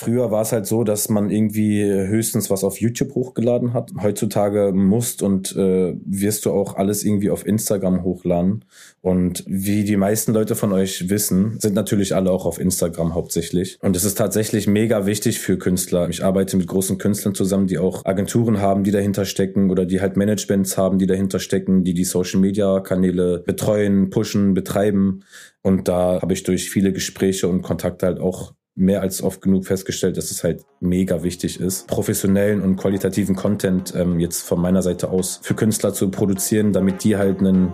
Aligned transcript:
Früher 0.00 0.30
war 0.30 0.40
es 0.40 0.52
halt 0.52 0.64
so, 0.64 0.82
dass 0.82 1.10
man 1.10 1.28
irgendwie 1.28 1.84
höchstens 1.84 2.48
was 2.48 2.64
auf 2.64 2.80
YouTube 2.80 3.14
hochgeladen 3.14 3.74
hat. 3.74 3.90
Heutzutage 4.00 4.72
musst 4.72 5.22
und 5.22 5.54
äh, 5.54 5.94
wirst 6.06 6.46
du 6.46 6.52
auch 6.52 6.76
alles 6.76 7.04
irgendwie 7.04 7.28
auf 7.28 7.46
Instagram 7.46 8.02
hochladen. 8.02 8.64
Und 9.02 9.44
wie 9.46 9.84
die 9.84 9.98
meisten 9.98 10.32
Leute 10.32 10.56
von 10.56 10.72
euch 10.72 11.10
wissen, 11.10 11.60
sind 11.60 11.74
natürlich 11.74 12.14
alle 12.14 12.30
auch 12.30 12.46
auf 12.46 12.58
Instagram 12.58 13.14
hauptsächlich. 13.14 13.76
Und 13.82 13.94
es 13.94 14.04
ist 14.04 14.16
tatsächlich 14.16 14.66
mega 14.66 15.04
wichtig 15.04 15.38
für 15.38 15.58
Künstler. 15.58 16.08
Ich 16.08 16.24
arbeite 16.24 16.56
mit 16.56 16.66
großen 16.66 16.96
Künstlern 16.96 17.34
zusammen, 17.34 17.66
die 17.66 17.76
auch 17.76 18.06
Agenturen 18.06 18.58
haben, 18.58 18.84
die 18.84 18.92
dahinter 18.92 19.26
stecken 19.26 19.70
oder 19.70 19.84
die 19.84 20.00
halt 20.00 20.16
Managements 20.16 20.78
haben, 20.78 20.98
die 20.98 21.06
dahinter 21.06 21.40
stecken, 21.40 21.84
die 21.84 21.92
die 21.92 22.04
Social 22.04 22.40
Media 22.40 22.80
Kanäle 22.80 23.40
betreuen, 23.40 24.08
pushen, 24.08 24.54
betreiben. 24.54 25.24
Und 25.60 25.88
da 25.88 26.22
habe 26.22 26.32
ich 26.32 26.42
durch 26.42 26.70
viele 26.70 26.94
Gespräche 26.94 27.48
und 27.48 27.60
Kontakte 27.60 28.06
halt 28.06 28.18
auch 28.18 28.54
mehr 28.76 29.02
als 29.02 29.22
oft 29.22 29.42
genug 29.42 29.66
festgestellt, 29.66 30.16
dass 30.16 30.30
es 30.30 30.44
halt 30.44 30.64
mega 30.80 31.22
wichtig 31.22 31.60
ist, 31.60 31.86
professionellen 31.88 32.62
und 32.62 32.76
qualitativen 32.76 33.34
Content 33.34 33.94
ähm, 33.96 34.20
jetzt 34.20 34.42
von 34.42 34.60
meiner 34.60 34.82
Seite 34.82 35.10
aus 35.10 35.40
für 35.42 35.54
Künstler 35.54 35.92
zu 35.92 36.10
produzieren, 36.10 36.72
damit 36.72 37.04
die 37.04 37.16
halt 37.16 37.40
einen 37.40 37.72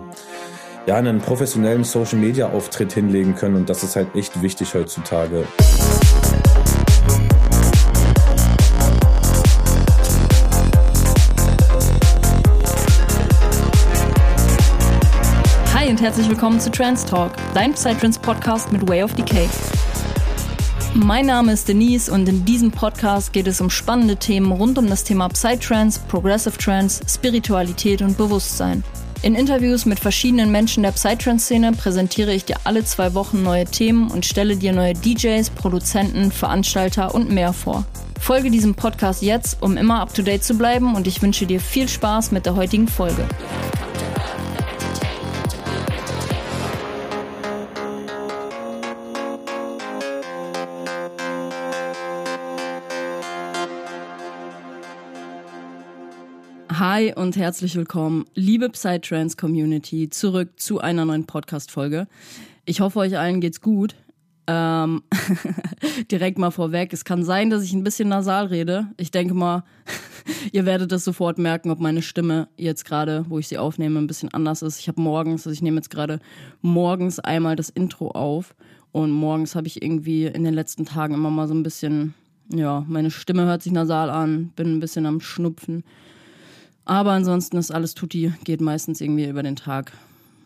ja, 0.87 0.95
einen 0.95 1.19
professionellen 1.19 1.83
Social 1.83 2.17
Media 2.17 2.49
Auftritt 2.49 2.93
hinlegen 2.93 3.35
können 3.35 3.55
und 3.55 3.69
das 3.69 3.83
ist 3.83 3.97
halt 3.97 4.15
echt 4.15 4.41
wichtig 4.41 4.73
heutzutage. 4.73 5.43
Hi 15.73 15.89
und 15.89 16.01
herzlich 16.01 16.29
willkommen 16.29 16.59
zu 16.61 16.71
Trans 16.71 17.03
Talk, 17.03 17.33
dein 17.53 17.73
Psytrance 17.73 18.19
Podcast 18.19 18.71
mit 18.71 18.87
Way 18.87 19.03
of 19.03 19.13
Decay. 19.13 19.49
Mein 20.99 21.27
Name 21.27 21.53
ist 21.53 21.67
Denise 21.67 22.09
und 22.09 22.27
in 22.27 22.43
diesem 22.43 22.71
Podcast 22.71 23.31
geht 23.31 23.45
es 23.45 23.61
um 23.61 23.69
spannende 23.69 24.15
Themen 24.15 24.51
rund 24.51 24.79
um 24.79 24.89
das 24.89 25.03
Thema 25.03 25.29
Psytrance, 25.29 25.99
Progressive 26.07 26.57
Trance, 26.57 27.03
Spiritualität 27.07 28.01
und 28.01 28.17
Bewusstsein. 28.17 28.83
In 29.21 29.35
Interviews 29.35 29.85
mit 29.85 29.99
verschiedenen 29.99 30.51
Menschen 30.51 30.81
der 30.81 30.91
Psytrance-Szene 30.91 31.73
präsentiere 31.73 32.33
ich 32.33 32.45
dir 32.45 32.55
alle 32.63 32.83
zwei 32.83 33.13
Wochen 33.13 33.43
neue 33.43 33.65
Themen 33.65 34.09
und 34.09 34.25
stelle 34.25 34.57
dir 34.57 34.73
neue 34.73 34.93
DJs, 34.93 35.51
Produzenten, 35.51 36.31
Veranstalter 36.31 37.13
und 37.13 37.31
mehr 37.31 37.53
vor. 37.53 37.85
Folge 38.19 38.49
diesem 38.49 38.73
Podcast 38.73 39.21
jetzt, 39.21 39.61
um 39.61 39.77
immer 39.77 40.01
up-to-date 40.01 40.43
zu 40.43 40.55
bleiben 40.55 40.95
und 40.95 41.05
ich 41.05 41.21
wünsche 41.21 41.45
dir 41.45 41.59
viel 41.59 41.87
Spaß 41.87 42.31
mit 42.31 42.47
der 42.47 42.55
heutigen 42.55 42.87
Folge. 42.87 43.23
Hi 56.97 57.13
und 57.13 57.37
herzlich 57.37 57.75
willkommen, 57.75 58.25
liebe 58.33 58.71
Psytrance 58.71 59.37
Community, 59.37 60.09
zurück 60.09 60.59
zu 60.59 60.79
einer 60.79 61.05
neuen 61.05 61.27
Podcast-Folge. 61.27 62.07
Ich 62.65 62.81
hoffe, 62.81 62.97
euch 62.97 63.15
allen 63.19 63.39
geht's 63.39 63.61
gut. 63.61 63.93
Ähm, 64.47 65.03
direkt 66.11 66.39
mal 66.39 66.49
vorweg, 66.49 66.93
es 66.93 67.05
kann 67.05 67.23
sein, 67.23 67.51
dass 67.51 67.61
ich 67.61 67.73
ein 67.73 67.83
bisschen 67.83 68.09
nasal 68.09 68.47
rede. 68.47 68.87
Ich 68.97 69.11
denke 69.11 69.35
mal, 69.35 69.63
ihr 70.51 70.65
werdet 70.65 70.91
das 70.91 71.03
sofort 71.03 71.37
merken, 71.37 71.69
ob 71.69 71.79
meine 71.79 72.01
Stimme 72.01 72.47
jetzt 72.57 72.83
gerade, 72.83 73.25
wo 73.29 73.37
ich 73.37 73.47
sie 73.47 73.59
aufnehme, 73.59 73.99
ein 73.99 74.07
bisschen 74.07 74.33
anders 74.33 74.63
ist. 74.63 74.79
Ich 74.79 74.87
habe 74.87 74.99
morgens, 74.99 75.45
also 75.45 75.53
ich 75.53 75.61
nehme 75.61 75.77
jetzt 75.77 75.91
gerade 75.91 76.19
morgens 76.63 77.19
einmal 77.19 77.55
das 77.55 77.69
Intro 77.69 78.09
auf 78.09 78.55
und 78.91 79.11
morgens 79.11 79.53
habe 79.53 79.67
ich 79.67 79.83
irgendwie 79.83 80.25
in 80.25 80.43
den 80.43 80.55
letzten 80.55 80.85
Tagen 80.85 81.13
immer 81.13 81.29
mal 81.29 81.47
so 81.47 81.53
ein 81.53 81.61
bisschen, 81.61 82.15
ja, 82.51 82.83
meine 82.87 83.11
Stimme 83.11 83.45
hört 83.45 83.61
sich 83.61 83.71
nasal 83.71 84.09
an, 84.09 84.51
bin 84.55 84.77
ein 84.77 84.79
bisschen 84.79 85.05
am 85.05 85.21
Schnupfen. 85.21 85.83
Aber 86.87 87.11
ansonsten 87.11 87.57
ist 87.57 87.69
alles 87.69 87.93
tutti, 87.95 88.31
geht 88.45 88.61
meistens 88.61 89.01
irgendwie 89.01 89.25
über 89.25 89.43
den 89.43 89.57
Tag. 89.57 89.91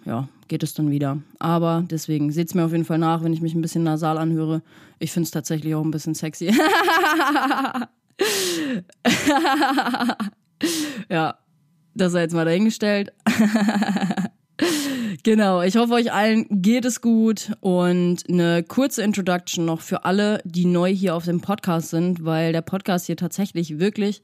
Ja, 0.05 0.27
geht 0.47 0.63
es 0.63 0.73
dann 0.73 0.89
wieder. 0.89 1.19
Aber 1.37 1.85
deswegen 1.87 2.31
seht 2.31 2.47
es 2.47 2.55
mir 2.55 2.65
auf 2.65 2.71
jeden 2.71 2.83
Fall 2.83 2.97
nach, 2.97 3.23
wenn 3.23 3.31
ich 3.31 3.41
mich 3.41 3.53
ein 3.53 3.61
bisschen 3.61 3.83
nasal 3.83 4.17
anhöre. 4.17 4.63
Ich 4.97 5.11
finde 5.11 5.25
es 5.25 5.31
tatsächlich 5.31 5.75
auch 5.75 5.83
ein 5.83 5.91
bisschen 5.91 6.15
sexy. 6.15 6.47
ja, 11.09 11.37
das 11.93 12.11
sei 12.11 12.21
jetzt 12.21 12.33
mal 12.33 12.45
dahingestellt. 12.45 13.13
genau, 15.23 15.61
ich 15.61 15.77
hoffe, 15.77 15.93
euch 15.93 16.11
allen 16.11 16.47
geht 16.49 16.85
es 16.85 17.01
gut 17.01 17.51
und 17.59 18.23
eine 18.27 18.63
kurze 18.63 19.03
Introduction 19.03 19.65
noch 19.65 19.81
für 19.81 20.05
alle, 20.05 20.41
die 20.43 20.65
neu 20.65 20.91
hier 20.91 21.15
auf 21.15 21.25
dem 21.25 21.41
Podcast 21.41 21.91
sind, 21.91 22.25
weil 22.25 22.51
der 22.51 22.63
Podcast 22.63 23.05
hier 23.05 23.17
tatsächlich 23.17 23.77
wirklich 23.77 24.23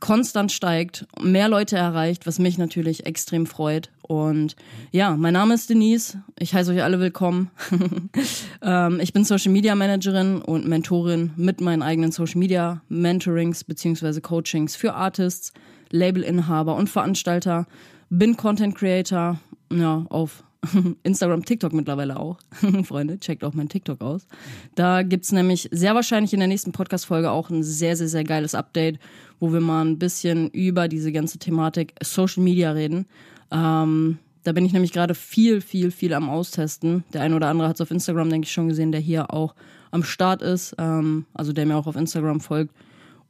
konstant 0.00 0.52
steigt, 0.52 1.06
mehr 1.20 1.48
Leute 1.48 1.76
erreicht, 1.76 2.26
was 2.26 2.38
mich 2.38 2.58
natürlich 2.58 3.06
extrem 3.06 3.46
freut. 3.46 3.90
Und 4.02 4.56
ja, 4.90 5.16
mein 5.16 5.32
Name 5.32 5.54
ist 5.54 5.70
Denise. 5.70 6.18
Ich 6.38 6.54
heiße 6.54 6.72
euch 6.72 6.82
alle 6.82 7.00
willkommen. 7.00 7.50
ähm, 8.62 9.00
ich 9.00 9.12
bin 9.12 9.24
Social 9.24 9.52
Media 9.52 9.74
Managerin 9.74 10.42
und 10.42 10.66
Mentorin 10.66 11.32
mit 11.36 11.60
meinen 11.60 11.82
eigenen 11.82 12.12
Social 12.12 12.38
Media 12.38 12.82
Mentorings 12.88 13.64
bzw. 13.64 14.20
Coachings 14.20 14.76
für 14.76 14.94
Artists, 14.94 15.52
Labelinhaber 15.90 16.76
und 16.76 16.88
Veranstalter. 16.88 17.66
Bin 18.10 18.36
Content 18.36 18.74
Creator 18.74 19.40
ja, 19.72 20.04
auf 20.10 20.44
Instagram, 21.02 21.44
TikTok 21.44 21.72
mittlerweile 21.72 22.18
auch. 22.18 22.38
Freunde, 22.84 23.18
checkt 23.18 23.44
auch 23.44 23.54
mein 23.54 23.68
TikTok 23.68 24.00
aus. 24.00 24.26
Da 24.74 25.02
gibt 25.02 25.24
es 25.24 25.32
nämlich 25.32 25.68
sehr 25.72 25.94
wahrscheinlich 25.94 26.32
in 26.32 26.40
der 26.40 26.48
nächsten 26.48 26.72
Podcast-Folge 26.72 27.30
auch 27.30 27.50
ein 27.50 27.62
sehr, 27.62 27.96
sehr, 27.96 28.08
sehr 28.08 28.24
geiles 28.24 28.54
Update, 28.54 28.98
wo 29.40 29.52
wir 29.52 29.60
mal 29.60 29.84
ein 29.84 29.98
bisschen 29.98 30.50
über 30.50 30.88
diese 30.88 31.12
ganze 31.12 31.38
Thematik 31.38 31.94
Social 32.02 32.42
Media 32.42 32.72
reden. 32.72 33.06
Ähm, 33.50 34.18
da 34.42 34.52
bin 34.52 34.66
ich 34.66 34.72
nämlich 34.72 34.92
gerade 34.92 35.14
viel, 35.14 35.60
viel, 35.60 35.90
viel 35.90 36.12
am 36.12 36.28
Austesten. 36.28 37.04
Der 37.12 37.22
eine 37.22 37.34
oder 37.34 37.48
andere 37.48 37.68
hat 37.68 37.76
es 37.76 37.80
auf 37.80 37.90
Instagram, 37.90 38.28
denke 38.30 38.46
ich, 38.46 38.52
schon 38.52 38.68
gesehen, 38.68 38.92
der 38.92 39.00
hier 39.00 39.32
auch 39.32 39.54
am 39.90 40.02
Start 40.02 40.42
ist, 40.42 40.74
ähm, 40.78 41.24
also 41.32 41.52
der 41.52 41.66
mir 41.66 41.76
auch 41.76 41.86
auf 41.86 41.96
Instagram 41.96 42.40
folgt. 42.40 42.74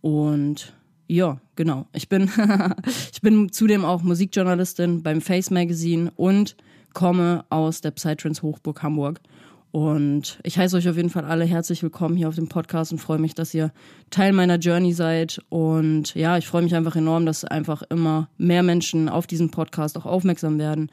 Und 0.01 0.75
ja, 1.07 1.39
genau. 1.57 1.87
Ich 1.93 2.09
bin, 2.09 2.31
ich 3.13 3.21
bin 3.21 3.53
zudem 3.53 3.85
auch 3.85 4.03
Musikjournalistin 4.03 5.03
beim 5.03 5.21
Face 5.21 5.51
Magazine 5.51 6.13
und 6.17 6.57
komme 6.95 7.45
aus 7.51 7.83
der 7.83 7.91
Psytrance 7.91 8.43
Hochburg 8.43 8.83
Hamburg. 8.83 9.21
Und 9.73 10.39
ich 10.45 10.57
heiße 10.57 10.77
euch 10.77 10.89
auf 10.89 10.97
jeden 10.97 11.11
Fall 11.11 11.25
alle 11.25 11.45
herzlich 11.45 11.83
willkommen 11.83 12.17
hier 12.17 12.29
auf 12.29 12.37
dem 12.37 12.49
Podcast 12.49 12.93
und 12.93 13.01
freue 13.01 13.19
mich, 13.19 13.35
dass 13.35 13.53
ihr 13.53 13.73
Teil 14.11 14.33
meiner 14.33 14.57
Journey 14.57 14.93
seid. 14.93 15.41
Und 15.49 16.15
ja, 16.15 16.39
ich 16.39 16.47
freue 16.47 16.63
mich 16.63 16.77
einfach 16.77 16.95
enorm, 16.95 17.27
dass 17.27 17.45
einfach 17.45 17.83
immer 17.91 18.29
mehr 18.39 18.63
Menschen 18.63 19.09
auf 19.09 19.27
diesen 19.27 19.51
Podcast 19.51 19.99
auch 19.99 20.07
aufmerksam 20.07 20.61
werden. 20.61 20.93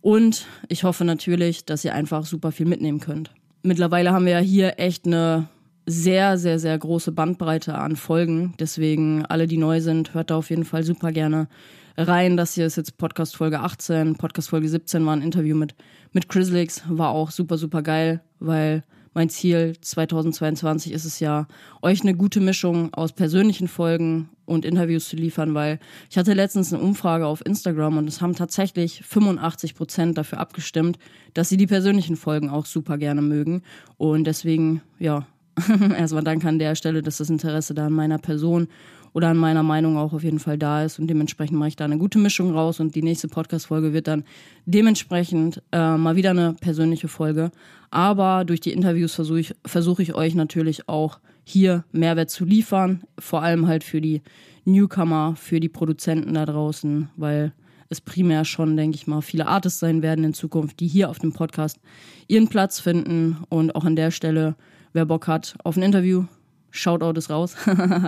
Und 0.00 0.46
ich 0.68 0.84
hoffe 0.84 1.04
natürlich, 1.04 1.66
dass 1.66 1.84
ihr 1.84 1.94
einfach 1.94 2.24
super 2.24 2.52
viel 2.52 2.66
mitnehmen 2.66 3.00
könnt. 3.00 3.30
Mittlerweile 3.62 4.12
haben 4.12 4.24
wir 4.24 4.32
ja 4.32 4.38
hier 4.38 4.78
echt 4.78 5.06
eine 5.06 5.48
sehr, 5.86 6.38
sehr, 6.38 6.58
sehr 6.58 6.78
große 6.78 7.12
Bandbreite 7.12 7.74
an 7.74 7.96
Folgen. 7.96 8.54
Deswegen 8.58 9.26
alle, 9.26 9.46
die 9.46 9.58
neu 9.58 9.82
sind, 9.82 10.14
hört 10.14 10.30
da 10.30 10.36
auf 10.36 10.48
jeden 10.48 10.64
Fall 10.64 10.84
super 10.84 11.12
gerne 11.12 11.48
rein. 11.96 12.36
Das 12.36 12.54
hier 12.54 12.66
ist 12.66 12.76
jetzt 12.76 12.96
Podcast 12.98 13.36
Folge 13.36 13.60
18. 13.60 14.16
Podcast 14.16 14.50
Folge 14.50 14.68
17 14.68 15.04
war 15.06 15.14
ein 15.14 15.22
Interview 15.22 15.56
mit, 15.56 15.74
mit 16.12 16.28
Chrislix. 16.28 16.82
War 16.88 17.10
auch 17.10 17.30
super, 17.30 17.58
super 17.58 17.82
geil, 17.82 18.22
weil 18.40 18.82
mein 19.14 19.28
Ziel 19.28 19.76
2022 19.80 20.92
ist 20.92 21.04
es 21.04 21.20
ja, 21.20 21.46
euch 21.82 22.02
eine 22.02 22.14
gute 22.14 22.40
Mischung 22.40 22.92
aus 22.94 23.12
persönlichen 23.12 23.68
Folgen 23.68 24.28
und 24.44 24.64
Interviews 24.64 25.08
zu 25.08 25.16
liefern, 25.16 25.54
weil 25.54 25.78
ich 26.10 26.18
hatte 26.18 26.34
letztens 26.34 26.72
eine 26.72 26.82
Umfrage 26.82 27.26
auf 27.26 27.46
Instagram 27.46 27.96
und 27.96 28.08
es 28.08 28.20
haben 28.20 28.34
tatsächlich 28.34 29.02
85 29.04 29.76
Prozent 29.76 30.18
dafür 30.18 30.40
abgestimmt, 30.40 30.98
dass 31.32 31.48
sie 31.48 31.56
die 31.56 31.68
persönlichen 31.68 32.16
Folgen 32.16 32.50
auch 32.50 32.66
super 32.66 32.98
gerne 32.98 33.22
mögen. 33.22 33.62
Und 33.96 34.24
deswegen, 34.24 34.82
ja, 34.98 35.26
erstmal 35.96 36.24
danke 36.24 36.48
an 36.48 36.58
der 36.58 36.74
Stelle, 36.74 37.00
dass 37.00 37.18
das 37.18 37.30
Interesse 37.30 37.74
da 37.74 37.86
an 37.86 37.92
meiner 37.92 38.18
Person 38.18 38.66
oder 39.14 39.28
an 39.28 39.36
meiner 39.36 39.62
Meinung 39.62 39.96
auch 39.96 40.12
auf 40.12 40.24
jeden 40.24 40.40
Fall 40.40 40.58
da 40.58 40.84
ist. 40.84 40.98
Und 40.98 41.06
dementsprechend 41.06 41.56
mache 41.56 41.68
ich 41.68 41.76
da 41.76 41.84
eine 41.84 41.98
gute 41.98 42.18
Mischung 42.18 42.52
raus. 42.52 42.80
Und 42.80 42.96
die 42.96 43.02
nächste 43.02 43.28
Podcast-Folge 43.28 43.92
wird 43.92 44.08
dann 44.08 44.24
dementsprechend 44.66 45.62
äh, 45.72 45.96
mal 45.96 46.16
wieder 46.16 46.30
eine 46.30 46.54
persönliche 46.60 47.06
Folge. 47.06 47.52
Aber 47.90 48.44
durch 48.44 48.60
die 48.60 48.72
Interviews 48.72 49.14
versuche 49.14 49.40
ich, 49.40 49.54
versuch 49.64 50.00
ich 50.00 50.14
euch 50.14 50.34
natürlich 50.34 50.88
auch 50.88 51.20
hier 51.44 51.84
Mehrwert 51.92 52.28
zu 52.28 52.44
liefern. 52.44 53.04
Vor 53.16 53.40
allem 53.40 53.68
halt 53.68 53.84
für 53.84 54.00
die 54.00 54.20
Newcomer, 54.64 55.34
für 55.36 55.60
die 55.60 55.68
Produzenten 55.68 56.34
da 56.34 56.44
draußen, 56.44 57.08
weil 57.16 57.52
es 57.90 58.00
primär 58.00 58.44
schon, 58.44 58.76
denke 58.76 58.96
ich 58.96 59.06
mal, 59.06 59.20
viele 59.20 59.46
Artists 59.46 59.78
sein 59.78 60.02
werden 60.02 60.24
in 60.24 60.34
Zukunft, 60.34 60.80
die 60.80 60.88
hier 60.88 61.08
auf 61.08 61.20
dem 61.20 61.32
Podcast 61.32 61.78
ihren 62.26 62.48
Platz 62.48 62.80
finden. 62.80 63.36
Und 63.48 63.76
auch 63.76 63.84
an 63.84 63.94
der 63.94 64.10
Stelle, 64.10 64.56
wer 64.92 65.06
Bock 65.06 65.28
hat 65.28 65.54
auf 65.62 65.76
ein 65.76 65.84
Interview, 65.84 66.24
Shoutout 66.74 67.16
ist 67.16 67.30
raus. 67.30 67.54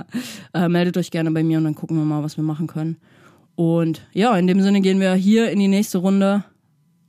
äh, 0.54 0.68
meldet 0.68 0.96
euch 0.96 1.12
gerne 1.12 1.30
bei 1.30 1.44
mir 1.44 1.58
und 1.58 1.64
dann 1.64 1.76
gucken 1.76 1.96
wir 1.96 2.04
mal, 2.04 2.24
was 2.24 2.36
wir 2.36 2.42
machen 2.42 2.66
können. 2.66 2.96
Und 3.54 4.02
ja, 4.12 4.36
in 4.36 4.48
dem 4.48 4.60
Sinne 4.60 4.80
gehen 4.80 4.98
wir 4.98 5.14
hier 5.14 5.50
in 5.52 5.60
die 5.60 5.68
nächste 5.68 5.98
Runde 5.98 6.42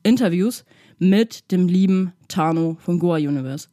Interviews 0.03 0.65
mit 0.99 1.51
dem 1.51 1.67
lieben 1.67 2.13
Tano 2.27 2.77
von 2.79 2.99
Goa 2.99 3.15
Universe. 3.15 3.69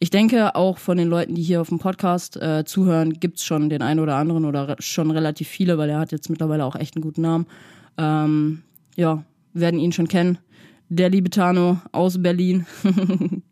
Ich 0.00 0.10
denke, 0.10 0.56
auch 0.56 0.78
von 0.78 0.96
den 0.96 1.06
Leuten, 1.06 1.36
die 1.36 1.42
hier 1.42 1.60
auf 1.60 1.68
dem 1.68 1.78
Podcast 1.78 2.36
äh, 2.42 2.64
zuhören, 2.64 3.14
gibt's 3.14 3.44
schon 3.44 3.68
den 3.68 3.82
einen 3.82 4.00
oder 4.00 4.16
anderen 4.16 4.44
oder 4.44 4.70
re 4.70 4.76
schon 4.80 5.12
relativ 5.12 5.46
viele, 5.46 5.78
weil 5.78 5.90
er 5.90 6.00
hat 6.00 6.10
jetzt 6.10 6.30
mittlerweile 6.30 6.64
auch 6.64 6.74
echt 6.74 6.96
einen 6.96 7.04
guten 7.04 7.22
Namen. 7.22 7.46
Ähm, 7.96 8.62
ja, 8.96 9.22
werden 9.54 9.78
ihn 9.78 9.92
schon 9.92 10.08
kennen. 10.08 10.38
Der 10.88 11.08
liebe 11.08 11.30
Tano 11.30 11.80
aus 11.92 12.20
Berlin. 12.20 12.66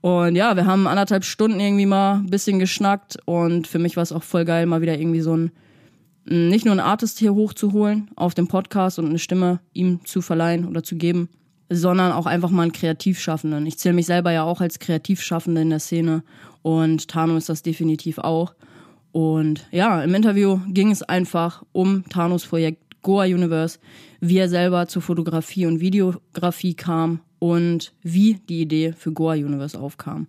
und 0.00 0.36
ja, 0.36 0.56
wir 0.56 0.66
haben 0.66 0.86
anderthalb 0.86 1.24
Stunden 1.24 1.60
irgendwie 1.60 1.86
mal 1.86 2.16
ein 2.16 2.30
bisschen 2.30 2.58
geschnackt 2.58 3.18
und 3.24 3.66
für 3.66 3.78
mich 3.78 3.96
war 3.96 4.02
es 4.02 4.12
auch 4.12 4.22
voll 4.22 4.44
geil, 4.44 4.66
mal 4.66 4.80
wieder 4.80 4.98
irgendwie 4.98 5.20
so 5.20 5.36
ein 5.36 5.52
nicht 6.24 6.64
nur 6.64 6.72
einen 6.72 6.80
Artist 6.80 7.18
hier 7.18 7.34
hochzuholen 7.34 8.10
auf 8.14 8.34
dem 8.34 8.46
Podcast 8.46 8.98
und 8.98 9.06
eine 9.06 9.18
Stimme 9.18 9.60
ihm 9.72 10.04
zu 10.04 10.22
verleihen 10.22 10.68
oder 10.68 10.82
zu 10.84 10.96
geben, 10.96 11.28
sondern 11.68 12.12
auch 12.12 12.26
einfach 12.26 12.50
mal 12.50 12.62
einen 12.62 12.72
Kreativschaffenden. 12.72 13.66
Ich 13.66 13.78
zähle 13.78 13.94
mich 13.94 14.06
selber 14.06 14.30
ja 14.30 14.44
auch 14.44 14.60
als 14.60 14.78
Kreativschaffende 14.78 15.62
in 15.62 15.70
der 15.70 15.80
Szene 15.80 16.22
und 16.62 17.08
Tano 17.08 17.36
ist 17.36 17.48
das 17.48 17.62
definitiv 17.62 18.18
auch. 18.18 18.54
Und 19.10 19.66
ja, 19.72 20.02
im 20.02 20.14
Interview 20.14 20.60
ging 20.68 20.90
es 20.90 21.02
einfach 21.02 21.64
um 21.72 22.04
Tanos 22.08 22.46
Projekt 22.46 22.82
Goa 23.02 23.24
Universe, 23.24 23.78
wie 24.20 24.38
er 24.38 24.48
selber 24.48 24.86
zur 24.86 25.02
Fotografie 25.02 25.66
und 25.66 25.80
Videografie 25.80 26.74
kam 26.74 27.20
und 27.42 27.92
wie 28.04 28.34
die 28.48 28.60
Idee 28.60 28.92
für 28.96 29.10
Goa 29.10 29.32
Universe 29.32 29.76
aufkam. 29.76 30.28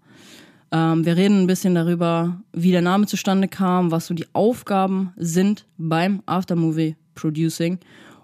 Ähm, 0.71 1.05
wir 1.05 1.15
reden 1.15 1.43
ein 1.43 1.47
bisschen 1.47 1.75
darüber, 1.75 2.41
wie 2.53 2.71
der 2.71 2.81
Name 2.81 3.05
zustande 3.05 3.47
kam, 3.47 3.91
was 3.91 4.07
so 4.07 4.15
die 4.15 4.25
Aufgaben 4.33 5.13
sind 5.15 5.67
beim 5.77 6.23
Aftermovie 6.25 6.95
Producing 7.13 7.77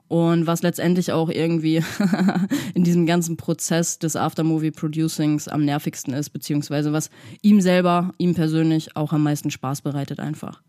und 0.07 0.47
was 0.47 0.63
letztendlich 0.63 1.11
auch 1.11 1.29
irgendwie 1.29 1.83
in 2.73 2.83
diesem 2.83 3.05
ganzen 3.05 3.37
Prozess 3.37 3.99
des 3.99 4.15
Aftermovie 4.15 4.71
Producings 4.71 5.47
am 5.47 5.65
nervigsten 5.65 6.15
ist, 6.15 6.31
beziehungsweise 6.31 6.91
was 6.91 7.11
ihm 7.43 7.61
selber, 7.61 8.15
ihm 8.17 8.33
persönlich 8.33 8.95
auch 8.95 9.13
am 9.13 9.21
meisten 9.21 9.51
Spaß 9.51 9.81
bereitet 9.81 10.19
einfach. 10.19 10.63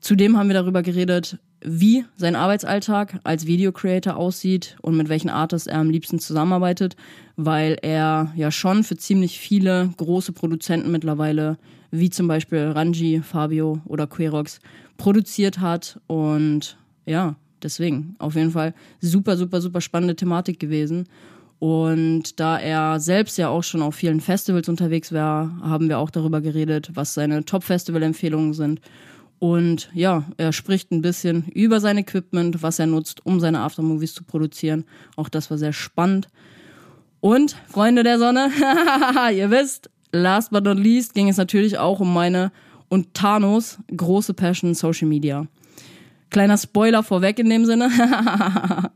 Zudem 0.00 0.36
haben 0.36 0.48
wir 0.48 0.54
darüber 0.54 0.82
geredet, 0.82 1.38
wie 1.60 2.04
sein 2.16 2.36
Arbeitsalltag 2.36 3.18
als 3.24 3.46
Videocreator 3.46 4.16
aussieht 4.16 4.76
und 4.80 4.96
mit 4.96 5.08
welchen 5.08 5.28
Artists 5.28 5.66
er 5.66 5.78
am 5.78 5.90
liebsten 5.90 6.20
zusammenarbeitet, 6.20 6.96
weil 7.36 7.76
er 7.82 8.32
ja 8.36 8.50
schon 8.50 8.84
für 8.84 8.96
ziemlich 8.96 9.38
viele 9.38 9.90
große 9.96 10.32
Produzenten 10.32 10.92
mittlerweile, 10.92 11.58
wie 11.90 12.10
zum 12.10 12.28
Beispiel 12.28 12.60
Ranji, 12.60 13.22
Fabio 13.22 13.80
oder 13.86 14.06
Querox, 14.06 14.60
produziert 14.98 15.58
hat. 15.58 16.00
Und 16.06 16.76
ja, 17.06 17.34
deswegen 17.62 18.14
auf 18.20 18.36
jeden 18.36 18.52
Fall 18.52 18.74
super, 19.00 19.36
super, 19.36 19.60
super 19.60 19.80
spannende 19.80 20.14
Thematik 20.14 20.60
gewesen. 20.60 21.08
Und 21.58 22.38
da 22.38 22.56
er 22.56 23.00
selbst 23.00 23.36
ja 23.36 23.48
auch 23.48 23.64
schon 23.64 23.82
auf 23.82 23.96
vielen 23.96 24.20
Festivals 24.20 24.68
unterwegs 24.68 25.12
war, 25.12 25.58
haben 25.60 25.88
wir 25.88 25.98
auch 25.98 26.10
darüber 26.10 26.40
geredet, 26.40 26.92
was 26.94 27.14
seine 27.14 27.44
Top-Festival-Empfehlungen 27.44 28.54
sind 28.54 28.80
und 29.38 29.90
ja, 29.94 30.24
er 30.36 30.52
spricht 30.52 30.90
ein 30.90 31.02
bisschen 31.02 31.44
über 31.54 31.80
sein 31.80 31.98
Equipment, 31.98 32.62
was 32.62 32.78
er 32.78 32.86
nutzt, 32.86 33.24
um 33.24 33.40
seine 33.40 33.60
Aftermovies 33.60 34.14
zu 34.14 34.24
produzieren. 34.24 34.84
Auch 35.16 35.28
das 35.28 35.50
war 35.50 35.58
sehr 35.58 35.72
spannend. 35.72 36.28
Und, 37.20 37.56
Freunde 37.68 38.02
der 38.02 38.18
Sonne, 38.18 38.50
ihr 39.34 39.50
wisst, 39.50 39.90
last 40.12 40.50
but 40.50 40.64
not 40.64 40.78
least 40.78 41.14
ging 41.14 41.28
es 41.28 41.36
natürlich 41.36 41.78
auch 41.78 42.00
um 42.00 42.12
meine 42.12 42.52
und 42.88 43.14
Thanos 43.14 43.78
große 43.94 44.34
Passion 44.34 44.74
Social 44.74 45.08
Media. 45.08 45.46
Kleiner 46.30 46.58
Spoiler 46.58 47.02
vorweg 47.02 47.38
in 47.38 47.48
dem 47.48 47.64
Sinne. 47.64 47.90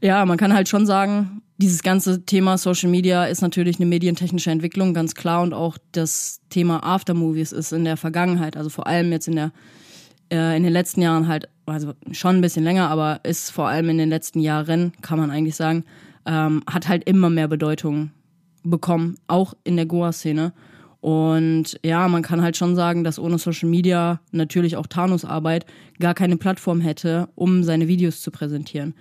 ja, 0.00 0.24
man 0.26 0.36
kann 0.36 0.52
halt 0.52 0.68
schon 0.68 0.86
sagen, 0.86 1.42
dieses 1.58 1.82
ganze 1.82 2.24
Thema 2.26 2.58
Social 2.58 2.90
Media 2.90 3.24
ist 3.24 3.40
natürlich 3.40 3.76
eine 3.76 3.86
medientechnische 3.86 4.50
Entwicklung, 4.50 4.92
ganz 4.92 5.14
klar. 5.14 5.42
Und 5.42 5.54
auch 5.54 5.78
das 5.92 6.40
Thema 6.50 6.84
Aftermovies 6.84 7.52
ist 7.52 7.72
in 7.72 7.84
der 7.84 7.96
Vergangenheit, 7.96 8.56
also 8.56 8.68
vor 8.68 8.86
allem 8.86 9.10
jetzt 9.10 9.28
in 9.28 9.36
der 9.36 9.52
äh, 10.30 10.56
in 10.56 10.62
den 10.62 10.72
letzten 10.72 11.02
Jahren 11.02 11.28
halt, 11.28 11.48
also 11.66 11.94
schon 12.12 12.36
ein 12.36 12.40
bisschen 12.40 12.64
länger, 12.64 12.88
aber 12.88 13.20
ist 13.22 13.50
vor 13.50 13.68
allem 13.68 13.88
in 13.90 13.98
den 13.98 14.08
letzten 14.08 14.40
Jahren, 14.40 14.92
kann 15.00 15.18
man 15.18 15.30
eigentlich 15.30 15.56
sagen, 15.56 15.84
ähm, 16.24 16.62
hat 16.68 16.88
halt 16.88 17.04
immer 17.08 17.30
mehr 17.30 17.48
Bedeutung 17.48 18.10
bekommen, 18.64 19.16
auch 19.28 19.54
in 19.64 19.76
der 19.76 19.86
Goa-Szene. 19.86 20.52
Und 21.06 21.78
ja, 21.84 22.08
man 22.08 22.22
kann 22.22 22.42
halt 22.42 22.56
schon 22.56 22.74
sagen, 22.74 23.04
dass 23.04 23.20
ohne 23.20 23.38
Social 23.38 23.68
Media 23.68 24.18
natürlich 24.32 24.76
auch 24.76 24.88
Thanos 24.88 25.24
Arbeit 25.24 25.64
gar 26.00 26.14
keine 26.14 26.36
Plattform 26.36 26.80
hätte, 26.80 27.28
um 27.36 27.62
seine 27.62 27.86
Videos 27.86 28.22
zu 28.22 28.32
präsentieren. 28.32 28.92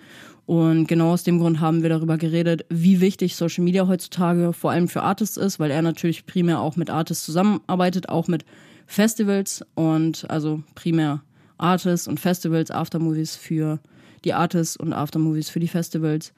Und 0.46 0.86
genau 0.86 1.14
aus 1.14 1.24
dem 1.24 1.40
Grund 1.40 1.62
haben 1.62 1.82
wir 1.82 1.90
darüber 1.90 2.20
geredet, 2.20 2.64
wie 2.70 3.02
wichtig 3.02 3.36
Social 3.36 3.64
Media 3.64 3.88
heutzutage 3.88 4.54
vor 4.54 4.70
allem 4.70 4.88
für 4.88 5.02
Artists 5.02 5.36
ist, 5.36 5.60
weil 5.60 5.72
er 5.72 5.82
natürlich 5.82 6.28
primär 6.28 6.62
auch 6.62 6.76
mit 6.76 6.92
Artists 6.92 7.26
zusammenarbeitet, 7.26 8.08
auch 8.08 8.28
mit 8.28 8.46
Festivals 8.86 9.66
und 9.74 10.30
also 10.30 10.62
primär 10.76 11.24
Artists 11.58 12.08
und 12.08 12.20
Festivals, 12.20 12.70
Aftermovies 12.70 13.36
für 13.36 13.80
die 14.26 14.34
Artists 14.36 14.78
und 14.78 14.94
Aftermovies 14.94 15.50
für 15.50 15.60
die 15.60 15.68
Festivals. 15.68 16.34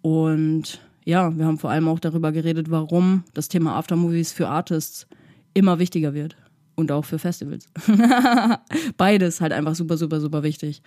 Und 0.00 0.80
ja, 1.04 1.36
wir 1.36 1.44
haben 1.44 1.58
vor 1.58 1.70
allem 1.70 1.88
auch 1.88 2.00
darüber 2.00 2.32
geredet, 2.32 2.70
warum 2.70 3.24
das 3.34 3.48
Thema 3.48 3.76
Aftermovies 3.76 4.32
für 4.32 4.48
Artists 4.48 5.06
immer 5.52 5.78
wichtiger 5.78 6.14
wird. 6.14 6.36
Und 6.76 6.90
auch 6.90 7.04
für 7.04 7.20
Festivals. 7.20 7.68
Beides 8.96 9.40
halt 9.40 9.52
einfach 9.52 9.76
super, 9.76 9.96
super, 9.96 10.20
super 10.20 10.42
wichtig. 10.42 10.82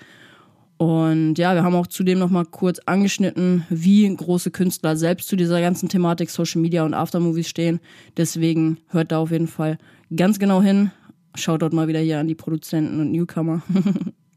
Und 0.78 1.36
ja, 1.36 1.56
wir 1.56 1.64
haben 1.64 1.76
auch 1.76 1.88
zudem 1.88 2.20
noch 2.20 2.30
mal 2.30 2.46
kurz 2.46 2.80
angeschnitten, 2.86 3.66
wie 3.70 4.14
große 4.14 4.52
Künstler 4.52 4.96
selbst 4.96 5.28
zu 5.28 5.36
dieser 5.36 5.62
ganzen 5.62 5.90
Thematik 5.90 6.30
Social 6.30 6.62
Media 6.62 6.84
und 6.84 6.94
Aftermovies 6.94 7.48
stehen. 7.48 7.80
Deswegen 8.16 8.78
hört 8.90 9.12
da 9.12 9.20
auf 9.20 9.32
jeden 9.32 9.48
Fall 9.48 9.78
ganz 10.16 10.40
genau 10.40 10.62
hin. 10.62 10.92
Schaut 11.36 11.62
dort 11.62 11.74
mal 11.74 11.88
wieder 11.88 12.00
hier 12.00 12.20
an 12.20 12.28
die 12.28 12.36
Produzenten 12.36 13.00
und 13.00 13.12
Newcomer. 13.12 13.62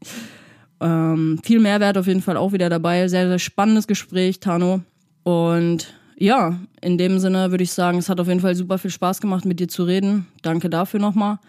ähm, 0.79 1.39
viel 1.43 1.59
Mehrwert 1.59 1.97
auf 1.97 2.07
jeden 2.07 2.21
Fall 2.21 2.37
auch 2.37 2.53
wieder 2.53 2.69
dabei. 2.69 3.07
Sehr, 3.07 3.27
sehr 3.27 3.39
spannendes 3.39 3.87
Gespräch, 3.87 4.39
Tano. 4.39 4.81
Und 5.23 5.93
ja, 6.17 6.59
in 6.81 6.97
dem 6.97 7.19
Sinne 7.19 7.51
würde 7.51 7.63
ich 7.63 7.71
sagen, 7.71 7.97
es 7.97 8.09
hat 8.09 8.19
auf 8.19 8.27
jeden 8.27 8.39
Fall 8.39 8.55
super 8.55 8.77
viel 8.77 8.91
Spaß 8.91 9.21
gemacht, 9.21 9.45
mit 9.45 9.59
dir 9.59 9.67
zu 9.67 9.83
reden. 9.83 10.27
Danke 10.41 10.69
dafür 10.69 10.99
nochmal. 10.99 11.39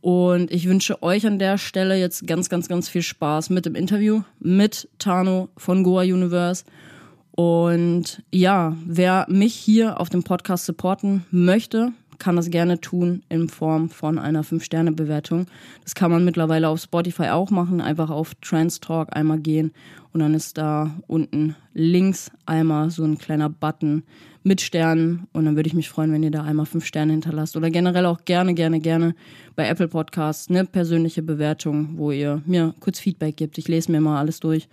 Und 0.00 0.50
ich 0.50 0.68
wünsche 0.68 1.02
euch 1.02 1.26
an 1.26 1.38
der 1.38 1.58
Stelle 1.58 1.96
jetzt 1.96 2.26
ganz, 2.26 2.48
ganz, 2.48 2.68
ganz 2.68 2.88
viel 2.88 3.02
Spaß 3.02 3.50
mit 3.50 3.66
dem 3.66 3.76
Interview 3.76 4.22
mit 4.40 4.88
Tano 4.98 5.48
von 5.56 5.84
Goa 5.84 6.02
Universe. 6.02 6.64
Und 7.30 8.22
ja, 8.30 8.76
wer 8.84 9.26
mich 9.28 9.54
hier 9.54 10.00
auf 10.00 10.08
dem 10.08 10.22
Podcast 10.22 10.66
supporten 10.66 11.24
möchte, 11.30 11.92
kann 12.22 12.36
das 12.36 12.50
gerne 12.50 12.80
tun 12.80 13.24
in 13.28 13.48
Form 13.48 13.90
von 13.90 14.16
einer 14.16 14.44
5-Sterne-Bewertung. 14.44 15.46
Das 15.82 15.96
kann 15.96 16.12
man 16.12 16.24
mittlerweile 16.24 16.68
auf 16.68 16.80
Spotify 16.80 17.30
auch 17.30 17.50
machen. 17.50 17.80
Einfach 17.80 18.10
auf 18.10 18.36
Trans 18.36 18.78
Talk 18.78 19.08
einmal 19.16 19.40
gehen 19.40 19.72
und 20.12 20.20
dann 20.20 20.32
ist 20.32 20.56
da 20.56 20.92
unten 21.08 21.56
links 21.74 22.30
einmal 22.46 22.90
so 22.90 23.02
ein 23.02 23.18
kleiner 23.18 23.48
Button 23.48 24.04
mit 24.44 24.60
Sternen 24.60 25.26
und 25.32 25.46
dann 25.46 25.56
würde 25.56 25.66
ich 25.66 25.74
mich 25.74 25.88
freuen, 25.88 26.12
wenn 26.12 26.22
ihr 26.22 26.30
da 26.30 26.44
einmal 26.44 26.66
5 26.66 26.84
Sterne 26.84 27.12
hinterlasst 27.12 27.56
oder 27.56 27.70
generell 27.70 28.06
auch 28.06 28.24
gerne, 28.24 28.54
gerne, 28.54 28.78
gerne 28.78 29.16
bei 29.56 29.66
Apple 29.68 29.88
Podcasts 29.88 30.48
eine 30.48 30.64
persönliche 30.64 31.22
Bewertung, 31.22 31.90
wo 31.96 32.12
ihr 32.12 32.40
mir 32.46 32.72
kurz 32.78 33.00
Feedback 33.00 33.36
gibt. 33.36 33.58
Ich 33.58 33.66
lese 33.66 33.90
mir 33.90 34.00
mal 34.00 34.18
alles 34.18 34.38
durch. 34.38 34.68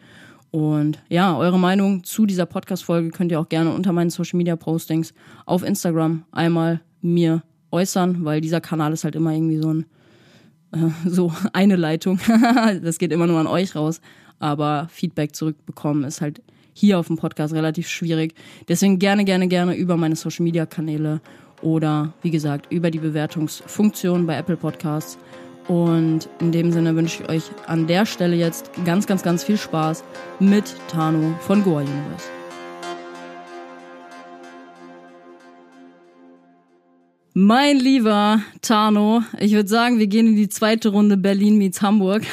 Und 0.52 1.00
ja, 1.10 1.36
eure 1.36 1.60
Meinung 1.60 2.04
zu 2.04 2.28
dieser 2.28 2.46
Podcast-Folge 2.46 3.10
könnt 3.10 3.32
ihr 3.32 3.40
auch 3.40 3.50
gerne 3.50 3.72
unter 3.72 3.92
meinen 3.92 4.10
Social 4.12 4.38
Media 4.38 4.56
Postings 4.56 5.14
auf 5.46 5.64
Instagram 5.64 6.26
einmal 6.32 6.82
mir 7.02 7.44
äußern, 7.72 8.26
weil 8.26 8.42
dieser 8.42 8.62
Kanal 8.62 8.94
ist 8.94 9.04
halt 9.04 9.16
immer 9.16 9.32
irgendwie 9.32 9.60
so 9.60 9.74
ein 9.74 9.86
äh, 10.72 10.90
so 11.06 11.32
eine 11.54 11.76
Leitung. 11.76 12.20
das 12.84 12.98
geht 12.98 13.12
immer 13.12 13.28
nur 13.28 13.40
an 13.40 13.48
euch 13.48 13.76
raus. 13.76 14.02
Aber 14.40 14.88
Feedback 14.90 15.36
zurückbekommen 15.36 16.04
ist 16.04 16.22
halt 16.22 16.42
hier 16.74 16.98
auf 16.98 17.08
dem 17.08 17.18
Podcast 17.18 17.54
relativ 17.54 17.90
schwierig. 17.90 18.34
Deswegen 18.68 19.00
gerne, 19.00 19.26
gerne, 19.26 19.48
gerne 19.48 19.76
über 19.76 19.98
meine 19.98 20.16
Social 20.16 20.44
Media 20.44 20.66
Kanäle 20.66 21.20
oder 21.62 22.14
wie 22.22 22.32
gesagt 22.32 22.72
über 22.72 22.90
die 22.90 23.00
Bewertungsfunktion 23.00 24.26
bei 24.26 24.38
Apple 24.38 24.56
Podcasts. 24.56 25.18
Und 25.68 26.30
in 26.40 26.52
dem 26.52 26.72
Sinne 26.72 26.96
wünsche 26.96 27.22
ich 27.22 27.30
euch 27.30 27.44
an 27.68 27.86
der 27.86 28.06
Stelle 28.06 28.36
jetzt 28.36 28.72
ganz, 28.86 29.06
ganz, 29.06 29.22
ganz 29.22 29.44
viel 29.44 29.58
Spaß 29.58 30.04
mit 30.40 30.74
Tano 30.88 31.36
von 31.42 31.64
Goa 31.64 31.82
Universe. 31.82 32.39
Mein 37.42 37.80
lieber 37.80 38.42
Tano, 38.62 39.24
ich 39.40 39.54
würde 39.54 39.70
sagen, 39.70 39.98
wir 39.98 40.08
gehen 40.08 40.28
in 40.28 40.36
die 40.36 40.50
zweite 40.50 40.90
Runde 40.90 41.16
Berlin 41.16 41.58
meets 41.58 41.82
Hamburg. 41.82 42.24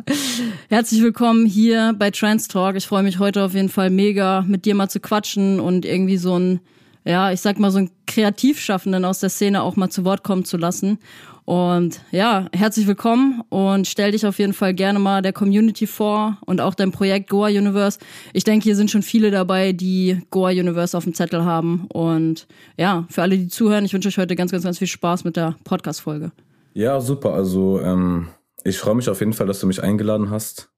Herzlich 0.70 1.02
willkommen 1.02 1.44
hier 1.44 1.94
bei 1.98 2.10
Trans 2.10 2.48
Talk. 2.48 2.74
Ich 2.76 2.86
freue 2.86 3.02
mich 3.02 3.18
heute 3.18 3.44
auf 3.44 3.52
jeden 3.52 3.68
Fall 3.68 3.90
mega, 3.90 4.46
mit 4.48 4.64
dir 4.64 4.74
mal 4.74 4.88
zu 4.88 5.00
quatschen 5.00 5.60
und 5.60 5.84
irgendwie 5.84 6.16
so 6.16 6.38
ein 6.38 6.60
ja, 7.08 7.32
ich 7.32 7.40
sag 7.40 7.58
mal, 7.58 7.70
so 7.70 7.78
einen 7.78 7.90
Kreativschaffenden 8.06 9.06
aus 9.06 9.20
der 9.20 9.30
Szene 9.30 9.62
auch 9.62 9.76
mal 9.76 9.88
zu 9.88 10.04
Wort 10.04 10.22
kommen 10.22 10.44
zu 10.44 10.58
lassen. 10.58 10.98
Und 11.46 12.02
ja, 12.10 12.44
herzlich 12.52 12.86
willkommen 12.86 13.42
und 13.48 13.86
stell 13.86 14.12
dich 14.12 14.26
auf 14.26 14.38
jeden 14.38 14.52
Fall 14.52 14.74
gerne 14.74 14.98
mal 14.98 15.22
der 15.22 15.32
Community 15.32 15.86
vor 15.86 16.36
und 16.44 16.60
auch 16.60 16.74
dein 16.74 16.92
Projekt 16.92 17.30
Goa 17.30 17.46
Universe. 17.46 17.98
Ich 18.34 18.44
denke, 18.44 18.64
hier 18.64 18.76
sind 18.76 18.90
schon 18.90 19.00
viele 19.00 19.30
dabei, 19.30 19.72
die 19.72 20.20
Goa 20.30 20.50
Universe 20.50 20.94
auf 20.94 21.04
dem 21.04 21.14
Zettel 21.14 21.46
haben. 21.46 21.86
Und 21.86 22.46
ja, 22.76 23.06
für 23.08 23.22
alle, 23.22 23.38
die 23.38 23.48
zuhören, 23.48 23.86
ich 23.86 23.94
wünsche 23.94 24.08
euch 24.08 24.18
heute 24.18 24.36
ganz, 24.36 24.50
ganz, 24.50 24.64
ganz 24.64 24.76
viel 24.76 24.86
Spaß 24.86 25.24
mit 25.24 25.36
der 25.36 25.56
Podcast-Folge. 25.64 26.32
Ja, 26.74 27.00
super. 27.00 27.32
Also 27.32 27.80
ähm, 27.80 28.28
ich 28.64 28.76
freue 28.76 28.96
mich 28.96 29.08
auf 29.08 29.20
jeden 29.20 29.32
Fall, 29.32 29.46
dass 29.46 29.60
du 29.60 29.66
mich 29.66 29.82
eingeladen 29.82 30.28
hast 30.28 30.68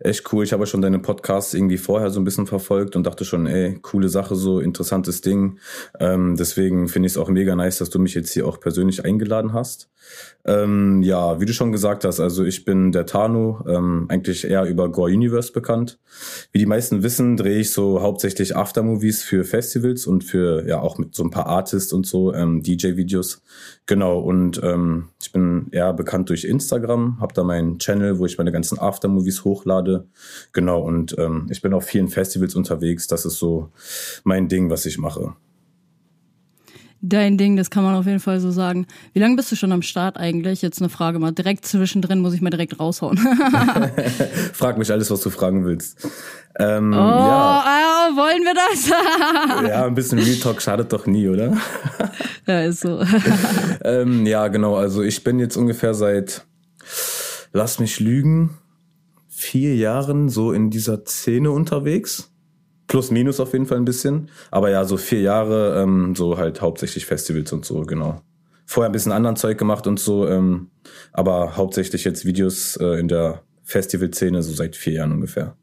echt 0.00 0.32
cool. 0.32 0.44
Ich 0.44 0.52
habe 0.52 0.66
schon 0.66 0.82
deine 0.82 0.98
Podcasts 0.98 1.54
irgendwie 1.54 1.78
vorher 1.78 2.10
so 2.10 2.20
ein 2.20 2.24
bisschen 2.24 2.46
verfolgt 2.46 2.96
und 2.96 3.06
dachte 3.06 3.24
schon, 3.24 3.46
ey, 3.46 3.78
coole 3.80 4.08
Sache, 4.08 4.34
so 4.34 4.60
interessantes 4.60 5.20
Ding. 5.20 5.58
Ähm, 5.98 6.36
deswegen 6.36 6.88
finde 6.88 7.06
ich 7.06 7.12
es 7.12 7.18
auch 7.18 7.28
mega 7.28 7.54
nice, 7.56 7.78
dass 7.78 7.90
du 7.90 7.98
mich 7.98 8.14
jetzt 8.14 8.32
hier 8.32 8.46
auch 8.46 8.60
persönlich 8.60 9.04
eingeladen 9.04 9.52
hast. 9.52 9.88
Ähm, 10.44 11.02
ja, 11.02 11.40
wie 11.40 11.46
du 11.46 11.52
schon 11.52 11.72
gesagt 11.72 12.04
hast, 12.04 12.20
also 12.20 12.44
ich 12.44 12.64
bin 12.64 12.92
der 12.92 13.06
Tanu, 13.06 13.58
ähm, 13.68 14.06
eigentlich 14.08 14.44
eher 14.44 14.64
über 14.64 14.90
Gore 14.90 15.12
Universe 15.12 15.52
bekannt. 15.52 15.98
Wie 16.52 16.58
die 16.58 16.66
meisten 16.66 17.02
wissen, 17.02 17.36
drehe 17.36 17.58
ich 17.58 17.72
so 17.72 18.00
hauptsächlich 18.00 18.56
Aftermovies 18.56 19.22
für 19.22 19.44
Festivals 19.44 20.06
und 20.06 20.24
für 20.24 20.66
ja 20.66 20.80
auch 20.80 20.98
mit 20.98 21.14
so 21.14 21.24
ein 21.24 21.30
paar 21.30 21.46
Artists 21.46 21.92
und 21.92 22.06
so 22.06 22.32
ähm, 22.32 22.62
DJ-Videos. 22.62 23.42
Genau, 23.88 24.18
und 24.18 24.60
ähm, 24.62 25.08
ich 25.18 25.32
bin 25.32 25.68
eher 25.70 25.94
bekannt 25.94 26.28
durch 26.28 26.44
Instagram, 26.44 27.18
habe 27.20 27.32
da 27.32 27.42
meinen 27.42 27.78
Channel, 27.78 28.18
wo 28.18 28.26
ich 28.26 28.36
meine 28.36 28.52
ganzen 28.52 28.78
Aftermovies 28.78 29.44
hochlade. 29.44 30.06
Genau, 30.52 30.82
und 30.82 31.16
ähm, 31.18 31.46
ich 31.48 31.62
bin 31.62 31.72
auf 31.72 31.86
vielen 31.86 32.08
Festivals 32.08 32.54
unterwegs. 32.54 33.06
Das 33.06 33.24
ist 33.24 33.38
so 33.38 33.70
mein 34.24 34.48
Ding, 34.48 34.68
was 34.68 34.84
ich 34.84 34.98
mache 34.98 35.34
dein 37.00 37.38
Ding, 37.38 37.56
das 37.56 37.70
kann 37.70 37.84
man 37.84 37.94
auf 37.94 38.06
jeden 38.06 38.20
Fall 38.20 38.40
so 38.40 38.50
sagen. 38.50 38.86
Wie 39.12 39.20
lange 39.20 39.36
bist 39.36 39.52
du 39.52 39.56
schon 39.56 39.72
am 39.72 39.82
Start 39.82 40.16
eigentlich? 40.16 40.62
Jetzt 40.62 40.80
eine 40.80 40.88
Frage 40.88 41.18
mal. 41.18 41.32
Direkt 41.32 41.64
zwischendrin 41.64 42.20
muss 42.20 42.34
ich 42.34 42.40
mal 42.40 42.50
direkt 42.50 42.78
raushauen. 42.78 43.18
Frag 44.52 44.78
mich 44.78 44.90
alles, 44.90 45.10
was 45.10 45.20
du 45.20 45.30
fragen 45.30 45.64
willst. 45.64 46.08
Ähm, 46.58 46.92
oh, 46.92 46.96
ja. 46.96 48.08
äh, 48.10 48.16
wollen 48.16 48.42
wir 48.42 48.54
das? 48.54 49.68
ja, 49.68 49.86
ein 49.86 49.94
bisschen 49.94 50.18
Real 50.18 50.36
Talk 50.36 50.60
schadet 50.60 50.92
doch 50.92 51.06
nie, 51.06 51.28
oder? 51.28 51.56
ja, 52.46 52.62
ist 52.62 52.80
so. 52.80 53.00
ähm, 53.84 54.26
ja, 54.26 54.48
genau. 54.48 54.76
Also 54.76 55.02
ich 55.02 55.22
bin 55.22 55.38
jetzt 55.38 55.56
ungefähr 55.56 55.94
seit, 55.94 56.44
lass 57.52 57.78
mich 57.78 58.00
lügen, 58.00 58.58
vier 59.28 59.76
Jahren 59.76 60.28
so 60.28 60.52
in 60.52 60.70
dieser 60.70 61.04
Szene 61.04 61.52
unterwegs. 61.52 62.30
Plus, 62.88 63.10
minus 63.10 63.38
auf 63.38 63.52
jeden 63.52 63.66
Fall 63.66 63.76
ein 63.76 63.84
bisschen. 63.84 64.30
Aber 64.50 64.70
ja, 64.70 64.84
so 64.84 64.96
vier 64.96 65.20
Jahre, 65.20 65.80
ähm, 65.82 66.14
so 66.16 66.38
halt 66.38 66.60
hauptsächlich 66.60 67.06
Festivals 67.06 67.52
und 67.52 67.64
so, 67.64 67.82
genau. 67.82 68.22
Vorher 68.66 68.88
ein 68.88 68.92
bisschen 68.92 69.12
anderen 69.12 69.36
Zeug 69.36 69.56
gemacht 69.58 69.86
und 69.86 70.00
so, 70.00 70.26
ähm, 70.26 70.70
aber 71.12 71.56
hauptsächlich 71.56 72.04
jetzt 72.04 72.24
Videos 72.24 72.76
äh, 72.76 72.98
in 72.98 73.08
der 73.08 73.42
Festivalszene 73.62 74.42
so 74.42 74.52
seit 74.52 74.74
vier 74.74 74.94
Jahren 74.94 75.12
ungefähr. 75.12 75.56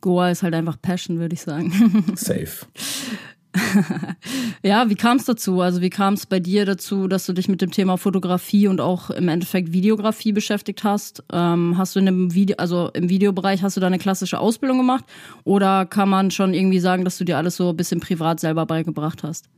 Goa 0.00 0.30
ist 0.30 0.42
halt 0.42 0.54
einfach 0.54 0.80
Passion, 0.80 1.18
würde 1.18 1.34
ich 1.34 1.42
sagen. 1.42 2.04
Safe. 2.16 2.48
ja, 4.62 4.88
wie 4.88 4.94
kam 4.94 5.16
es 5.16 5.24
dazu? 5.24 5.60
Also 5.60 5.80
wie 5.80 5.90
kam 5.90 6.14
es 6.14 6.26
bei 6.26 6.40
dir 6.40 6.64
dazu, 6.64 7.08
dass 7.08 7.26
du 7.26 7.32
dich 7.32 7.48
mit 7.48 7.60
dem 7.60 7.70
Thema 7.70 7.96
Fotografie 7.96 8.68
und 8.68 8.80
auch 8.80 9.10
im 9.10 9.28
Endeffekt 9.28 9.72
Videografie 9.72 10.32
beschäftigt 10.32 10.84
hast? 10.84 11.24
Ähm, 11.32 11.76
hast 11.76 11.96
du 11.96 12.00
in 12.00 12.06
dem 12.06 12.34
Video, 12.34 12.56
also 12.58 12.90
im 12.94 13.08
Videobereich, 13.08 13.62
hast 13.62 13.76
du 13.76 13.80
da 13.80 13.88
eine 13.88 13.98
klassische 13.98 14.38
Ausbildung 14.38 14.78
gemacht? 14.78 15.04
Oder 15.44 15.86
kann 15.86 16.08
man 16.08 16.30
schon 16.30 16.54
irgendwie 16.54 16.80
sagen, 16.80 17.04
dass 17.04 17.18
du 17.18 17.24
dir 17.24 17.38
alles 17.38 17.56
so 17.56 17.70
ein 17.70 17.76
bisschen 17.76 18.00
privat 18.00 18.40
selber 18.40 18.66
beigebracht 18.66 19.22
hast? 19.22 19.48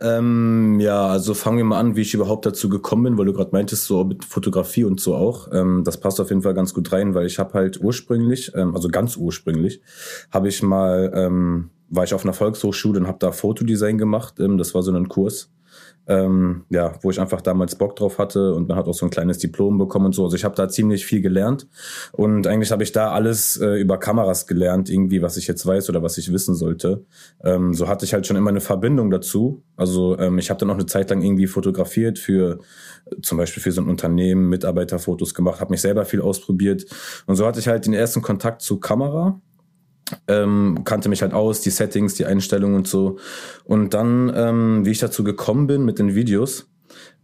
Ähm, 0.00 0.78
ja, 0.78 1.08
also 1.08 1.34
fangen 1.34 1.58
wir 1.58 1.64
mal 1.64 1.80
an, 1.80 1.96
wie 1.96 2.02
ich 2.02 2.14
überhaupt 2.14 2.46
dazu 2.46 2.68
gekommen 2.68 3.02
bin, 3.04 3.18
weil 3.18 3.26
du 3.26 3.32
gerade 3.32 3.50
meintest, 3.52 3.84
so 3.84 4.04
mit 4.04 4.24
Fotografie 4.24 4.84
und 4.84 5.00
so 5.00 5.16
auch. 5.16 5.48
Ähm, 5.52 5.82
das 5.84 5.98
passt 5.98 6.20
auf 6.20 6.30
jeden 6.30 6.42
Fall 6.42 6.54
ganz 6.54 6.72
gut 6.72 6.92
rein, 6.92 7.14
weil 7.14 7.26
ich 7.26 7.38
habe 7.38 7.54
halt 7.54 7.80
ursprünglich, 7.80 8.52
ähm, 8.54 8.76
also 8.76 8.88
ganz 8.88 9.16
ursprünglich, 9.16 9.80
habe 10.30 10.48
ich 10.48 10.62
mal 10.62 11.12
ähm, 11.14 11.70
war 11.90 12.04
ich 12.04 12.14
auf 12.14 12.24
einer 12.24 12.32
Volkshochschule 12.32 13.00
und 13.00 13.06
habe 13.06 13.18
da 13.18 13.32
Fotodesign 13.32 13.98
gemacht. 13.98 14.38
Ähm, 14.40 14.58
das 14.58 14.74
war 14.74 14.82
so 14.82 14.92
ein 14.92 15.08
Kurs, 15.08 15.50
ähm, 16.06 16.64
ja, 16.70 16.94
wo 17.02 17.10
ich 17.10 17.20
einfach 17.20 17.40
damals 17.40 17.76
Bock 17.76 17.96
drauf 17.96 18.18
hatte 18.18 18.54
und 18.54 18.68
man 18.68 18.76
hat 18.76 18.86
auch 18.86 18.94
so 18.94 19.06
ein 19.06 19.10
kleines 19.10 19.38
Diplom 19.38 19.78
bekommen 19.78 20.06
und 20.06 20.14
so. 20.14 20.24
Also 20.24 20.36
ich 20.36 20.44
habe 20.44 20.54
da 20.54 20.68
ziemlich 20.68 21.06
viel 21.06 21.20
gelernt 21.20 21.66
und 22.12 22.46
eigentlich 22.46 22.72
habe 22.72 22.82
ich 22.82 22.92
da 22.92 23.12
alles 23.12 23.58
äh, 23.58 23.80
über 23.80 23.98
Kameras 23.98 24.46
gelernt, 24.46 24.90
irgendwie, 24.90 25.22
was 25.22 25.36
ich 25.36 25.46
jetzt 25.46 25.64
weiß 25.66 25.88
oder 25.90 26.02
was 26.02 26.18
ich 26.18 26.32
wissen 26.32 26.54
sollte. 26.54 27.04
Ähm, 27.42 27.74
so 27.74 27.88
hatte 27.88 28.04
ich 28.04 28.14
halt 28.14 28.26
schon 28.26 28.36
immer 28.36 28.50
eine 28.50 28.60
Verbindung 28.60 29.10
dazu. 29.10 29.62
Also 29.76 30.18
ähm, 30.18 30.38
ich 30.38 30.50
habe 30.50 30.58
dann 30.60 30.70
auch 30.70 30.74
eine 30.74 30.86
Zeit 30.86 31.10
lang 31.10 31.22
irgendwie 31.22 31.46
fotografiert 31.46 32.18
für 32.18 32.58
zum 33.22 33.38
Beispiel 33.38 33.62
für 33.62 33.72
so 33.72 33.80
ein 33.80 33.88
Unternehmen, 33.88 34.48
Mitarbeiterfotos 34.48 35.34
gemacht, 35.34 35.60
habe 35.60 35.70
mich 35.70 35.80
selber 35.80 36.04
viel 36.04 36.20
ausprobiert 36.20 36.84
und 37.26 37.36
so 37.36 37.46
hatte 37.46 37.60
ich 37.60 37.68
halt 37.68 37.86
den 37.86 37.94
ersten 37.94 38.20
Kontakt 38.20 38.60
zu 38.60 38.80
Kamera 38.80 39.40
ähm, 40.26 40.82
kannte 40.84 41.08
mich 41.08 41.22
halt 41.22 41.32
aus, 41.32 41.60
die 41.60 41.70
Settings, 41.70 42.14
die 42.14 42.26
Einstellungen 42.26 42.76
und 42.76 42.88
so. 42.88 43.18
Und 43.64 43.94
dann, 43.94 44.32
ähm, 44.34 44.86
wie 44.86 44.90
ich 44.90 44.98
dazu 44.98 45.24
gekommen 45.24 45.66
bin 45.66 45.84
mit 45.84 45.98
den 45.98 46.14
Videos, 46.14 46.66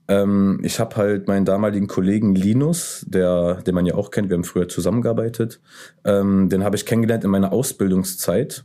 ähm, 0.07 0.61
ich 0.63 0.81
habe 0.81 0.97
halt 0.97 1.29
meinen 1.29 1.45
damaligen 1.45 1.87
Kollegen 1.87 2.35
Linus, 2.35 3.05
der, 3.09 3.63
den 3.63 3.75
man 3.75 3.87
ja 3.87 3.95
auch 3.95 4.11
kennt, 4.11 4.29
wir 4.29 4.37
haben 4.37 4.45
früher 4.45 4.69
zusammengearbeitet, 4.69 5.61
ähm, 6.05 6.49
den 6.49 6.65
habe 6.65 6.77
ich 6.77 6.87
kennengelernt 6.87 7.25
in 7.25 7.31
meiner 7.31 7.53
Ausbildungszeit. 7.53 8.65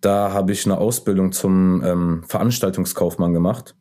Da 0.00 0.32
habe 0.32 0.52
ich 0.52 0.64
eine 0.64 0.78
Ausbildung 0.78 1.32
zum 1.32 1.82
ähm, 1.84 2.22
Veranstaltungskaufmann 2.26 3.32
gemacht. 3.32 3.74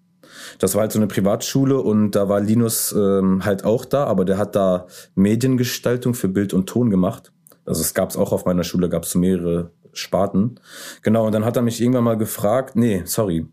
Das 0.60 0.74
war 0.74 0.82
halt 0.82 0.92
so 0.92 1.00
eine 1.00 1.08
Privatschule 1.08 1.80
und 1.80 2.12
da 2.12 2.30
war 2.30 2.40
Linus 2.40 2.92
ähm, 2.92 3.44
halt 3.46 3.64
auch 3.64 3.86
da, 3.86 4.06
aber 4.06 4.26
der 4.26 4.38
hat 4.38 4.56
da 4.56 4.88
Mediengestaltung 5.16 6.14
für 6.14 6.28
Bild 6.28 6.54
und 6.54 6.68
Ton 6.68 6.90
gemacht. 6.90 7.32
Also 7.68 7.82
es 7.82 7.94
gab 7.94 8.10
es 8.10 8.18
auch 8.18 8.32
auf 8.32 8.46
meiner 8.46 8.64
Schule, 8.64 8.90
gab 8.90 9.04
es 9.04 9.14
mehrere 9.14 9.72
Sparten. 9.94 10.60
Genau, 11.04 11.26
und 11.28 11.34
dann 11.34 11.46
hat 11.46 11.58
er 11.58 11.62
mich 11.62 11.82
irgendwann 11.82 12.06
mal 12.06 12.18
gefragt, 12.18 12.76
nee, 12.76 13.04
sorry, 13.06 13.46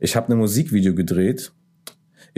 ich 0.00 0.16
habe 0.16 0.32
ein 0.32 0.38
Musikvideo 0.38 0.94
gedreht. 0.94 1.52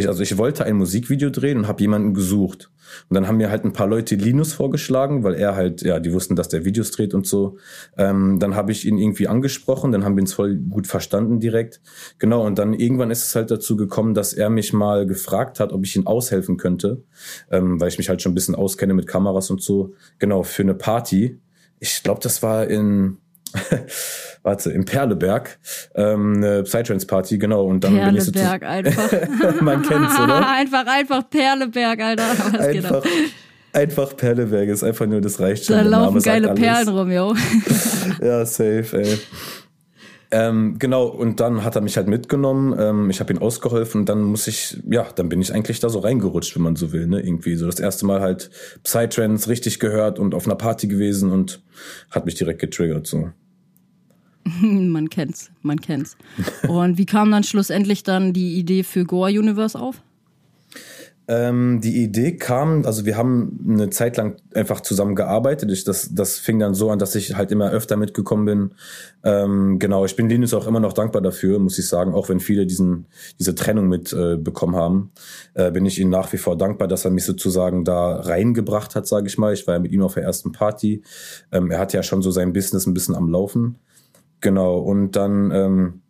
Ich, 0.01 0.09
also 0.09 0.23
ich 0.23 0.37
wollte 0.39 0.65
ein 0.65 0.77
Musikvideo 0.77 1.31
drehen 1.31 1.59
und 1.59 1.69
habe 1.69 1.81
jemanden 1.81 2.15
gesucht. 2.15 2.71
Und 3.09 3.15
dann 3.15 3.29
haben 3.29 3.37
mir 3.37 3.51
halt 3.51 3.65
ein 3.65 3.73
paar 3.73 3.87
Leute 3.87 4.17
Linus 4.17 4.53
vorgeschlagen, 4.53 5.23
weil 5.23 5.35
er 5.35 5.55
halt, 5.55 5.83
ja, 5.83 6.01
die 6.01 6.13
wussten, 6.13 6.37
dass 6.37 6.49
der 6.49 6.65
Videos 6.65 6.91
dreht 6.91 7.15
und 7.15 7.27
so. 7.27 7.59
Ähm, 7.97 8.39
dann 8.39 8.55
habe 8.55 8.73
ich 8.73 8.87
ihn 8.87 8.99
irgendwie 8.99 9.29
angesprochen, 9.29 9.93
dann 9.93 10.05
haben 10.05 10.17
wir 10.17 10.23
uns 10.23 10.35
voll 10.35 10.57
gut 10.57 10.87
verstanden 10.87 11.41
direkt. 11.41 11.81
Genau, 12.19 12.45
und 12.45 12.59
dann 12.59 12.75
irgendwann 12.75 13.11
ist 13.11 13.25
es 13.25 13.35
halt 13.35 13.51
dazu 13.51 13.77
gekommen, 13.77 14.15
dass 14.15 14.33
er 14.33 14.51
mich 14.51 14.73
mal 14.73 15.07
gefragt 15.07 15.61
hat, 15.61 15.73
ob 15.73 15.85
ich 15.85 15.97
ihn 15.97 16.07
aushelfen 16.07 16.57
könnte, 16.57 17.03
ähm, 17.51 17.81
weil 17.81 17.89
ich 17.89 17.99
mich 17.99 18.09
halt 18.09 18.23
schon 18.23 18.33
ein 18.33 18.35
bisschen 18.35 18.55
auskenne 18.55 18.95
mit 18.95 19.07
Kameras 19.07 19.51
und 19.51 19.63
so. 19.63 19.95
Genau, 20.19 20.43
für 20.43 20.63
eine 20.63 20.75
Party. 20.75 21.41
Ich 21.79 22.03
glaube, 22.03 22.21
das 22.23 22.43
war 22.43 22.67
in 22.67 23.19
warte, 24.43 24.71
im 24.71 24.85
Perleberg, 24.85 25.59
ähm, 25.95 26.37
eine 26.37 26.63
Psytrance-Party, 26.63 27.39
genau. 27.39 27.65
Und 27.67 27.85
dann 27.85 27.95
Perleberg 27.95 28.61
bin 28.61 28.87
ich 28.87 28.95
so 28.95 29.03
einfach. 29.11 29.61
Man 29.61 29.83
kennt's, 29.83 30.19
oder? 30.19 30.49
einfach, 30.51 30.87
einfach 30.87 31.31
Perleberg, 31.31 32.01
Alter. 32.01 32.23
Was 32.53 32.67
einfach, 32.67 33.05
einfach 33.73 34.17
Perleberg 34.17 34.69
ist 34.69 34.83
einfach 34.83 35.07
nur, 35.07 35.21
das 35.21 35.41
reicht 35.41 35.67
schon. 35.67 35.77
Da 35.77 35.83
laufen 35.83 36.23
geile 36.23 36.55
Perlen 36.55 36.89
rum, 36.89 37.11
yo. 37.11 37.35
ja, 38.23 38.45
safe, 38.47 38.89
ey. 38.93 39.19
Ähm, 40.33 40.77
genau, 40.79 41.07
und 41.07 41.41
dann 41.41 41.65
hat 41.65 41.75
er 41.75 41.83
mich 41.83 41.97
halt 41.97 42.07
mitgenommen, 42.07 42.73
ähm, 42.79 43.11
ich 43.11 43.19
habe 43.19 43.33
ihn 43.33 43.41
ausgeholfen 43.41 44.03
und 44.03 44.09
dann 44.09 44.23
muss 44.23 44.47
ich, 44.47 44.81
ja, 44.89 45.09
dann 45.17 45.29
bin 45.29 45.41
ich 45.41 45.53
eigentlich 45.53 45.81
da 45.81 45.89
so 45.89 45.99
reingerutscht, 45.99 46.55
wenn 46.55 46.63
man 46.63 46.77
so 46.77 46.93
will, 46.93 47.09
ne? 47.09 47.21
Irgendwie 47.21 47.57
so 47.57 47.67
das 47.67 47.81
erste 47.81 48.07
Mal 48.07 48.21
halt 48.21 48.49
Psytrance 48.85 49.49
richtig 49.49 49.81
gehört 49.81 50.21
und 50.21 50.35
auf 50.35 50.47
einer 50.47 50.55
Party 50.55 50.87
gewesen 50.87 51.33
und 51.33 51.63
hat 52.13 52.27
mich 52.27 52.37
direkt 52.37 52.61
getriggert 52.61 53.09
so. 53.09 53.31
man 54.61 55.11
kennt's, 55.11 55.51
man 55.63 55.81
kennt's. 55.81 56.17
Und 56.69 56.99
wie 56.99 57.07
kam 57.07 57.31
dann 57.31 57.45
schlussendlich 57.45 58.03
dann 58.03 58.33
die 58.33 58.59
Idee 58.59 58.83
für 58.83 59.05
Goa 59.05 59.29
Universe 59.29 59.79
auf? 59.79 60.03
Ähm, 61.31 61.81
die 61.81 62.03
Idee 62.03 62.37
kam, 62.37 62.85
also 62.85 63.07
wir 63.07 63.17
haben 63.17 63.65
eine 63.69 63.89
Zeit 63.91 64.17
lang 64.17 64.35
einfach 64.53 64.81
zusammen 64.81 65.15
gearbeitet. 65.15 65.71
Ich, 65.71 65.85
das, 65.85 66.13
das 66.13 66.39
fing 66.39 66.59
dann 66.59 66.75
so 66.75 66.91
an, 66.91 66.99
dass 66.99 67.15
ich 67.15 67.37
halt 67.37 67.53
immer 67.53 67.71
öfter 67.71 67.97
mitgekommen 67.97 68.47
bin. 68.47 68.71
Ähm, 69.23 69.79
genau, 69.79 70.05
ich 70.05 70.17
bin 70.17 70.29
Linus 70.29 70.55
auch 70.55 70.67
immer 70.67 70.81
noch 70.81 70.93
dankbar 70.93 71.23
dafür, 71.23 71.61
muss 71.61 71.79
ich 71.79 71.87
sagen, 71.87 72.15
auch 72.15 72.29
wenn 72.29 72.41
viele 72.41 72.67
diesen, 72.67 73.07
diese 73.39 73.55
Trennung 73.55 73.87
mit 73.87 74.13
äh, 74.13 74.39
haben, 74.73 75.13
äh, 75.55 75.71
bin 75.71 75.87
ich 75.87 76.01
ihm 76.01 76.11
nach 76.11 76.33
wie 76.33 76.37
vor 76.37 76.59
dankbar, 76.59 76.89
dass 76.89 77.05
er 77.05 77.13
mich 77.13 77.25
sozusagen 77.25 77.85
da 77.85 78.17
reingebracht 78.17 78.97
hat, 78.97 79.07
sage 79.07 79.29
ich 79.29 79.39
mal. 79.39 79.55
Ich 79.55 79.69
war 79.69 79.75
ja 79.75 79.81
mit 79.81 79.93
ihm 79.93 80.03
auf 80.03 80.15
der 80.15 80.25
ersten 80.25 80.51
Party. 80.51 81.05
Ähm, 81.53 81.71
er 81.71 81.79
hat 81.79 81.93
ja 81.93 82.03
schon 82.03 82.23
so 82.23 82.33
sein 82.33 82.53
Business 82.53 82.87
ein 82.87 82.95
bisschen 82.95 83.15
am 83.15 83.29
Laufen. 83.29 83.77
Genau, 84.41 84.79
und 84.79 85.17
dann 85.17 85.51
ähm, 85.51 86.03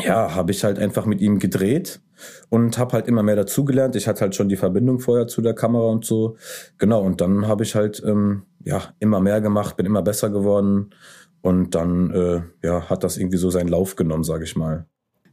ja, 0.00 0.34
habe 0.34 0.52
ich 0.52 0.64
halt 0.64 0.78
einfach 0.78 1.06
mit 1.06 1.20
ihm 1.20 1.38
gedreht 1.38 2.00
und 2.50 2.78
habe 2.78 2.92
halt 2.92 3.06
immer 3.08 3.22
mehr 3.22 3.36
dazugelernt. 3.36 3.96
Ich 3.96 4.06
hatte 4.06 4.22
halt 4.22 4.34
schon 4.34 4.48
die 4.48 4.56
Verbindung 4.56 5.00
vorher 5.00 5.26
zu 5.26 5.40
der 5.40 5.54
Kamera 5.54 5.86
und 5.86 6.04
so. 6.04 6.36
Genau, 6.78 7.02
und 7.02 7.20
dann 7.20 7.46
habe 7.46 7.64
ich 7.64 7.74
halt 7.74 8.02
ähm, 8.04 8.42
ja 8.64 8.82
immer 8.98 9.20
mehr 9.20 9.40
gemacht, 9.40 9.76
bin 9.76 9.86
immer 9.86 10.02
besser 10.02 10.30
geworden 10.30 10.90
Und 11.40 11.74
dann 11.74 12.10
äh, 12.10 12.42
ja, 12.62 12.88
hat 12.90 13.04
das 13.04 13.16
irgendwie 13.16 13.36
so 13.36 13.50
seinen 13.50 13.68
Lauf 13.68 13.96
genommen, 13.96 14.24
sage 14.24 14.44
ich 14.44 14.56
mal. 14.56 14.86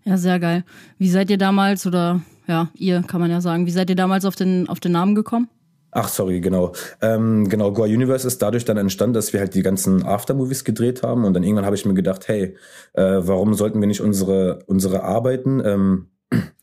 Ja, 0.04 0.18
sehr 0.18 0.40
geil. 0.40 0.64
Wie 0.98 1.10
seid 1.10 1.30
ihr 1.30 1.38
damals, 1.38 1.88
oder 1.88 2.22
ja, 2.48 2.70
ihr 2.76 3.02
kann 3.02 3.22
man 3.22 3.32
ja 3.32 3.42
sagen, 3.42 3.66
wie 3.66 3.72
seid 3.72 3.90
ihr 3.90 3.96
damals 3.96 4.26
auf 4.26 4.36
den, 4.36 4.70
auf 4.70 4.80
den 4.80 4.92
Namen 4.92 5.16
gekommen? 5.16 5.50
Ach, 5.98 6.10
sorry, 6.10 6.42
genau. 6.42 6.74
Ähm, 7.02 7.48
genau, 7.48 7.72
Goa 7.72 7.86
Universe 7.86 8.28
ist 8.28 8.42
dadurch 8.42 8.66
dann 8.66 8.76
entstanden, 8.76 9.14
dass 9.14 9.32
wir 9.32 9.40
halt 9.40 9.56
die 9.56 9.62
ganzen 9.62 10.04
Aftermovies 10.04 10.66
gedreht 10.66 11.04
haben 11.04 11.24
und 11.24 11.34
dann 11.34 11.44
irgendwann 11.44 11.64
habe 11.64 11.78
ich 11.78 11.86
mir 11.86 11.94
gedacht, 11.94 12.28
hey, 12.28 12.58
äh, 12.96 13.02
warum 13.22 13.54
sollten 13.54 13.80
wir 13.80 13.88
nicht 13.88 14.02
unsere, 14.02 14.60
unsere 14.66 15.04
Arbeiten 15.04 15.62
ähm, 15.64 16.10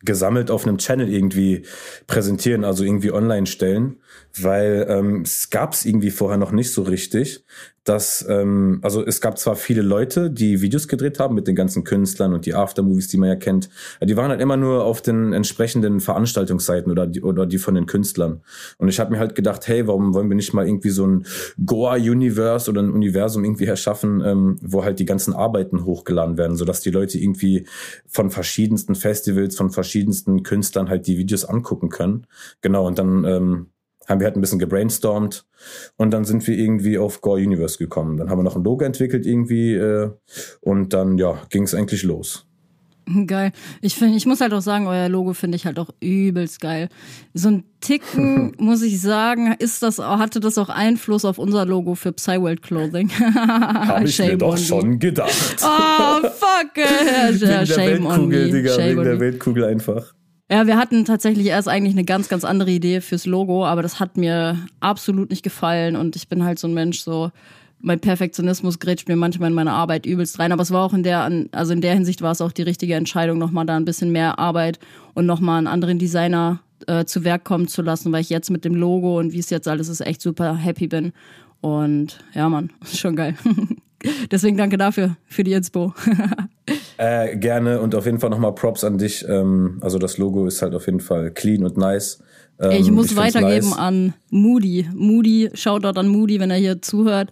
gesammelt 0.05 0.51
auf 0.51 0.67
einem 0.67 0.79
Channel 0.79 1.09
irgendwie 1.09 1.63
präsentieren, 2.07 2.65
also 2.65 2.85
irgendwie 2.85 3.13
online 3.13 3.47
stellen, 3.47 3.97
weil 4.41 4.87
ähm, 4.89 5.23
es 5.23 5.51
gab 5.51 5.73
es 5.73 5.85
irgendwie 5.85 6.11
vorher 6.11 6.39
noch 6.39 6.53
nicht 6.53 6.73
so 6.73 6.83
richtig 6.83 7.45
dass, 7.85 8.25
ähm, 8.29 8.79
also 8.83 9.05
es 9.05 9.21
gab 9.21 9.39
zwar 9.39 9.57
viele 9.57 9.83
Leute, 9.83 10.31
die 10.31 10.61
Videos 10.61 10.87
gedreht 10.87 11.19
haben 11.19 11.35
mit 11.35 11.49
den 11.49 11.57
ganzen 11.57 11.83
Künstlern 11.83 12.33
und 12.33 12.47
die 12.47 12.55
Aftermovies, 12.55 13.09
die 13.09 13.17
man 13.17 13.31
ja 13.31 13.35
kennt, 13.35 13.71
die 14.01 14.17
waren 14.17 14.31
halt 14.31 14.41
immer 14.41 14.57
nur 14.57 14.85
auf 14.85 15.03
den 15.03 15.33
entsprechenden 15.33 16.01
Veranstaltungsseiten 16.01 16.93
oder 16.93 17.09
die, 17.09 17.23
oder 17.23 17.45
die 17.45 17.59
von 17.59 17.75
den 17.75 17.87
Künstlern. 17.87 18.43
Und 18.79 18.89
ich 18.89 19.01
habe 19.01 19.11
mir 19.11 19.19
halt 19.19 19.35
gedacht, 19.35 19.67
hey, 19.67 19.87
warum 19.89 20.15
wollen 20.15 20.29
wir 20.29 20.37
nicht 20.37 20.55
mal 20.55 20.67
irgendwie 20.67 20.91
so 20.91 21.07
ein 21.07 21.27
Goa-Universe 21.65 22.71
oder 22.71 22.83
ein 22.83 22.93
Universum 22.93 23.45
irgendwie 23.45 23.67
erschaffen, 23.67 24.23
ähm, 24.25 24.59
wo 24.63 24.85
halt 24.85 25.01
die 25.01 25.07
ganzen 25.07 25.35
Arbeiten 25.35 25.85
hochgeladen 25.85 26.37
werden, 26.37 26.57
sodass 26.57 26.83
die 26.83 26.91
Leute 26.91 27.19
irgendwie 27.19 27.67
von 28.07 28.31
verschiedensten 28.31 28.95
Festivals, 28.95 29.57
von 29.57 29.71
verschiedensten 29.71 29.92
Künstlern 30.43 30.89
halt 30.89 31.07
die 31.07 31.19
Videos 31.19 31.45
angucken 31.45 31.89
können. 31.89 32.27
Genau, 32.61 32.87
und 32.87 32.99
dann 32.99 33.25
ähm, 33.25 33.67
haben 34.09 34.21
wir 34.21 34.27
halt 34.27 34.37
ein 34.37 34.41
bisschen 34.41 34.59
gebrainstormt 34.59 35.47
und 35.97 36.13
dann 36.13 36.25
sind 36.25 36.47
wir 36.47 36.57
irgendwie 36.57 36.99
auf 36.99 37.21
Gore 37.21 37.41
Universe 37.41 37.79
gekommen. 37.79 38.17
Dann 38.17 38.31
haben 38.31 38.39
wir 38.39 38.43
noch 38.45 38.57
ein 38.57 38.65
Logo 38.65 38.85
entwickelt 38.85 39.27
irgendwie 39.27 39.75
äh, 39.75 40.11
und 40.61 40.93
dann 40.93 41.19
ja 41.19 41.41
ging 41.51 41.65
es 41.65 41.75
eigentlich 41.75 42.03
los. 42.03 42.47
Geil. 43.27 43.53
Ich 43.81 43.95
finde, 43.95 44.17
ich 44.17 44.27
muss 44.27 44.41
halt 44.41 44.53
auch 44.53 44.61
sagen, 44.61 44.87
euer 44.87 45.09
Logo 45.09 45.35
finde 45.35 45.57
ich 45.57 45.67
halt 45.67 45.79
auch 45.79 45.91
übelst 46.01 46.61
geil. 46.61 46.89
So 47.35 47.49
ein 47.49 47.65
Ticken, 47.81 48.55
muss 48.59 48.83
ich 48.83 49.01
sagen, 49.01 49.55
ist 49.59 49.83
das, 49.83 49.99
hatte 49.99 50.41
das 50.41 50.57
auch 50.59 50.69
Einfluss 50.69 51.25
auf 51.25 51.39
unser 51.39 51.67
Logo 51.67 51.95
für 51.95 52.13
Psyworld 52.13 52.63
Clothing. 52.63 53.11
Habe 53.35 54.05
ich 54.05 54.19
mir 54.19 54.37
doch 54.37 54.57
schon 54.57 54.99
gedacht. 54.99 55.57
Oh, 55.63 56.29
fuck. 56.29 56.77
Äh, 56.77 57.33
wegen 57.41 57.41
der 57.41 57.77
Weltkugel, 57.77 58.51
Digga, 58.51 58.77
wegen 58.79 59.05
der 59.05 59.21
Weltkugel 59.21 59.65
einfach. 59.65 60.15
Ja, 60.51 60.67
wir 60.67 60.77
hatten 60.77 61.05
tatsächlich 61.05 61.47
erst 61.47 61.69
eigentlich 61.69 61.95
eine 61.95 62.05
ganz, 62.05 62.29
ganz 62.29 62.45
andere 62.45 62.71
Idee 62.71 63.01
fürs 63.01 63.27
Logo, 63.27 63.65
aber 63.65 63.83
das 63.83 64.01
hat 64.01 64.17
mir 64.17 64.59
absolut 64.81 65.31
nicht 65.31 65.43
gefallen 65.43 65.97
und 65.97 66.15
ich 66.15 66.29
bin 66.29 66.45
halt 66.45 66.59
so 66.59 66.69
ein 66.69 66.75
Mensch, 66.75 67.01
so 67.01 67.31
mein 67.83 68.01
Perfektionismus 68.01 68.79
grätscht 68.79 69.09
mir 69.09 69.17
manchmal 69.17 69.51
in 69.51 69.55
meine 69.55 69.73
Arbeit 69.73 70.07
übelst 70.07 70.39
rein, 70.39 70.53
aber 70.53 70.63
es 70.63 70.71
war 70.71 70.85
auch 70.85 70.95
in 70.95 71.03
der, 71.03 71.29
also 71.53 71.73
in 71.73 71.81
der 71.81 71.95
Hinsicht 71.95 72.23
war 72.23 72.33
es 72.33 72.41
auch 72.41 72.53
die 72.53 72.63
richtige 72.63 72.95
Entscheidung, 72.95 73.39
nochmal 73.39 73.67
da 73.67 73.77
ein 73.77 73.85
bisschen 73.85 74.13
mehr 74.13 74.39
Arbeit 74.39 74.79
und 75.15 75.27
nochmal 75.27 75.59
einen 75.59 75.67
anderen 75.67 75.99
Designer 75.99 76.61
äh, 76.87 77.05
zu 77.05 77.25
Werk 77.25 77.45
kommen 77.45 77.69
zu 77.69 77.83
lassen, 77.83 78.13
weil 78.13 78.21
ich 78.21 78.31
jetzt 78.31 78.51
mit 78.51 78.65
dem 78.65 78.75
Logo 78.75 79.19
und 79.19 79.33
wie 79.33 79.39
es 79.39 79.51
jetzt 79.51 79.69
alles 79.69 79.89
ist, 79.89 80.01
echt 80.01 80.23
super 80.23 80.57
happy 80.57 80.87
bin. 80.87 81.13
Und 81.61 82.21
ja, 82.35 82.49
Mann, 82.49 82.71
ist 82.83 82.99
schon 82.99 83.17
geil. 83.17 83.35
Deswegen 84.31 84.57
danke 84.57 84.79
dafür, 84.79 85.17
für 85.27 85.45
die 85.45 85.53
Inspo. 85.53 85.95
äh, 86.97 87.37
gerne 87.37 87.81
und 87.81 87.95
auf 87.95 88.05
jeden 88.05 88.19
Fall 88.19 88.31
nochmal 88.31 88.53
Props 88.53 88.83
an 88.83 88.99
dich. 88.99 89.25
Ähm, 89.29 89.79
also 89.81 89.99
das 89.99 90.19
Logo 90.19 90.47
ist 90.47 90.61
halt 90.61 90.75
auf 90.75 90.87
jeden 90.87 91.01
Fall 91.01 91.31
clean 91.31 91.65
und 91.65 91.77
nice. 91.77 92.21
Ähm, 92.59 92.73
ich 92.73 92.91
muss 92.91 93.13
ich 93.13 93.17
weitergeben 93.17 93.71
nice. 93.71 93.79
an 93.79 94.15
Moody. 94.31 94.89
Moody, 94.93 95.51
Shoutout 95.55 95.99
an 95.99 96.09
Moody, 96.09 96.41
wenn 96.41 96.51
er 96.51 96.57
hier 96.57 96.83
zuhört. 96.83 97.31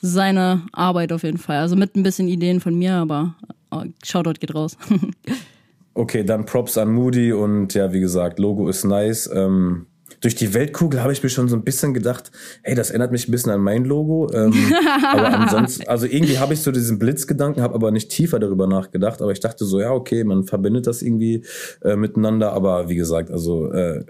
Seine 0.00 0.62
Arbeit 0.72 1.12
auf 1.12 1.22
jeden 1.22 1.38
Fall. 1.38 1.58
Also 1.58 1.76
mit 1.76 1.96
ein 1.96 2.02
bisschen 2.02 2.28
Ideen 2.28 2.60
von 2.60 2.74
mir, 2.74 2.94
aber 2.94 3.34
äh, 3.70 3.86
Shoutout 4.02 4.40
geht 4.40 4.54
raus. 4.54 4.76
okay, 5.94 6.24
dann 6.24 6.46
Props 6.46 6.78
an 6.78 6.92
Moody 6.92 7.32
und 7.32 7.74
ja, 7.74 7.92
wie 7.92 8.00
gesagt, 8.00 8.38
Logo 8.38 8.68
ist 8.68 8.84
nice. 8.84 9.30
Ähm, 9.32 9.86
durch 10.20 10.34
die 10.34 10.52
Weltkugel 10.52 11.02
habe 11.02 11.12
ich 11.12 11.22
mir 11.22 11.30
schon 11.30 11.48
so 11.48 11.56
ein 11.56 11.64
bisschen 11.64 11.94
gedacht, 11.94 12.30
hey, 12.62 12.74
das 12.74 12.90
erinnert 12.90 13.10
mich 13.12 13.26
ein 13.26 13.30
bisschen 13.30 13.52
an 13.52 13.60
mein 13.60 13.84
Logo. 13.84 14.30
Ähm, 14.32 14.52
aber 15.12 15.38
ansonsten, 15.38 15.88
also 15.88 16.06
irgendwie 16.06 16.38
habe 16.38 16.52
ich 16.52 16.60
so 16.60 16.72
diesen 16.72 16.98
Blitzgedanken, 16.98 17.62
habe 17.62 17.74
aber 17.74 17.90
nicht 17.90 18.10
tiefer 18.10 18.38
darüber 18.38 18.66
nachgedacht. 18.66 19.22
Aber 19.22 19.32
ich 19.32 19.40
dachte 19.40 19.64
so, 19.64 19.80
ja, 19.80 19.92
okay, 19.92 20.24
man 20.24 20.44
verbindet 20.44 20.86
das 20.86 21.02
irgendwie 21.02 21.44
äh, 21.82 21.96
miteinander. 21.96 22.52
Aber 22.52 22.88
wie 22.88 22.96
gesagt, 22.96 23.30
also 23.30 23.72
äh, 23.72 24.04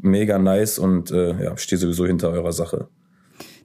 mega 0.00 0.38
nice 0.38 0.78
und 0.78 1.10
äh, 1.10 1.42
ja, 1.42 1.56
stehe 1.56 1.78
sowieso 1.78 2.06
hinter 2.06 2.30
eurer 2.30 2.52
Sache. 2.52 2.88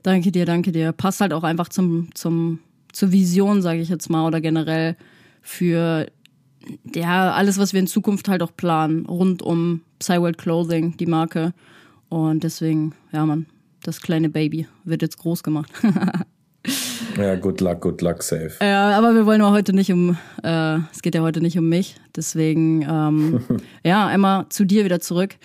Danke 0.04 0.32
dir, 0.32 0.46
danke 0.46 0.72
dir. 0.72 0.92
Passt 0.92 1.22
halt 1.22 1.34
auch 1.34 1.44
einfach 1.44 1.70
zum, 1.70 2.10
zum, 2.14 2.60
zur 2.92 3.12
Vision, 3.12 3.62
sage 3.62 3.82
ich 3.82 3.90
jetzt 3.90 4.10
mal, 4.10 4.26
oder 4.26 4.42
generell 4.42 4.96
für 5.42 6.08
ja, 6.94 7.32
alles, 7.32 7.58
was 7.58 7.74
wir 7.74 7.80
in 7.80 7.88
Zukunft 7.88 8.28
halt 8.28 8.42
auch 8.44 8.56
planen, 8.56 9.06
rund 9.06 9.42
um 9.42 9.82
Psyworld 10.00 10.38
Clothing, 10.38 10.98
die 10.98 11.06
Marke. 11.06 11.54
Und 12.10 12.44
deswegen, 12.44 12.94
ja, 13.12 13.26
man, 13.26 13.46
das 13.84 14.02
kleine 14.02 14.30
Baby 14.30 14.68
wird 14.84 15.02
jetzt 15.02 15.18
groß 15.18 15.44
gemacht. 15.44 15.72
ja, 17.18 17.36
good 17.36 17.62
luck, 17.62 17.82
good 17.82 18.02
luck, 18.02 18.22
safe. 18.22 18.54
Ja, 18.62 18.98
aber 18.98 19.16
wir 19.16 19.26
wollen 19.26 19.42
ja 19.42 19.52
heute 19.52 19.74
nicht 19.74 19.92
um, 19.92 20.18
äh, 20.44 20.78
es 20.92 21.02
geht 21.02 21.16
ja 21.16 21.22
heute 21.22 21.42
nicht 21.42 21.58
um 21.58 21.68
mich. 21.70 21.96
Deswegen, 22.16 22.84
ähm, 22.84 23.42
ja, 23.84 24.08
einmal 24.08 24.48
zu 24.50 24.66
dir 24.66 24.86
wieder 24.86 25.00
zurück. 25.00 25.36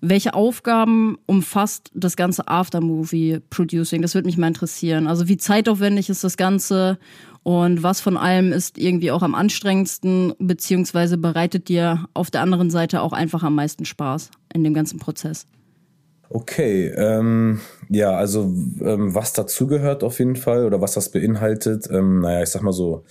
Welche 0.00 0.34
Aufgaben 0.34 1.18
umfasst 1.26 1.90
das 1.94 2.16
ganze 2.16 2.48
Aftermovie-Producing? 2.48 4.00
Das 4.00 4.14
würde 4.14 4.26
mich 4.26 4.38
mal 4.38 4.48
interessieren. 4.48 5.06
Also 5.06 5.28
wie 5.28 5.36
zeitaufwendig 5.36 6.08
ist 6.08 6.24
das 6.24 6.36
Ganze 6.36 6.98
und 7.42 7.82
was 7.82 8.00
von 8.00 8.16
allem 8.16 8.52
ist 8.52 8.78
irgendwie 8.78 9.10
auch 9.10 9.22
am 9.22 9.34
anstrengendsten, 9.34 10.34
beziehungsweise 10.38 11.18
bereitet 11.18 11.68
dir 11.68 12.06
auf 12.14 12.30
der 12.30 12.42
anderen 12.42 12.70
Seite 12.70 13.02
auch 13.02 13.12
einfach 13.12 13.42
am 13.42 13.54
meisten 13.54 13.84
Spaß 13.84 14.30
in 14.54 14.64
dem 14.64 14.74
ganzen 14.74 14.98
Prozess? 14.98 15.46
Okay, 16.32 16.86
ähm, 16.96 17.60
ja, 17.88 18.12
also 18.12 18.42
ähm, 18.80 19.14
was 19.14 19.32
dazugehört 19.32 20.04
auf 20.04 20.20
jeden 20.20 20.36
Fall 20.36 20.64
oder 20.64 20.80
was 20.80 20.92
das 20.92 21.10
beinhaltet, 21.10 21.88
ähm, 21.90 22.20
naja, 22.20 22.42
ich 22.42 22.50
sag 22.50 22.62
mal 22.62 22.72
so, 22.72 23.04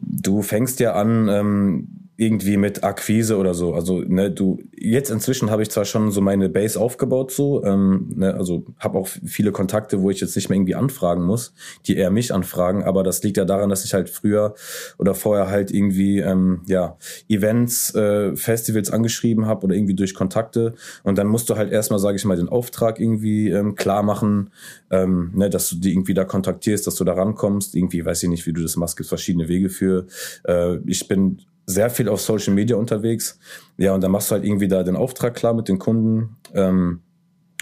du 0.00 0.42
fängst 0.42 0.80
ja 0.80 0.94
an, 0.94 1.28
ähm, 1.28 2.05
irgendwie 2.18 2.56
mit 2.56 2.82
Akquise 2.82 3.36
oder 3.36 3.52
so. 3.52 3.74
Also 3.74 4.00
ne, 4.00 4.30
du 4.30 4.58
jetzt 4.74 5.10
inzwischen 5.10 5.50
habe 5.50 5.62
ich 5.62 5.70
zwar 5.70 5.84
schon 5.84 6.10
so 6.10 6.22
meine 6.22 6.48
Base 6.48 6.80
aufgebaut 6.80 7.30
so, 7.30 7.62
ähm, 7.62 8.10
ne, 8.14 8.34
also 8.34 8.64
habe 8.78 8.98
auch 8.98 9.06
viele 9.06 9.52
Kontakte, 9.52 10.00
wo 10.00 10.10
ich 10.10 10.20
jetzt 10.20 10.34
nicht 10.34 10.48
mehr 10.48 10.56
irgendwie 10.56 10.74
anfragen 10.74 11.22
muss, 11.22 11.52
die 11.86 11.96
eher 11.96 12.10
mich 12.10 12.32
anfragen. 12.32 12.84
Aber 12.84 13.02
das 13.02 13.22
liegt 13.22 13.36
ja 13.36 13.44
daran, 13.44 13.68
dass 13.68 13.84
ich 13.84 13.92
halt 13.92 14.08
früher 14.08 14.54
oder 14.98 15.14
vorher 15.14 15.50
halt 15.50 15.70
irgendwie 15.70 16.20
ähm, 16.20 16.62
ja 16.66 16.96
Events, 17.28 17.94
äh, 17.94 18.34
Festivals 18.34 18.90
angeschrieben 18.90 19.46
habe 19.46 19.66
oder 19.66 19.74
irgendwie 19.74 19.94
durch 19.94 20.14
Kontakte. 20.14 20.74
Und 21.02 21.18
dann 21.18 21.26
musst 21.26 21.50
du 21.50 21.56
halt 21.56 21.70
erstmal, 21.70 21.98
sage 21.98 22.16
ich 22.16 22.24
mal, 22.24 22.36
den 22.36 22.48
Auftrag 22.48 22.98
irgendwie 22.98 23.50
ähm, 23.50 23.74
klar 23.74 24.02
machen, 24.02 24.50
ähm, 24.90 25.32
ne, 25.34 25.50
dass 25.50 25.68
du 25.68 25.76
die 25.76 25.92
irgendwie 25.92 26.14
da 26.14 26.24
kontaktierst, 26.24 26.86
dass 26.86 26.94
du 26.94 27.04
da 27.04 27.12
rankommst. 27.12 27.74
Irgendwie 27.74 28.04
weiß 28.04 28.22
ich 28.22 28.30
nicht, 28.30 28.46
wie 28.46 28.54
du 28.54 28.62
das 28.62 28.76
machst. 28.76 28.96
Gibt 28.96 29.10
verschiedene 29.10 29.48
Wege 29.48 29.68
für. 29.68 30.06
Äh, 30.44 30.78
ich 30.86 31.08
bin 31.08 31.40
sehr 31.66 31.90
viel 31.90 32.08
auf 32.08 32.20
Social 32.20 32.54
Media 32.54 32.76
unterwegs. 32.76 33.38
Ja, 33.76 33.94
und 33.94 34.00
dann 34.02 34.12
machst 34.12 34.30
du 34.30 34.36
halt 34.36 34.44
irgendwie 34.44 34.68
da 34.68 34.82
den 34.82 34.96
Auftrag 34.96 35.34
klar 35.34 35.52
mit 35.52 35.68
den 35.68 35.78
Kunden. 35.78 36.36
Ähm, 36.54 37.00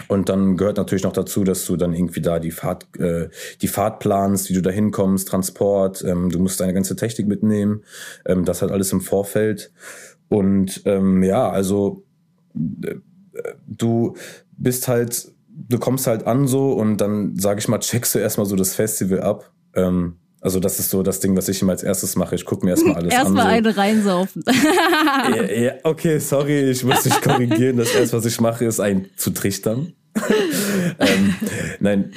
und 0.07 0.29
dann 0.29 0.57
gehört 0.57 0.77
natürlich 0.77 1.03
noch 1.03 1.13
dazu, 1.13 1.43
dass 1.43 1.65
du 1.65 1.77
dann 1.77 1.93
irgendwie 1.93 2.21
da 2.21 2.39
die 2.39 2.51
Fahrt, 2.51 2.85
äh, 2.99 3.29
die 3.61 3.67
Fahrt 3.67 3.99
planst, 3.99 4.49
wie 4.49 4.53
du 4.53 4.61
da 4.61 4.69
hinkommst, 4.69 5.27
Transport, 5.27 6.03
ähm, 6.03 6.29
du 6.29 6.39
musst 6.39 6.59
deine 6.59 6.73
ganze 6.73 6.95
Technik 6.95 7.27
mitnehmen, 7.27 7.83
ähm, 8.25 8.45
das 8.45 8.61
halt 8.61 8.71
alles 8.71 8.91
im 8.91 9.01
Vorfeld. 9.01 9.71
Und 10.27 10.81
ähm, 10.85 11.23
ja, 11.23 11.49
also 11.49 12.03
äh, 12.53 12.95
du 13.67 14.15
bist 14.57 14.87
halt, 14.87 15.31
du 15.47 15.79
kommst 15.79 16.07
halt 16.07 16.27
an 16.27 16.47
so 16.47 16.73
und 16.73 16.97
dann, 16.97 17.35
sag 17.35 17.57
ich 17.57 17.67
mal, 17.67 17.79
checkst 17.79 18.15
du 18.15 18.19
erstmal 18.19 18.45
so 18.45 18.55
das 18.55 18.75
Festival 18.75 19.21
ab. 19.21 19.51
Ähm, 19.73 20.17
also 20.45 20.59
das 20.59 20.77
ist 20.77 20.91
so 20.91 21.01
das 21.01 21.19
Ding, 21.19 21.35
was 21.35 21.49
ich 21.49 21.59
immer 21.63 21.71
als 21.71 21.81
erstes 21.81 22.15
mache. 22.15 22.35
Ich 22.35 22.45
gucke 22.45 22.63
mir 22.65 22.71
erstmal 22.73 22.97
alles 22.97 23.11
erstmal 23.11 23.47
an. 23.47 23.53
Erstmal 23.63 23.63
so. 23.63 23.69
eine 23.69 23.77
reinsaufen. 23.77 24.43
ja, 25.35 25.43
ja, 25.51 25.71
okay, 25.81 26.19
sorry, 26.19 26.69
ich 26.69 26.83
muss 26.83 27.01
dich 27.01 27.19
korrigieren. 27.19 27.77
Das 27.77 27.95
erste, 27.95 28.17
was 28.17 28.25
ich 28.27 28.39
mache, 28.39 28.63
ist 28.63 28.79
ein 28.79 29.07
zu 29.17 29.31
trichtern. 29.31 29.93
ähm, 30.99 31.33
nein, 31.79 32.11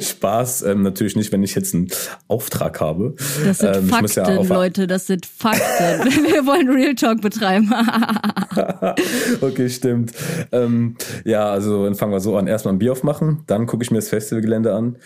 Spaß 0.00 0.62
ähm, 0.62 0.82
natürlich 0.82 1.14
nicht, 1.14 1.30
wenn 1.30 1.44
ich 1.44 1.54
jetzt 1.54 1.72
einen 1.72 1.86
Auftrag 2.26 2.80
habe. 2.80 3.14
Das 3.44 3.58
sind 3.58 3.76
ähm, 3.76 3.88
Fakten, 3.88 4.26
ja 4.26 4.42
Leute, 4.42 4.88
das 4.88 5.06
sind 5.06 5.24
Fakten. 5.24 6.10
Wir 6.32 6.46
wollen 6.46 6.68
Real 6.68 6.96
Talk 6.96 7.20
betreiben. 7.20 7.72
okay, 9.40 9.70
stimmt. 9.70 10.12
Ähm, 10.50 10.96
ja, 11.24 11.48
also 11.48 11.84
dann 11.84 11.94
fangen 11.94 12.10
wir 12.10 12.20
so 12.20 12.36
an. 12.36 12.48
Erstmal 12.48 12.74
ein 12.74 12.80
Bier 12.80 12.90
aufmachen, 12.90 13.44
dann 13.46 13.66
gucke 13.66 13.84
ich 13.84 13.92
mir 13.92 13.98
das 13.98 14.08
Festivalgelände 14.08 14.74
an. 14.74 14.96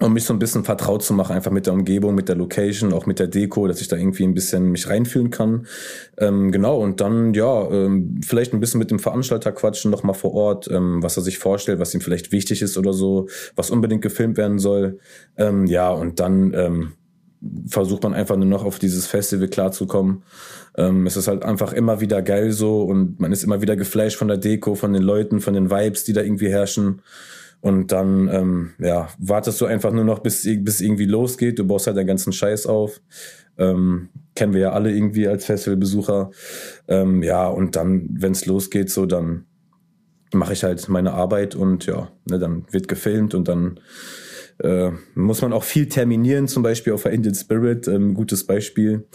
Um 0.00 0.12
mich 0.12 0.24
so 0.24 0.32
ein 0.32 0.38
bisschen 0.38 0.62
vertraut 0.62 1.02
zu 1.02 1.12
machen, 1.12 1.34
einfach 1.34 1.50
mit 1.50 1.66
der 1.66 1.72
Umgebung, 1.72 2.14
mit 2.14 2.28
der 2.28 2.36
Location, 2.36 2.92
auch 2.92 3.06
mit 3.06 3.18
der 3.18 3.26
Deko, 3.26 3.66
dass 3.66 3.80
ich 3.80 3.88
da 3.88 3.96
irgendwie 3.96 4.22
ein 4.22 4.34
bisschen 4.34 4.70
mich 4.70 4.88
reinfühlen 4.88 5.30
kann. 5.30 5.66
Ähm, 6.18 6.52
genau, 6.52 6.78
und 6.78 7.00
dann, 7.00 7.34
ja, 7.34 7.68
ähm, 7.68 8.20
vielleicht 8.24 8.54
ein 8.54 8.60
bisschen 8.60 8.78
mit 8.78 8.92
dem 8.92 9.00
Veranstalter 9.00 9.50
quatschen, 9.50 9.90
nochmal 9.90 10.14
vor 10.14 10.34
Ort, 10.34 10.70
ähm, 10.70 11.02
was 11.02 11.16
er 11.16 11.24
sich 11.24 11.38
vorstellt, 11.38 11.80
was 11.80 11.94
ihm 11.94 12.00
vielleicht 12.00 12.30
wichtig 12.30 12.62
ist 12.62 12.78
oder 12.78 12.92
so, 12.92 13.28
was 13.56 13.70
unbedingt 13.70 14.02
gefilmt 14.02 14.36
werden 14.36 14.60
soll. 14.60 15.00
Ähm, 15.36 15.66
ja, 15.66 15.90
und 15.90 16.20
dann 16.20 16.54
ähm, 16.54 16.92
versucht 17.66 18.02
man 18.02 18.14
einfach 18.14 18.36
nur 18.36 18.46
noch 18.46 18.64
auf 18.64 18.78
dieses 18.78 19.06
Festival 19.06 19.48
klarzukommen. 19.48 20.22
Ähm, 20.76 21.06
es 21.06 21.16
ist 21.16 21.28
halt 21.28 21.44
einfach 21.44 21.72
immer 21.72 22.00
wieder 22.00 22.22
geil 22.22 22.52
so 22.52 22.82
und 22.82 23.20
man 23.20 23.32
ist 23.32 23.44
immer 23.44 23.62
wieder 23.62 23.76
geflasht 23.76 24.16
von 24.16 24.28
der 24.28 24.38
Deko, 24.38 24.74
von 24.74 24.92
den 24.92 25.02
Leuten, 25.02 25.40
von 25.40 25.54
den 25.54 25.70
Vibes, 25.70 26.04
die 26.04 26.12
da 26.12 26.22
irgendwie 26.22 26.50
herrschen. 26.50 27.02
Und 27.60 27.90
dann, 27.90 28.28
ähm, 28.28 28.70
ja, 28.78 29.08
wartest 29.18 29.60
du 29.60 29.66
einfach 29.66 29.92
nur 29.92 30.04
noch, 30.04 30.20
bis, 30.20 30.42
bis 30.42 30.80
irgendwie 30.80 31.06
losgeht. 31.06 31.58
Du 31.58 31.66
baust 31.66 31.86
halt 31.86 31.96
deinen 31.96 32.06
ganzen 32.06 32.32
Scheiß 32.32 32.66
auf. 32.66 33.00
Ähm, 33.56 34.10
kennen 34.36 34.54
wir 34.54 34.60
ja 34.60 34.72
alle 34.72 34.92
irgendwie 34.92 35.26
als 35.26 35.46
Festivalbesucher. 35.46 36.30
Ähm, 36.86 37.22
ja, 37.22 37.48
und 37.48 37.74
dann, 37.74 38.08
wenn 38.12 38.32
es 38.32 38.46
losgeht, 38.46 38.90
so, 38.90 39.06
dann 39.06 39.46
mache 40.32 40.52
ich 40.52 40.62
halt 40.62 40.88
meine 40.88 41.12
Arbeit 41.12 41.54
und 41.54 41.86
ja, 41.86 42.10
ne, 42.28 42.38
dann 42.38 42.64
wird 42.70 42.86
gefilmt 42.86 43.34
und 43.34 43.48
dann 43.48 43.80
äh, 44.58 44.90
muss 45.14 45.42
man 45.42 45.52
auch 45.52 45.64
viel 45.64 45.88
terminieren, 45.88 46.48
zum 46.48 46.62
Beispiel 46.62 46.92
auf 46.92 47.04
der 47.04 47.12
Indian 47.12 47.34
Spirit, 47.34 47.88
ähm, 47.88 48.14
gutes 48.14 48.44
Beispiel. 48.44 49.06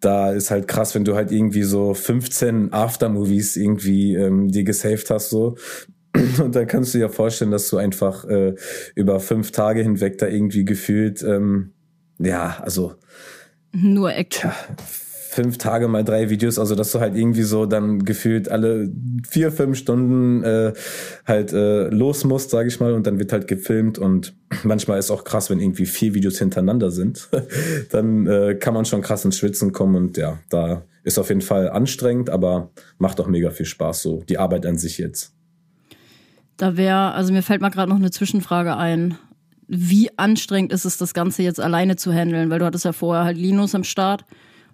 Da 0.00 0.32
ist 0.32 0.50
halt 0.50 0.68
krass, 0.68 0.94
wenn 0.94 1.04
du 1.04 1.14
halt 1.14 1.32
irgendwie 1.32 1.62
so 1.62 1.94
15 1.94 2.72
Aftermovies 2.72 3.56
irgendwie 3.56 4.14
ähm, 4.14 4.50
die 4.50 4.64
gesaved 4.64 5.08
hast, 5.10 5.30
so 5.30 5.56
Und 6.42 6.54
dann 6.54 6.66
kannst 6.66 6.94
du 6.94 6.98
dir 6.98 7.08
vorstellen, 7.08 7.50
dass 7.50 7.68
du 7.68 7.76
einfach 7.76 8.24
äh, 8.24 8.54
über 8.94 9.20
fünf 9.20 9.50
Tage 9.50 9.82
hinweg 9.82 10.18
da 10.18 10.26
irgendwie 10.26 10.64
gefühlt, 10.64 11.22
ähm, 11.22 11.72
ja, 12.18 12.58
also 12.62 12.94
nur 13.72 14.14
Action. 14.14 14.50
Tja, 14.50 14.76
fünf 15.34 15.58
Tage 15.58 15.88
mal 15.88 16.04
drei 16.04 16.30
Videos, 16.30 16.60
also 16.60 16.76
dass 16.76 16.92
du 16.92 17.00
halt 17.00 17.16
irgendwie 17.16 17.42
so 17.42 17.66
dann 17.66 18.04
gefühlt 18.04 18.48
alle 18.48 18.88
vier, 19.28 19.50
fünf 19.50 19.76
Stunden 19.76 20.44
äh, 20.44 20.72
halt 21.26 21.52
äh, 21.52 21.88
los 21.88 22.22
musst, 22.24 22.50
sage 22.50 22.68
ich 22.68 22.78
mal, 22.78 22.92
und 22.92 23.06
dann 23.06 23.18
wird 23.18 23.32
halt 23.32 23.48
gefilmt 23.48 23.98
und 23.98 24.36
manchmal 24.62 25.00
ist 25.00 25.10
auch 25.10 25.24
krass, 25.24 25.50
wenn 25.50 25.58
irgendwie 25.58 25.86
vier 25.86 26.14
Videos 26.14 26.38
hintereinander 26.38 26.92
sind, 26.92 27.28
dann 27.90 28.26
äh, 28.28 28.54
kann 28.54 28.74
man 28.74 28.84
schon 28.84 29.02
krass 29.02 29.24
ins 29.24 29.36
Schwitzen 29.36 29.72
kommen 29.72 29.96
und 29.96 30.16
ja, 30.16 30.38
da 30.50 30.84
ist 31.02 31.18
auf 31.18 31.28
jeden 31.28 31.42
Fall 31.42 31.68
anstrengend, 31.68 32.30
aber 32.30 32.70
macht 32.98 33.20
auch 33.20 33.26
mega 33.26 33.50
viel 33.50 33.66
Spaß 33.66 34.02
so, 34.02 34.22
die 34.28 34.38
Arbeit 34.38 34.64
an 34.66 34.78
sich 34.78 34.98
jetzt. 34.98 35.34
Da 36.56 36.76
wäre, 36.76 37.12
also 37.12 37.32
mir 37.32 37.42
fällt 37.42 37.60
mal 37.60 37.70
gerade 37.70 37.90
noch 37.90 37.98
eine 37.98 38.10
Zwischenfrage 38.10 38.76
ein. 38.76 39.18
Wie 39.66 40.16
anstrengend 40.18 40.72
ist 40.72 40.84
es, 40.84 40.98
das 40.98 41.14
Ganze 41.14 41.42
jetzt 41.42 41.60
alleine 41.60 41.96
zu 41.96 42.12
handeln? 42.12 42.50
Weil 42.50 42.58
du 42.58 42.66
hattest 42.66 42.84
ja 42.84 42.92
vorher 42.92 43.24
halt 43.24 43.36
Linus 43.36 43.74
am 43.74 43.84
Start. 43.84 44.24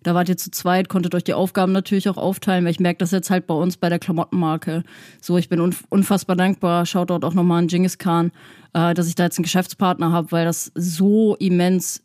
Da 0.02 0.14
wart 0.14 0.28
ihr 0.30 0.36
zu 0.36 0.50
zweit, 0.50 0.88
konntet 0.88 1.14
euch 1.14 1.24
die 1.24 1.34
Aufgaben 1.34 1.72
natürlich 1.72 2.08
auch 2.08 2.16
aufteilen, 2.16 2.64
weil 2.64 2.70
ich 2.70 2.80
merke 2.80 2.98
das 2.98 3.10
jetzt 3.10 3.28
halt 3.28 3.46
bei 3.46 3.54
uns 3.54 3.76
bei 3.76 3.90
der 3.90 3.98
Klamottenmarke. 3.98 4.82
So, 5.20 5.36
ich 5.36 5.50
bin 5.50 5.60
unfassbar 5.90 6.36
dankbar. 6.36 6.86
Schaut 6.86 7.10
dort 7.10 7.24
auch 7.24 7.34
nochmal 7.34 7.58
an 7.58 7.66
Genghis 7.66 7.98
Khan, 7.98 8.32
äh, 8.72 8.94
dass 8.94 9.08
ich 9.08 9.14
da 9.14 9.24
jetzt 9.24 9.38
einen 9.38 9.44
Geschäftspartner 9.44 10.10
habe, 10.10 10.32
weil 10.32 10.46
das 10.46 10.72
so 10.74 11.36
immens 11.36 12.02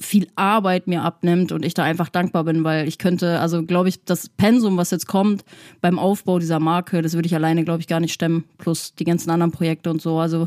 viel 0.00 0.28
Arbeit 0.36 0.86
mir 0.86 1.02
abnimmt 1.02 1.50
und 1.50 1.64
ich 1.64 1.74
da 1.74 1.82
einfach 1.82 2.08
dankbar 2.08 2.44
bin, 2.44 2.62
weil 2.62 2.86
ich 2.86 2.98
könnte, 2.98 3.40
also 3.40 3.64
glaube 3.64 3.88
ich, 3.88 4.04
das 4.04 4.28
Pensum, 4.28 4.76
was 4.76 4.90
jetzt 4.90 5.08
kommt 5.08 5.44
beim 5.80 5.98
Aufbau 5.98 6.38
dieser 6.38 6.60
Marke, 6.60 7.02
das 7.02 7.14
würde 7.14 7.26
ich 7.26 7.34
alleine, 7.34 7.64
glaube 7.64 7.80
ich, 7.80 7.88
gar 7.88 7.98
nicht 7.98 8.12
stemmen, 8.12 8.44
plus 8.58 8.94
die 8.94 9.04
ganzen 9.04 9.30
anderen 9.30 9.50
Projekte 9.50 9.90
und 9.90 10.00
so. 10.00 10.18
Also 10.18 10.46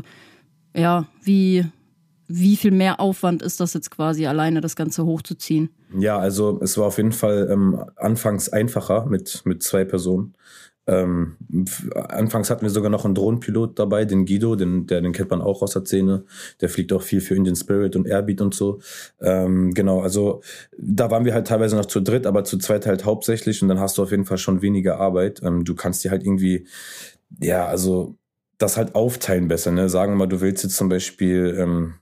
ja, 0.74 1.06
wie, 1.22 1.66
wie 2.28 2.56
viel 2.56 2.70
mehr 2.70 2.98
Aufwand 2.98 3.42
ist 3.42 3.60
das 3.60 3.74
jetzt 3.74 3.90
quasi 3.90 4.26
alleine, 4.26 4.62
das 4.62 4.74
Ganze 4.74 5.04
hochzuziehen? 5.04 5.68
Ja, 5.98 6.18
also 6.18 6.58
es 6.62 6.78
war 6.78 6.86
auf 6.86 6.96
jeden 6.96 7.12
Fall 7.12 7.48
ähm, 7.50 7.84
anfangs 7.96 8.48
einfacher 8.48 9.04
mit, 9.04 9.42
mit 9.44 9.62
zwei 9.62 9.84
Personen. 9.84 10.34
Ähm, 10.86 11.36
anfangs 11.94 12.50
hatten 12.50 12.62
wir 12.62 12.70
sogar 12.70 12.90
noch 12.90 13.04
einen 13.04 13.14
Drohnenpilot 13.14 13.78
dabei, 13.78 14.04
den 14.04 14.26
Guido, 14.26 14.56
den, 14.56 14.86
der, 14.86 15.00
den 15.00 15.12
kennt 15.12 15.30
man 15.30 15.40
auch 15.40 15.62
aus 15.62 15.72
der 15.72 15.84
Szene. 15.84 16.24
Der 16.60 16.68
fliegt 16.68 16.92
auch 16.92 17.02
viel 17.02 17.20
für 17.20 17.34
Indian 17.34 17.54
Spirit 17.54 17.94
und 17.94 18.06
Airbeat 18.06 18.40
und 18.40 18.54
so. 18.54 18.80
Ähm, 19.20 19.74
genau, 19.74 20.00
also 20.00 20.42
da 20.76 21.10
waren 21.10 21.24
wir 21.24 21.34
halt 21.34 21.46
teilweise 21.46 21.76
noch 21.76 21.86
zu 21.86 22.00
dritt, 22.00 22.26
aber 22.26 22.44
zu 22.44 22.58
zweit 22.58 22.86
halt 22.86 23.04
hauptsächlich 23.04 23.62
und 23.62 23.68
dann 23.68 23.80
hast 23.80 23.98
du 23.98 24.02
auf 24.02 24.10
jeden 24.10 24.24
Fall 24.24 24.38
schon 24.38 24.62
weniger 24.62 24.98
Arbeit. 24.98 25.40
Ähm, 25.44 25.64
du 25.64 25.74
kannst 25.74 26.02
dir 26.04 26.10
halt 26.10 26.24
irgendwie, 26.24 26.66
ja, 27.40 27.66
also 27.66 28.16
das 28.58 28.76
halt 28.76 28.94
aufteilen 28.94 29.48
besser. 29.48 29.70
Ne? 29.72 29.88
Sagen 29.88 30.12
wir 30.12 30.16
mal, 30.16 30.26
du 30.26 30.40
willst 30.40 30.64
jetzt 30.64 30.76
zum 30.76 30.88
Beispiel 30.88 31.56
ähm, 31.58 31.94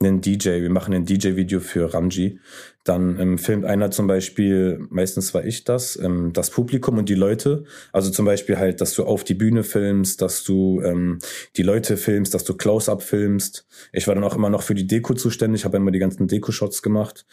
einen 0.00 0.20
DJ, 0.20 0.62
wir 0.62 0.70
machen 0.70 0.94
ein 0.94 1.04
DJ-Video 1.04 1.60
für 1.60 1.92
Ramji. 1.92 2.40
Dann 2.84 3.18
ähm, 3.20 3.38
filmt 3.38 3.66
einer 3.66 3.90
zum 3.90 4.06
Beispiel, 4.06 4.86
meistens 4.88 5.34
war 5.34 5.44
ich 5.44 5.64
das, 5.64 5.96
ähm, 5.96 6.32
das 6.32 6.50
Publikum 6.50 6.96
und 6.96 7.08
die 7.08 7.14
Leute. 7.14 7.64
Also 7.92 8.10
zum 8.10 8.24
Beispiel 8.24 8.58
halt, 8.58 8.80
dass 8.80 8.94
du 8.94 9.04
auf 9.04 9.22
die 9.22 9.34
Bühne 9.34 9.64
filmst, 9.64 10.22
dass 10.22 10.44
du 10.44 10.80
ähm, 10.82 11.18
die 11.56 11.62
Leute 11.62 11.98
filmst, 11.98 12.32
dass 12.32 12.44
du 12.44 12.54
Close-Up 12.54 13.02
filmst. 13.02 13.66
Ich 13.92 14.06
war 14.06 14.14
dann 14.14 14.24
auch 14.24 14.34
immer 14.34 14.48
noch 14.48 14.62
für 14.62 14.74
die 14.74 14.86
Deko 14.86 15.14
zuständig, 15.14 15.64
habe 15.66 15.76
immer 15.76 15.90
die 15.90 15.98
ganzen 15.98 16.26
Deko-Shots 16.26 16.80
gemacht. 16.80 17.26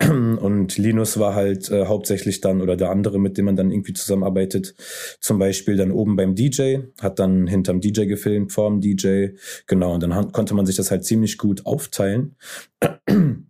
Und 0.00 0.78
Linus 0.78 1.18
war 1.18 1.34
halt 1.34 1.70
äh, 1.70 1.86
hauptsächlich 1.86 2.40
dann, 2.40 2.60
oder 2.60 2.76
der 2.76 2.90
andere, 2.90 3.18
mit 3.18 3.38
dem 3.38 3.46
man 3.46 3.56
dann 3.56 3.70
irgendwie 3.70 3.92
zusammenarbeitet, 3.92 4.74
zum 5.20 5.38
Beispiel 5.38 5.76
dann 5.76 5.92
oben 5.92 6.16
beim 6.16 6.34
DJ, 6.34 6.78
hat 7.00 7.18
dann 7.18 7.46
hinterm 7.46 7.80
DJ 7.80 8.06
gefilmt, 8.06 8.52
vorm 8.52 8.80
DJ, 8.80 9.28
genau, 9.66 9.94
und 9.94 10.02
dann 10.02 10.32
konnte 10.32 10.54
man 10.54 10.66
sich 10.66 10.76
das 10.76 10.90
halt 10.90 11.04
ziemlich 11.04 11.38
gut 11.38 11.66
aufteilen. 11.66 12.36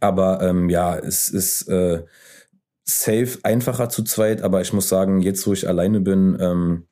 Aber 0.00 0.42
ähm, 0.42 0.68
ja, 0.70 0.96
es 0.96 1.28
ist 1.28 1.68
äh, 1.68 2.04
safe 2.84 3.38
einfacher 3.42 3.88
zu 3.88 4.02
zweit, 4.04 4.42
aber 4.42 4.60
ich 4.60 4.72
muss 4.72 4.88
sagen, 4.88 5.20
jetzt 5.20 5.46
wo 5.46 5.52
ich 5.52 5.68
alleine 5.68 6.00
bin, 6.00 6.36
ähm, 6.40 6.86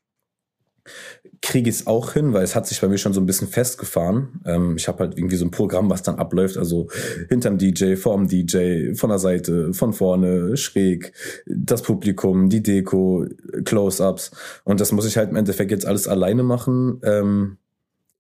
kriege 1.41 1.71
ich 1.71 1.77
es 1.77 1.87
auch 1.87 2.13
hin, 2.13 2.33
weil 2.33 2.43
es 2.43 2.57
hat 2.57 2.67
sich 2.67 2.81
bei 2.81 2.89
mir 2.89 2.99
schon 2.99 3.13
so 3.13 3.21
ein 3.21 3.27
bisschen 3.27 3.49
festgefahren. 3.49 4.41
Ähm, 4.45 4.77
ich 4.77 4.89
habe 4.89 5.01
halt 5.01 5.17
irgendwie 5.17 5.37
so 5.37 5.45
ein 5.45 5.51
Programm, 5.51 5.91
was 5.91 6.03
dann 6.03 6.17
abläuft, 6.17 6.57
also 6.57 6.89
hinterm 7.29 7.59
DJ, 7.59 7.95
vorm 7.95 8.27
DJ, 8.27 8.95
von 8.95 9.11
der 9.11 9.19
Seite, 9.19 9.73
von 9.73 9.93
vorne, 9.93 10.57
schräg, 10.57 11.13
das 11.47 11.83
Publikum, 11.83 12.49
die 12.49 12.63
Deko, 12.63 13.27
Close-ups. 13.65 14.33
Und 14.65 14.81
das 14.81 14.93
muss 14.93 15.07
ich 15.07 15.17
halt 15.17 15.31
im 15.31 15.37
Endeffekt 15.37 15.71
jetzt 15.71 15.87
alles 15.87 16.09
alleine 16.09 16.43
machen. 16.43 17.01
Ähm, 17.05 17.59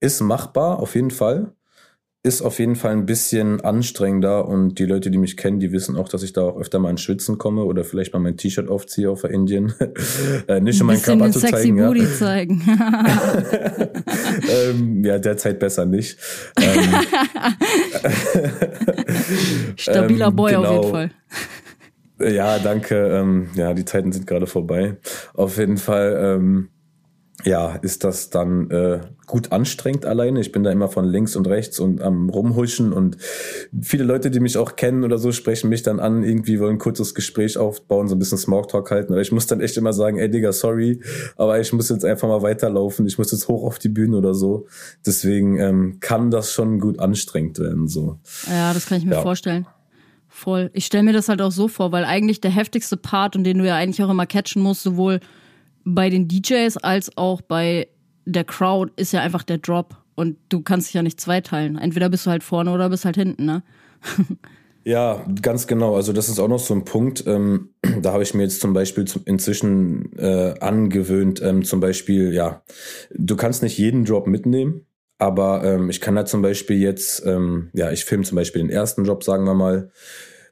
ist 0.00 0.20
machbar, 0.20 0.78
auf 0.78 0.94
jeden 0.94 1.10
Fall 1.10 1.52
ist 2.24 2.42
auf 2.42 2.58
jeden 2.58 2.74
Fall 2.74 2.92
ein 2.92 3.06
bisschen 3.06 3.60
anstrengender 3.60 4.48
und 4.48 4.78
die 4.80 4.86
Leute, 4.86 5.10
die 5.10 5.18
mich 5.18 5.36
kennen, 5.36 5.60
die 5.60 5.70
wissen 5.70 5.96
auch, 5.96 6.08
dass 6.08 6.24
ich 6.24 6.32
da 6.32 6.42
auch 6.42 6.58
öfter 6.58 6.80
mal 6.80 6.90
ins 6.90 7.00
Schwitzen 7.00 7.38
komme 7.38 7.62
oder 7.64 7.84
vielleicht 7.84 8.12
mal 8.12 8.18
mein 8.18 8.36
T-Shirt 8.36 8.68
aufziehe 8.68 9.08
auf 9.08 9.20
der 9.20 9.30
Indien. 9.30 9.72
äh, 10.48 10.60
nicht 10.60 10.80
um 10.80 10.88
meinen 10.88 11.00
Körper 11.00 11.30
zu 11.30 11.40
zeigen. 11.40 11.76
Booty 11.76 12.02
ja. 12.02 12.12
zeigen. 12.12 12.62
ähm, 14.50 15.04
ja, 15.04 15.18
derzeit 15.18 15.60
besser 15.60 15.86
nicht. 15.86 16.18
Ähm, 16.60 16.94
Stabiler 19.76 20.28
ähm, 20.28 20.36
Boy 20.36 20.52
genau. 20.52 20.64
auf 20.64 20.74
jeden 20.74 20.90
Fall. 20.90 21.10
Ja, 22.20 22.58
danke. 22.58 22.96
Ähm, 22.96 23.50
ja, 23.54 23.74
die 23.74 23.84
Zeiten 23.84 24.10
sind 24.10 24.26
gerade 24.26 24.48
vorbei. 24.48 24.96
Auf 25.34 25.56
jeden 25.56 25.76
Fall. 25.76 26.18
Ähm, 26.20 26.70
ja, 27.44 27.76
ist 27.76 28.02
das 28.02 28.30
dann 28.30 28.68
äh, 28.70 29.00
gut 29.26 29.52
anstrengend 29.52 30.04
alleine. 30.04 30.40
Ich 30.40 30.50
bin 30.50 30.64
da 30.64 30.72
immer 30.72 30.88
von 30.88 31.04
links 31.04 31.36
und 31.36 31.46
rechts 31.46 31.78
und 31.78 32.02
am 32.02 32.30
rumhuschen 32.30 32.92
und 32.92 33.16
viele 33.80 34.02
Leute, 34.02 34.30
die 34.30 34.40
mich 34.40 34.58
auch 34.58 34.74
kennen 34.74 35.04
oder 35.04 35.18
so, 35.18 35.30
sprechen 35.30 35.68
mich 35.68 35.82
dann 35.82 36.00
an, 36.00 36.24
irgendwie 36.24 36.58
wollen 36.58 36.76
ein 36.76 36.78
kurzes 36.78 37.14
Gespräch 37.14 37.56
aufbauen, 37.56 38.08
so 38.08 38.16
ein 38.16 38.18
bisschen 38.18 38.38
Smalltalk 38.38 38.90
halten. 38.90 39.12
Aber 39.12 39.22
ich 39.22 39.30
muss 39.30 39.46
dann 39.46 39.60
echt 39.60 39.76
immer 39.76 39.92
sagen, 39.92 40.18
ey 40.18 40.28
Digga, 40.28 40.52
sorry, 40.52 41.00
aber 41.36 41.60
ich 41.60 41.72
muss 41.72 41.88
jetzt 41.90 42.04
einfach 42.04 42.26
mal 42.26 42.42
weiterlaufen. 42.42 43.06
Ich 43.06 43.18
muss 43.18 43.30
jetzt 43.30 43.46
hoch 43.46 43.64
auf 43.64 43.78
die 43.78 43.88
Bühne 43.88 44.16
oder 44.16 44.34
so. 44.34 44.66
Deswegen 45.06 45.58
ähm, 45.58 45.98
kann 46.00 46.32
das 46.32 46.52
schon 46.52 46.80
gut 46.80 46.98
anstrengend 46.98 47.60
werden. 47.60 47.86
So. 47.86 48.18
Ja, 48.50 48.74
das 48.74 48.86
kann 48.86 48.98
ich 48.98 49.04
mir 49.04 49.14
ja. 49.14 49.22
vorstellen. 49.22 49.66
Voll. 50.28 50.70
Ich 50.72 50.86
stelle 50.86 51.04
mir 51.04 51.12
das 51.12 51.28
halt 51.28 51.40
auch 51.40 51.52
so 51.52 51.68
vor, 51.68 51.92
weil 51.92 52.04
eigentlich 52.04 52.40
der 52.40 52.50
heftigste 52.50 52.96
Part 52.96 53.36
und 53.36 53.44
den 53.44 53.58
du 53.58 53.66
ja 53.66 53.76
eigentlich 53.76 54.02
auch 54.02 54.10
immer 54.10 54.26
catchen 54.26 54.60
musst, 54.60 54.82
sowohl 54.82 55.20
bei 55.94 56.10
den 56.10 56.28
DJs 56.28 56.76
als 56.78 57.16
auch 57.16 57.40
bei 57.40 57.88
der 58.24 58.44
Crowd 58.44 58.92
ist 58.96 59.12
ja 59.12 59.20
einfach 59.20 59.42
der 59.42 59.58
Drop. 59.58 59.96
Und 60.14 60.36
du 60.48 60.62
kannst 60.62 60.88
dich 60.88 60.94
ja 60.94 61.02
nicht 61.02 61.20
zweiteilen. 61.20 61.78
Entweder 61.78 62.08
bist 62.08 62.26
du 62.26 62.30
halt 62.30 62.42
vorne 62.42 62.72
oder 62.72 62.90
bist 62.90 63.04
halt 63.04 63.16
hinten, 63.16 63.44
ne? 63.44 63.62
Ja, 64.84 65.22
ganz 65.42 65.66
genau. 65.66 65.96
Also 65.96 66.14
das 66.14 66.30
ist 66.30 66.38
auch 66.38 66.48
noch 66.48 66.60
so 66.60 66.72
ein 66.72 66.86
Punkt. 66.86 67.22
Ähm, 67.26 67.74
da 68.00 68.14
habe 68.14 68.22
ich 68.22 68.32
mir 68.32 68.44
jetzt 68.44 68.62
zum 68.62 68.72
Beispiel 68.72 69.04
inzwischen 69.26 70.16
äh, 70.16 70.54
angewöhnt. 70.60 71.42
Ähm, 71.42 71.62
zum 71.62 71.80
Beispiel, 71.80 72.32
ja, 72.32 72.62
du 73.14 73.36
kannst 73.36 73.62
nicht 73.62 73.76
jeden 73.76 74.06
Drop 74.06 74.26
mitnehmen, 74.26 74.86
aber 75.18 75.62
ähm, 75.62 75.90
ich 75.90 76.00
kann 76.00 76.14
da 76.14 76.24
zum 76.24 76.40
Beispiel 76.40 76.78
jetzt, 76.78 77.22
ähm, 77.26 77.68
ja, 77.74 77.90
ich 77.90 78.06
filme 78.06 78.24
zum 78.24 78.36
Beispiel 78.36 78.62
den 78.62 78.70
ersten 78.70 79.04
Drop, 79.04 79.24
sagen 79.24 79.44
wir 79.44 79.52
mal. 79.52 79.90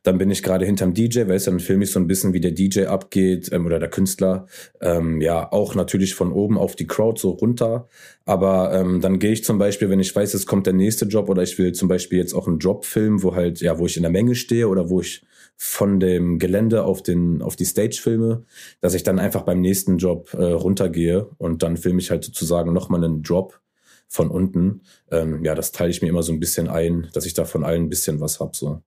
Dann 0.07 0.19
bin 0.19 0.31
ich 0.31 0.45
gerade 0.45 0.65
hinterm 0.65 0.95
DJ, 0.95 1.23
weil 1.27 1.35
es 1.35 1.47
dann 1.47 1.59
filme 1.59 1.83
ich 1.83 1.91
so 1.91 1.99
ein 1.99 2.07
bisschen, 2.07 2.33
wie 2.33 2.41
der 2.41 2.53
DJ 2.53 2.85
abgeht 2.85 3.51
ähm, 3.53 3.67
oder 3.67 3.81
der 3.81 3.91
Künstler. 3.91 4.47
Ähm, 4.81 5.21
ja, 5.21 5.51
auch 5.51 5.75
natürlich 5.75 6.15
von 6.15 6.31
oben 6.31 6.59
auf 6.59 6.77
die 6.77 6.87
Crowd 6.87 7.21
so 7.21 7.31
runter. 7.31 7.89
Aber 8.25 8.73
ähm, 8.73 9.01
dann 9.01 9.19
gehe 9.19 9.33
ich 9.33 9.43
zum 9.43 9.59
Beispiel, 9.59 9.91
wenn 9.91 9.99
ich 9.99 10.15
weiß, 10.15 10.35
es 10.35 10.47
kommt 10.47 10.67
der 10.69 10.75
nächste 10.75 11.07
Job 11.07 11.29
oder 11.29 11.43
ich 11.43 11.59
will 11.59 11.73
zum 11.73 11.89
Beispiel 11.89 12.19
jetzt 12.19 12.35
auch 12.35 12.47
einen 12.47 12.61
Job 12.61 12.85
filmen, 12.85 13.25
wo 13.25 13.35
halt, 13.35 13.61
ja, 13.61 13.81
wo 13.81 13.87
ich 13.87 13.97
in 13.97 14.05
der 14.05 14.13
Menge 14.13 14.37
stehe 14.37 14.69
oder 14.69 14.91
wo 14.91 15.01
ich 15.01 15.27
von 15.57 15.99
dem 15.99 16.39
Gelände 16.39 16.85
auf 16.85 17.03
den 17.03 17.43
auf 17.43 17.57
die 17.57 17.65
Stage 17.65 17.99
filme, 18.01 18.45
dass 18.81 18.95
ich 18.95 19.03
dann 19.03 19.19
einfach 19.19 19.43
beim 19.43 19.61
nächsten 19.61 19.99
Job 19.99 20.35
äh, 20.35 20.45
runtergehe 20.45 21.31
und 21.39 21.65
dann 21.65 21.77
filme 21.77 21.99
ich 21.99 22.13
halt 22.13 22.23
sozusagen 22.23 22.73
nochmal 22.73 23.03
einen 23.03 23.25
Drop 23.25 23.61
von 24.07 24.31
unten. 24.31 24.83
Ähm, 25.11 25.45
ja, 25.45 25.57
das 25.57 25.73
teile 25.73 25.91
ich 25.91 26.01
mir 26.01 26.09
immer 26.09 26.23
so 26.23 26.33
ein 26.33 26.39
bisschen 26.39 26.69
ein, 26.69 27.09
dass 27.13 27.27
ich 27.27 27.35
da 27.35 27.45
von 27.45 27.65
allen 27.65 27.87
ein 27.87 27.89
bisschen 27.89 28.21
was 28.21 28.39
hab 28.39 28.55
so. 28.55 28.83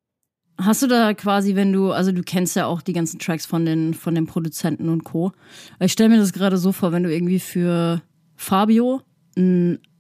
Hast 0.60 0.82
du 0.82 0.88
da 0.88 1.14
quasi, 1.14 1.56
wenn 1.56 1.72
du, 1.72 1.92
also 1.92 2.12
du 2.12 2.22
kennst 2.22 2.56
ja 2.56 2.66
auch 2.66 2.82
die 2.82 2.94
ganzen 2.94 3.18
Tracks 3.18 3.46
von 3.46 3.66
den, 3.66 3.94
von 3.94 4.14
den 4.14 4.26
Produzenten 4.26 4.90
und 4.90 5.04
Co. 5.06 5.32
Ich 5.80 5.94
stelle 5.94 6.10
mir 6.10 6.18
das 6.18 6.34
gerade 6.34 6.58
so 6.58 6.72
vor, 6.72 6.92
wenn 6.92 7.04
du 7.04 7.14
irgendwie 7.14 7.40
für 7.40 8.02
Fabio 8.36 9.02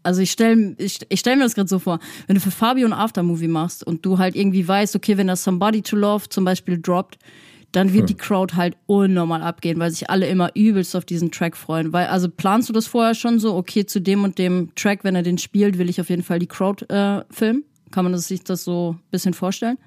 also 0.03 0.21
ich 0.21 0.31
stelle 0.31 0.75
ich, 0.77 0.99
ich 1.09 1.19
stell 1.19 1.35
mir 1.35 1.43
das 1.43 1.55
gerade 1.55 1.69
so 1.69 1.79
vor, 1.79 1.99
wenn 2.27 2.35
du 2.35 2.41
für 2.41 2.51
Fabio 2.51 2.87
ein 2.87 2.93
Aftermovie 2.93 3.47
machst 3.47 3.85
und 3.85 4.05
du 4.05 4.17
halt 4.17 4.35
irgendwie 4.35 4.67
weißt, 4.67 4.95
okay, 4.95 5.17
wenn 5.17 5.27
das 5.27 5.43
Somebody 5.43 5.81
to 5.81 5.95
Love 5.95 6.29
zum 6.29 6.45
Beispiel 6.45 6.79
droppt, 6.79 7.17
dann 7.71 7.93
wird 7.93 8.01
hm. 8.01 8.07
die 8.07 8.15
Crowd 8.15 8.55
halt 8.55 8.75
unnormal 8.87 9.43
abgehen, 9.43 9.79
weil 9.79 9.91
sich 9.91 10.09
alle 10.09 10.27
immer 10.27 10.55
übelst 10.55 10.95
auf 10.95 11.05
diesen 11.05 11.31
Track 11.31 11.55
freuen. 11.55 11.93
Weil, 11.93 12.07
also 12.07 12.27
planst 12.27 12.69
du 12.69 12.73
das 12.73 12.87
vorher 12.87 13.13
schon 13.13 13.39
so, 13.39 13.55
okay, 13.55 13.85
zu 13.85 14.01
dem 14.01 14.23
und 14.23 14.39
dem 14.39 14.73
Track, 14.75 15.03
wenn 15.03 15.15
er 15.15 15.21
den 15.21 15.37
spielt, 15.37 15.77
will 15.77 15.89
ich 15.89 16.01
auf 16.01 16.09
jeden 16.09 16.23
Fall 16.23 16.39
die 16.39 16.47
Crowd 16.47 16.85
äh, 16.89 17.23
filmen? 17.29 17.63
Kann 17.91 18.05
man 18.05 18.13
das, 18.13 18.27
sich 18.27 18.43
das 18.43 18.63
so 18.63 18.95
ein 18.97 19.11
bisschen 19.11 19.33
vorstellen? 19.33 19.77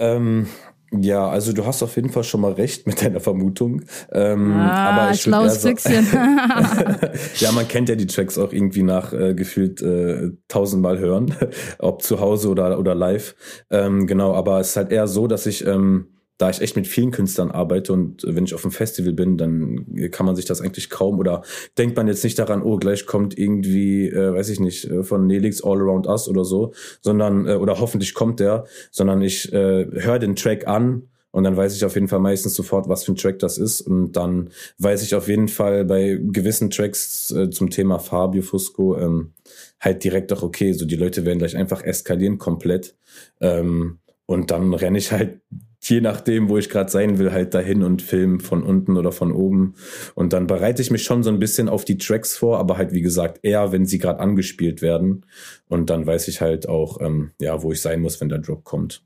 Ähm, 0.00 0.46
ja, 0.92 1.28
also 1.28 1.52
du 1.52 1.64
hast 1.64 1.84
auf 1.84 1.94
jeden 1.94 2.10
Fall 2.10 2.24
schon 2.24 2.40
mal 2.40 2.52
recht 2.52 2.86
mit 2.86 3.02
deiner 3.02 3.20
Vermutung. 3.20 3.82
Ähm, 4.10 4.52
ah, 4.52 4.90
aber 4.90 5.14
ich 5.14 5.22
schlaues 5.22 5.58
Füchschen. 5.58 6.04
ja, 7.36 7.52
man 7.52 7.68
kennt 7.68 7.88
ja 7.88 7.94
die 7.94 8.08
Tracks 8.08 8.36
auch 8.38 8.52
irgendwie 8.52 8.82
nach 8.82 9.12
äh, 9.12 9.34
gefühlt 9.34 9.80
äh, 9.82 10.30
tausendmal 10.48 10.98
hören, 10.98 11.34
ob 11.78 12.02
zu 12.02 12.18
Hause 12.18 12.48
oder, 12.48 12.76
oder 12.78 12.96
live. 12.96 13.36
Ähm, 13.70 14.08
genau, 14.08 14.34
aber 14.34 14.58
es 14.58 14.70
ist 14.70 14.76
halt 14.76 14.90
eher 14.90 15.06
so, 15.06 15.28
dass 15.28 15.46
ich 15.46 15.64
ähm, 15.64 16.08
da 16.40 16.48
ich 16.48 16.62
echt 16.62 16.74
mit 16.74 16.86
vielen 16.86 17.10
Künstlern 17.10 17.50
arbeite 17.50 17.92
und 17.92 18.24
wenn 18.26 18.44
ich 18.44 18.54
auf 18.54 18.64
einem 18.64 18.72
Festival 18.72 19.12
bin, 19.12 19.36
dann 19.36 19.84
kann 20.10 20.24
man 20.24 20.36
sich 20.36 20.46
das 20.46 20.62
eigentlich 20.62 20.88
kaum 20.88 21.18
oder 21.18 21.42
denkt 21.76 21.98
man 21.98 22.08
jetzt 22.08 22.24
nicht 22.24 22.38
daran, 22.38 22.62
oh, 22.62 22.78
gleich 22.78 23.04
kommt 23.04 23.38
irgendwie, 23.38 24.08
äh, 24.08 24.32
weiß 24.32 24.48
ich 24.48 24.58
nicht, 24.58 24.86
äh, 24.86 25.02
von 25.02 25.26
Nelix 25.26 25.62
All 25.62 25.78
Around 25.78 26.06
Us 26.06 26.28
oder 26.28 26.44
so, 26.44 26.72
sondern, 27.02 27.46
äh, 27.46 27.56
oder 27.56 27.78
hoffentlich 27.78 28.14
kommt 28.14 28.40
der, 28.40 28.64
sondern 28.90 29.20
ich 29.20 29.52
äh, 29.52 29.86
höre 29.92 30.18
den 30.18 30.34
Track 30.34 30.66
an 30.66 31.08
und 31.30 31.44
dann 31.44 31.58
weiß 31.58 31.76
ich 31.76 31.84
auf 31.84 31.94
jeden 31.94 32.08
Fall 32.08 32.20
meistens 32.20 32.54
sofort, 32.54 32.88
was 32.88 33.04
für 33.04 33.12
ein 33.12 33.16
Track 33.16 33.38
das 33.38 33.58
ist. 33.58 33.82
Und 33.82 34.12
dann 34.12 34.50
weiß 34.78 35.02
ich 35.02 35.14
auf 35.14 35.28
jeden 35.28 35.48
Fall 35.48 35.84
bei 35.84 36.18
gewissen 36.20 36.70
Tracks 36.70 37.30
äh, 37.32 37.50
zum 37.50 37.70
Thema 37.70 37.98
Fabio 37.98 38.42
Fusco 38.42 38.96
ähm, 38.98 39.32
halt 39.78 40.02
direkt 40.02 40.32
auch, 40.32 40.42
okay, 40.42 40.72
so 40.72 40.86
die 40.86 40.96
Leute 40.96 41.24
werden 41.24 41.38
gleich 41.38 41.56
einfach 41.56 41.82
eskalieren 41.82 42.38
komplett. 42.38 42.96
Ähm, 43.40 43.98
und 44.26 44.50
dann 44.50 44.74
renne 44.74 44.98
ich 44.98 45.12
halt 45.12 45.40
je 45.82 46.00
nachdem, 46.00 46.48
wo 46.48 46.58
ich 46.58 46.68
gerade 46.68 46.90
sein 46.90 47.18
will, 47.18 47.32
halt 47.32 47.54
dahin 47.54 47.82
und 47.82 48.02
film 48.02 48.40
von 48.40 48.62
unten 48.62 48.96
oder 48.96 49.12
von 49.12 49.32
oben. 49.32 49.74
Und 50.14 50.32
dann 50.32 50.46
bereite 50.46 50.82
ich 50.82 50.90
mich 50.90 51.02
schon 51.04 51.22
so 51.22 51.30
ein 51.30 51.38
bisschen 51.38 51.68
auf 51.68 51.84
die 51.84 51.96
Tracks 51.96 52.36
vor, 52.36 52.58
aber 52.58 52.76
halt 52.76 52.92
wie 52.92 53.00
gesagt 53.00 53.40
eher, 53.42 53.72
wenn 53.72 53.86
sie 53.86 53.98
gerade 53.98 54.20
angespielt 54.20 54.82
werden. 54.82 55.24
Und 55.68 55.90
dann 55.90 56.06
weiß 56.06 56.28
ich 56.28 56.40
halt 56.40 56.68
auch, 56.68 57.00
ähm, 57.00 57.30
ja, 57.40 57.62
wo 57.62 57.72
ich 57.72 57.80
sein 57.80 58.02
muss, 58.02 58.20
wenn 58.20 58.28
der 58.28 58.38
Drop 58.38 58.64
kommt. 58.64 59.02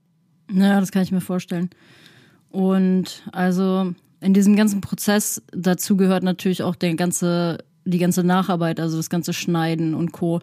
Naja, 0.51 0.81
das 0.81 0.91
kann 0.91 1.03
ich 1.03 1.13
mir 1.13 1.21
vorstellen. 1.21 1.71
Und 2.51 3.23
also 3.33 3.95
in 4.21 4.35
diesem 4.35 4.57
ganzen 4.57 4.81
Prozess 4.81 5.43
dazu 5.53 5.97
gehört 5.97 6.23
natürlich 6.23 6.63
auch 6.63 6.77
der 6.77 6.95
ganze, 6.95 7.59
die 7.85 7.99
ganze 7.99 8.25
Nacharbeit, 8.25 8.81
also 8.81 8.97
das 8.97 9.11
ganze 9.11 9.33
Schneiden 9.33 9.95
und 9.95 10.13
Co. 10.13 10.41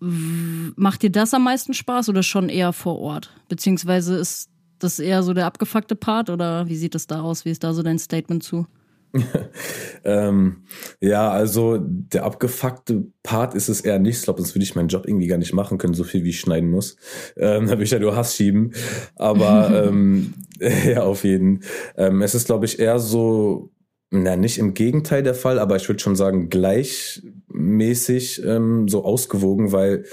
Macht 0.00 1.02
dir 1.02 1.10
das 1.10 1.32
am 1.32 1.44
meisten 1.44 1.74
Spaß 1.74 2.08
oder 2.08 2.24
schon 2.24 2.48
eher 2.48 2.72
vor 2.72 2.98
Ort? 2.98 3.30
Beziehungsweise 3.48 4.16
ist 4.16 4.51
das 4.82 4.98
eher 4.98 5.22
so 5.22 5.34
der 5.34 5.46
abgefuckte 5.46 5.96
Part 5.96 6.30
oder 6.30 6.68
wie 6.68 6.76
sieht 6.76 6.94
das 6.94 7.06
da 7.06 7.22
aus? 7.22 7.44
Wie 7.44 7.50
ist 7.50 7.64
da 7.64 7.72
so 7.74 7.82
dein 7.82 7.98
Statement 7.98 8.42
zu? 8.42 8.66
ähm, 10.04 10.64
ja, 11.00 11.30
also 11.30 11.78
der 11.78 12.24
abgefuckte 12.24 13.06
Part 13.22 13.54
ist 13.54 13.68
es 13.68 13.82
eher 13.82 13.98
nicht. 13.98 14.18
Ich 14.18 14.22
glaube, 14.24 14.40
sonst 14.40 14.54
würde 14.54 14.64
ich 14.64 14.74
meinen 14.74 14.88
Job 14.88 15.06
irgendwie 15.06 15.26
gar 15.26 15.38
nicht 15.38 15.52
machen 15.52 15.78
können, 15.78 15.94
so 15.94 16.04
viel 16.04 16.24
wie 16.24 16.30
ich 16.30 16.40
schneiden 16.40 16.70
muss. 16.70 16.96
Ähm, 17.36 17.66
da 17.66 17.72
würde 17.72 17.84
ich 17.84 17.90
ja 17.90 17.98
nur 17.98 18.16
Hass 18.16 18.36
schieben. 18.36 18.72
Aber 19.16 19.84
ähm, 19.88 20.34
ja, 20.86 21.02
auf 21.02 21.24
jeden. 21.24 21.62
Ähm, 21.96 22.22
es 22.22 22.34
ist, 22.34 22.46
glaube 22.46 22.64
ich, 22.64 22.78
eher 22.78 22.98
so, 22.98 23.70
na, 24.10 24.36
nicht 24.36 24.58
im 24.58 24.74
Gegenteil 24.74 25.22
der 25.22 25.34
Fall, 25.34 25.58
aber 25.58 25.76
ich 25.76 25.88
würde 25.88 26.00
schon 26.00 26.16
sagen, 26.16 26.48
gleichmäßig 26.48 28.42
ähm, 28.44 28.88
so 28.88 29.04
ausgewogen, 29.04 29.72
weil 29.72 30.04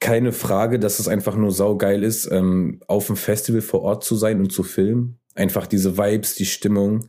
keine 0.00 0.32
Frage, 0.32 0.78
dass 0.78 0.98
es 0.98 1.08
einfach 1.08 1.36
nur 1.36 1.52
saugeil 1.52 2.02
ist, 2.02 2.26
ähm, 2.32 2.80
auf 2.86 3.06
dem 3.06 3.16
Festival 3.16 3.60
vor 3.60 3.82
Ort 3.82 4.02
zu 4.02 4.16
sein 4.16 4.40
und 4.40 4.50
zu 4.50 4.62
filmen. 4.62 5.20
Einfach 5.34 5.66
diese 5.66 5.96
Vibes, 5.98 6.34
die 6.34 6.46
Stimmung, 6.46 7.08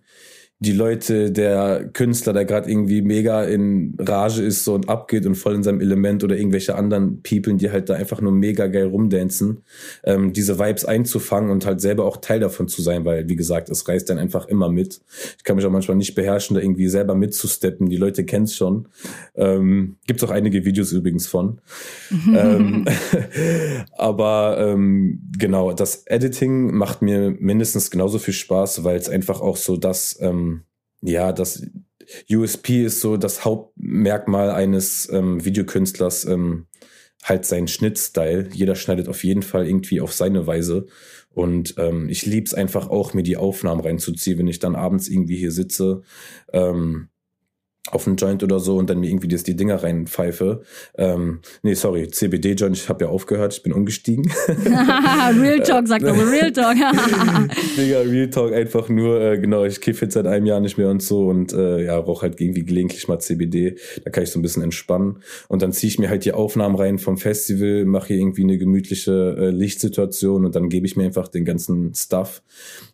die 0.63 0.73
Leute, 0.73 1.31
der 1.31 1.89
Künstler, 1.91 2.33
der 2.33 2.45
gerade 2.45 2.69
irgendwie 2.69 3.01
mega 3.01 3.43
in 3.45 3.95
Rage 3.97 4.43
ist 4.43 4.63
so 4.63 4.75
und 4.75 4.89
abgeht 4.89 5.25
und 5.25 5.33
voll 5.33 5.55
in 5.55 5.63
seinem 5.63 5.81
Element 5.81 6.23
oder 6.23 6.37
irgendwelche 6.37 6.75
anderen 6.75 7.23
People, 7.23 7.55
die 7.55 7.71
halt 7.71 7.89
da 7.89 7.95
einfach 7.95 8.21
nur 8.21 8.31
mega 8.31 8.67
geil 8.67 8.85
rumdancen, 8.85 9.63
ähm, 10.03 10.33
diese 10.33 10.59
Vibes 10.59 10.85
einzufangen 10.85 11.49
und 11.49 11.65
halt 11.65 11.81
selber 11.81 12.05
auch 12.05 12.17
Teil 12.17 12.39
davon 12.39 12.67
zu 12.67 12.83
sein, 12.83 13.05
weil 13.05 13.27
wie 13.27 13.35
gesagt, 13.35 13.71
es 13.71 13.87
reißt 13.87 14.07
dann 14.11 14.19
einfach 14.19 14.47
immer 14.49 14.69
mit. 14.69 15.01
Ich 15.35 15.43
kann 15.43 15.55
mich 15.55 15.65
auch 15.65 15.71
manchmal 15.71 15.97
nicht 15.97 16.13
beherrschen, 16.13 16.55
da 16.55 16.61
irgendwie 16.61 16.89
selber 16.89 17.15
mitzusteppen. 17.15 17.89
Die 17.89 17.97
Leute 17.97 18.23
kennen 18.23 18.45
es 18.45 18.55
schon. 18.55 18.87
Ähm, 19.33 19.95
Gibt 20.05 20.23
auch 20.23 20.29
einige 20.29 20.63
Videos 20.63 20.91
übrigens 20.91 21.25
von. 21.25 21.57
ähm, 22.35 22.85
aber 23.97 24.57
ähm, 24.59 25.21
genau, 25.39 25.73
das 25.73 26.03
Editing 26.05 26.71
macht 26.71 27.01
mir 27.01 27.35
mindestens 27.39 27.89
genauso 27.89 28.19
viel 28.19 28.35
Spaß, 28.35 28.83
weil 28.83 28.97
es 28.97 29.09
einfach 29.09 29.41
auch 29.41 29.57
so 29.57 29.75
das 29.75 30.19
ähm, 30.21 30.50
ja, 31.01 31.31
das 31.31 31.65
USP 32.29 32.85
ist 32.85 33.01
so 33.01 33.17
das 33.17 33.45
Hauptmerkmal 33.45 34.51
eines 34.51 35.09
ähm, 35.11 35.43
Videokünstlers, 35.43 36.25
ähm, 36.25 36.67
halt 37.23 37.45
sein 37.45 37.67
Schnittstyle. 37.67 38.49
Jeder 38.51 38.75
schneidet 38.75 39.07
auf 39.07 39.23
jeden 39.23 39.43
Fall 39.43 39.67
irgendwie 39.67 40.01
auf 40.01 40.13
seine 40.13 40.47
Weise. 40.47 40.87
Und 41.29 41.75
ähm, 41.77 42.09
ich 42.09 42.25
lieb's 42.25 42.53
einfach 42.53 42.89
auch, 42.89 43.13
mir 43.13 43.23
die 43.23 43.37
Aufnahmen 43.37 43.81
reinzuziehen, 43.81 44.39
wenn 44.39 44.47
ich 44.47 44.59
dann 44.59 44.75
abends 44.75 45.07
irgendwie 45.07 45.37
hier 45.37 45.51
sitze. 45.51 46.01
Ähm, 46.51 47.09
auf 47.89 48.05
einen 48.05 48.15
Joint 48.15 48.43
oder 48.43 48.59
so 48.59 48.77
und 48.77 48.89
dann 48.89 48.99
mir 48.99 49.09
irgendwie 49.09 49.27
das, 49.27 49.41
die 49.41 49.55
Dinger 49.55 49.81
reinpfeife. 49.81 50.61
Ähm, 50.97 51.39
nee, 51.63 51.73
sorry, 51.73 52.07
CBD-Joint, 52.07 52.77
ich 52.77 52.89
habe 52.89 53.05
ja 53.05 53.09
aufgehört, 53.09 53.53
ich 53.55 53.63
bin 53.63 53.73
umgestiegen. 53.73 54.31
Real 54.47 55.59
Talk, 55.61 55.87
sagt 55.87 56.05
aber 56.05 56.31
Real 56.31 56.51
Talk. 56.51 56.75
Digga, 57.77 58.01
Real 58.01 58.29
Talk 58.29 58.53
einfach 58.53 58.87
nur, 58.87 59.19
äh, 59.19 59.39
genau, 59.39 59.65
ich 59.65 59.81
kiffe 59.81 60.05
jetzt 60.05 60.13
seit 60.13 60.27
einem 60.27 60.45
Jahr 60.45 60.59
nicht 60.59 60.77
mehr 60.77 60.89
und 60.89 61.01
so 61.01 61.27
und 61.27 61.53
äh, 61.53 61.85
ja, 61.85 61.97
rauche 61.97 62.23
halt 62.23 62.39
irgendwie 62.39 62.63
gelegentlich 62.63 63.07
mal 63.07 63.17
CBD. 63.17 63.77
Da 64.03 64.11
kann 64.11 64.23
ich 64.23 64.29
so 64.29 64.37
ein 64.37 64.43
bisschen 64.43 64.61
entspannen. 64.61 65.23
Und 65.47 65.63
dann 65.63 65.73
ziehe 65.73 65.89
ich 65.89 65.97
mir 65.97 66.09
halt 66.09 66.23
die 66.23 66.33
Aufnahmen 66.33 66.75
rein 66.75 66.99
vom 66.99 67.17
Festival, 67.17 67.85
mache 67.85 68.09
hier 68.09 68.17
irgendwie 68.17 68.43
eine 68.43 68.59
gemütliche 68.59 69.35
äh, 69.39 69.49
Lichtsituation 69.49 70.45
und 70.45 70.55
dann 70.55 70.69
gebe 70.69 70.85
ich 70.85 70.95
mir 70.97 71.05
einfach 71.05 71.29
den 71.29 71.45
ganzen 71.45 71.95
Stuff. 71.95 72.43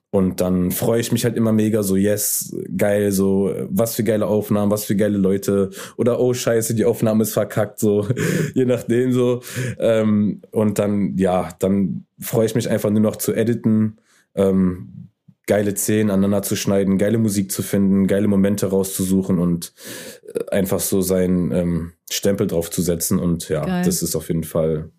Und 0.10 0.40
dann 0.40 0.72
freue 0.72 1.02
ich 1.02 1.12
mich 1.12 1.26
halt 1.26 1.36
immer 1.36 1.52
mega 1.52 1.84
so, 1.84 1.98
yes, 1.98 2.56
geil, 2.76 3.12
so, 3.12 3.54
was 3.70 3.96
für 3.96 4.06
geile 4.06 4.28
Aufnahmen, 4.28 4.72
was 4.72 4.86
für 4.86 4.96
geile 4.96 5.18
Leute. 5.18 5.70
Oder 5.98 6.20
oh 6.20 6.34
scheiße, 6.34 6.76
die 6.76 6.86
Aufnahme 6.86 7.24
ist 7.24 7.34
verkackt, 7.34 7.80
so, 7.80 8.08
je 8.54 8.66
nachdem 8.66 9.12
so. 9.12 9.42
Ähm, 9.80 10.42
und 10.52 10.80
dann, 10.80 11.18
ja, 11.18 11.50
dann 11.60 12.06
freue 12.20 12.46
ich 12.46 12.56
mich 12.56 12.70
einfach 12.70 12.90
nur 12.90 13.02
noch 13.02 13.18
zu 13.18 13.34
editen, 13.34 13.98
ähm, 14.34 15.10
geile 15.46 15.76
Szenen 15.76 16.10
aneinander 16.10 16.42
zu 16.42 16.56
schneiden, 16.56 16.98
geile 16.98 17.18
Musik 17.18 17.52
zu 17.52 17.62
finden, 17.62 18.08
geile 18.08 18.28
Momente 18.28 18.68
rauszusuchen 18.68 19.40
und 19.40 19.74
äh, 20.34 20.56
einfach 20.56 20.80
so 20.80 21.02
seinen 21.02 21.52
ähm, 21.52 21.94
Stempel 22.10 22.48
drauf 22.48 22.72
zu 22.72 22.82
setzen. 22.82 23.20
Und 23.20 23.50
ja, 23.50 23.66
geil. 23.66 23.84
das 23.84 24.02
ist 24.02 24.16
auf 24.16 24.30
jeden 24.30 24.44
Fall 24.46 24.90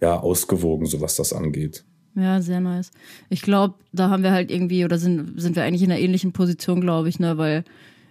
ja 0.00 0.18
ausgewogen, 0.18 0.86
so 0.86 1.00
was 1.00 1.16
das 1.16 1.32
angeht. 1.32 1.84
Ja, 2.14 2.40
sehr 2.40 2.60
nice. 2.60 2.90
Ich 3.28 3.42
glaube, 3.42 3.74
da 3.92 4.10
haben 4.10 4.22
wir 4.22 4.32
halt 4.32 4.50
irgendwie, 4.50 4.84
oder 4.84 4.98
sind, 4.98 5.40
sind 5.40 5.56
wir 5.56 5.62
eigentlich 5.62 5.82
in 5.82 5.92
einer 5.92 6.00
ähnlichen 6.00 6.32
Position, 6.32 6.80
glaube 6.80 7.08
ich, 7.08 7.20
ne, 7.20 7.38
weil 7.38 7.64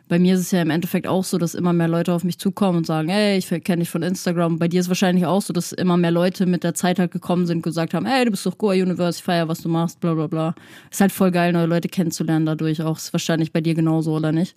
bei 0.09 0.17
mir 0.17 0.33
ist 0.33 0.41
es 0.41 0.51
ja 0.51 0.61
im 0.61 0.71
Endeffekt 0.71 1.05
auch 1.05 1.23
so, 1.23 1.37
dass 1.37 1.53
immer 1.53 1.71
mehr 1.71 1.87
Leute 1.87 2.13
auf 2.13 2.23
mich 2.23 2.39
zukommen 2.39 2.79
und 2.79 2.87
sagen, 2.87 3.09
ey, 3.09 3.37
ich 3.37 3.47
kenne 3.63 3.81
dich 3.81 3.91
von 3.91 4.01
Instagram. 4.01 4.57
Bei 4.57 4.67
dir 4.67 4.79
ist 4.79 4.87
wahrscheinlich 4.87 5.27
auch 5.27 5.43
so, 5.43 5.53
dass 5.53 5.71
immer 5.71 5.97
mehr 5.97 6.09
Leute 6.09 6.47
mit 6.47 6.63
der 6.63 6.73
Zeit 6.73 6.97
halt 6.97 7.11
gekommen 7.11 7.45
sind 7.45 7.57
und 7.57 7.61
gesagt 7.61 7.93
haben, 7.93 8.07
ey, 8.07 8.25
du 8.25 8.31
bist 8.31 8.43
doch 8.45 8.57
Goa 8.57 8.73
Universe, 8.73 9.19
ich 9.19 9.23
feier, 9.23 9.47
was 9.47 9.61
du 9.61 9.69
machst, 9.69 9.99
bla 9.99 10.15
bla 10.15 10.25
bla. 10.25 10.55
Ist 10.89 10.99
halt 10.99 11.11
voll 11.11 11.29
geil, 11.29 11.53
neue 11.53 11.67
Leute 11.67 11.89
kennenzulernen 11.89 12.47
dadurch 12.47 12.81
auch. 12.81 12.97
Ist 12.97 13.13
wahrscheinlich 13.13 13.53
bei 13.53 13.61
dir 13.61 13.75
genauso, 13.75 14.15
oder 14.15 14.31
nicht? 14.31 14.55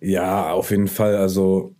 Ja, 0.00 0.50
auf 0.50 0.72
jeden 0.72 0.88
Fall. 0.88 1.14
Also 1.14 1.76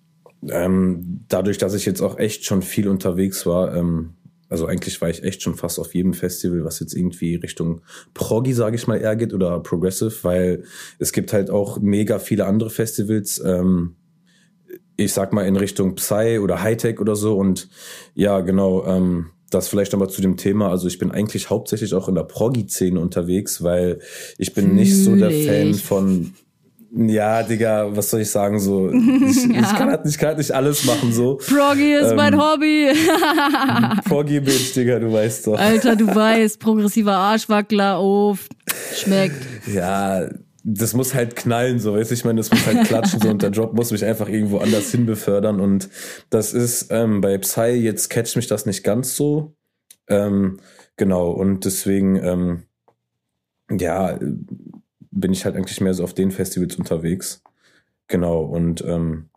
ähm, 0.48 1.24
dadurch, 1.28 1.58
dass 1.58 1.74
ich 1.74 1.86
jetzt 1.86 2.02
auch 2.02 2.18
echt 2.18 2.44
schon 2.44 2.62
viel 2.62 2.86
unterwegs 2.86 3.46
war, 3.46 3.74
ähm, 3.74 4.14
also 4.54 4.66
eigentlich 4.66 5.00
war 5.00 5.10
ich 5.10 5.24
echt 5.24 5.42
schon 5.42 5.56
fast 5.56 5.80
auf 5.80 5.96
jedem 5.96 6.14
Festival, 6.14 6.64
was 6.64 6.78
jetzt 6.78 6.94
irgendwie 6.94 7.34
Richtung 7.34 7.80
Proggy, 8.14 8.52
sage 8.52 8.76
ich 8.76 8.86
mal, 8.86 9.00
eher 9.00 9.16
geht 9.16 9.34
oder 9.34 9.58
Progressive, 9.58 10.14
weil 10.22 10.62
es 11.00 11.12
gibt 11.12 11.32
halt 11.32 11.50
auch 11.50 11.80
mega 11.80 12.20
viele 12.20 12.46
andere 12.46 12.70
Festivals, 12.70 13.42
ähm, 13.44 13.96
ich 14.96 15.12
sag 15.12 15.32
mal 15.32 15.44
in 15.44 15.56
Richtung 15.56 15.96
Psy 15.96 16.38
oder 16.38 16.62
Hightech 16.62 17.00
oder 17.00 17.16
so 17.16 17.36
und 17.36 17.68
ja, 18.14 18.42
genau, 18.42 18.86
ähm, 18.86 19.30
das 19.50 19.66
vielleicht 19.66 19.90
nochmal 19.90 20.08
zu 20.08 20.22
dem 20.22 20.36
Thema. 20.36 20.70
Also 20.70 20.86
ich 20.86 21.00
bin 21.00 21.10
eigentlich 21.10 21.50
hauptsächlich 21.50 21.92
auch 21.92 22.08
in 22.08 22.14
der 22.14 22.22
Proggy-Szene 22.22 23.00
unterwegs, 23.00 23.64
weil 23.64 23.98
ich 24.38 24.54
bin 24.54 24.66
Fühl 24.66 24.74
nicht 24.74 24.96
so 24.96 25.16
der 25.16 25.32
Fan 25.32 25.74
von 25.74 26.32
ja, 26.96 27.42
Digga, 27.42 27.94
was 27.96 28.10
soll 28.10 28.20
ich 28.20 28.30
sagen 28.30 28.60
so? 28.60 28.90
Ich, 29.24 29.46
ja. 29.46 29.60
ich, 29.60 29.76
kann, 29.76 29.90
halt, 29.90 30.06
ich 30.06 30.18
kann 30.18 30.28
halt 30.28 30.38
nicht 30.38 30.52
alles 30.52 30.84
machen 30.84 31.12
so. 31.12 31.36
Proggy 31.36 31.94
ist 31.94 32.10
ähm, 32.10 32.16
mein 32.16 32.38
Hobby. 32.38 32.92
Proggy 34.08 34.40
Bitch, 34.40 34.74
Digga, 34.74 34.98
du 34.98 35.12
weißt 35.12 35.46
doch. 35.46 35.58
Alter, 35.58 35.96
du 35.96 36.06
weißt, 36.06 36.60
progressiver 36.60 37.14
Arschwackler, 37.14 38.00
oh, 38.00 38.36
schmeckt. 38.94 39.46
Ja, 39.66 40.28
das 40.62 40.94
muss 40.94 41.14
halt 41.14 41.36
knallen, 41.36 41.78
so, 41.78 41.94
weißt 41.94 42.10
du, 42.10 42.14
ich 42.14 42.24
meine, 42.24 42.38
das 42.38 42.50
muss 42.50 42.66
halt 42.66 42.86
klatschen, 42.86 43.20
so, 43.20 43.28
und 43.28 43.42
der 43.42 43.50
Job 43.50 43.74
muss 43.74 43.90
mich 43.90 44.04
einfach 44.04 44.28
irgendwo 44.28 44.58
anders 44.58 44.90
hin 44.90 45.04
befördern 45.04 45.60
und 45.60 45.88
das 46.30 46.54
ist, 46.54 46.88
ähm, 46.90 47.20
bei 47.20 47.36
Psy, 47.38 47.72
jetzt 47.72 48.08
catcht 48.08 48.36
mich 48.36 48.46
das 48.46 48.64
nicht 48.64 48.82
ganz 48.82 49.14
so, 49.14 49.54
ähm, 50.08 50.58
genau, 50.96 51.30
und 51.30 51.64
deswegen, 51.64 52.16
ähm, 52.16 52.62
ja, 53.70 54.18
bin 55.14 55.32
ich 55.32 55.44
halt 55.44 55.56
eigentlich 55.56 55.80
mehr 55.80 55.94
so 55.94 56.04
auf 56.04 56.14
den 56.14 56.30
Festivals 56.30 56.76
unterwegs, 56.76 57.42
genau, 58.08 58.42
und, 58.42 58.82
ähm, 58.84 59.28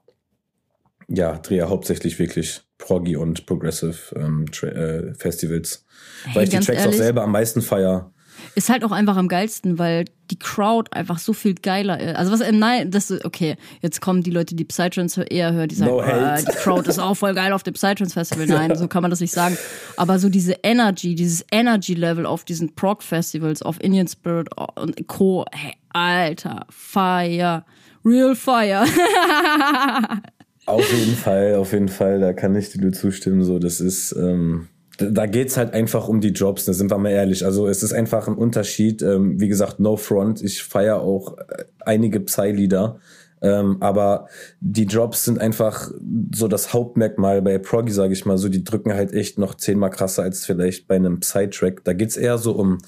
ja, 1.09 1.37
drehe 1.37 1.69
hauptsächlich 1.69 2.19
wirklich 2.19 2.61
Proggy 2.77 3.15
und 3.15 3.45
Progressive 3.45 4.13
ähm, 4.15 4.45
äh, 4.61 5.13
Festivals, 5.13 5.85
hey, 6.25 6.35
weil 6.35 6.43
ich 6.43 6.49
die 6.49 6.57
Tracks 6.57 6.69
ehrlich? 6.81 6.95
auch 6.95 7.03
selber 7.03 7.23
am 7.23 7.31
meisten 7.31 7.61
feier. 7.61 8.11
Ist 8.57 8.69
halt 8.71 8.83
auch 8.83 8.91
einfach 8.91 9.17
am 9.17 9.27
geilsten, 9.27 9.77
weil 9.77 10.05
die 10.31 10.39
Crowd 10.39 10.89
einfach 10.91 11.19
so 11.19 11.33
viel 11.33 11.53
geiler 11.53 11.99
ist. 11.99 12.15
Also 12.15 12.31
was, 12.31 12.41
äh, 12.41 12.51
nein, 12.51 12.89
das 12.89 13.11
ist, 13.11 13.23
okay, 13.23 13.55
jetzt 13.83 14.01
kommen 14.01 14.23
die 14.23 14.31
Leute, 14.31 14.55
die 14.55 14.65
Psytrance 14.65 15.21
eher 15.21 15.53
hören, 15.53 15.67
die 15.67 15.75
sagen, 15.75 15.91
no 15.91 15.99
oh, 15.99 16.35
die 16.39 16.55
Crowd 16.55 16.89
ist 16.89 16.97
auch 16.97 17.13
voll 17.13 17.35
geil 17.35 17.53
auf 17.53 17.61
dem 17.61 17.75
Psytrance 17.75 18.15
Festival. 18.15 18.47
Nein, 18.47 18.75
so 18.75 18.87
kann 18.87 19.03
man 19.03 19.11
das 19.11 19.19
nicht 19.19 19.31
sagen. 19.31 19.55
Aber 19.95 20.17
so 20.17 20.27
diese 20.27 20.53
Energy, 20.63 21.13
dieses 21.13 21.45
Energy 21.51 21.93
Level 21.93 22.25
auf 22.25 22.45
diesen 22.45 22.73
Prog 22.73 23.03
Festivals, 23.03 23.61
auf 23.61 23.79
Indian 23.79 24.07
Spirit 24.07 24.49
und 24.73 25.07
Co. 25.07 25.45
Hey, 25.51 25.75
Alter, 25.89 26.65
Fire. 26.71 27.63
Real 28.03 28.35
Fire. 28.35 28.85
auf 30.65 30.91
jeden 30.91 31.15
Fall, 31.15 31.53
auf 31.57 31.73
jeden 31.73 31.89
Fall, 31.89 32.19
da 32.19 32.33
kann 32.33 32.55
ich 32.55 32.71
dir 32.71 32.81
nur 32.81 32.93
zustimmen. 32.93 33.43
So, 33.43 33.59
das 33.59 33.79
ist, 33.79 34.13
ähm 34.13 34.67
da 34.97 35.25
geht's 35.27 35.57
halt 35.57 35.73
einfach 35.73 36.07
um 36.07 36.21
die 36.21 36.29
Jobs, 36.29 36.65
da 36.65 36.73
sind 36.73 36.91
wir 36.91 36.97
mal 36.97 37.11
ehrlich. 37.11 37.45
Also 37.45 37.67
es 37.67 37.83
ist 37.83 37.93
einfach 37.93 38.27
ein 38.27 38.35
Unterschied. 38.35 39.01
Ähm, 39.01 39.39
wie 39.39 39.47
gesagt, 39.47 39.79
No 39.79 39.95
Front. 39.95 40.41
Ich 40.41 40.63
feiere 40.63 41.01
auch 41.01 41.37
äh, 41.37 41.65
einige 41.85 42.19
Psy-Lieder. 42.19 42.99
Ähm, 43.39 43.77
aber 43.81 44.27
die 44.59 44.87
Drops 44.87 45.23
sind 45.23 45.39
einfach 45.39 45.91
so 46.33 46.47
das 46.47 46.73
Hauptmerkmal 46.73 47.41
bei 47.43 47.59
Proggy, 47.59 47.91
sage 47.91 48.13
ich 48.13 48.25
mal 48.25 48.37
so. 48.37 48.49
Die 48.49 48.63
drücken 48.63 48.93
halt 48.93 49.13
echt 49.13 49.37
noch 49.37 49.53
zehnmal 49.55 49.91
krasser 49.91 50.23
als 50.23 50.45
vielleicht 50.45 50.87
bei 50.87 50.95
einem 50.95 51.19
Psy-Track. 51.19 51.83
Da 51.83 51.93
geht's 51.93 52.17
eher 52.17 52.39
so 52.39 52.53
um, 52.53 52.79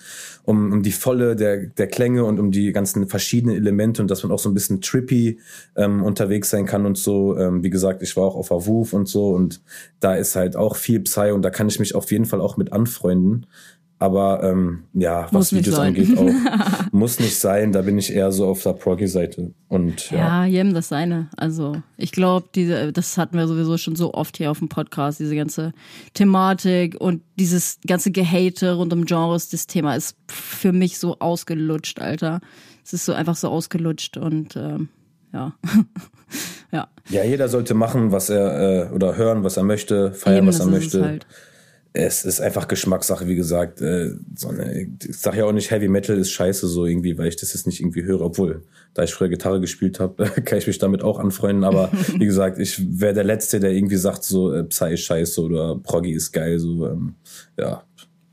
um, 0.50 0.74
um 0.74 0.82
die 0.82 0.92
Volle 0.92 1.36
der, 1.36 1.68
der 1.68 1.86
Klänge 1.86 2.26
und 2.26 2.40
um 2.40 2.50
die 2.50 2.72
ganzen 2.72 3.08
verschiedenen 3.08 3.56
Elemente 3.56 4.02
und 4.02 4.10
dass 4.10 4.24
man 4.24 4.32
auch 4.32 4.40
so 4.40 4.50
ein 4.50 4.56
bisschen 4.56 4.82
trippy 4.82 5.40
ähm, 5.76 6.02
unterwegs 6.02 6.50
sein 6.50 6.66
kann 6.66 6.88
und 6.88 6.98
so. 6.98 7.38
Ähm, 7.38 7.64
wie 7.64 7.70
gesagt, 7.70 8.02
ich 8.02 8.18
war 8.18 8.24
auch 8.24 8.36
auf 8.36 8.52
Awuf 8.52 8.94
und 8.94 9.08
so 9.08 9.30
und 9.30 9.62
da 10.00 10.16
ist 10.16 10.36
halt 10.36 10.56
auch 10.56 10.76
viel 10.76 11.02
Psy 11.02 11.30
und 11.34 11.44
da 11.44 11.52
kann 11.52 11.68
ich 11.68 11.78
mich 11.78 11.94
auf 11.94 12.12
jeden 12.12 12.26
Fall 12.26 12.42
auch 12.42 12.58
mit 12.58 12.74
anfreunden. 12.74 13.46
Aber 14.02 14.42
ähm, 14.44 14.84
ja, 14.94 15.28
was 15.32 15.52
Videos 15.52 15.78
angeht, 15.78 16.18
auch 16.18 16.30
muss 16.94 17.20
nicht 17.20 17.38
sein. 17.38 17.74
Da 17.74 17.82
bin 17.82 17.98
ich 17.98 18.14
eher 18.14 18.32
so 18.32 18.48
auf 18.48 18.64
der 18.64 18.72
Proggy-Seite. 18.72 19.52
Und 19.68 20.10
ja. 20.12 20.18
ja, 20.18 20.46
jedem 20.46 20.74
das 20.74 20.88
seine. 20.88 21.30
Also 21.36 21.76
ich 21.98 22.14
glaube, 22.14 22.48
diese, 22.56 22.94
das 22.94 23.18
hatten 23.18 23.38
wir 23.38 23.46
sowieso 23.46 23.78
schon 23.78 23.98
so 23.98 24.14
oft 24.14 24.38
hier 24.38 24.52
auf 24.52 24.60
dem 24.60 24.70
Podcast, 24.70 25.20
diese 25.20 25.36
ganze 25.36 25.74
Thematik 26.14 26.96
und 27.02 27.24
dieses 27.38 27.80
ganze 27.86 28.12
Gehate 28.12 28.72
rund 28.72 28.94
um 28.94 29.04
Genres. 29.04 29.50
Das 29.50 29.68
Thema 29.68 29.96
ist 29.96 30.16
für 30.28 30.72
mich 30.72 30.98
so 30.98 31.20
ausgelutscht, 31.20 32.00
Alter. 32.00 32.40
Es 32.86 32.94
ist 32.94 33.06
so 33.06 33.12
einfach 33.12 33.36
so 33.36 33.50
ausgelutscht 33.50 34.16
und 34.16 34.56
ähm, 34.56 34.88
ja. 35.34 35.56
ja. 36.72 36.88
Ja, 37.10 37.24
jeder 37.26 37.50
sollte 37.50 37.74
machen, 37.74 38.14
was 38.14 38.30
er 38.30 38.92
äh, 38.92 38.94
oder 38.94 39.18
hören, 39.18 39.44
was 39.44 39.58
er 39.58 39.64
möchte, 39.64 40.14
feiern, 40.14 40.38
Eben, 40.38 40.48
was 40.48 40.62
er 40.62 40.68
möchte. 40.68 41.04
Halt 41.04 41.28
es 42.06 42.26
ist 42.26 42.42
einfach 42.42 42.68
Geschmackssache, 42.68 43.28
wie 43.28 43.36
gesagt. 43.36 43.82
Äh, 43.82 44.12
so 44.36 44.50
eine, 44.50 44.82
ich 44.82 45.18
sag 45.18 45.36
ja 45.36 45.46
auch 45.46 45.52
nicht, 45.52 45.72
Heavy 45.72 45.88
Metal 45.88 46.18
ist 46.18 46.32
scheiße 46.32 46.68
so 46.68 46.86
irgendwie, 46.86 47.18
weil 47.18 47.28
ich 47.28 47.36
das 47.36 47.54
jetzt 47.54 47.68
nicht 47.68 47.80
irgendwie 47.80 48.04
höre. 48.04 48.22
Obwohl, 48.22 48.64
da 48.94 49.04
ich 49.04 49.14
früher 49.14 49.30
Gitarre 49.30 49.62
gespielt 49.62 50.00
habe, 50.00 50.24
kann 50.46 50.58
ich 50.58 50.68
mich 50.68 50.78
damit 50.78 51.04
auch 51.04 51.20
anfreunden. 51.20 51.64
Aber 51.64 51.92
wie 52.14 52.26
gesagt, 52.26 52.60
ich 52.60 53.00
wäre 53.00 53.14
der 53.14 53.24
Letzte, 53.24 53.60
der 53.60 53.72
irgendwie 53.72 53.98
sagt, 53.98 54.24
so 54.24 54.54
äh, 54.54 54.64
Psy 54.64 54.94
ist 54.94 55.02
scheiße 55.02 55.42
oder 55.42 55.76
Proggy 55.78 56.12
ist 56.12 56.32
geil. 56.32 56.60
So, 56.60 56.88
ähm, 56.88 57.16
ja. 57.58 57.84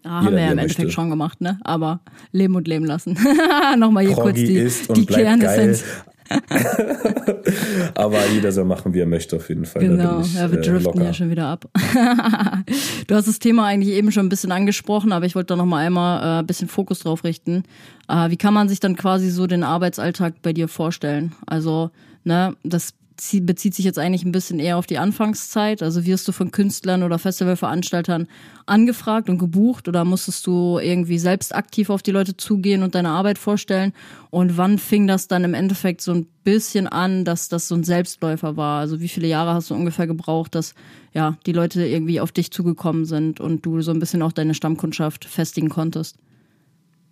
Ah, 0.03 0.25
haben 0.25 0.35
wir 0.35 0.43
ja 0.43 0.51
im 0.51 0.57
möchte. 0.57 0.61
Endeffekt 0.61 0.93
schon 0.93 1.11
gemacht, 1.11 1.41
ne? 1.41 1.59
Aber 1.65 2.01
leben 2.33 2.55
und 2.55 2.69
leben 2.69 2.85
lassen. 2.85 3.19
Nochmal 3.79 4.07
hier 4.07 4.15
Proggy 4.15 4.33
kurz 4.33 4.37
die, 4.37 4.57
ist 4.57 4.89
und 4.89 4.99
die 4.99 5.07
Kernessenz. 5.07 5.85
Aber 7.95 8.27
jeder 8.27 8.53
soll 8.53 8.65
machen, 8.65 8.95
wie 8.95 9.01
er 9.01 9.07
möchte, 9.07 9.37
auf 9.37 9.49
jeden 9.49 9.65
Fall. 9.65 9.83
Genau, 9.83 10.21
ich, 10.21 10.35
ja, 10.35 10.51
wir 10.51 10.59
äh, 10.59 10.63
driften 10.63 11.01
äh, 11.01 11.05
ja 11.05 11.15
schon 11.15 11.31
wieder 11.31 11.47
ab. 11.47 11.67
du 13.07 13.15
hast 13.15 13.29
das 13.29 13.39
Thema 13.39 13.67
eigentlich 13.67 13.95
eben 13.95 14.11
schon 14.13 14.27
ein 14.27 14.29
bisschen 14.29 14.53
angesprochen, 14.53 15.13
aber 15.13 15.27
ich 15.27 15.35
wollte 15.35 15.49
da 15.49 15.57
nochmal 15.57 15.87
einmal 15.87 16.23
äh, 16.23 16.41
ein 16.41 16.47
bisschen 16.47 16.69
Fokus 16.69 17.01
drauf 17.01 17.25
richten. 17.25 17.65
Äh, 18.09 18.31
wie 18.31 18.37
kann 18.37 18.55
man 18.55 18.69
sich 18.69 18.81
dann 18.81 18.97
quasi 18.97 19.31
so 19.31 19.47
den 19.47 19.63
Arbeitsalltag 19.63 20.43
bei 20.43 20.53
dir 20.53 20.69
vorstellen? 20.69 21.33
Also, 21.47 21.91
ne, 22.25 22.55
das 22.63 22.95
bezieht 23.41 23.75
sich 23.75 23.85
jetzt 23.85 23.99
eigentlich 23.99 24.25
ein 24.25 24.33
bisschen 24.33 24.59
eher 24.59 24.77
auf 24.77 24.87
die 24.87 24.99
Anfangszeit. 24.99 25.83
Also 25.83 26.05
wirst 26.05 26.27
du 26.29 26.33
von 26.33 26.51
Künstlern 26.51 27.03
oder 27.03 27.19
Festivalveranstaltern 27.19 28.29
angefragt 28.67 29.29
und 29.29 29.39
gebucht 29.39 29.89
oder 29.89 30.05
musstest 30.05 30.47
du 30.47 30.79
irgendwie 30.79 31.19
selbst 31.19 31.55
aktiv 31.55 31.91
auf 31.91 32.03
die 32.03 32.11
Leute 32.11 32.37
zugehen 32.37 32.83
und 32.83 32.95
deine 32.95 33.11
Arbeit 33.11 33.39
vorstellen? 33.39 33.93
Und 34.31 34.57
wann 34.57 34.79
fing 34.79 35.07
das 35.07 35.29
dann 35.29 35.45
im 35.45 35.55
Endeffekt 35.55 36.01
so 36.01 36.13
ein 36.13 36.27
bisschen 36.45 36.87
an, 36.87 37.25
dass 37.25 37.49
das 37.49 37.69
so 37.69 37.75
ein 37.75 37.85
Selbstläufer 37.85 38.57
war? 38.57 38.81
Also 38.81 39.01
wie 39.01 39.09
viele 39.09 39.29
Jahre 39.29 39.55
hast 39.55 39.71
du 39.71 39.75
ungefähr 39.75 40.07
gebraucht, 40.07 40.55
dass 40.55 40.75
ja 41.15 41.37
die 41.47 41.53
Leute 41.53 41.87
irgendwie 41.87 42.21
auf 42.21 42.33
dich 42.33 42.51
zugekommen 42.51 43.05
sind 43.05 43.41
und 43.41 43.65
du 43.65 43.81
so 43.81 43.93
ein 43.93 43.99
bisschen 43.99 44.23
auch 44.23 44.33
deine 44.33 44.55
Stammkundschaft 44.55 45.25
festigen 45.25 45.69
konntest? 45.69 46.17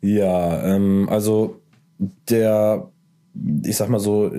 Ja, 0.03 0.63
ähm, 0.63 1.09
also 1.09 1.61
der, 2.29 2.91
ich 3.65 3.77
sag 3.77 3.89
mal 3.89 4.01
so, 4.01 4.31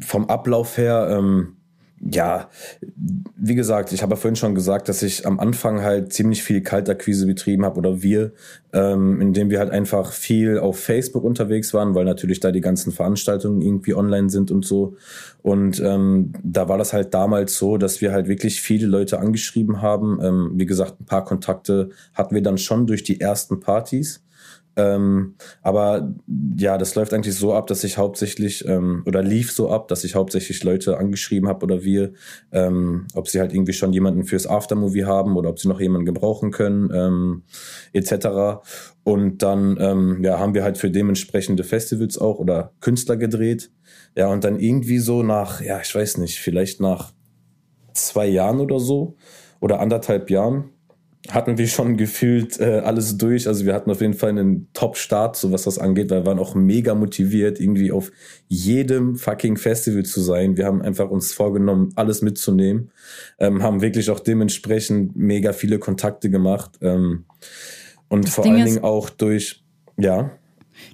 vom 0.00 0.28
Ablauf 0.28 0.76
her, 0.76 1.08
ähm, 1.10 1.56
ja, 2.02 2.48
wie 3.36 3.54
gesagt, 3.54 3.92
ich 3.92 4.02
habe 4.02 4.12
ja 4.12 4.16
vorhin 4.16 4.36
schon 4.36 4.54
gesagt, 4.54 4.88
dass 4.88 5.02
ich 5.02 5.26
am 5.26 5.38
Anfang 5.38 5.82
halt 5.82 6.14
ziemlich 6.14 6.42
viel 6.42 6.62
Kaltakquise 6.62 7.26
betrieben 7.26 7.62
habe 7.64 7.76
oder 7.76 8.00
wir, 8.00 8.32
ähm, 8.72 9.20
indem 9.20 9.50
wir 9.50 9.58
halt 9.58 9.70
einfach 9.70 10.12
viel 10.12 10.58
auf 10.58 10.80
Facebook 10.80 11.24
unterwegs 11.24 11.74
waren, 11.74 11.94
weil 11.94 12.06
natürlich 12.06 12.40
da 12.40 12.52
die 12.52 12.62
ganzen 12.62 12.90
Veranstaltungen 12.90 13.60
irgendwie 13.60 13.94
online 13.94 14.30
sind 14.30 14.50
und 14.50 14.64
so. 14.64 14.96
Und 15.42 15.78
ähm, 15.84 16.32
da 16.42 16.70
war 16.70 16.78
das 16.78 16.94
halt 16.94 17.12
damals 17.12 17.58
so, 17.58 17.76
dass 17.76 18.00
wir 18.00 18.12
halt 18.12 18.28
wirklich 18.28 18.62
viele 18.62 18.86
Leute 18.86 19.18
angeschrieben 19.18 19.82
haben. 19.82 20.20
Ähm, 20.22 20.52
wie 20.54 20.66
gesagt, 20.66 21.00
ein 21.00 21.06
paar 21.06 21.26
Kontakte 21.26 21.90
hatten 22.14 22.34
wir 22.34 22.42
dann 22.42 22.56
schon 22.56 22.86
durch 22.86 23.02
die 23.02 23.20
ersten 23.20 23.60
Partys. 23.60 24.22
Ähm, 24.80 25.34
aber 25.62 26.14
ja, 26.56 26.78
das 26.78 26.94
läuft 26.94 27.12
eigentlich 27.12 27.34
so 27.34 27.52
ab, 27.52 27.66
dass 27.66 27.84
ich 27.84 27.98
hauptsächlich 27.98 28.66
ähm, 28.66 29.02
oder 29.04 29.22
lief 29.22 29.52
so 29.52 29.70
ab, 29.70 29.88
dass 29.88 30.04
ich 30.04 30.14
hauptsächlich 30.14 30.64
Leute 30.64 30.96
angeschrieben 30.96 31.48
habe 31.48 31.64
oder 31.64 31.84
wir, 31.84 32.12
ähm, 32.50 33.06
ob 33.14 33.28
sie 33.28 33.40
halt 33.40 33.52
irgendwie 33.52 33.74
schon 33.74 33.92
jemanden 33.92 34.24
fürs 34.24 34.46
Aftermovie 34.46 35.04
haben 35.04 35.36
oder 35.36 35.50
ob 35.50 35.58
sie 35.58 35.68
noch 35.68 35.80
jemanden 35.80 36.06
gebrauchen 36.06 36.50
können, 36.50 36.90
ähm, 36.94 37.42
etc. 37.92 38.62
Und 39.04 39.42
dann 39.42 39.76
ähm, 39.78 40.24
ja, 40.24 40.38
haben 40.38 40.54
wir 40.54 40.64
halt 40.64 40.78
für 40.78 40.90
dementsprechende 40.90 41.62
Festivals 41.62 42.16
auch 42.16 42.38
oder 42.38 42.72
Künstler 42.80 43.18
gedreht. 43.18 43.70
Ja, 44.16 44.28
und 44.28 44.44
dann 44.44 44.58
irgendwie 44.58 44.98
so 44.98 45.22
nach, 45.22 45.60
ja, 45.60 45.80
ich 45.80 45.94
weiß 45.94 46.18
nicht, 46.18 46.38
vielleicht 46.38 46.80
nach 46.80 47.12
zwei 47.92 48.26
Jahren 48.26 48.60
oder 48.60 48.80
so 48.80 49.16
oder 49.60 49.80
anderthalb 49.80 50.30
Jahren 50.30 50.70
hatten 51.32 51.58
wir 51.58 51.68
schon 51.68 51.96
gefühlt 51.96 52.58
äh, 52.60 52.80
alles 52.80 53.16
durch. 53.16 53.46
Also 53.46 53.64
wir 53.66 53.74
hatten 53.74 53.90
auf 53.90 54.00
jeden 54.00 54.14
Fall 54.14 54.30
einen 54.30 54.68
Top-Start, 54.72 55.36
so 55.36 55.52
was 55.52 55.62
das 55.62 55.78
angeht, 55.78 56.10
weil 56.10 56.22
wir 56.22 56.26
waren 56.26 56.38
auch 56.38 56.54
mega 56.54 56.94
motiviert, 56.94 57.60
irgendwie 57.60 57.92
auf 57.92 58.10
jedem 58.48 59.16
fucking 59.16 59.56
Festival 59.56 60.04
zu 60.04 60.20
sein. 60.20 60.56
Wir 60.56 60.66
haben 60.66 60.82
einfach 60.82 61.10
uns 61.10 61.32
vorgenommen, 61.32 61.92
alles 61.96 62.22
mitzunehmen, 62.22 62.90
ähm, 63.38 63.62
haben 63.62 63.80
wirklich 63.80 64.10
auch 64.10 64.20
dementsprechend 64.20 65.16
mega 65.16 65.52
viele 65.52 65.78
Kontakte 65.78 66.30
gemacht 66.30 66.78
ähm, 66.80 67.24
und 68.08 68.26
das 68.26 68.34
vor 68.34 68.44
Ding 68.44 68.54
allen 68.54 68.64
Dingen 68.64 68.84
auch 68.84 69.10
durch, 69.10 69.62
ja. 69.96 70.30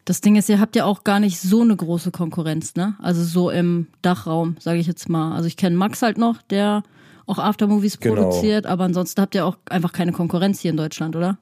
Das 0.04 0.20
Ding 0.20 0.36
ist, 0.36 0.48
ihr 0.48 0.60
habt 0.60 0.76
ja 0.76 0.84
auch 0.84 1.04
gar 1.04 1.20
nicht 1.20 1.40
so 1.40 1.62
eine 1.62 1.76
große 1.76 2.10
Konkurrenz, 2.10 2.74
ne? 2.74 2.96
Also 3.00 3.22
so 3.22 3.50
im 3.50 3.86
Dachraum, 4.02 4.56
sage 4.58 4.78
ich 4.78 4.86
jetzt 4.86 5.08
mal. 5.08 5.34
Also 5.34 5.46
ich 5.46 5.56
kenne 5.56 5.76
Max 5.76 6.02
halt 6.02 6.18
noch, 6.18 6.42
der 6.42 6.82
auch 7.26 7.38
Aftermovies 7.38 7.98
genau. 8.00 8.22
produziert, 8.22 8.66
aber 8.66 8.84
ansonsten 8.84 9.20
habt 9.20 9.34
ihr 9.34 9.44
auch 9.44 9.56
einfach 9.68 9.92
keine 9.92 10.12
Konkurrenz 10.12 10.60
hier 10.60 10.70
in 10.70 10.76
Deutschland, 10.76 11.16
oder? 11.16 11.38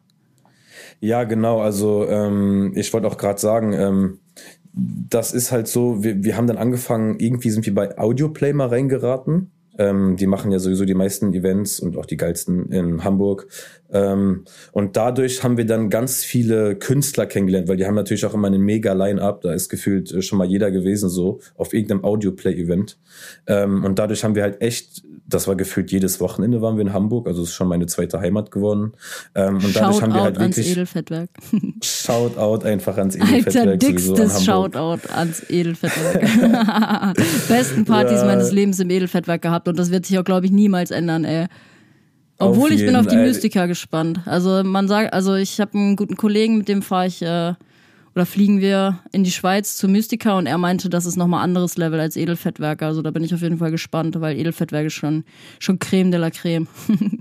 Ja, 1.01 1.25
genau. 1.25 1.61
Also 1.61 2.07
ähm, 2.09 2.73
ich 2.75 2.93
wollte 2.93 3.07
auch 3.07 3.19
gerade 3.19 3.41
sagen, 3.41 3.73
ähm, 3.73 4.19
das 4.73 5.33
ist 5.33 5.53
halt 5.53 5.69
so, 5.69 6.03
wir, 6.03 6.25
wir 6.25 6.37
haben 6.37 6.47
dann 6.47 6.59
angefangen, 6.59 7.19
irgendwie 7.21 7.51
sind 7.51 7.67
wir 7.67 7.75
bei 7.75 7.97
Audioplay 7.97 8.53
mal 8.53 8.69
reingeraten. 8.69 9.51
Ähm, 9.77 10.17
die 10.17 10.29
machen 10.29 10.53
ja 10.53 10.61
sowieso 10.61 10.85
die 10.85 10.95
meisten 10.95 11.35
Events 11.35 11.81
und 11.81 11.97
auch 11.97 12.07
die 12.07 12.17
geilsten 12.17 12.71
in 12.71 13.03
Hamburg. 13.03 13.49
Ähm, 13.93 14.45
und 14.71 14.97
dadurch 14.97 15.43
haben 15.43 15.57
wir 15.57 15.67
dann 15.67 15.91
ganz 15.91 16.23
viele 16.23 16.77
Künstler 16.77 17.27
kennengelernt, 17.27 17.69
weil 17.69 17.77
die 17.77 17.87
haben 17.87 17.97
natürlich 17.97 18.25
auch 18.25 18.35
immer 18.35 18.47
einen 18.47 18.63
mega 18.63 18.93
Line-Up. 18.93 19.41
Da 19.41 19.53
ist 19.53 19.69
gefühlt 19.69 20.13
äh, 20.13 20.23
schon 20.23 20.39
mal 20.39 20.47
jeder 20.47 20.71
gewesen 20.71 21.09
so 21.09 21.41
auf 21.57 21.75
irgendeinem 21.75 22.05
Audioplay-Event. 22.05 22.99
Ähm, 23.49 23.85
und 23.85 23.99
dadurch 23.99 24.23
haben 24.23 24.37
wir 24.37 24.45
halt 24.45 24.61
echt 24.61 25.03
das 25.27 25.49
war 25.49 25.57
gefühlt 25.57 25.91
jedes 25.91 26.21
Wochenende 26.21 26.61
waren 26.61 26.77
wir 26.77 26.83
in 26.83 26.93
Hamburg, 26.93 27.27
also 27.27 27.43
es 27.43 27.49
ist 27.51 27.55
schon 27.55 27.69
meine 27.69 27.87
zweite 27.87 28.21
Heimat 28.21 28.51
geworden. 28.51 28.93
Ähm, 29.35 29.57
und 29.57 29.75
dadurch 29.75 30.03
haben 30.03 30.13
wir 30.13 30.23
halt 30.23 30.39
wirklich. 30.39 30.67
Ans 30.67 30.73
Edelfettwerk. 30.73 31.31
Shoutout 31.83 32.67
einfach 32.67 32.97
ans 32.99 33.17
Edelfettwerk. 33.17 33.67
Alter, 33.67 33.77
dickstes 33.77 34.45
Shoutout 34.45 35.09
ans 35.15 35.43
Edelfettwerk. 35.49 36.23
Besten 37.49 37.85
Partys 37.85 38.21
ja. 38.21 38.27
meines 38.27 38.53
Lebens 38.53 38.79
im 38.81 38.91
Edelfettwerk 38.91 39.43
gehabt 39.43 39.69
und 39.69 39.79
das 39.79 39.91
wird 39.91 40.05
sich 40.07 40.19
auch, 40.19 40.25
glaube 40.25 40.47
ich, 40.47 40.53
niemals 40.53 40.91
ändern, 40.91 41.25
ey. 41.25 41.47
Obwohl 42.39 42.73
ich 42.73 42.85
bin 42.85 42.97
auf 42.97 43.07
die 43.07 43.17
Mystika 43.17 43.67
gespannt. 43.67 44.21
Also 44.27 44.63
man 44.65 44.89
sagt, 44.89 45.15
also 45.15 45.35
ich 45.35 45.61
habe 45.61 45.79
einen 45.79 45.97
guten 45.97 46.17
Kollegen, 46.17 46.59
mit 46.59 46.69
dem 46.69 46.83
fahre 46.83 47.07
ich 47.07 47.23
äh, 47.23 47.55
oder 48.15 48.27
fliegen 48.27 48.61
wir 48.61 49.01
in 49.13 49.25
die 49.25 49.31
Schweiz 49.31 49.77
zu 49.77 49.89
Mystica 49.89 50.39
und 50.39 50.47
er 50.47 50.59
meinte, 50.59 50.89
das 50.89 51.07
ist 51.07 51.17
nochmal 51.17 51.43
anderes 51.43 51.77
Level 51.77 51.99
als 51.99 52.17
Edelfettwerke. 52.17 52.87
Also 52.87 53.03
da 53.03 53.11
bin 53.11 53.25
ich 53.25 53.35
auf 53.35 53.43
jeden 53.43 53.59
Fall 53.59 53.71
gespannt, 53.71 54.21
weil 54.21 54.39
Edelfettwerke 54.39 54.91
schon, 54.91 55.25
schon 55.59 55.79
Creme 55.79 56.11
de 56.11 56.21
la 56.21 56.31
Creme. 56.31 56.69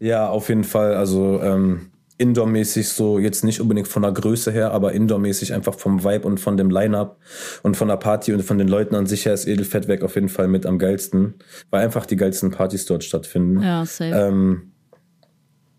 ja, 0.00 0.28
auf 0.28 0.48
jeden 0.48 0.64
Fall. 0.64 0.94
Also 0.94 1.40
ähm, 1.42 1.90
Indoor-mäßig 2.16 2.88
so, 2.88 3.18
jetzt 3.18 3.44
nicht 3.44 3.60
unbedingt 3.60 3.88
von 3.88 4.02
der 4.02 4.12
Größe 4.12 4.52
her, 4.52 4.72
aber 4.72 4.92
Indoor-mäßig 4.92 5.52
einfach 5.52 5.74
vom 5.74 6.04
Vibe 6.04 6.26
und 6.26 6.38
von 6.38 6.56
dem 6.56 6.70
Line-Up 6.70 7.18
und 7.62 7.76
von 7.76 7.88
der 7.88 7.96
Party 7.96 8.32
und 8.32 8.42
von 8.42 8.58
den 8.58 8.68
Leuten 8.68 8.94
an 8.94 9.06
sich 9.06 9.26
her 9.26 9.34
ist 9.34 9.46
Edelfettwerk 9.46 10.02
auf 10.02 10.14
jeden 10.14 10.28
Fall 10.28 10.46
mit 10.46 10.64
am 10.64 10.78
geilsten, 10.78 11.34
weil 11.70 11.84
einfach 11.84 12.06
die 12.06 12.16
geilsten 12.16 12.52
Partys 12.52 12.86
dort 12.86 13.02
stattfinden. 13.02 13.62
Ja, 13.62 13.84
safe. 13.84 14.14
Ähm, 14.14 14.72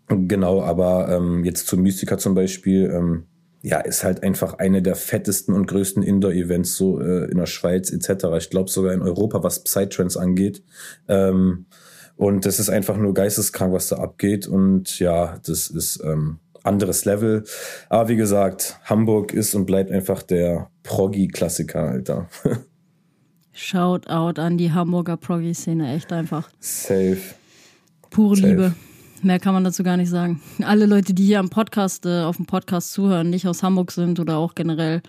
genau, 0.08 0.62
aber 0.62 1.08
ähm, 1.10 1.42
jetzt 1.44 1.68
zu 1.68 1.78
Mystica 1.78 2.18
zum 2.18 2.34
Beispiel, 2.34 2.90
ähm, 2.94 3.24
ja, 3.66 3.80
ist 3.80 4.04
halt 4.04 4.22
einfach 4.22 4.58
eine 4.58 4.80
der 4.80 4.94
fettesten 4.94 5.52
und 5.52 5.66
größten 5.66 6.04
Indoor-Events 6.04 6.76
so 6.76 7.00
äh, 7.00 7.28
in 7.28 7.38
der 7.38 7.46
Schweiz 7.46 7.90
etc. 7.90 8.26
Ich 8.38 8.48
glaube 8.48 8.70
sogar 8.70 8.92
in 8.92 9.02
Europa, 9.02 9.42
was 9.42 9.64
Psytrance 9.64 10.20
angeht. 10.20 10.62
Ähm, 11.08 11.66
und 12.14 12.46
das 12.46 12.60
ist 12.60 12.70
einfach 12.70 12.96
nur 12.96 13.12
geisteskrank, 13.12 13.72
was 13.72 13.88
da 13.88 13.96
abgeht. 13.96 14.46
Und 14.46 15.00
ja, 15.00 15.40
das 15.44 15.66
ist 15.66 16.00
ähm, 16.04 16.38
anderes 16.62 17.04
Level. 17.06 17.42
Aber 17.88 18.08
wie 18.08 18.14
gesagt, 18.14 18.78
Hamburg 18.84 19.34
ist 19.34 19.56
und 19.56 19.66
bleibt 19.66 19.90
einfach 19.90 20.22
der 20.22 20.70
Proggy-Klassiker, 20.84 21.88
Alter. 21.88 22.28
Shoutout 23.52 24.40
an 24.40 24.58
die 24.58 24.70
Hamburger 24.70 25.16
Proggy-Szene, 25.16 25.92
echt 25.92 26.12
einfach. 26.12 26.50
Safe. 26.60 27.18
Pure 28.10 28.36
Safe. 28.36 28.48
Liebe. 28.48 28.74
Mehr 29.22 29.38
kann 29.38 29.54
man 29.54 29.64
dazu 29.64 29.82
gar 29.82 29.96
nicht 29.96 30.10
sagen. 30.10 30.40
Alle 30.62 30.86
Leute, 30.86 31.14
die 31.14 31.24
hier 31.24 31.40
am 31.40 31.48
Podcast, 31.48 32.06
äh, 32.06 32.22
auf 32.22 32.36
dem 32.36 32.46
Podcast 32.46 32.92
zuhören, 32.92 33.30
nicht 33.30 33.46
aus 33.46 33.62
Hamburg 33.62 33.92
sind 33.92 34.20
oder 34.20 34.36
auch 34.36 34.54
generell 34.54 35.02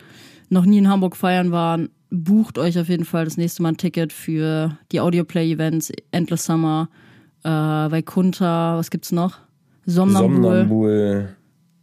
noch 0.50 0.66
nie 0.66 0.78
in 0.78 0.90
Hamburg 0.90 1.16
feiern 1.16 1.52
waren, 1.52 1.90
bucht 2.10 2.58
euch 2.58 2.80
auf 2.80 2.88
jeden 2.88 3.06
Fall 3.06 3.26
das 3.26 3.38
nächste 3.38 3.62
Mal 3.64 3.70
ein 3.70 3.78
Ticket 3.78 4.14
für 4.14 4.78
die 4.92 5.02
Audioplay-Events, 5.02 5.92
Endless 6.12 6.46
Summer, 6.46 6.90
äh, 7.44 7.50
Vaikunta, 7.50 8.78
was 8.78 8.90
gibt's 8.90 9.12
noch? 9.12 9.40
Somnambul. 9.86 10.44
Somnambul, 10.44 11.36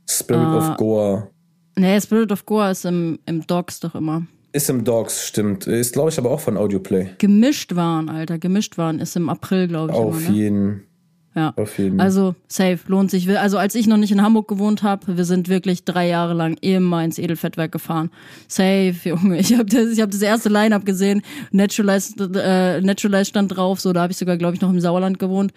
Spirit 0.08 0.42
äh, 0.42 0.56
of 0.56 0.76
Goa. 0.76 1.28
Nee, 1.76 2.00
Spirit 2.00 2.32
of 2.32 2.46
Goa 2.46 2.70
ist 2.70 2.84
im, 2.84 3.18
im 3.26 3.46
Dogs 3.46 3.80
doch 3.80 3.94
immer. 3.94 4.26
Ist 4.52 4.70
im 4.70 4.84
Dogs, 4.84 5.26
stimmt. 5.26 5.66
Ist, 5.66 5.94
glaube 5.94 6.10
ich, 6.10 6.18
aber 6.18 6.30
auch 6.30 6.40
von 6.40 6.56
Audioplay. 6.56 7.10
Gemischt 7.18 7.74
waren, 7.74 8.08
Alter. 8.08 8.38
Gemischt 8.38 8.78
waren 8.78 9.00
ist 9.00 9.16
im 9.16 9.28
April, 9.28 9.66
glaube 9.66 9.90
ich. 9.92 9.98
Auf 9.98 10.20
immer, 10.20 10.30
ne? 10.30 10.36
jeden 10.36 10.82
ja. 11.35 11.53
Auf 11.57 11.78
jeden. 11.78 12.01
Also 12.01 12.37
safe, 12.47 12.78
lohnt 12.87 13.11
sich. 13.11 13.28
Also 13.39 13.59
als 13.59 13.74
ich 13.74 13.87
noch 13.89 13.97
nicht 13.97 14.12
in 14.12 14.22
Hamburg 14.22 14.47
gewohnt 14.47 14.82
habe, 14.85 15.16
wir 15.16 15.24
sind 15.24 15.49
wirklich 15.49 15.85
drei 15.85 16.09
Jahre 16.09 16.32
lang 16.32 16.57
immer 16.61 17.03
ins 17.03 17.18
Edelfettwerk 17.18 17.72
gefahren. 17.72 18.11
Safe, 18.47 18.95
Junge. 19.05 19.39
Ich 19.39 19.53
habe 19.55 19.64
das, 19.64 19.89
ich 19.89 20.01
hab 20.01 20.11
das 20.11 20.22
erste 20.22 20.49
Line-Up 20.49 20.87
gesehen. 20.87 21.22
Naturalize, 21.51 22.14
äh, 22.37 22.80
Naturalize 22.80 23.28
stand 23.28 23.57
drauf. 23.57 23.80
So, 23.80 23.93
da 23.93 24.03
habe 24.03 24.12
ich 24.12 24.16
sogar, 24.16 24.37
glaube 24.37 24.55
ich, 24.55 24.61
noch 24.61 24.70
im 24.70 24.80
Sauerland 24.80 25.18
gewohnt. 25.18 25.53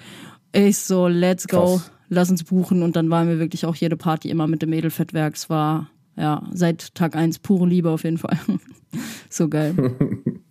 Ich 0.52 0.80
so, 0.80 1.08
let's 1.08 1.48
go, 1.48 1.76
Krass. 1.76 1.92
lass 2.10 2.32
uns 2.32 2.44
buchen. 2.44 2.82
Und 2.82 2.96
dann 2.96 3.10
waren 3.12 3.28
wir 3.28 3.38
wirklich 3.38 3.66
auch 3.66 3.76
jede 3.76 3.98
Party 3.98 4.30
immer 4.30 4.48
mit 4.48 4.64
dem 4.64 4.74
Edelfettwerk. 4.74 5.36
Es 5.36 5.48
war, 5.50 5.92
ja, 6.16 6.42
seit 6.54 6.96
Tag 6.96 7.16
eins 7.16 7.38
pure 7.38 7.68
Liebe 7.68 7.92
auf 7.92 8.04
jeden 8.04 8.18
Fall. 8.18 8.40
so 9.30 9.48
geil. 9.48 9.76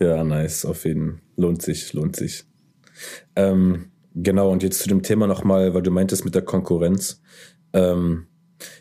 ja, 0.00 0.24
nice, 0.24 0.64
auf 0.64 0.84
jeden 0.84 1.10
Fall. 1.10 1.18
Lohnt 1.36 1.62
sich, 1.62 1.92
lohnt 1.92 2.14
sich. 2.16 2.44
Ähm, 3.34 3.91
Genau, 4.14 4.50
und 4.50 4.62
jetzt 4.62 4.80
zu 4.80 4.88
dem 4.88 5.02
Thema 5.02 5.26
nochmal, 5.26 5.74
weil 5.74 5.82
du 5.82 5.90
meintest 5.90 6.24
mit 6.24 6.34
der 6.34 6.42
Konkurrenz. 6.42 7.22
Ähm, 7.72 8.26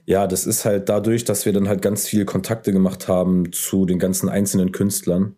ja, 0.05 0.27
das 0.27 0.45
ist 0.45 0.65
halt 0.65 0.89
dadurch, 0.89 1.23
dass 1.23 1.45
wir 1.45 1.53
dann 1.53 1.67
halt 1.67 1.81
ganz 1.81 2.07
viele 2.07 2.25
Kontakte 2.25 2.71
gemacht 2.71 3.07
haben 3.07 3.51
zu 3.51 3.85
den 3.85 3.99
ganzen 3.99 4.29
einzelnen 4.29 4.71
Künstlern, 4.71 5.35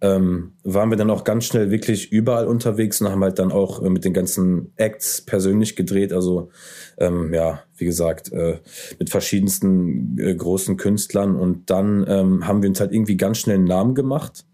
ähm, 0.00 0.52
waren 0.64 0.90
wir 0.90 0.96
dann 0.96 1.10
auch 1.10 1.24
ganz 1.24 1.44
schnell 1.46 1.70
wirklich 1.70 2.10
überall 2.10 2.46
unterwegs 2.46 3.00
und 3.00 3.08
haben 3.08 3.22
halt 3.22 3.38
dann 3.38 3.52
auch 3.52 3.82
äh, 3.82 3.90
mit 3.90 4.04
den 4.04 4.12
ganzen 4.12 4.72
Acts 4.76 5.22
persönlich 5.22 5.76
gedreht. 5.76 6.12
Also 6.12 6.50
ähm, 6.98 7.32
ja, 7.32 7.62
wie 7.76 7.84
gesagt, 7.84 8.32
äh, 8.32 8.58
mit 8.98 9.10
verschiedensten 9.10 10.18
äh, 10.18 10.34
großen 10.34 10.76
Künstlern. 10.76 11.36
Und 11.36 11.70
dann 11.70 12.04
ähm, 12.08 12.46
haben 12.46 12.62
wir 12.62 12.68
uns 12.68 12.80
halt 12.80 12.92
irgendwie 12.92 13.16
ganz 13.16 13.38
schnell 13.38 13.56
einen 13.56 13.64
Namen 13.64 13.94
gemacht 13.94 14.44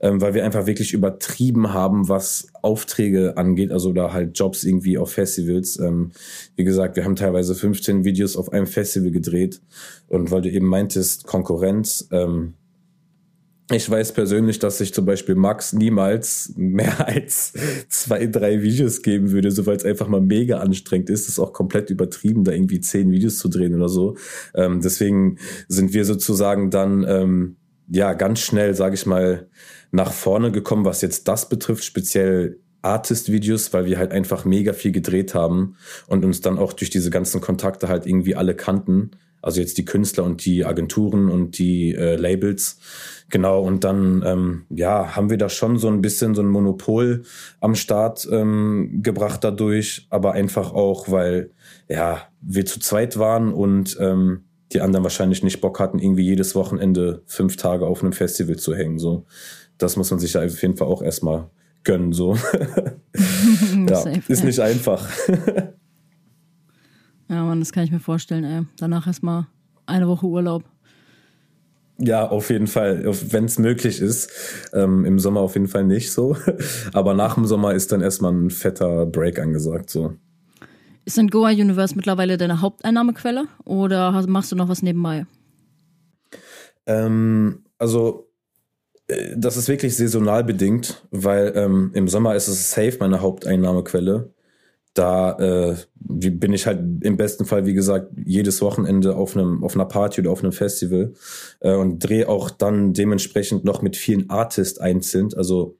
ähm, 0.00 0.20
weil 0.20 0.34
wir 0.34 0.44
einfach 0.44 0.66
wirklich 0.66 0.92
übertrieben 0.92 1.72
haben, 1.72 2.08
was 2.08 2.48
Aufträge 2.62 3.36
angeht, 3.36 3.70
also 3.70 3.92
da 3.92 4.12
halt 4.12 4.38
Jobs 4.38 4.64
irgendwie 4.64 4.98
auf 4.98 5.12
Festivals. 5.12 5.78
Ähm, 5.78 6.12
wie 6.56 6.64
gesagt, 6.64 6.96
wir 6.96 7.04
haben 7.04 7.16
teilweise 7.16 7.54
15 7.54 8.04
Videos 8.04 8.36
auf 8.36 8.52
einem 8.52 8.66
Festival 8.66 9.10
gedreht 9.10 9.60
und 10.08 10.30
weil 10.30 10.42
du 10.42 10.50
eben 10.50 10.66
meintest, 10.66 11.26
Konkurrenz, 11.26 12.08
ähm, 12.12 12.54
ich 13.72 13.88
weiß 13.88 14.12
persönlich, 14.12 14.58
dass 14.58 14.78
sich 14.78 14.92
zum 14.92 15.06
Beispiel 15.06 15.36
Max 15.36 15.72
niemals 15.72 16.52
mehr 16.56 17.06
als 17.06 17.52
zwei, 17.88 18.26
drei 18.26 18.62
Videos 18.62 19.02
geben 19.02 19.30
würde, 19.30 19.50
so 19.52 19.64
weil 19.66 19.76
es 19.76 19.84
einfach 19.84 20.08
mal 20.08 20.20
mega 20.20 20.58
anstrengend 20.58 21.08
ist. 21.08 21.22
Es 21.22 21.28
ist 21.30 21.38
auch 21.38 21.52
komplett 21.52 21.90
übertrieben, 21.90 22.42
da 22.42 22.52
irgendwie 22.52 22.80
zehn 22.80 23.12
Videos 23.12 23.38
zu 23.38 23.48
drehen 23.48 23.74
oder 23.76 23.88
so. 23.88 24.16
Ähm, 24.54 24.80
deswegen 24.80 25.38
sind 25.68 25.94
wir 25.94 26.04
sozusagen 26.04 26.70
dann 26.70 27.04
ähm, 27.08 27.56
ja 27.88 28.12
ganz 28.14 28.40
schnell, 28.40 28.74
sage 28.74 28.94
ich 28.94 29.06
mal, 29.06 29.48
nach 29.90 30.12
vorne 30.12 30.52
gekommen, 30.52 30.84
was 30.84 31.02
jetzt 31.02 31.28
das 31.28 31.48
betrifft, 31.48 31.84
speziell 31.84 32.58
Artist-Videos, 32.82 33.72
weil 33.72 33.84
wir 33.84 33.98
halt 33.98 34.12
einfach 34.12 34.44
mega 34.44 34.72
viel 34.72 34.92
gedreht 34.92 35.34
haben 35.34 35.76
und 36.06 36.24
uns 36.24 36.40
dann 36.40 36.58
auch 36.58 36.72
durch 36.72 36.90
diese 36.90 37.10
ganzen 37.10 37.40
Kontakte 37.40 37.88
halt 37.88 38.06
irgendwie 38.06 38.36
alle 38.36 38.54
kannten. 38.54 39.10
Also 39.42 39.60
jetzt 39.60 39.78
die 39.78 39.84
Künstler 39.84 40.24
und 40.24 40.44
die 40.44 40.64
Agenturen 40.66 41.30
und 41.30 41.58
die 41.58 41.94
äh, 41.94 42.16
Labels. 42.16 42.78
Genau, 43.30 43.62
und 43.62 43.84
dann 43.84 44.22
ähm, 44.26 44.64
ja, 44.70 45.16
haben 45.16 45.30
wir 45.30 45.38
da 45.38 45.48
schon 45.48 45.78
so 45.78 45.88
ein 45.88 46.02
bisschen 46.02 46.34
so 46.34 46.42
ein 46.42 46.48
Monopol 46.48 47.22
am 47.60 47.74
Start 47.74 48.28
ähm, 48.30 49.00
gebracht 49.02 49.42
dadurch, 49.42 50.06
aber 50.10 50.32
einfach 50.32 50.72
auch, 50.72 51.10
weil 51.10 51.52
ja, 51.88 52.22
wir 52.42 52.66
zu 52.66 52.80
zweit 52.80 53.18
waren 53.18 53.52
und 53.52 53.96
ähm, 54.00 54.44
die 54.72 54.80
anderen 54.80 55.04
wahrscheinlich 55.04 55.42
nicht 55.42 55.60
Bock 55.60 55.80
hatten, 55.80 55.98
irgendwie 55.98 56.24
jedes 56.24 56.54
Wochenende 56.54 57.22
fünf 57.26 57.56
Tage 57.56 57.86
auf 57.86 58.02
einem 58.02 58.12
Festival 58.12 58.56
zu 58.56 58.74
hängen. 58.74 58.98
So 58.98 59.26
das 59.82 59.96
muss 59.96 60.10
man 60.10 60.20
sich 60.20 60.34
ja 60.34 60.44
auf 60.44 60.62
jeden 60.62 60.76
Fall 60.76 60.88
auch 60.88 61.02
erstmal 61.02 61.50
gönnen. 61.84 62.12
So. 62.12 62.36
ja, 63.88 64.04
ist 64.28 64.44
nicht 64.44 64.60
einfach. 64.60 65.08
ja, 67.28 67.44
man, 67.44 67.60
das 67.60 67.72
kann 67.72 67.84
ich 67.84 67.90
mir 67.90 68.00
vorstellen, 68.00 68.44
ey. 68.44 68.62
Danach 68.78 69.06
erstmal 69.06 69.46
eine 69.86 70.06
Woche 70.08 70.26
Urlaub. 70.26 70.64
Ja, 71.98 72.28
auf 72.28 72.48
jeden 72.48 72.66
Fall, 72.66 73.04
wenn 73.04 73.44
es 73.44 73.58
möglich 73.58 74.00
ist. 74.00 74.30
Ähm, 74.72 75.04
Im 75.04 75.18
Sommer 75.18 75.40
auf 75.40 75.54
jeden 75.54 75.68
Fall 75.68 75.84
nicht 75.84 76.12
so. 76.12 76.36
Aber 76.94 77.12
nach 77.12 77.34
dem 77.34 77.46
Sommer 77.46 77.74
ist 77.74 77.92
dann 77.92 78.00
erstmal 78.00 78.32
ein 78.32 78.50
fetter 78.50 79.04
Break 79.04 79.38
angesagt. 79.38 79.90
So. 79.90 80.14
Ist 81.04 81.18
denn 81.18 81.28
Goa 81.28 81.50
Universe 81.50 81.94
mittlerweile 81.94 82.38
deine 82.38 82.62
Haupteinnahmequelle 82.62 83.48
oder 83.64 84.26
machst 84.26 84.50
du 84.50 84.56
noch 84.56 84.68
was 84.68 84.82
nebenbei? 84.82 85.26
Ähm, 86.86 87.64
also 87.78 88.29
das 89.36 89.56
ist 89.56 89.68
wirklich 89.68 89.96
saisonal 89.96 90.44
bedingt, 90.44 91.06
weil 91.10 91.52
ähm, 91.56 91.90
im 91.94 92.08
Sommer 92.08 92.34
ist 92.34 92.48
es 92.48 92.70
safe 92.70 92.96
meine 93.00 93.20
Haupteinnahmequelle. 93.20 94.30
Da 94.94 95.38
äh, 95.38 95.76
bin 96.00 96.52
ich 96.52 96.66
halt 96.66 96.80
im 97.02 97.16
besten 97.16 97.44
Fall, 97.44 97.64
wie 97.64 97.74
gesagt, 97.74 98.12
jedes 98.24 98.60
Wochenende 98.60 99.14
auf 99.14 99.36
einem 99.36 99.62
auf 99.62 99.74
einer 99.74 99.84
Party 99.84 100.20
oder 100.20 100.32
auf 100.32 100.42
einem 100.42 100.52
Festival 100.52 101.12
äh, 101.60 101.74
und 101.74 102.00
drehe 102.00 102.28
auch 102.28 102.50
dann 102.50 102.92
dementsprechend 102.92 103.64
noch 103.64 103.82
mit 103.82 103.96
vielen 103.96 104.28
Artists 104.30 104.80
einzeln. 104.80 105.30
Also 105.34 105.76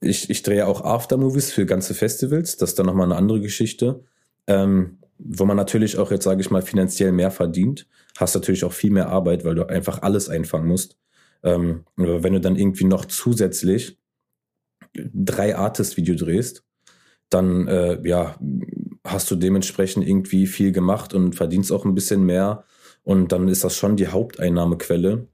ich, 0.00 0.30
ich 0.30 0.42
drehe 0.42 0.66
auch 0.66 0.82
Aftermovies 0.82 1.50
für 1.52 1.66
ganze 1.66 1.94
Festivals. 1.94 2.56
Das 2.56 2.70
ist 2.70 2.78
dann 2.78 2.86
nochmal 2.86 3.06
eine 3.06 3.16
andere 3.16 3.40
Geschichte. 3.40 4.04
Ähm, 4.46 4.98
wo 5.18 5.44
man 5.44 5.56
natürlich 5.56 5.98
auch 5.98 6.10
jetzt, 6.10 6.24
sage 6.24 6.40
ich 6.40 6.50
mal, 6.50 6.62
finanziell 6.62 7.12
mehr 7.12 7.30
verdient, 7.30 7.86
hast 8.16 8.34
natürlich 8.34 8.64
auch 8.64 8.72
viel 8.72 8.90
mehr 8.90 9.08
Arbeit, 9.08 9.44
weil 9.44 9.54
du 9.54 9.68
einfach 9.68 10.02
alles 10.02 10.28
einfangen 10.28 10.66
musst. 10.66 10.96
Ähm, 11.42 11.84
wenn 11.96 12.32
du 12.32 12.40
dann 12.40 12.56
irgendwie 12.56 12.84
noch 12.84 13.04
zusätzlich 13.06 13.98
drei 14.94 15.56
Artist-Video 15.56 16.14
drehst, 16.14 16.64
dann 17.28 17.68
äh, 17.68 18.00
ja, 18.06 18.36
hast 19.04 19.30
du 19.30 19.36
dementsprechend 19.36 20.06
irgendwie 20.06 20.46
viel 20.46 20.72
gemacht 20.72 21.14
und 21.14 21.34
verdienst 21.34 21.72
auch 21.72 21.84
ein 21.84 21.94
bisschen 21.94 22.24
mehr. 22.24 22.64
Und 23.02 23.32
dann 23.32 23.48
ist 23.48 23.64
das 23.64 23.76
schon 23.76 23.96
die 23.96 24.08
Haupteinnahmequelle. 24.08 25.26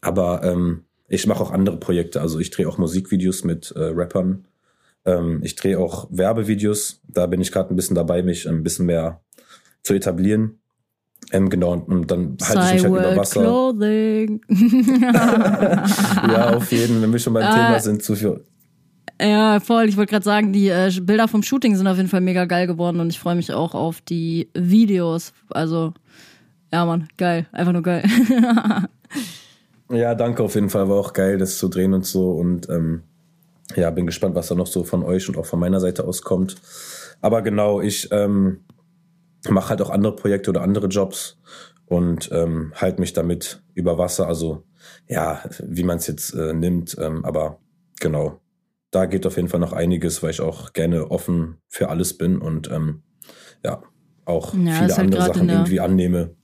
Aber 0.00 0.42
ähm, 0.44 0.84
ich 1.08 1.26
mache 1.26 1.42
auch 1.42 1.50
andere 1.50 1.78
Projekte. 1.78 2.20
Also 2.20 2.38
ich 2.38 2.50
drehe 2.50 2.68
auch 2.68 2.78
Musikvideos 2.78 3.44
mit 3.44 3.72
äh, 3.72 3.80
Rappern. 3.80 4.46
Ähm, 5.04 5.40
ich 5.42 5.56
drehe 5.56 5.78
auch 5.78 6.08
Werbevideos. 6.10 7.00
Da 7.06 7.26
bin 7.26 7.40
ich 7.40 7.52
gerade 7.52 7.72
ein 7.72 7.76
bisschen 7.76 7.96
dabei, 7.96 8.22
mich 8.22 8.48
ein 8.48 8.62
bisschen 8.62 8.86
mehr 8.86 9.20
zu 9.82 9.94
etablieren. 9.94 10.57
Ähm, 11.30 11.50
genau, 11.50 11.72
und 11.74 12.10
dann 12.10 12.38
halte 12.40 12.76
ich 12.76 12.82
mich 12.82 12.90
halt 12.90 13.06
über 13.06 13.16
Wasser. 13.16 13.40
Clothing. 13.42 14.40
ja, 16.32 16.56
auf 16.56 16.72
jeden, 16.72 17.02
wenn 17.02 17.12
wir 17.12 17.18
schon 17.18 17.34
beim 17.34 17.42
äh, 17.42 17.52
Thema 17.52 17.80
sind, 17.80 18.02
zu 18.02 18.14
viel. 18.16 18.42
Ja, 19.20 19.60
voll. 19.60 19.88
Ich 19.88 19.96
wollte 19.96 20.10
gerade 20.10 20.24
sagen, 20.24 20.52
die 20.52 20.68
äh, 20.68 20.90
Bilder 21.02 21.28
vom 21.28 21.42
Shooting 21.42 21.76
sind 21.76 21.86
auf 21.86 21.96
jeden 21.96 22.08
Fall 22.08 22.20
mega 22.20 22.44
geil 22.44 22.66
geworden 22.66 23.00
und 23.00 23.10
ich 23.10 23.18
freue 23.18 23.34
mich 23.34 23.52
auch 23.52 23.74
auf 23.74 24.00
die 24.00 24.48
Videos. 24.54 25.32
Also, 25.50 25.92
ja, 26.72 26.86
Mann, 26.86 27.08
geil. 27.16 27.46
Einfach 27.52 27.72
nur 27.72 27.82
geil. 27.82 28.04
ja, 29.90 30.14
danke 30.14 30.42
auf 30.42 30.54
jeden 30.54 30.70
Fall. 30.70 30.88
War 30.88 30.96
auch 30.96 31.12
geil, 31.12 31.36
das 31.36 31.58
zu 31.58 31.68
drehen 31.68 31.94
und 31.94 32.06
so. 32.06 32.30
Und 32.30 32.68
ähm, 32.70 33.02
ja, 33.74 33.90
bin 33.90 34.06
gespannt, 34.06 34.34
was 34.34 34.48
da 34.48 34.54
noch 34.54 34.66
so 34.66 34.84
von 34.84 35.02
euch 35.02 35.28
und 35.28 35.36
auch 35.36 35.46
von 35.46 35.60
meiner 35.60 35.80
Seite 35.80 36.04
aus 36.04 36.22
kommt. 36.22 36.56
Aber 37.20 37.42
genau, 37.42 37.80
ich 37.80 38.08
ähm, 38.12 38.60
mache 39.48 39.70
halt 39.70 39.82
auch 39.82 39.90
andere 39.90 40.16
Projekte 40.16 40.50
oder 40.50 40.62
andere 40.62 40.86
Jobs 40.86 41.38
und 41.86 42.30
ähm, 42.32 42.72
halte 42.74 43.00
mich 43.00 43.12
damit 43.12 43.62
über 43.74 43.98
Wasser. 43.98 44.26
Also 44.26 44.64
ja, 45.08 45.42
wie 45.62 45.84
man 45.84 45.98
es 45.98 46.06
jetzt 46.06 46.34
äh, 46.34 46.52
nimmt, 46.52 46.96
ähm, 47.00 47.24
aber 47.24 47.60
genau, 48.00 48.40
da 48.90 49.06
geht 49.06 49.26
auf 49.26 49.36
jeden 49.36 49.48
Fall 49.48 49.60
noch 49.60 49.72
einiges, 49.72 50.22
weil 50.22 50.30
ich 50.30 50.40
auch 50.40 50.72
gerne 50.72 51.10
offen 51.10 51.58
für 51.68 51.88
alles 51.88 52.16
bin 52.16 52.38
und 52.38 52.70
ähm, 52.70 53.02
ja, 53.64 53.82
auch 54.24 54.54
ja, 54.54 54.58
viele 54.58 54.76
halt 54.80 54.98
andere 54.98 55.22
Sachen 55.22 55.48
irgendwie 55.48 55.80
annehme. 55.80 56.34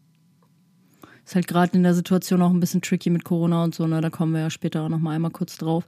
Ist 1.24 1.34
halt 1.34 1.47
gerade 1.47 1.74
in 1.76 1.82
der 1.82 1.95
Situation 1.95 2.42
auch 2.42 2.51
ein 2.51 2.61
bisschen 2.61 2.82
tricky 2.82 3.09
mit 3.09 3.24
Corona 3.24 3.64
und 3.64 3.74
so, 3.74 3.86
ne? 3.86 4.01
Da 4.01 4.11
kommen 4.11 4.32
wir 4.32 4.40
ja 4.40 4.51
später 4.51 4.82
auch 4.82 4.88
noch 4.90 4.99
mal 4.99 5.12
einmal 5.12 5.30
kurz 5.30 5.57
drauf. 5.57 5.84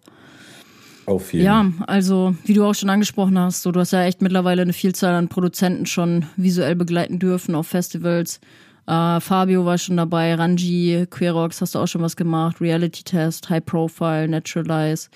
Auf 1.07 1.33
jeden 1.33 1.45
Ja, 1.45 1.73
also 1.87 2.35
wie 2.45 2.55
du 2.55 2.65
auch 2.65 2.75
schon 2.75 2.91
angesprochen 2.91 3.39
hast, 3.39 3.63
so 3.63 3.73
du 3.73 3.81
hast 3.81 3.93
ja 3.93 4.05
echt 4.05 4.23
mittlerweile 4.23 4.63
eine 4.63 4.73
Vielzahl 4.73 5.15
an 5.15 5.29
Produzenten 5.29 5.87
schon 5.87 6.27
visuell 6.37 6.75
begleiten 6.75 7.19
dürfen 7.19 7.55
auf 7.55 7.69
Festivals. 7.69 8.41
Uh, 8.89 9.19
Fabio 9.19 9.65
war 9.65 9.79
schon 9.79 9.97
dabei, 9.97 10.35
Ranji, 10.35 11.07
Querox 11.11 11.61
hast 11.61 11.75
du 11.75 11.81
auch 11.81 11.89
schon 11.89 12.03
was 12.03 12.15
gemacht, 12.15 12.61
Reality 12.61 13.03
Test, 13.03 13.51
High 13.51 13.65
Profile, 13.65 14.29
Naturalize, 14.29 15.09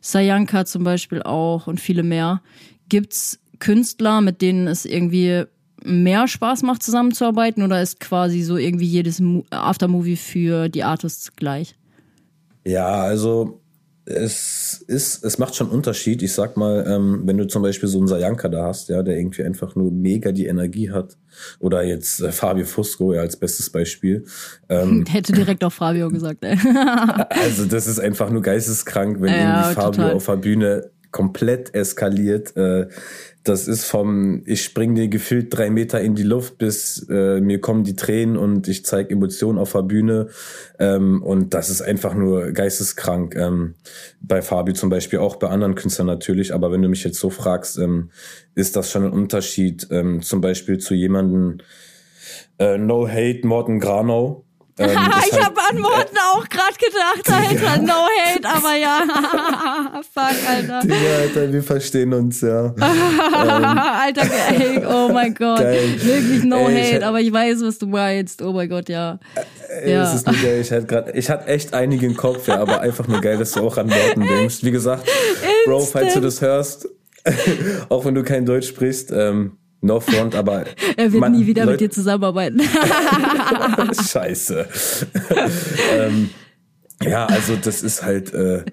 Sayanka 0.00 0.64
zum 0.64 0.84
Beispiel 0.84 1.22
auch 1.22 1.66
und 1.66 1.78
viele 1.78 2.02
mehr. 2.02 2.40
Gibt's 2.88 3.38
Künstler, 3.58 4.22
mit 4.22 4.40
denen 4.40 4.66
es 4.66 4.86
irgendwie 4.86 5.44
mehr 5.84 6.26
Spaß 6.26 6.62
macht, 6.62 6.82
zusammenzuarbeiten 6.82 7.62
oder 7.62 7.82
ist 7.82 8.00
quasi 8.00 8.42
so 8.42 8.56
irgendwie 8.56 8.86
jedes 8.86 9.22
Aftermovie 9.50 10.16
für 10.16 10.70
die 10.70 10.84
Artists 10.84 11.36
gleich? 11.36 11.74
Ja, 12.64 12.94
also 12.94 13.60
es 14.08 14.84
ist, 14.86 15.24
es 15.24 15.38
macht 15.38 15.54
schon 15.54 15.68
Unterschied. 15.68 16.22
Ich 16.22 16.32
sag 16.32 16.56
mal, 16.56 16.84
ähm, 16.88 17.22
wenn 17.24 17.36
du 17.36 17.46
zum 17.46 17.62
Beispiel 17.62 17.88
so 17.88 17.98
einen 17.98 18.08
Sayanka 18.08 18.48
da 18.48 18.64
hast, 18.64 18.88
ja, 18.88 19.02
der 19.02 19.18
irgendwie 19.18 19.44
einfach 19.44 19.76
nur 19.76 19.90
mega 19.90 20.32
die 20.32 20.46
Energie 20.46 20.90
hat, 20.90 21.16
oder 21.58 21.84
jetzt 21.84 22.20
äh, 22.20 22.32
Fabio 22.32 22.64
Fusco 22.64 23.12
ja 23.12 23.20
als 23.20 23.36
bestes 23.36 23.70
Beispiel. 23.70 24.24
Ähm, 24.68 25.04
Hätte 25.08 25.32
direkt 25.32 25.62
auch 25.62 25.72
Fabio 25.72 26.08
gesagt. 26.10 26.42
Ey. 26.42 26.58
also 27.30 27.66
das 27.66 27.86
ist 27.86 28.00
einfach 28.00 28.30
nur 28.30 28.42
geisteskrank, 28.42 29.20
wenn 29.20 29.32
ja, 29.32 29.60
irgendwie 29.60 29.74
Fabio 29.74 30.02
total. 30.02 30.12
auf 30.12 30.26
der 30.26 30.36
Bühne 30.36 30.90
komplett 31.10 31.74
eskaliert. 31.74 32.56
Äh, 32.56 32.88
das 33.44 33.66
ist 33.66 33.84
vom, 33.84 34.42
ich 34.44 34.62
spring 34.62 34.94
dir 34.94 35.08
gefühlt 35.08 35.56
drei 35.56 35.70
Meter 35.70 36.00
in 36.00 36.14
die 36.14 36.22
Luft, 36.22 36.58
bis 36.58 37.06
äh, 37.08 37.40
mir 37.40 37.60
kommen 37.60 37.82
die 37.82 37.96
Tränen 37.96 38.36
und 38.36 38.68
ich 38.68 38.84
zeige 38.84 39.14
Emotionen 39.14 39.58
auf 39.58 39.72
der 39.72 39.82
Bühne. 39.82 40.28
Ähm, 40.78 41.22
und 41.22 41.54
das 41.54 41.70
ist 41.70 41.80
einfach 41.80 42.14
nur 42.14 42.52
geisteskrank. 42.52 43.34
Ähm, 43.36 43.74
bei 44.20 44.42
Fabi 44.42 44.74
zum 44.74 44.90
Beispiel, 44.90 45.20
auch 45.20 45.36
bei 45.36 45.48
anderen 45.48 45.76
Künstlern 45.76 46.06
natürlich. 46.06 46.52
Aber 46.52 46.70
wenn 46.70 46.82
du 46.82 46.88
mich 46.88 47.04
jetzt 47.04 47.18
so 47.18 47.30
fragst, 47.30 47.78
ähm, 47.78 48.10
ist 48.54 48.76
das 48.76 48.90
schon 48.90 49.04
ein 49.04 49.12
Unterschied. 49.12 49.86
Ähm, 49.90 50.20
zum 50.20 50.40
Beispiel 50.40 50.78
zu 50.78 50.94
jemanden, 50.94 51.62
äh, 52.58 52.76
No 52.76 53.08
Hate, 53.08 53.46
Morten 53.46 53.80
Granau. 53.80 54.44
Ähm, 54.78 54.90
ich 55.30 55.44
habe 55.44 55.60
an 55.60 55.82
Worten 55.82 56.16
äh, 56.16 56.36
auch 56.36 56.48
gerade 56.48 56.74
gedacht, 56.78 57.28
Alter, 57.28 57.82
no 57.82 58.06
hate, 58.22 58.48
aber 58.48 58.76
ja. 58.76 59.02
Fuck, 60.14 60.48
Alter. 60.48 60.80
Digga, 60.82 61.16
Alter, 61.22 61.52
wir 61.52 61.62
verstehen 61.62 62.14
uns, 62.14 62.40
ja. 62.40 62.66
ähm, 62.66 63.64
Alter, 63.64 64.22
ey, 64.50 64.84
oh 64.86 65.10
mein 65.12 65.34
Gott. 65.34 65.60
Geil. 65.60 66.00
Wirklich 66.00 66.44
no 66.44 66.68
ey, 66.68 66.82
hate, 66.82 66.98
ich, 66.98 67.04
aber 67.04 67.20
ich 67.20 67.32
weiß, 67.32 67.62
was 67.62 67.78
du 67.78 67.86
meinst. 67.86 68.40
Oh 68.42 68.52
mein 68.52 68.68
Gott, 68.68 68.88
ja. 68.88 69.18
Ey, 69.82 69.92
ja. 69.92 70.02
Das 70.02 70.14
ist 70.14 70.26
nur 70.26 70.36
geil. 70.36 70.60
Ich 70.60 70.70
hatte 70.70 70.86
gerade, 70.86 71.12
ich 71.12 71.28
hatte 71.28 71.46
echt 71.46 71.74
einige 71.74 72.06
im 72.06 72.16
Kopf, 72.16 72.46
ja, 72.46 72.60
aber 72.60 72.80
einfach 72.80 73.08
nur 73.08 73.20
geil, 73.20 73.38
dass 73.38 73.52
du 73.52 73.60
auch 73.60 73.76
an 73.76 73.90
Worten 73.90 74.20
denkst. 74.20 74.58
Wie 74.62 74.70
gesagt, 74.70 75.08
Instant. 75.08 75.54
Bro, 75.66 75.80
falls 75.80 76.14
du 76.14 76.20
das 76.20 76.40
hörst, 76.40 76.88
auch 77.88 78.04
wenn 78.04 78.14
du 78.14 78.22
kein 78.22 78.46
Deutsch 78.46 78.68
sprichst, 78.68 79.10
ähm, 79.12 79.58
No 79.80 80.00
front, 80.00 80.34
aber. 80.34 80.64
er 80.96 81.12
wird 81.12 81.20
man, 81.20 81.32
nie 81.32 81.46
wieder 81.46 81.64
Leute, 81.64 81.72
mit 81.72 81.80
dir 81.80 81.90
zusammenarbeiten. 81.90 82.60
Scheiße. 84.08 84.66
ähm, 85.92 86.30
ja, 87.02 87.26
also 87.26 87.56
das 87.56 87.82
ist 87.82 88.02
halt. 88.02 88.34
Äh, 88.34 88.64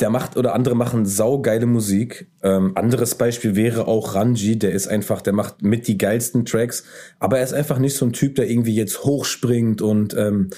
der 0.00 0.08
macht 0.08 0.38
oder 0.38 0.54
andere 0.54 0.74
machen 0.74 1.04
saugeile 1.04 1.66
Musik. 1.66 2.30
Ähm, 2.42 2.72
anderes 2.76 3.14
Beispiel 3.14 3.54
wäre 3.54 3.86
auch 3.86 4.14
Ranji, 4.14 4.58
der 4.58 4.72
ist 4.72 4.86
einfach, 4.86 5.20
der 5.20 5.34
macht 5.34 5.60
mit 5.60 5.86
die 5.86 5.98
geilsten 5.98 6.46
Tracks, 6.46 6.84
aber 7.18 7.38
er 7.38 7.44
ist 7.44 7.52
einfach 7.52 7.78
nicht 7.78 7.94
so 7.94 8.06
ein 8.06 8.14
Typ, 8.14 8.36
der 8.36 8.48
irgendwie 8.48 8.74
jetzt 8.74 9.04
hochspringt 9.04 9.82
und 9.82 10.16
ähm, 10.16 10.48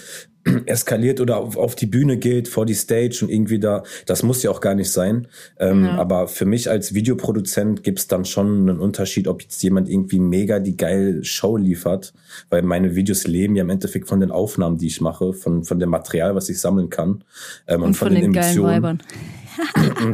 eskaliert 0.66 1.20
oder 1.20 1.38
auf, 1.38 1.56
auf, 1.56 1.74
die 1.74 1.86
Bühne 1.86 2.16
geht, 2.16 2.48
vor 2.48 2.66
die 2.66 2.74
Stage 2.74 3.20
und 3.22 3.30
irgendwie 3.30 3.58
da, 3.58 3.82
das 4.06 4.22
muss 4.22 4.42
ja 4.42 4.50
auch 4.50 4.60
gar 4.60 4.74
nicht 4.74 4.90
sein. 4.90 5.26
Ähm, 5.58 5.84
ja. 5.84 5.98
Aber 5.98 6.28
für 6.28 6.44
mich 6.44 6.70
als 6.70 6.94
Videoproduzent 6.94 7.82
gibt's 7.82 8.06
dann 8.06 8.24
schon 8.24 8.68
einen 8.68 8.80
Unterschied, 8.80 9.28
ob 9.28 9.42
jetzt 9.42 9.62
jemand 9.62 9.88
irgendwie 9.88 10.18
mega 10.18 10.58
die 10.58 10.76
geile 10.76 11.24
Show 11.24 11.56
liefert, 11.56 12.14
weil 12.50 12.62
meine 12.62 12.94
Videos 12.94 13.26
leben 13.26 13.56
ja 13.56 13.62
im 13.62 13.70
Endeffekt 13.70 14.08
von 14.08 14.20
den 14.20 14.30
Aufnahmen, 14.30 14.78
die 14.78 14.86
ich 14.86 15.00
mache, 15.00 15.32
von, 15.32 15.64
von 15.64 15.78
dem 15.78 15.90
Material, 15.90 16.34
was 16.34 16.48
ich 16.48 16.60
sammeln 16.60 16.90
kann 16.90 17.24
ähm, 17.66 17.82
und, 17.82 17.88
und, 17.88 17.94
von, 17.94 18.08
von 18.08 18.14
den, 18.14 18.32
den 18.32 18.42
Emotionen. 18.42 19.02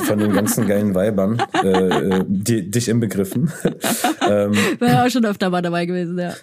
Von 0.00 0.18
den 0.18 0.32
ganzen 0.32 0.66
geilen 0.66 0.94
Weibern, 0.94 1.42
äh, 1.62 1.68
äh 1.68 2.24
die, 2.26 2.70
dich 2.70 2.88
inbegriffen. 2.88 3.52
ähm, 4.30 4.52
War 4.78 4.88
ja 4.88 5.06
auch 5.06 5.10
schon 5.10 5.24
öfter 5.24 5.50
mal 5.50 5.62
dabei 5.62 5.86
gewesen, 5.86 6.18
ja. 6.18 6.34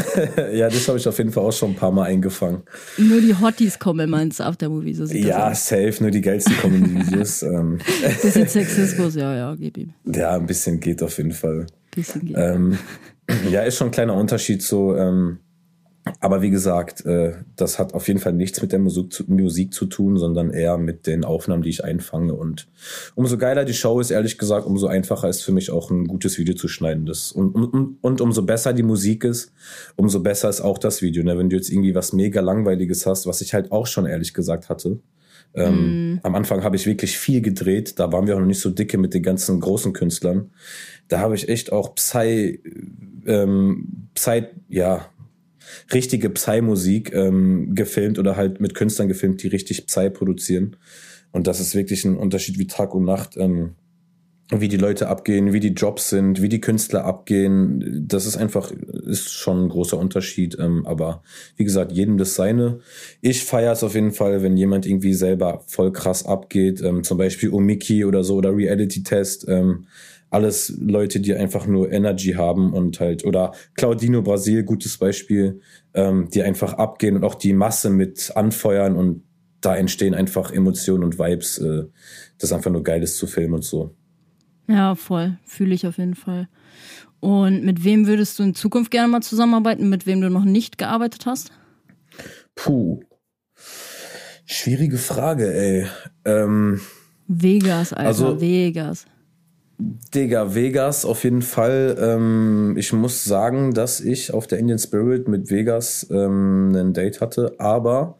ja, 0.52 0.68
das 0.68 0.86
habe 0.88 0.98
ich 0.98 1.08
auf 1.08 1.18
jeden 1.18 1.32
Fall 1.32 1.44
auch 1.44 1.52
schon 1.52 1.70
ein 1.70 1.76
paar 1.76 1.92
Mal 1.92 2.04
eingefangen. 2.04 2.62
Nur 2.96 3.20
die 3.20 3.34
Hotties 3.34 3.78
kommen 3.78 4.00
immer 4.00 4.22
ins 4.22 4.40
Aftermovie, 4.40 4.94
so 4.94 5.06
sieht 5.06 5.24
Ja, 5.24 5.50
das 5.50 5.68
safe, 5.68 5.96
nur 6.00 6.10
die 6.10 6.20
geilsten 6.20 6.56
kommen 6.58 6.76
in 6.76 6.84
die 6.84 7.06
Videos. 7.06 7.42
Ähm. 7.48 7.78
Bisschen 8.22 8.46
Sexismus, 8.46 9.14
ja, 9.14 9.34
ja, 9.34 9.54
gib 9.54 9.76
ihm. 9.78 9.94
Ja, 10.04 10.34
ein 10.34 10.46
bisschen 10.46 10.80
geht 10.80 11.02
auf 11.02 11.16
jeden 11.16 11.32
Fall. 11.32 11.66
Bisschen 11.90 12.26
geht. 12.26 12.36
Ähm, 12.36 12.78
ja, 13.50 13.62
ist 13.62 13.76
schon 13.76 13.88
ein 13.88 13.90
kleiner 13.92 14.14
Unterschied 14.14 14.62
so, 14.62 14.96
ähm, 14.96 15.38
aber 16.20 16.42
wie 16.42 16.50
gesagt, 16.50 17.04
äh, 17.06 17.34
das 17.56 17.78
hat 17.78 17.94
auf 17.94 18.08
jeden 18.08 18.20
Fall 18.20 18.32
nichts 18.32 18.60
mit 18.60 18.72
der 18.72 18.78
Musik 18.78 19.12
zu, 19.12 19.24
Musik 19.26 19.72
zu 19.72 19.86
tun, 19.86 20.16
sondern 20.16 20.50
eher 20.50 20.78
mit 20.78 21.06
den 21.06 21.24
Aufnahmen, 21.24 21.62
die 21.62 21.70
ich 21.70 21.84
einfange. 21.84 22.34
Und 22.34 22.68
umso 23.14 23.38
geiler 23.38 23.64
die 23.64 23.74
Show 23.74 24.00
ist, 24.00 24.10
ehrlich 24.10 24.38
gesagt, 24.38 24.66
umso 24.66 24.86
einfacher 24.86 25.28
ist 25.28 25.42
für 25.42 25.52
mich 25.52 25.70
auch 25.70 25.90
ein 25.90 26.06
gutes 26.06 26.38
Video 26.38 26.54
zu 26.54 26.68
schneiden. 26.68 27.06
Das, 27.06 27.32
und, 27.32 27.54
und, 27.54 27.98
und 28.00 28.20
umso 28.20 28.42
besser 28.42 28.72
die 28.72 28.82
Musik 28.82 29.24
ist, 29.24 29.52
umso 29.96 30.20
besser 30.20 30.48
ist 30.48 30.60
auch 30.60 30.78
das 30.78 31.02
Video. 31.02 31.22
Ne? 31.22 31.38
Wenn 31.38 31.50
du 31.50 31.56
jetzt 31.56 31.70
irgendwie 31.70 31.94
was 31.94 32.12
mega 32.12 32.40
langweiliges 32.40 33.06
hast, 33.06 33.26
was 33.26 33.40
ich 33.40 33.54
halt 33.54 33.72
auch 33.72 33.86
schon 33.86 34.06
ehrlich 34.06 34.34
gesagt 34.34 34.68
hatte. 34.68 35.00
Ähm, 35.54 36.14
mm. 36.14 36.20
Am 36.22 36.34
Anfang 36.34 36.62
habe 36.62 36.76
ich 36.76 36.86
wirklich 36.86 37.16
viel 37.16 37.40
gedreht. 37.40 37.98
Da 37.98 38.12
waren 38.12 38.26
wir 38.26 38.36
auch 38.36 38.40
noch 38.40 38.46
nicht 38.46 38.60
so 38.60 38.70
dicke 38.70 38.98
mit 38.98 39.14
den 39.14 39.22
ganzen 39.22 39.60
großen 39.60 39.92
Künstlern. 39.92 40.50
Da 41.08 41.20
habe 41.20 41.34
ich 41.34 41.48
echt 41.48 41.72
auch 41.72 41.94
Psy, 41.94 42.62
ähm, 43.26 44.08
Psy, 44.14 44.44
ja, 44.68 45.06
richtige 45.92 46.30
Psy-Musik 46.30 47.12
ähm, 47.14 47.74
gefilmt 47.74 48.18
oder 48.18 48.36
halt 48.36 48.60
mit 48.60 48.74
Künstlern 48.74 49.08
gefilmt, 49.08 49.42
die 49.42 49.48
richtig 49.48 49.86
Psy 49.86 50.10
produzieren. 50.10 50.76
Und 51.32 51.46
das 51.46 51.60
ist 51.60 51.74
wirklich 51.74 52.04
ein 52.04 52.16
Unterschied 52.16 52.58
wie 52.58 52.66
Tag 52.66 52.94
und 52.94 53.04
Nacht. 53.04 53.36
Ähm, 53.36 53.74
wie 54.50 54.68
die 54.68 54.78
Leute 54.78 55.08
abgehen, 55.08 55.52
wie 55.52 55.60
die 55.60 55.74
Jobs 55.74 56.08
sind, 56.08 56.40
wie 56.40 56.48
die 56.48 56.60
Künstler 56.60 57.04
abgehen. 57.04 58.06
Das 58.08 58.24
ist 58.24 58.36
einfach, 58.36 58.70
ist 58.70 59.30
schon 59.30 59.64
ein 59.64 59.68
großer 59.68 59.98
Unterschied. 59.98 60.56
Ähm, 60.58 60.86
aber 60.86 61.22
wie 61.56 61.64
gesagt, 61.64 61.92
jedem 61.92 62.16
das 62.16 62.34
seine. 62.34 62.80
Ich 63.20 63.44
feiere 63.44 63.72
es 63.72 63.84
auf 63.84 63.94
jeden 63.94 64.12
Fall, 64.12 64.42
wenn 64.42 64.56
jemand 64.56 64.86
irgendwie 64.86 65.12
selber 65.12 65.62
voll 65.66 65.92
krass 65.92 66.24
abgeht. 66.24 66.80
Ähm, 66.82 67.04
zum 67.04 67.18
Beispiel 67.18 67.50
Omiki 67.50 68.06
oder 68.06 68.24
so 68.24 68.36
oder 68.36 68.56
Reality 68.56 69.02
Test. 69.02 69.46
Ähm, 69.48 69.86
alles 70.30 70.74
Leute, 70.78 71.20
die 71.20 71.34
einfach 71.34 71.66
nur 71.66 71.90
Energy 71.90 72.32
haben 72.32 72.72
und 72.72 73.00
halt, 73.00 73.24
oder 73.24 73.52
Claudino 73.74 74.22
Brasil, 74.22 74.62
gutes 74.62 74.98
Beispiel, 74.98 75.60
ähm, 75.94 76.28
die 76.32 76.42
einfach 76.42 76.74
abgehen 76.74 77.16
und 77.16 77.24
auch 77.24 77.34
die 77.34 77.52
Masse 77.52 77.90
mit 77.90 78.32
anfeuern 78.34 78.96
und 78.96 79.22
da 79.60 79.76
entstehen 79.76 80.14
einfach 80.14 80.52
Emotionen 80.52 81.04
und 81.04 81.18
Vibes. 81.18 81.58
Äh, 81.58 81.84
das 82.38 82.50
ist 82.50 82.52
einfach 82.52 82.70
nur 82.70 82.82
geiles 82.82 83.16
zu 83.16 83.26
filmen 83.26 83.54
und 83.54 83.64
so. 83.64 83.94
Ja, 84.68 84.94
voll. 84.94 85.38
Fühle 85.44 85.74
ich 85.74 85.86
auf 85.86 85.98
jeden 85.98 86.14
Fall. 86.14 86.48
Und 87.20 87.64
mit 87.64 87.82
wem 87.84 88.06
würdest 88.06 88.38
du 88.38 88.42
in 88.44 88.54
Zukunft 88.54 88.90
gerne 88.90 89.08
mal 89.08 89.22
zusammenarbeiten, 89.22 89.88
mit 89.88 90.06
wem 90.06 90.20
du 90.20 90.30
noch 90.30 90.44
nicht 90.44 90.78
gearbeitet 90.78 91.26
hast? 91.26 91.50
Puh. 92.54 93.00
Schwierige 94.44 94.98
Frage, 94.98 95.52
ey. 95.52 95.86
Ähm, 96.24 96.80
Vegas, 97.26 97.92
Alter, 97.92 98.08
also, 98.08 98.40
Vegas. 98.40 99.06
Digga, 99.78 100.54
Vegas 100.54 101.04
auf 101.04 101.22
jeden 101.24 101.42
Fall. 101.42 101.96
Ähm, 102.00 102.74
ich 102.76 102.92
muss 102.92 103.24
sagen, 103.24 103.74
dass 103.74 104.00
ich 104.00 104.34
auf 104.34 104.46
der 104.46 104.58
Indian 104.58 104.78
Spirit 104.78 105.28
mit 105.28 105.50
Vegas 105.50 106.06
ähm, 106.10 106.74
ein 106.74 106.92
Date 106.92 107.20
hatte, 107.20 107.54
aber 107.58 108.18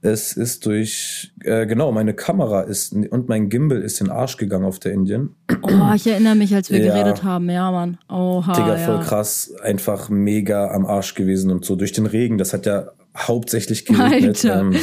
es 0.00 0.32
ist 0.32 0.64
durch, 0.66 1.32
äh, 1.42 1.66
genau, 1.66 1.90
meine 1.90 2.14
Kamera 2.14 2.62
ist 2.62 2.92
und 2.92 3.28
mein 3.28 3.48
Gimbal 3.48 3.82
ist 3.82 4.00
in 4.00 4.08
den 4.08 4.12
Arsch 4.12 4.36
gegangen 4.36 4.64
auf 4.64 4.78
der 4.78 4.92
Indien. 4.92 5.34
Oh, 5.62 5.92
ich 5.94 6.06
erinnere 6.06 6.36
mich, 6.36 6.54
als 6.54 6.70
wir 6.70 6.80
ja. 6.80 6.92
geredet 6.92 7.24
haben, 7.24 7.50
ja, 7.50 7.70
Mann. 7.70 7.98
Oha, 8.08 8.52
Digga, 8.52 8.76
ja. 8.78 8.86
voll 8.86 9.00
krass, 9.00 9.52
einfach 9.62 10.08
mega 10.08 10.70
am 10.70 10.86
Arsch 10.86 11.14
gewesen 11.14 11.50
und 11.50 11.64
so 11.64 11.74
durch 11.74 11.92
den 11.92 12.06
Regen. 12.06 12.38
Das 12.38 12.52
hat 12.52 12.66
ja 12.66 12.90
hauptsächlich 13.16 13.86
geregnet. 13.86 14.44
Alter. 14.44 14.60
Ähm, 14.60 14.76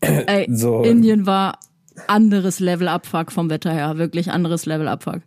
Ey, 0.00 0.46
so. 0.50 0.82
Indien 0.82 1.26
war 1.26 1.58
anderes 2.06 2.60
Level 2.60 2.88
Abfuck 2.88 3.32
vom 3.32 3.50
Wetter 3.50 3.72
her, 3.72 3.98
wirklich 3.98 4.30
anderes 4.30 4.66
Level 4.66 4.88
Abfuck. 4.88 5.22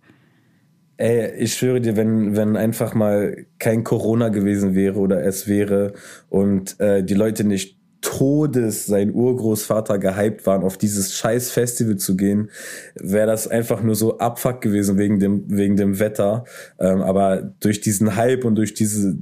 Ey, 0.97 1.35
ich 1.37 1.55
schwöre 1.55 1.81
dir, 1.81 1.95
wenn, 1.95 2.35
wenn 2.35 2.55
einfach 2.55 2.93
mal 2.93 3.45
kein 3.57 3.83
Corona 3.83 4.29
gewesen 4.29 4.75
wäre 4.75 4.99
oder 4.99 5.23
es 5.25 5.47
wäre 5.47 5.93
und 6.29 6.79
äh, 6.79 7.03
die 7.03 7.15
Leute 7.15 7.43
nicht 7.43 7.80
Todes 8.01 8.87
sein 8.87 9.13
Urgroßvater 9.13 9.99
gehypt 9.99 10.45
waren, 10.47 10.63
auf 10.63 10.77
dieses 10.77 11.13
scheiß 11.13 11.51
Festival 11.51 11.97
zu 11.97 12.17
gehen, 12.17 12.49
wäre 12.95 13.27
das 13.27 13.47
einfach 13.47 13.83
nur 13.83 13.93
so 13.93 14.17
abfuck 14.17 14.59
gewesen 14.61 14.97
wegen 14.97 15.19
dem, 15.19 15.43
wegen 15.47 15.77
dem 15.77 15.99
Wetter. 15.99 16.45
Ähm, 16.79 17.01
aber 17.01 17.53
durch 17.59 17.79
diesen 17.79 18.15
Hype 18.15 18.43
und 18.43 18.55
durch 18.55 18.73
diese, 18.73 19.15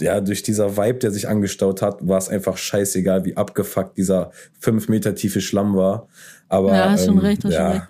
ja, 0.00 0.20
durch 0.20 0.42
dieser 0.42 0.76
Vibe, 0.76 0.98
der 0.98 1.12
sich 1.12 1.28
angestaut 1.28 1.82
hat, 1.82 2.06
war 2.06 2.18
es 2.18 2.28
einfach 2.28 2.56
scheißegal, 2.56 3.24
wie 3.24 3.36
abgefuckt 3.36 3.96
dieser 3.96 4.32
fünf 4.58 4.88
Meter 4.88 5.14
tiefe 5.14 5.40
Schlamm 5.40 5.76
war. 5.76 6.08
Aber, 6.48 6.74
ja, 6.74 6.90
hast 6.90 7.06
schon 7.06 7.14
ähm, 7.14 7.20
recht, 7.20 7.44
hast 7.44 7.52
ja. 7.52 7.88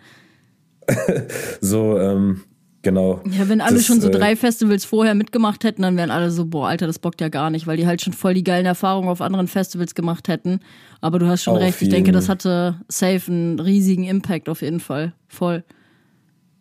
schon 0.88 1.16
recht. 1.18 1.32
so, 1.60 1.98
ähm, 1.98 2.42
Genau. 2.86 3.20
Ja, 3.28 3.48
wenn 3.48 3.60
alle 3.60 3.78
das, 3.78 3.86
schon 3.86 4.00
so 4.00 4.06
äh, 4.06 4.12
drei 4.12 4.36
Festivals 4.36 4.84
vorher 4.84 5.16
mitgemacht 5.16 5.64
hätten, 5.64 5.82
dann 5.82 5.96
wären 5.96 6.12
alle 6.12 6.30
so, 6.30 6.46
boah, 6.46 6.68
Alter, 6.68 6.86
das 6.86 7.00
bockt 7.00 7.20
ja 7.20 7.28
gar 7.28 7.50
nicht, 7.50 7.66
weil 7.66 7.76
die 7.76 7.84
halt 7.84 8.00
schon 8.00 8.12
voll 8.12 8.32
die 8.32 8.44
geilen 8.44 8.64
Erfahrungen 8.64 9.08
auf 9.08 9.20
anderen 9.20 9.48
Festivals 9.48 9.96
gemacht 9.96 10.28
hätten. 10.28 10.60
Aber 11.00 11.18
du 11.18 11.26
hast 11.26 11.42
schon 11.42 11.56
recht, 11.56 11.82
ich 11.82 11.88
denke, 11.88 12.12
das 12.12 12.28
hatte 12.28 12.76
safe 12.86 13.28
einen 13.28 13.58
riesigen 13.58 14.04
Impact 14.04 14.48
auf 14.48 14.62
jeden 14.62 14.78
Fall. 14.78 15.14
Voll. 15.26 15.64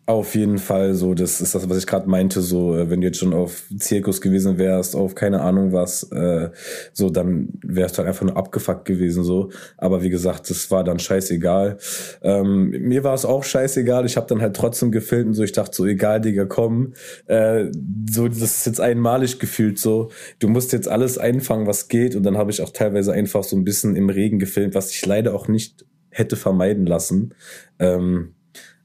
Auf 0.08 0.36
jeden 0.36 0.58
Fall, 0.58 0.94
so, 0.94 1.14
das 1.14 1.40
ist 1.40 1.56
das, 1.56 1.68
was 1.68 1.78
ich 1.78 1.86
gerade 1.88 2.08
meinte, 2.08 2.40
so, 2.40 2.76
äh, 2.76 2.88
wenn 2.88 3.00
du 3.00 3.08
jetzt 3.08 3.18
schon 3.18 3.34
auf 3.34 3.64
Zirkus 3.76 4.20
gewesen 4.20 4.56
wärst, 4.56 4.94
auf 4.94 5.16
keine 5.16 5.40
Ahnung 5.40 5.72
was, 5.72 6.04
äh, 6.12 6.50
so, 6.92 7.10
dann 7.10 7.48
wärst 7.64 7.96
du 7.96 7.98
halt 7.98 8.08
einfach 8.10 8.24
nur 8.24 8.36
abgefuckt 8.36 8.84
gewesen, 8.84 9.24
so. 9.24 9.50
Aber 9.76 10.04
wie 10.04 10.08
gesagt, 10.08 10.48
das 10.48 10.70
war 10.70 10.84
dann 10.84 11.00
scheißegal. 11.00 11.78
Ähm, 12.22 12.70
mir 12.70 13.02
war 13.02 13.14
es 13.14 13.24
auch 13.24 13.42
scheißegal, 13.42 14.06
ich 14.06 14.16
habe 14.16 14.28
dann 14.28 14.40
halt 14.42 14.54
trotzdem 14.54 14.92
gefilmt 14.92 15.26
und 15.26 15.34
so, 15.34 15.42
ich 15.42 15.50
dachte 15.50 15.74
so, 15.74 15.84
egal, 15.84 16.20
Digga, 16.20 16.44
komm, 16.44 16.92
äh, 17.26 17.64
so, 18.08 18.28
das 18.28 18.38
ist 18.38 18.66
jetzt 18.66 18.80
einmalig 18.80 19.40
gefühlt, 19.40 19.80
so, 19.80 20.12
du 20.38 20.46
musst 20.46 20.72
jetzt 20.72 20.86
alles 20.86 21.18
einfangen, 21.18 21.66
was 21.66 21.88
geht 21.88 22.14
und 22.14 22.22
dann 22.22 22.38
habe 22.38 22.52
ich 22.52 22.62
auch 22.62 22.70
teilweise 22.70 23.12
einfach 23.12 23.42
so 23.42 23.56
ein 23.56 23.64
bisschen 23.64 23.96
im 23.96 24.08
Regen 24.08 24.38
gefilmt, 24.38 24.76
was 24.76 24.92
ich 24.92 25.04
leider 25.04 25.34
auch 25.34 25.48
nicht 25.48 25.84
hätte 26.10 26.36
vermeiden 26.36 26.86
lassen. 26.86 27.34
Ähm, 27.80 28.35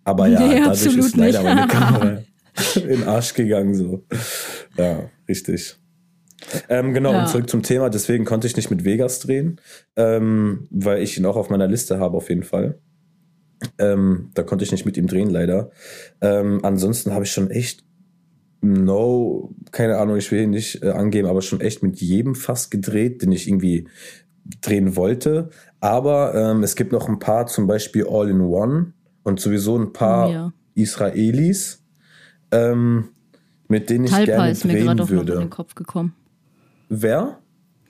aber 0.04 0.28
ja, 0.28 0.40
nee, 0.40 0.60
dadurch 0.60 0.98
ist 0.98 1.16
leider 1.16 1.44
meine 1.44 1.68
Kamera 1.68 2.24
in 2.76 2.88
den 2.88 3.04
Arsch 3.08 3.34
gegangen. 3.34 3.76
So. 3.76 4.06
Ja, 4.78 5.10
richtig. 5.28 5.78
Ähm, 6.70 6.94
genau, 6.94 7.12
ja. 7.12 7.22
und 7.22 7.30
zurück 7.30 7.50
zum 7.50 7.64
Thema. 7.64 7.90
Deswegen 7.90 8.26
konnte 8.26 8.48
ich 8.48 8.56
nicht 8.56 8.72
mit 8.72 8.84
Vegas 8.84 9.20
drehen, 9.20 9.60
ähm, 9.96 10.68
weil 10.72 11.02
ich 11.02 11.18
ihn 11.18 11.26
auch 11.26 11.36
auf 11.36 11.50
meiner 11.50 11.68
Liste 11.68 12.00
habe, 12.00 12.18
auf 12.18 12.30
jeden 12.30 12.44
Fall. 12.44 12.80
Ähm, 13.78 14.32
da 14.34 14.44
konnte 14.44 14.66
ich 14.66 14.72
nicht 14.72 14.86
mit 14.86 14.98
ihm 14.98 15.08
drehen, 15.08 15.30
leider. 15.30 15.70
Ähm, 16.20 16.60
ansonsten 16.64 17.14
habe 17.14 17.26
ich 17.26 17.32
schon 17.32 17.52
echt, 17.52 17.84
no, 18.62 19.54
keine 19.72 19.98
Ahnung, 19.98 20.18
ich 20.18 20.32
will 20.32 20.42
ihn 20.42 20.50
nicht 20.50 20.82
äh, 20.82 20.90
angeben, 20.90 21.28
aber 21.28 21.44
schon 21.44 21.62
echt 21.62 21.84
mit 21.84 22.02
jedem 22.02 22.34
fast 22.34 22.72
gedreht, 22.72 23.22
den 23.22 23.32
ich 23.32 23.48
irgendwie 23.48 23.88
drehen 24.62 24.96
wollte. 24.96 25.50
Aber 25.80 26.34
ähm, 26.34 26.64
es 26.64 26.76
gibt 26.76 26.92
noch 26.92 27.08
ein 27.08 27.20
paar, 27.20 27.46
zum 27.46 27.68
Beispiel 27.68 28.08
All 28.08 28.30
in 28.30 28.42
One 28.42 28.94
und 29.24 29.40
sowieso 29.40 29.78
ein 29.78 29.94
paar 29.94 30.28
oh, 30.28 30.32
ja. 30.32 30.54
Israelis, 30.76 31.84
ähm, 32.52 33.10
mit 33.68 33.90
denen 33.90 34.06
ich 34.06 34.12
Talpa 34.12 34.26
gerne 34.26 34.52
ist 34.52 34.66
mir 34.66 34.80
gerade 34.80 34.98
noch 34.98 35.10
in 35.10 35.26
den 35.26 35.50
Kopf 35.50 35.76
gekommen. 35.76 36.14
Wer? 36.90 37.40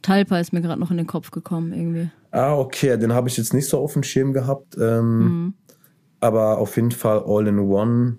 Talpa 0.01 0.39
ist 0.39 0.53
mir 0.53 0.61
gerade 0.61 0.79
noch 0.79 0.91
in 0.91 0.97
den 0.97 1.07
Kopf 1.07 1.31
gekommen 1.31 1.73
irgendwie. 1.73 2.09
Ah, 2.31 2.55
okay, 2.55 2.97
den 2.97 3.13
habe 3.13 3.29
ich 3.29 3.37
jetzt 3.37 3.53
nicht 3.53 3.67
so 3.67 3.79
auf 3.79 3.93
dem 3.93 4.03
Schirm 4.03 4.33
gehabt. 4.33 4.77
Ähm, 4.79 5.17
mhm. 5.17 5.53
Aber 6.19 6.59
auf 6.59 6.75
jeden 6.75 6.91
Fall 6.91 7.23
All 7.25 7.47
in 7.47 7.59
One. 7.59 8.17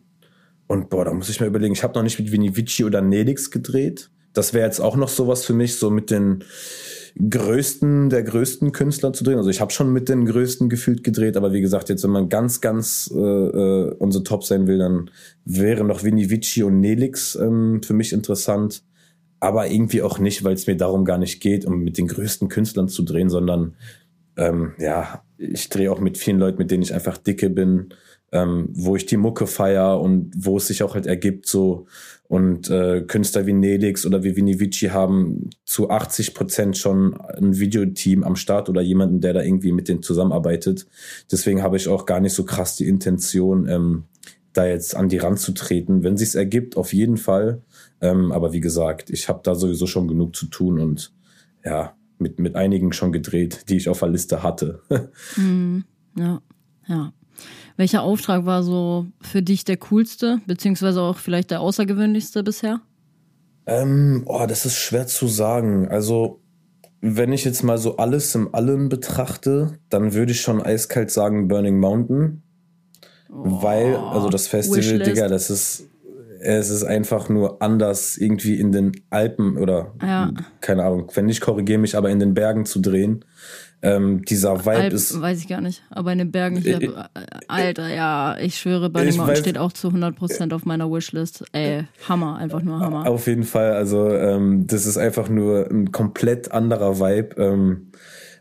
Und 0.67 0.91
boah, 0.91 1.05
da 1.05 1.13
muss 1.13 1.29
ich 1.29 1.41
mal 1.41 1.47
überlegen. 1.47 1.73
Ich 1.73 1.83
habe 1.83 1.95
noch 1.95 2.03
nicht 2.03 2.19
mit 2.19 2.31
Vinivici 2.31 2.85
oder 2.85 3.01
Nelix 3.01 3.51
gedreht. 3.51 4.11
Das 4.33 4.55
wäre 4.55 4.67
jetzt 4.67 4.81
auch 4.81 4.97
noch 4.97 5.09
sowas 5.09 5.45
für 5.45 5.53
mich, 5.55 5.77
so 5.77 5.91
mit 5.91 6.11
den 6.11 6.45
größten, 7.19 8.09
der 8.09 8.23
größten 8.23 8.73
Künstler 8.73 9.13
zu 9.13 9.25
drehen. 9.25 9.37
Also 9.37 9.51
ich 9.51 9.61
habe 9.61 9.73
schon 9.73 9.93
mit 9.93 10.09
den 10.09 10.25
größten 10.25 10.69
gefühlt 10.69 11.05
gedreht, 11.05 11.37
aber 11.37 11.53
wie 11.53 11.61
gesagt, 11.61 11.89
jetzt 11.89 12.03
wenn 12.05 12.11
man 12.11 12.29
ganz, 12.29 12.61
ganz 12.61 13.13
äh, 13.15 13.19
äh, 13.19 13.95
unser 13.99 14.25
Top 14.25 14.45
sein 14.45 14.67
will, 14.67 14.79
dann 14.79 15.11
wäre 15.45 15.85
noch 15.85 16.05
Vinny 16.05 16.31
Vici 16.31 16.63
und 16.63 16.81
Nelix 16.81 17.35
ähm, 17.35 17.83
für 17.83 17.95
mich 17.95 18.13
interessant. 18.13 18.83
Aber 19.41 19.69
irgendwie 19.69 20.03
auch 20.03 20.19
nicht, 20.19 20.45
weil 20.45 20.55
es 20.55 20.67
mir 20.67 20.77
darum 20.77 21.05
gar 21.05 21.19
nicht 21.19 21.41
geht, 21.41 21.65
um 21.65 21.81
mit 21.81 21.99
den 21.99 22.07
größten 22.07 22.49
Künstlern 22.49 22.89
zu 22.89 23.03
drehen, 23.03 23.29
sondern 23.29 23.75
ähm, 24.37 24.73
ja, 24.79 25.25
ich 25.37 25.69
drehe 25.69 25.91
auch 25.91 26.01
mit 26.01 26.17
vielen 26.17 26.39
Leuten, 26.39 26.59
mit 26.59 26.71
denen 26.71 26.83
ich 26.83 26.95
einfach 26.95 27.19
dicke 27.19 27.51
bin, 27.51 27.93
ähm, 28.31 28.69
wo 28.73 28.97
ich 28.97 29.05
die 29.05 29.17
Mucke 29.17 29.47
feier 29.47 30.01
und 30.01 30.33
wo 30.37 30.57
es 30.57 30.69
sich 30.69 30.83
auch 30.83 30.95
halt 30.95 31.07
ergibt, 31.07 31.47
so 31.47 31.87
und 32.33 32.71
äh, 32.71 33.03
Künstler 33.03 33.45
wie 33.45 33.53
Nelix 33.53 34.07
oder 34.07 34.25
wie 34.25 34.35
Vini 34.35 34.59
Vici 34.59 34.87
haben 34.87 35.51
zu 35.67 35.91
80 35.91 36.33
Prozent 36.33 36.79
schon 36.79 37.21
ein 37.21 37.59
Videoteam 37.59 38.25
am 38.25 38.37
Start 38.37 38.71
oder 38.71 38.81
jemanden, 38.81 39.21
der 39.21 39.35
da 39.35 39.43
irgendwie 39.43 39.71
mit 39.71 39.87
denen 39.87 40.03
zusammenarbeitet. 40.03 40.87
Deswegen 41.31 41.63
habe 41.63 41.77
ich 41.77 41.89
auch 41.89 42.07
gar 42.07 42.21
nicht 42.21 42.33
so 42.33 42.47
krass 42.47 42.75
die 42.77 42.89
Intention, 42.89 43.69
ähm, 43.69 44.05
da 44.55 44.65
jetzt 44.65 44.97
an 44.97 45.11
die 45.11 45.19
Rand 45.19 45.41
zu 45.41 45.53
treten. 45.53 46.05
Wenn 46.05 46.17
sich's 46.17 46.35
ergibt, 46.35 46.79
auf 46.79 46.95
jeden 46.95 47.19
Fall. 47.19 47.61
Ähm, 48.01 48.33
aber 48.33 48.55
wie 48.55 48.61
gesagt, 48.61 49.11
ich 49.11 49.29
habe 49.29 49.41
da 49.43 49.55
sowieso 49.55 49.87
schon 49.87 50.09
genug 50.09 50.35
zu 50.35 50.47
tun 50.47 50.81
und 50.81 51.13
ja, 51.67 51.95
mit, 52.19 52.39
mit 52.39 52.57
einigen 52.57 52.95
schon 52.95 53.13
gedreht, 53.13 53.69
die 53.69 53.77
ich 53.77 53.91
auf 53.91 53.99
der 53.99 54.09
Liste 54.09 54.43
hatte. 54.43 54.81
mm, 55.37 55.81
ja, 56.17 56.41
ja. 56.89 57.13
Welcher 57.77 58.03
Auftrag 58.03 58.45
war 58.45 58.63
so 58.63 59.07
für 59.21 59.43
dich 59.43 59.65
der 59.65 59.77
coolste, 59.79 60.41
beziehungsweise 60.47 61.01
auch 61.01 61.19
vielleicht 61.19 61.51
der 61.51 61.61
außergewöhnlichste 61.61 62.43
bisher? 62.43 62.81
Ähm, 63.67 64.23
oh, 64.27 64.45
das 64.47 64.67
ist 64.67 64.77
schwer 64.77 65.07
zu 65.07 65.27
sagen. 65.29 65.89
Also, 65.89 66.41
wenn 67.01 67.33
ich 67.33 67.45
jetzt 67.45 67.63
mal 67.63 67.79
so 67.79 67.97
alles 67.97 68.35
im 68.35 68.55
Allen 68.55 68.89
betrachte, 68.89 69.79
dann 69.89 70.15
würde 70.15 70.33
ich 70.33 70.41
schon 70.41 70.63
eiskalt 70.63 71.11
sagen 71.11 71.49
Burning 71.49 71.79
Mountain. 71.79 72.43
Oh, 73.31 73.63
weil, 73.63 73.97
also 73.97 74.29
das 74.29 74.47
Festival. 74.49 74.99
Digga, 74.99 75.29
das 75.29 75.49
ist, 75.49 75.89
es 76.41 76.71
ist 76.71 76.85
einfach 76.85 77.29
nur 77.29 77.63
anders 77.63 78.17
irgendwie 78.17 78.59
in 78.59 78.73
den 78.73 78.93
Alpen 79.11 79.57
oder, 79.57 79.95
ja. 80.03 80.33
keine 80.61 80.85
Ahnung, 80.85 81.11
wenn 81.15 81.27
nicht, 81.27 81.41
korrigiere 81.41 81.79
mich, 81.79 81.97
aber 81.97 82.11
in 82.11 82.21
den 82.21 82.35
Bergen 82.35 82.67
zu 82.67 82.81
drehen. 82.81 83.25
Ähm, 83.85 84.25
dieser 84.25 84.61
Vibe 84.61 84.71
Alp, 84.77 84.93
ist. 84.93 85.21
Weiß 85.21 85.41
ich 85.41 85.49
gar 85.49 85.61
nicht. 85.61 85.83
Aber 85.91 86.13
in 86.13 86.19
den 86.19 86.31
Bergen 86.31 86.57
hier. 86.57 86.81
Äh, 86.81 86.91
Alter, 87.49 87.89
ja, 87.93 88.37
ich 88.39 88.57
schwöre, 88.57 88.91
Burning 88.91 89.17
Mountain 89.17 89.37
steht 89.37 89.59
auch 89.59 89.73
zu 89.73 89.89
100% 89.89 90.55
auf 90.55 90.65
meiner 90.65 90.91
Wishlist. 90.91 91.45
Ey, 91.53 91.85
Hammer, 92.09 92.37
einfach 92.37 92.63
nur 92.63 92.79
Hammer. 92.79 93.09
Auf 93.09 93.27
jeden 93.27 93.43
Fall. 93.43 93.73
Also, 93.73 94.09
ähm, 94.09 94.69
das 94.69 94.87
ist 94.87 94.99
einfach 94.99 95.29
nur 95.29 95.69
ein 95.69 95.91
komplett 95.91 96.53
anderer 96.53 97.01
Vibe, 97.01 97.43
ähm, 97.43 97.91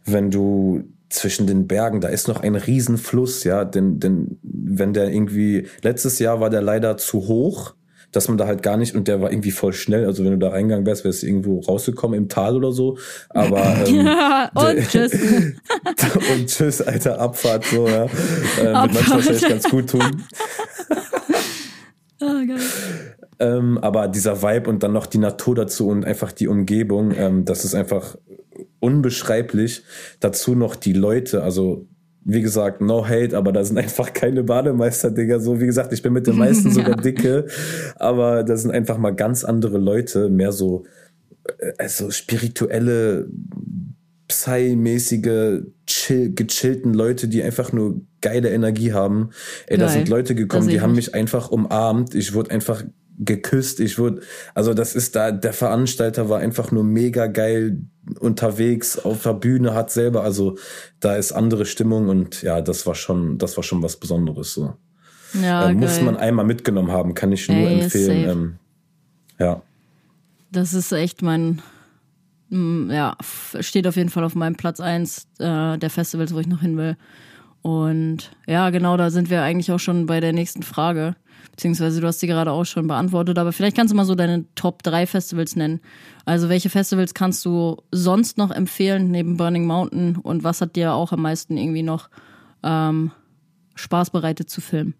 wenn 0.05 0.29
du 0.29 0.83
zwischen 1.09 1.47
den 1.47 1.67
Bergen, 1.67 2.01
da 2.01 2.07
ist 2.07 2.27
noch 2.27 2.41
ein 2.41 2.55
Riesenfluss, 2.55 3.43
ja, 3.43 3.65
denn, 3.65 3.99
denn 3.99 4.39
wenn 4.43 4.93
der 4.93 5.11
irgendwie, 5.11 5.67
letztes 5.81 6.19
Jahr 6.19 6.39
war 6.39 6.49
der 6.49 6.61
leider 6.61 6.97
zu 6.97 7.27
hoch, 7.27 7.73
dass 8.11 8.27
man 8.27 8.37
da 8.37 8.47
halt 8.47 8.63
gar 8.63 8.77
nicht, 8.77 8.95
und 8.95 9.07
der 9.07 9.21
war 9.21 9.31
irgendwie 9.31 9.51
voll 9.51 9.73
schnell, 9.73 10.05
also 10.05 10.23
wenn 10.23 10.31
du 10.31 10.37
da 10.37 10.49
reingegangen 10.49 10.85
wärst, 10.85 11.03
wärst 11.05 11.23
du 11.23 11.27
irgendwo 11.27 11.59
rausgekommen 11.59 12.17
im 12.17 12.29
Tal 12.29 12.55
oder 12.55 12.71
so, 12.71 12.97
aber 13.29 13.83
ähm, 13.87 14.05
ja, 14.05 14.51
und 14.53 14.87
tschüss. 14.87 15.13
und 16.33 16.47
tschüss, 16.47 16.81
alter 16.81 17.19
Abfahrt, 17.19 17.65
so, 17.65 17.87
ja, 17.87 18.05
äh, 18.05 18.09
wird 18.63 18.73
manchmal 18.93 19.17
wahrscheinlich 19.17 19.47
ganz 19.47 19.69
gut 19.69 19.89
tun. 19.89 20.01
oh, 22.21 22.47
geil. 22.47 22.59
Ähm, 23.39 23.79
aber 23.79 24.07
dieser 24.07 24.43
Vibe 24.43 24.69
und 24.69 24.83
dann 24.83 24.93
noch 24.93 25.07
die 25.07 25.17
Natur 25.17 25.55
dazu 25.55 25.87
und 25.87 26.05
einfach 26.05 26.31
die 26.31 26.47
Umgebung, 26.47 27.11
ähm, 27.15 27.43
das 27.45 27.65
ist 27.65 27.73
einfach 27.73 28.15
unbeschreiblich. 28.79 29.83
Dazu 30.19 30.53
noch 30.53 30.75
die 30.75 30.93
Leute, 30.93 31.41
also 31.43 31.87
wie 32.23 32.41
gesagt, 32.41 32.81
no 32.81 33.07
hate, 33.07 33.35
aber 33.35 33.51
da 33.51 33.63
sind 33.63 33.77
einfach 33.79 34.13
keine 34.13 34.43
Bademeister, 34.43 35.11
Digga. 35.11 35.39
So, 35.39 35.59
wie 35.59 35.65
gesagt, 35.65 35.93
ich 35.93 36.01
bin 36.01 36.13
mit 36.13 36.27
den 36.27 36.37
meisten 36.37 36.71
sogar 36.71 36.95
dicke, 36.95 37.47
aber 37.95 38.43
da 38.43 38.57
sind 38.57 38.71
einfach 38.71 38.97
mal 38.97 39.11
ganz 39.11 39.43
andere 39.43 39.77
Leute, 39.77 40.29
mehr 40.29 40.51
so, 40.51 40.85
also 41.77 42.11
spirituelle, 42.11 43.27
Psy-mäßige, 44.27 45.63
chill, 45.85 46.33
gechillten 46.33 46.93
Leute, 46.93 47.27
die 47.27 47.43
einfach 47.43 47.73
nur 47.73 47.99
geile 48.21 48.49
Energie 48.49 48.93
haben. 48.93 49.31
Ey, 49.67 49.77
da 49.77 49.89
sind 49.89 50.07
Leute 50.07 50.35
gekommen, 50.35 50.69
die 50.69 50.79
haben 50.79 50.95
mich 50.95 51.13
einfach 51.13 51.51
umarmt. 51.51 52.15
Ich 52.15 52.33
wurde 52.33 52.51
einfach 52.51 52.85
geküsst. 53.19 53.79
Ich 53.79 53.99
wurde, 53.99 54.21
also 54.53 54.73
das 54.73 54.95
ist 54.95 55.15
da, 55.15 55.31
der 55.31 55.53
Veranstalter 55.53 56.29
war 56.29 56.39
einfach 56.39 56.71
nur 56.71 56.83
mega 56.83 57.27
geil 57.27 57.81
unterwegs 58.19 58.97
auf 58.97 59.23
der 59.23 59.33
Bühne, 59.33 59.73
hat 59.73 59.91
selber, 59.91 60.23
also 60.23 60.57
da 60.99 61.15
ist 61.15 61.31
andere 61.31 61.65
Stimmung 61.65 62.09
und 62.09 62.41
ja, 62.41 62.61
das 62.61 62.85
war 62.87 62.95
schon, 62.95 63.37
das 63.37 63.55
war 63.57 63.63
schon 63.63 63.83
was 63.83 63.97
Besonderes 63.97 64.53
so. 64.53 64.73
Ja, 65.41 65.69
äh, 65.69 65.73
muss 65.73 66.01
man 66.01 66.17
einmal 66.17 66.45
mitgenommen 66.45 66.91
haben, 66.91 67.13
kann 67.13 67.31
ich 67.31 67.47
nur 67.47 67.57
Ey, 67.57 67.81
empfehlen. 67.81 68.29
Ähm, 68.29 68.53
ja. 69.39 69.61
Das 70.51 70.73
ist 70.73 70.91
echt 70.91 71.21
mein, 71.21 71.61
mm, 72.49 72.91
ja, 72.91 73.15
steht 73.59 73.87
auf 73.87 73.95
jeden 73.95 74.09
Fall 74.09 74.23
auf 74.23 74.35
meinem 74.35 74.55
Platz 74.55 74.79
eins 74.79 75.27
äh, 75.39 75.77
der 75.77 75.89
Festivals, 75.89 76.33
wo 76.33 76.39
ich 76.39 76.47
noch 76.47 76.61
hin 76.61 76.77
will. 76.77 76.97
Und 77.61 78.31
ja, 78.47 78.71
genau, 78.71 78.97
da 78.97 79.09
sind 79.09 79.29
wir 79.29 79.43
eigentlich 79.43 79.71
auch 79.71 79.79
schon 79.79 80.05
bei 80.05 80.19
der 80.19 80.33
nächsten 80.33 80.63
Frage. 80.63 81.15
Beziehungsweise 81.51 82.01
du 82.01 82.07
hast 82.07 82.19
sie 82.19 82.27
gerade 82.27 82.51
auch 82.51 82.65
schon 82.65 82.87
beantwortet, 82.87 83.37
aber 83.37 83.51
vielleicht 83.51 83.75
kannst 83.75 83.91
du 83.91 83.97
mal 83.97 84.05
so 84.05 84.15
deine 84.15 84.45
Top 84.55 84.83
3 84.83 85.05
Festivals 85.07 85.55
nennen. 85.55 85.79
Also 86.25 86.49
welche 86.49 86.69
Festivals 86.69 87.13
kannst 87.13 87.45
du 87.45 87.77
sonst 87.91 88.37
noch 88.37 88.51
empfehlen 88.51 89.11
neben 89.11 89.37
Burning 89.37 89.65
Mountain 89.65 90.17
und 90.17 90.43
was 90.43 90.61
hat 90.61 90.75
dir 90.75 90.93
auch 90.93 91.11
am 91.11 91.21
meisten 91.21 91.57
irgendwie 91.57 91.83
noch 91.83 92.09
ähm, 92.63 93.11
Spaß 93.75 94.11
bereitet 94.11 94.49
zu 94.49 94.61
filmen? 94.61 94.93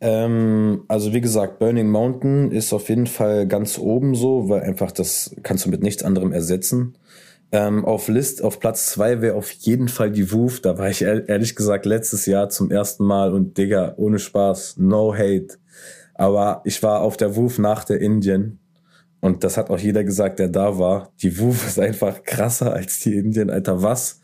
Ähm, 0.00 0.84
also 0.88 1.14
wie 1.14 1.20
gesagt, 1.20 1.58
Burning 1.58 1.90
Mountain 1.90 2.50
ist 2.52 2.72
auf 2.72 2.88
jeden 2.88 3.06
Fall 3.06 3.46
ganz 3.46 3.78
oben 3.78 4.14
so, 4.14 4.48
weil 4.48 4.62
einfach 4.62 4.92
das 4.92 5.34
kannst 5.42 5.64
du 5.64 5.70
mit 5.70 5.82
nichts 5.82 6.02
anderem 6.02 6.32
ersetzen. 6.32 6.96
Ähm, 7.52 7.84
auf 7.84 8.08
List, 8.08 8.42
auf 8.42 8.58
Platz 8.58 8.86
zwei 8.86 9.20
wäre 9.20 9.36
auf 9.36 9.50
jeden 9.50 9.88
Fall 9.88 10.10
die 10.10 10.32
Woof. 10.32 10.60
Da 10.60 10.78
war 10.78 10.90
ich 10.90 11.02
ehrlich 11.02 11.54
gesagt 11.54 11.86
letztes 11.86 12.26
Jahr 12.26 12.48
zum 12.48 12.70
ersten 12.70 13.04
Mal 13.04 13.32
und 13.32 13.56
Digga, 13.56 13.94
ohne 13.96 14.18
Spaß, 14.18 14.76
no 14.78 15.14
hate. 15.14 15.58
Aber 16.14 16.62
ich 16.64 16.82
war 16.82 17.02
auf 17.02 17.16
der 17.16 17.36
Woof 17.36 17.58
nach 17.58 17.84
der 17.84 18.00
Indien 18.00 18.58
und 19.20 19.44
das 19.44 19.56
hat 19.56 19.70
auch 19.70 19.78
jeder 19.78 20.04
gesagt, 20.04 20.38
der 20.38 20.48
da 20.48 20.78
war. 20.78 21.12
Die 21.22 21.38
Woof 21.38 21.66
ist 21.66 21.78
einfach 21.78 22.22
krasser 22.22 22.72
als 22.72 23.00
die 23.00 23.14
Indien, 23.14 23.50
Alter. 23.50 23.82
Was, 23.82 24.20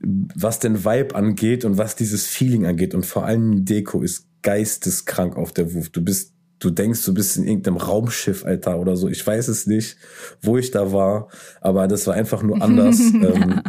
was 0.00 0.58
den 0.58 0.84
Vibe 0.84 1.14
angeht 1.14 1.64
und 1.64 1.78
was 1.78 1.96
dieses 1.96 2.26
Feeling 2.26 2.66
angeht 2.66 2.94
und 2.94 3.06
vor 3.06 3.24
allem 3.24 3.64
Deko 3.64 4.02
ist 4.02 4.26
geisteskrank 4.42 5.36
auf 5.36 5.52
der 5.52 5.74
Woof. 5.74 5.88
Du 5.90 6.02
bist, 6.02 6.34
du 6.58 6.70
denkst, 6.70 7.04
du 7.04 7.14
bist 7.14 7.36
in 7.36 7.46
irgendeinem 7.46 7.76
Raumschiff, 7.76 8.44
Alter, 8.44 8.78
oder 8.78 8.96
so. 8.96 9.08
Ich 9.08 9.26
weiß 9.26 9.48
es 9.48 9.66
nicht, 9.66 9.96
wo 10.42 10.58
ich 10.58 10.70
da 10.70 10.92
war, 10.92 11.28
aber 11.60 11.88
das 11.88 12.06
war 12.06 12.14
einfach 12.14 12.42
nur 12.42 12.62
anders. 12.62 12.98
ähm, 13.00 13.62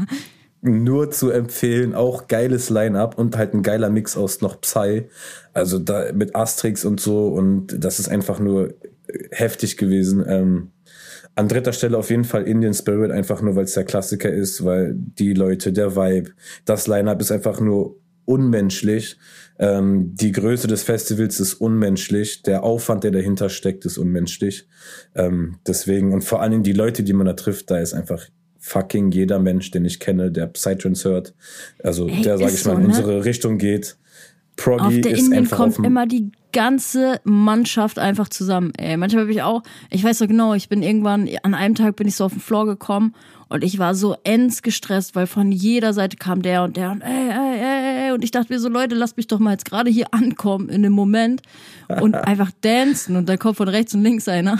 nur 0.61 1.11
zu 1.11 1.29
empfehlen. 1.29 1.93
Auch 1.93 2.27
geiles 2.27 2.69
Line-up 2.69 3.17
und 3.17 3.37
halt 3.37 3.53
ein 3.53 3.63
geiler 3.63 3.89
Mix 3.89 4.17
aus 4.17 4.41
noch 4.41 4.59
Psy. 4.61 5.07
Also 5.53 5.79
da 5.79 6.11
mit 6.13 6.35
Asterix 6.35 6.85
und 6.85 6.99
so 6.99 7.27
und 7.27 7.83
das 7.83 7.99
ist 7.99 8.09
einfach 8.09 8.39
nur 8.39 8.73
heftig 9.31 9.77
gewesen. 9.77 10.23
Ähm, 10.27 10.71
an 11.35 11.47
dritter 11.47 11.71
Stelle 11.71 11.97
auf 11.97 12.09
jeden 12.09 12.25
Fall 12.25 12.43
Indian 12.43 12.73
Spirit, 12.73 13.11
einfach 13.11 13.41
nur 13.41 13.55
weil 13.55 13.63
es 13.63 13.73
der 13.73 13.85
Klassiker 13.85 14.29
ist, 14.29 14.65
weil 14.65 14.93
die 14.95 15.33
Leute, 15.33 15.71
der 15.71 15.95
Vibe, 15.95 16.31
das 16.65 16.87
Line-up 16.87 17.21
ist 17.21 17.31
einfach 17.31 17.61
nur 17.61 17.95
unmenschlich. 18.25 19.17
Ähm, 19.60 20.16
die 20.16 20.32
Größe 20.32 20.68
des 20.68 20.84
Festivals 20.84 21.39
ist 21.39 21.55
unmenschlich. 21.55 22.43
Der 22.43 22.64
Aufwand, 22.64 23.03
der 23.03 23.12
dahinter 23.12 23.49
steckt, 23.49 23.86
ist 23.86 23.97
unmenschlich. 23.97 24.68
Ähm, 25.16 25.57
deswegen, 25.68 26.14
und 26.14 26.24
vor 26.24 26.41
allem 26.41 26.64
die 26.64 26.74
Leute, 26.74 27.03
die 27.03 27.14
man 27.14 27.26
da 27.26 27.34
trifft, 27.34 27.70
da 27.70 27.78
ist 27.78 27.93
einfach 27.93 28.26
fucking 28.60 29.12
jeder 29.12 29.39
Mensch, 29.39 29.72
den 29.72 29.86
ich 29.86 29.99
kenne, 29.99 30.32
der 30.32 30.47
Psytrance 30.47 31.07
hört, 31.07 31.34
also 31.84 32.07
Ey, 32.07 32.22
der, 32.22 32.38
sage 32.38 32.53
ich 32.53 32.66
mal, 32.66 32.76
in 32.76 32.82
ne? 32.82 32.88
unsere 32.88 33.26
Richtung 33.26 33.57
geht. 33.57 33.97
Proggy 34.55 34.84
auf 34.84 35.01
der 35.01 35.12
ist 35.12 35.20
Indien 35.24 35.39
einfach 35.39 35.57
kommt 35.57 35.80
immer 35.80 36.05
die 36.05 36.32
ganze 36.51 37.22
Mannschaft 37.24 37.97
einfach 37.97 38.28
zusammen. 38.28 38.74
Ey, 38.78 38.97
manchmal 38.97 39.26
bin 39.26 39.36
ich 39.36 39.41
auch, 39.41 39.64
ich 39.89 40.03
weiß 40.03 40.18
so 40.18 40.28
genau, 40.28 40.53
ich 40.53 40.68
bin 40.68 40.84
irgendwann, 40.84 41.30
an 41.43 41.53
einem 41.53 41.76
Tag 41.76 41.95
bin 41.95 42.07
ich 42.07 42.16
so 42.16 42.26
auf 42.26 42.34
den 42.34 42.41
Floor 42.41 42.66
gekommen 42.66 43.16
und 43.47 43.64
ich 43.64 43.80
war 43.80 43.95
so 43.95 44.18
ends 44.24 44.62
gestresst, 44.62 45.16
weil 45.16 45.28
von 45.28 45.51
jeder 45.51 45.93
Seite 45.93 46.18
kam 46.18 46.41
der 46.41 46.64
und 46.64 46.76
der 46.76 46.91
und 46.91 47.01
ey, 47.01 47.30
ey, 47.30 47.60
ey, 47.60 47.98
Und 48.14 48.24
ich 48.24 48.32
dachte 48.32 48.53
mir 48.53 48.60
so, 48.60 48.70
Leute, 48.70 48.95
lasst 48.95 49.18
mich 49.18 49.28
doch 49.28 49.39
mal 49.39 49.51
jetzt 49.51 49.66
gerade 49.66 49.89
hier 49.89 50.14
ankommen 50.14 50.70
in 50.70 50.84
dem 50.84 50.93
Moment 50.93 51.41
und 52.01 52.16
einfach 52.16 52.51
dancen. 52.62 53.16
Und 53.16 53.30
da 53.30 53.38
kommt 53.38 53.57
von 53.57 53.68
rechts 53.68 53.93
und 53.93 54.03
links 54.03 54.28
einer. 54.28 54.60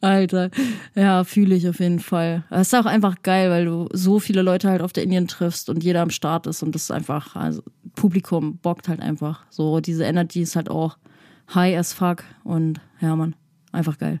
Alter, 0.00 0.50
ja, 0.94 1.24
fühle 1.24 1.54
ich 1.54 1.68
auf 1.68 1.80
jeden 1.80 2.00
Fall. 2.00 2.44
Es 2.50 2.68
ist 2.68 2.74
auch 2.74 2.86
einfach 2.86 3.22
geil, 3.22 3.50
weil 3.50 3.64
du 3.64 3.88
so 3.92 4.18
viele 4.18 4.42
Leute 4.42 4.68
halt 4.68 4.82
auf 4.82 4.92
der 4.92 5.02
Indien 5.02 5.28
triffst 5.28 5.68
und 5.68 5.82
jeder 5.82 6.02
am 6.02 6.10
Start 6.10 6.46
ist 6.46 6.62
und 6.62 6.74
das 6.74 6.84
ist 6.84 6.90
einfach, 6.90 7.34
also 7.36 7.62
Publikum 7.94 8.58
bockt 8.58 8.88
halt 8.88 9.00
einfach. 9.00 9.44
So, 9.50 9.80
diese 9.80 10.04
Energy 10.04 10.42
ist 10.42 10.56
halt 10.56 10.70
auch 10.70 10.98
high 11.54 11.76
as 11.76 11.92
fuck 11.92 12.24
und 12.44 12.80
ja, 13.00 13.16
man, 13.16 13.34
einfach 13.72 13.98
geil. 13.98 14.20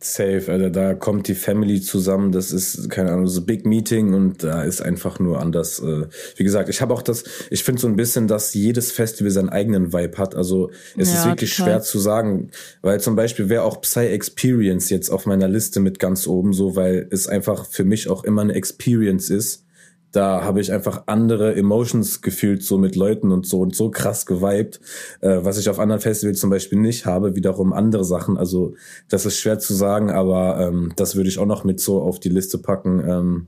Safe, 0.00 0.44
also 0.46 0.68
da 0.68 0.94
kommt 0.94 1.26
die 1.26 1.34
Family 1.34 1.80
zusammen, 1.80 2.30
das 2.30 2.52
ist, 2.52 2.88
keine 2.88 3.10
Ahnung, 3.10 3.26
so 3.26 3.42
Big 3.42 3.66
Meeting 3.66 4.14
und 4.14 4.44
da 4.44 4.62
ist 4.62 4.80
einfach 4.80 5.18
nur 5.18 5.40
anders. 5.40 5.80
Äh, 5.80 6.06
wie 6.36 6.44
gesagt, 6.44 6.68
ich 6.68 6.80
habe 6.80 6.94
auch 6.94 7.02
das, 7.02 7.24
ich 7.50 7.64
finde 7.64 7.80
so 7.80 7.88
ein 7.88 7.96
bisschen, 7.96 8.28
dass 8.28 8.54
jedes 8.54 8.92
Festival 8.92 9.32
seinen 9.32 9.48
eigenen 9.48 9.92
Vibe 9.92 10.16
hat. 10.18 10.36
Also 10.36 10.70
es 10.96 11.12
ja, 11.12 11.18
ist 11.18 11.26
wirklich 11.26 11.56
total. 11.56 11.66
schwer 11.66 11.82
zu 11.82 11.98
sagen, 11.98 12.50
weil 12.80 13.00
zum 13.00 13.16
Beispiel 13.16 13.48
wäre 13.48 13.64
auch 13.64 13.80
Psy 13.80 14.06
Experience 14.06 14.88
jetzt 14.88 15.10
auf 15.10 15.26
meiner 15.26 15.48
Liste 15.48 15.80
mit 15.80 15.98
ganz 15.98 16.28
oben 16.28 16.52
so, 16.52 16.76
weil 16.76 17.08
es 17.10 17.26
einfach 17.26 17.66
für 17.66 17.84
mich 17.84 18.08
auch 18.08 18.22
immer 18.22 18.42
eine 18.42 18.54
Experience 18.54 19.30
ist 19.30 19.64
da 20.12 20.42
habe 20.42 20.60
ich 20.60 20.72
einfach 20.72 21.02
andere 21.06 21.54
Emotions 21.54 22.22
gefühlt, 22.22 22.62
so 22.62 22.78
mit 22.78 22.96
Leuten 22.96 23.30
und 23.30 23.46
so 23.46 23.60
und 23.60 23.76
so 23.76 23.90
krass 23.90 24.26
geweibt, 24.26 24.80
äh, 25.20 25.38
was 25.42 25.58
ich 25.58 25.68
auf 25.68 25.78
anderen 25.78 26.00
Festivals 26.00 26.40
zum 26.40 26.50
Beispiel 26.50 26.78
nicht 26.78 27.06
habe, 27.06 27.34
wiederum 27.34 27.72
andere 27.72 28.04
Sachen. 28.04 28.36
Also 28.36 28.74
das 29.08 29.26
ist 29.26 29.38
schwer 29.38 29.58
zu 29.58 29.74
sagen, 29.74 30.10
aber 30.10 30.60
ähm, 30.60 30.92
das 30.96 31.16
würde 31.16 31.28
ich 31.28 31.38
auch 31.38 31.46
noch 31.46 31.64
mit 31.64 31.80
so 31.80 32.00
auf 32.00 32.20
die 32.20 32.30
Liste 32.30 32.58
packen. 32.58 33.02
Ähm, 33.06 33.46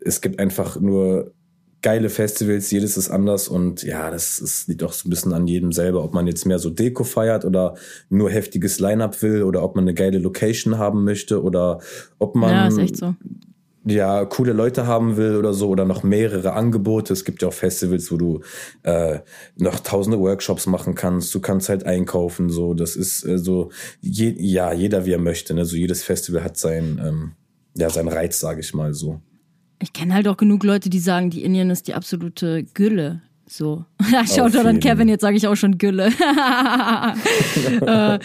es 0.00 0.20
gibt 0.20 0.40
einfach 0.40 0.80
nur 0.80 1.32
geile 1.82 2.08
Festivals, 2.08 2.70
jedes 2.70 2.96
ist 2.96 3.10
anders 3.10 3.48
und 3.48 3.82
ja, 3.82 4.10
das, 4.10 4.38
das 4.38 4.68
liegt 4.68 4.84
auch 4.84 4.92
so 4.92 5.08
ein 5.08 5.10
bisschen 5.10 5.32
an 5.32 5.48
jedem 5.48 5.72
selber, 5.72 6.04
ob 6.04 6.14
man 6.14 6.28
jetzt 6.28 6.46
mehr 6.46 6.60
so 6.60 6.70
Deko 6.70 7.02
feiert 7.02 7.44
oder 7.44 7.74
nur 8.08 8.30
heftiges 8.30 8.78
Line-up 8.78 9.20
will 9.20 9.42
oder 9.42 9.64
ob 9.64 9.74
man 9.74 9.84
eine 9.84 9.94
geile 9.94 10.18
Location 10.18 10.78
haben 10.78 11.02
möchte 11.02 11.42
oder 11.42 11.80
ob 12.20 12.36
man 12.36 12.50
ja, 12.50 12.68
ist 12.68 12.78
echt 12.78 12.96
so 12.96 13.16
ja, 13.84 14.24
coole 14.24 14.52
Leute 14.52 14.86
haben 14.86 15.16
will 15.16 15.36
oder 15.36 15.54
so 15.54 15.68
oder 15.68 15.84
noch 15.84 16.02
mehrere 16.02 16.52
Angebote. 16.52 17.12
Es 17.12 17.24
gibt 17.24 17.42
ja 17.42 17.48
auch 17.48 17.52
Festivals, 17.52 18.12
wo 18.12 18.16
du 18.16 18.40
äh, 18.82 19.20
noch 19.56 19.80
tausende 19.80 20.20
Workshops 20.20 20.66
machen 20.66 20.94
kannst. 20.94 21.34
Du 21.34 21.40
kannst 21.40 21.68
halt 21.68 21.84
einkaufen. 21.84 22.48
So, 22.48 22.74
das 22.74 22.94
ist 22.96 23.24
äh, 23.24 23.38
so, 23.38 23.70
je, 24.00 24.34
ja, 24.38 24.72
jeder 24.72 25.04
wie 25.04 25.12
er 25.12 25.18
möchte. 25.18 25.54
Ne? 25.54 25.64
So 25.64 25.76
jedes 25.76 26.02
Festival 26.04 26.44
hat 26.44 26.56
sein, 26.56 27.00
ähm, 27.04 27.32
ja, 27.76 27.90
seinen 27.90 28.08
Reiz, 28.08 28.38
sage 28.38 28.60
ich 28.60 28.72
mal 28.74 28.94
so. 28.94 29.20
Ich 29.80 29.92
kenne 29.92 30.14
halt 30.14 30.28
auch 30.28 30.36
genug 30.36 30.62
Leute, 30.62 30.88
die 30.88 31.00
sagen, 31.00 31.30
die 31.30 31.42
Indien 31.42 31.70
ist 31.70 31.88
die 31.88 31.94
absolute 31.94 32.62
Gülle. 32.62 33.22
So. 33.52 33.84
Schaut 34.34 34.54
doch 34.54 34.62
dann 34.62 34.80
Kevin, 34.80 35.08
jetzt 35.08 35.20
sage 35.20 35.36
ich 35.36 35.46
auch 35.46 35.56
schon 35.56 35.76
Gülle. 35.76 36.06
äh, 37.82 38.18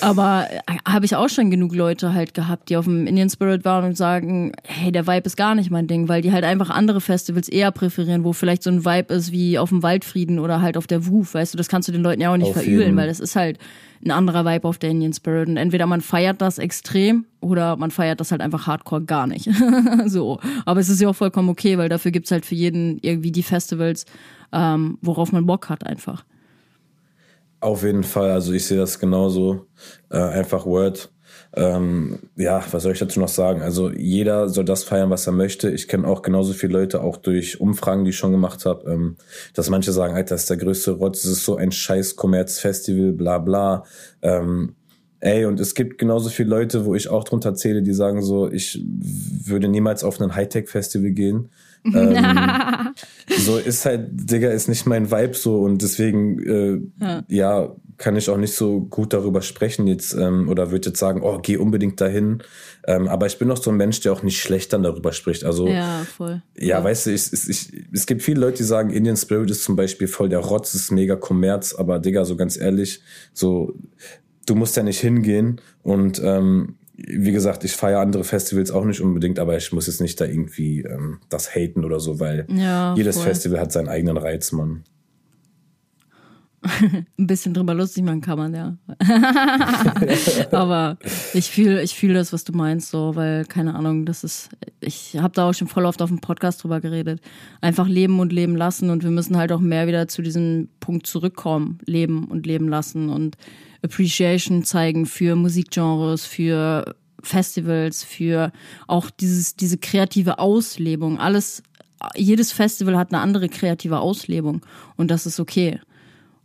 aber 0.00 0.48
äh, 0.50 0.90
habe 0.90 1.04
ich 1.04 1.14
auch 1.14 1.28
schon 1.28 1.48
genug 1.50 1.76
Leute 1.76 2.12
halt 2.12 2.34
gehabt, 2.34 2.70
die 2.70 2.76
auf 2.76 2.86
dem 2.86 3.06
Indian 3.06 3.30
Spirit 3.30 3.64
waren 3.64 3.84
und 3.84 3.96
sagen, 3.96 4.50
hey, 4.64 4.90
der 4.90 5.06
Vibe 5.06 5.26
ist 5.26 5.36
gar 5.36 5.54
nicht 5.54 5.70
mein 5.70 5.86
Ding, 5.86 6.08
weil 6.08 6.22
die 6.22 6.32
halt 6.32 6.42
einfach 6.42 6.70
andere 6.70 7.00
Festivals 7.00 7.48
eher 7.48 7.70
präferieren, 7.70 8.24
wo 8.24 8.32
vielleicht 8.32 8.64
so 8.64 8.70
ein 8.70 8.84
Vibe 8.84 9.14
ist 9.14 9.30
wie 9.30 9.60
auf 9.60 9.68
dem 9.68 9.84
Waldfrieden 9.84 10.40
oder 10.40 10.60
halt 10.60 10.76
auf 10.76 10.88
der 10.88 11.06
Wuf, 11.06 11.34
weißt 11.34 11.54
du, 11.54 11.58
das 11.58 11.68
kannst 11.68 11.86
du 11.86 11.92
den 11.92 12.02
Leuten 12.02 12.20
ja 12.20 12.32
auch 12.32 12.36
nicht 12.36 12.48
auf 12.48 12.54
verübeln, 12.54 12.80
jeden. 12.80 12.96
weil 12.96 13.06
das 13.06 13.20
ist 13.20 13.36
halt 13.36 13.58
ein 14.04 14.10
anderer 14.10 14.44
Vibe 14.44 14.66
auf 14.66 14.78
der 14.78 14.90
Indian 14.90 15.12
Spirit. 15.12 15.48
Und 15.48 15.56
entweder 15.56 15.86
man 15.86 16.00
feiert 16.00 16.40
das 16.40 16.58
extrem 16.58 17.26
oder 17.44 17.76
man 17.76 17.90
feiert 17.90 18.20
das 18.20 18.30
halt 18.30 18.40
einfach 18.40 18.66
hardcore 18.66 19.04
gar 19.04 19.26
nicht. 19.26 19.48
so. 20.06 20.40
Aber 20.64 20.80
es 20.80 20.88
ist 20.88 21.00
ja 21.00 21.08
auch 21.08 21.16
vollkommen 21.16 21.48
okay, 21.48 21.78
weil 21.78 21.88
dafür 21.88 22.10
gibt's 22.10 22.30
halt 22.30 22.46
für 22.46 22.54
jeden 22.54 22.98
irgendwie 23.02 23.32
die 23.32 23.42
Festivals, 23.42 24.06
ähm, 24.52 24.98
worauf 25.02 25.32
man 25.32 25.46
Bock 25.46 25.68
hat 25.68 25.86
einfach. 25.86 26.24
Auf 27.60 27.82
jeden 27.82 28.02
Fall, 28.04 28.30
also 28.30 28.52
ich 28.52 28.66
sehe 28.66 28.78
das 28.78 28.98
genauso. 28.98 29.66
Äh, 30.10 30.18
einfach 30.18 30.66
Word. 30.66 31.10
Ähm, 31.56 32.18
ja, 32.36 32.62
was 32.72 32.82
soll 32.82 32.92
ich 32.92 32.98
dazu 32.98 33.20
noch 33.20 33.28
sagen? 33.28 33.62
Also 33.62 33.90
jeder 33.90 34.48
soll 34.48 34.64
das 34.64 34.82
feiern, 34.82 35.10
was 35.10 35.26
er 35.26 35.32
möchte. 35.32 35.70
Ich 35.70 35.86
kenne 35.86 36.06
auch 36.06 36.22
genauso 36.22 36.52
viele 36.52 36.72
Leute, 36.72 37.00
auch 37.00 37.16
durch 37.16 37.60
Umfragen, 37.60 38.04
die 38.04 38.10
ich 38.10 38.16
schon 38.16 38.32
gemacht 38.32 38.66
habe, 38.66 38.90
ähm, 38.90 39.16
dass 39.54 39.70
manche 39.70 39.92
sagen, 39.92 40.14
Alter, 40.14 40.34
das 40.34 40.42
ist 40.42 40.50
der 40.50 40.56
größte 40.56 40.92
Rotz, 40.92 41.22
das 41.22 41.30
ist 41.30 41.44
so 41.44 41.56
ein 41.56 41.70
scheiß 41.70 42.16
Kommerzfestival, 42.16 43.12
bla 43.12 43.38
bla. 43.38 43.84
Ähm, 44.22 44.74
ey, 45.24 45.46
und 45.46 45.58
es 45.58 45.74
gibt 45.74 45.98
genauso 45.98 46.28
viele 46.28 46.50
Leute, 46.50 46.84
wo 46.84 46.94
ich 46.94 47.08
auch 47.08 47.24
drunter 47.24 47.54
zähle, 47.54 47.82
die 47.82 47.94
sagen 47.94 48.22
so, 48.22 48.50
ich 48.50 48.80
würde 48.84 49.68
niemals 49.68 50.04
auf 50.04 50.20
ein 50.20 50.34
Hightech-Festival 50.34 51.10
gehen. 51.10 51.48
ähm, 51.94 52.94
so 53.38 53.58
ist 53.58 53.84
halt, 53.84 54.08
Digga, 54.12 54.50
ist 54.50 54.68
nicht 54.68 54.86
mein 54.86 55.10
Vibe 55.10 55.34
so 55.34 55.60
und 55.60 55.82
deswegen, 55.82 56.38
äh, 56.42 57.04
ja. 57.04 57.24
ja. 57.28 57.76
kann 57.98 58.16
ich 58.16 58.30
auch 58.30 58.38
nicht 58.38 58.54
so 58.54 58.80
gut 58.80 59.12
darüber 59.12 59.42
sprechen 59.42 59.86
jetzt 59.86 60.14
ähm, 60.14 60.48
oder 60.48 60.70
würde 60.70 60.88
jetzt 60.88 60.98
sagen, 60.98 61.20
oh, 61.22 61.38
geh 61.42 61.58
unbedingt 61.58 62.00
dahin. 62.00 62.42
Ähm, 62.86 63.06
aber 63.06 63.26
ich 63.26 63.38
bin 63.38 63.50
auch 63.50 63.58
so 63.58 63.70
ein 63.70 63.76
Mensch, 63.76 64.00
der 64.00 64.12
auch 64.12 64.22
nicht 64.22 64.40
schlecht 64.40 64.72
dann 64.72 64.82
darüber 64.82 65.12
spricht. 65.12 65.44
Also, 65.44 65.68
ja, 65.68 66.04
voll. 66.04 66.42
Ja, 66.56 66.78
ja. 66.78 66.84
weißt 66.84 67.06
du, 67.06 67.10
ich, 67.10 67.32
ich, 67.32 67.72
es 67.92 68.06
gibt 68.06 68.22
viele 68.22 68.40
Leute, 68.40 68.58
die 68.58 68.64
sagen, 68.64 68.90
Indian 68.90 69.16
Spirit 69.16 69.50
ist 69.50 69.64
zum 69.64 69.76
Beispiel 69.76 70.08
voll 70.08 70.30
der 70.30 70.40
Rotz, 70.40 70.74
ist 70.74 70.90
mega 70.90 71.16
Kommerz, 71.16 71.74
aber 71.74 71.98
Digga, 71.98 72.24
so 72.24 72.36
ganz 72.36 72.58
ehrlich, 72.58 73.00
so, 73.34 73.74
du 74.46 74.54
musst 74.54 74.76
ja 74.76 74.82
nicht 74.82 75.00
hingehen 75.00 75.60
und 75.82 76.20
ähm, 76.22 76.76
wie 76.96 77.32
gesagt, 77.32 77.64
ich 77.64 77.72
feiere 77.72 78.00
andere 78.00 78.24
Festivals 78.24 78.70
auch 78.70 78.84
nicht 78.84 79.00
unbedingt, 79.00 79.38
aber 79.38 79.56
ich 79.56 79.72
muss 79.72 79.88
jetzt 79.88 80.00
nicht 80.00 80.20
da 80.20 80.26
irgendwie 80.26 80.82
ähm, 80.82 81.18
das 81.28 81.54
haten 81.54 81.84
oder 81.84 81.98
so, 81.98 82.20
weil 82.20 82.46
ja, 82.48 82.94
jedes 82.94 83.16
voll. 83.16 83.26
Festival 83.26 83.60
hat 83.60 83.72
seinen 83.72 83.88
eigenen 83.88 84.16
Reiz, 84.16 84.52
Mann. 84.52 84.84
Ein 87.18 87.26
bisschen 87.26 87.52
drüber 87.52 87.74
lustig 87.74 88.04
machen 88.04 88.20
kann 88.20 88.38
man, 88.38 88.54
ja. 88.54 88.76
aber 90.50 90.96
ich 91.34 91.50
fühle 91.50 91.82
ich 91.82 91.94
fühl 91.94 92.14
das, 92.14 92.32
was 92.32 92.44
du 92.44 92.52
meinst, 92.52 92.90
so, 92.90 93.14
weil, 93.16 93.44
keine 93.44 93.74
Ahnung, 93.74 94.06
das 94.06 94.24
ist, 94.24 94.48
ich 94.80 95.18
habe 95.18 95.34
da 95.34 95.48
auch 95.48 95.52
schon 95.52 95.68
voll 95.68 95.84
oft 95.84 96.00
auf 96.00 96.08
dem 96.08 96.20
Podcast 96.20 96.62
drüber 96.62 96.80
geredet. 96.80 97.20
Einfach 97.60 97.86
leben 97.86 98.18
und 98.20 98.32
leben 98.32 98.56
lassen 98.56 98.88
und 98.90 99.02
wir 99.02 99.10
müssen 99.10 99.36
halt 99.36 99.52
auch 99.52 99.60
mehr 99.60 99.86
wieder 99.86 100.08
zu 100.08 100.22
diesem 100.22 100.68
Punkt 100.80 101.06
zurückkommen. 101.06 101.78
Leben 101.84 102.24
und 102.28 102.46
leben 102.46 102.68
lassen 102.68 103.10
und 103.10 103.36
Appreciation 103.84 104.64
zeigen 104.64 105.06
für 105.06 105.36
Musikgenres, 105.36 106.24
für 106.24 106.96
Festivals, 107.22 108.02
für 108.02 108.52
auch 108.86 109.10
dieses, 109.10 109.56
diese 109.56 109.78
kreative 109.78 110.38
Auslebung. 110.38 111.18
Alles, 111.18 111.62
jedes 112.16 112.52
Festival 112.52 112.96
hat 112.96 113.12
eine 113.12 113.22
andere 113.22 113.48
kreative 113.48 114.00
Auslebung 114.00 114.62
und 114.96 115.10
das 115.10 115.26
ist 115.26 115.40
okay. 115.40 115.80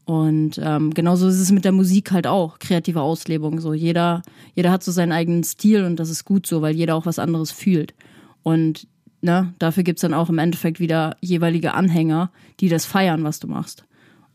Und 0.05 0.59
ähm, 0.63 0.91
genauso 0.93 1.27
ist 1.27 1.39
es 1.39 1.51
mit 1.51 1.65
der 1.65 1.71
Musik 1.71 2.11
halt 2.11 2.25
auch, 2.25 2.57
kreative 2.57 3.01
Auslebung. 3.01 3.59
So 3.59 3.73
jeder, 3.73 4.23
jeder 4.55 4.71
hat 4.71 4.83
so 4.83 4.91
seinen 4.91 5.11
eigenen 5.11 5.43
Stil 5.43 5.83
und 5.83 5.97
das 5.97 6.09
ist 6.09 6.25
gut 6.25 6.47
so, 6.47 6.63
weil 6.63 6.75
jeder 6.75 6.95
auch 6.95 7.05
was 7.05 7.19
anderes 7.19 7.51
fühlt. 7.51 7.93
Und 8.41 8.87
ne, 9.21 9.53
dafür 9.59 9.83
gibt's 9.83 10.01
dann 10.01 10.15
auch 10.15 10.29
im 10.29 10.39
Endeffekt 10.39 10.79
wieder 10.79 11.15
jeweilige 11.21 11.75
Anhänger, 11.75 12.31
die 12.59 12.69
das 12.69 12.85
feiern, 12.85 13.23
was 13.23 13.39
du 13.39 13.47
machst. 13.47 13.85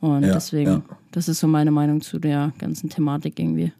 Und 0.05 0.22
ja, 0.22 0.34
deswegen, 0.34 0.70
ja. 0.70 0.82
das 1.12 1.28
ist 1.28 1.40
so 1.40 1.46
meine 1.46 1.70
Meinung 1.70 2.02
zu 2.02 2.18
der 2.18 2.52
ganzen 2.59 2.90
Thematik 2.90 3.38
irgendwie. 3.38 3.72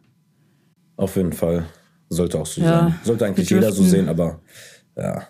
Auf 0.97 1.15
jeden 1.17 1.33
Fall. 1.33 1.65
Sollte 2.09 2.39
auch 2.39 2.47
so 2.47 2.61
ja, 2.61 2.79
sein. 2.79 2.99
Sollte 3.03 3.25
eigentlich 3.27 3.47
jeder 3.47 3.71
so 3.71 3.83
sehen, 3.83 4.09
aber 4.09 4.39
ja. 4.97 5.27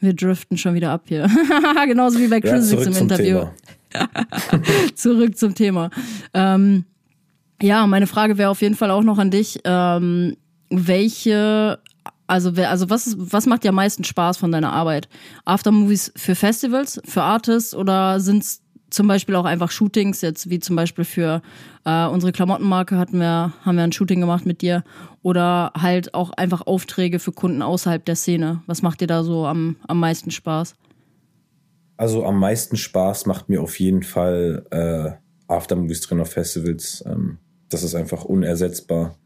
Wir 0.00 0.12
driften 0.12 0.58
schon 0.58 0.74
wieder 0.74 0.90
ab 0.90 1.02
hier. 1.06 1.28
Genauso 1.86 2.18
wie 2.18 2.26
bei 2.26 2.40
Chris 2.40 2.72
ja, 2.72 2.82
im 2.82 2.96
Interview. 2.96 3.46
zurück 4.96 5.38
zum 5.38 5.54
Thema. 5.54 5.90
Ähm, 6.32 6.84
ja, 7.62 7.86
meine 7.86 8.08
Frage 8.08 8.36
wäre 8.36 8.50
auf 8.50 8.60
jeden 8.60 8.74
Fall 8.74 8.90
auch 8.90 9.04
noch 9.04 9.18
an 9.18 9.30
dich. 9.30 9.60
Ähm, 9.64 10.36
welche 10.68 11.78
also, 12.26 12.50
also 12.50 12.90
was, 12.90 13.14
was 13.18 13.46
macht 13.46 13.62
dir 13.62 13.68
am 13.68 13.76
meisten 13.76 14.02
Spaß 14.02 14.38
von 14.38 14.50
deiner 14.50 14.72
Arbeit? 14.72 15.08
Aftermovies 15.44 16.12
für 16.16 16.34
Festivals, 16.34 17.00
für 17.04 17.22
Artists 17.22 17.74
oder 17.74 18.18
sind 18.18 18.42
es 18.42 18.63
zum 18.94 19.08
Beispiel 19.08 19.34
auch 19.34 19.44
einfach 19.44 19.70
Shootings, 19.70 20.20
jetzt 20.20 20.50
wie 20.50 20.60
zum 20.60 20.76
Beispiel 20.76 21.04
für 21.04 21.42
äh, 21.84 22.06
unsere 22.06 22.32
Klamottenmarke 22.32 22.96
hatten 22.96 23.18
wir, 23.18 23.52
haben 23.62 23.76
wir 23.76 23.84
ein 23.84 23.92
Shooting 23.92 24.20
gemacht 24.20 24.46
mit 24.46 24.62
dir. 24.62 24.84
Oder 25.22 25.72
halt 25.76 26.14
auch 26.14 26.30
einfach 26.30 26.66
Aufträge 26.66 27.18
für 27.18 27.32
Kunden 27.32 27.62
außerhalb 27.62 28.04
der 28.04 28.16
Szene. 28.16 28.62
Was 28.66 28.82
macht 28.82 29.00
dir 29.00 29.06
da 29.06 29.22
so 29.22 29.46
am, 29.46 29.76
am 29.86 30.00
meisten 30.00 30.30
Spaß? 30.30 30.76
Also 31.96 32.24
am 32.24 32.38
meisten 32.38 32.76
Spaß 32.76 33.26
macht 33.26 33.48
mir 33.48 33.62
auf 33.62 33.78
jeden 33.78 34.02
Fall 34.02 34.66
äh, 34.70 35.52
Aftermovies 35.52 36.00
drin 36.00 36.20
auf 36.20 36.32
Festivals. 36.32 37.04
Ähm, 37.06 37.38
das 37.68 37.82
ist 37.82 37.94
einfach 37.94 38.24
unersetzbar. 38.24 39.16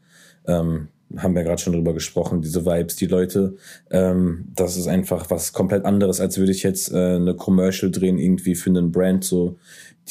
Ähm, 0.47 0.89
haben 1.17 1.35
wir 1.35 1.43
gerade 1.43 1.61
schon 1.61 1.73
drüber 1.73 1.93
gesprochen, 1.93 2.41
diese 2.41 2.65
Vibes, 2.65 2.95
die 2.95 3.07
Leute, 3.07 3.55
ähm, 3.89 4.45
das 4.55 4.77
ist 4.77 4.87
einfach 4.87 5.29
was 5.29 5.53
komplett 5.53 5.85
anderes, 5.85 6.19
als 6.19 6.37
würde 6.37 6.51
ich 6.51 6.63
jetzt 6.63 6.91
äh, 6.91 7.15
eine 7.15 7.35
Commercial 7.35 7.91
drehen, 7.91 8.17
irgendwie 8.17 8.55
für 8.55 8.69
einen 8.69 8.91
Brand, 8.91 9.23
so 9.23 9.57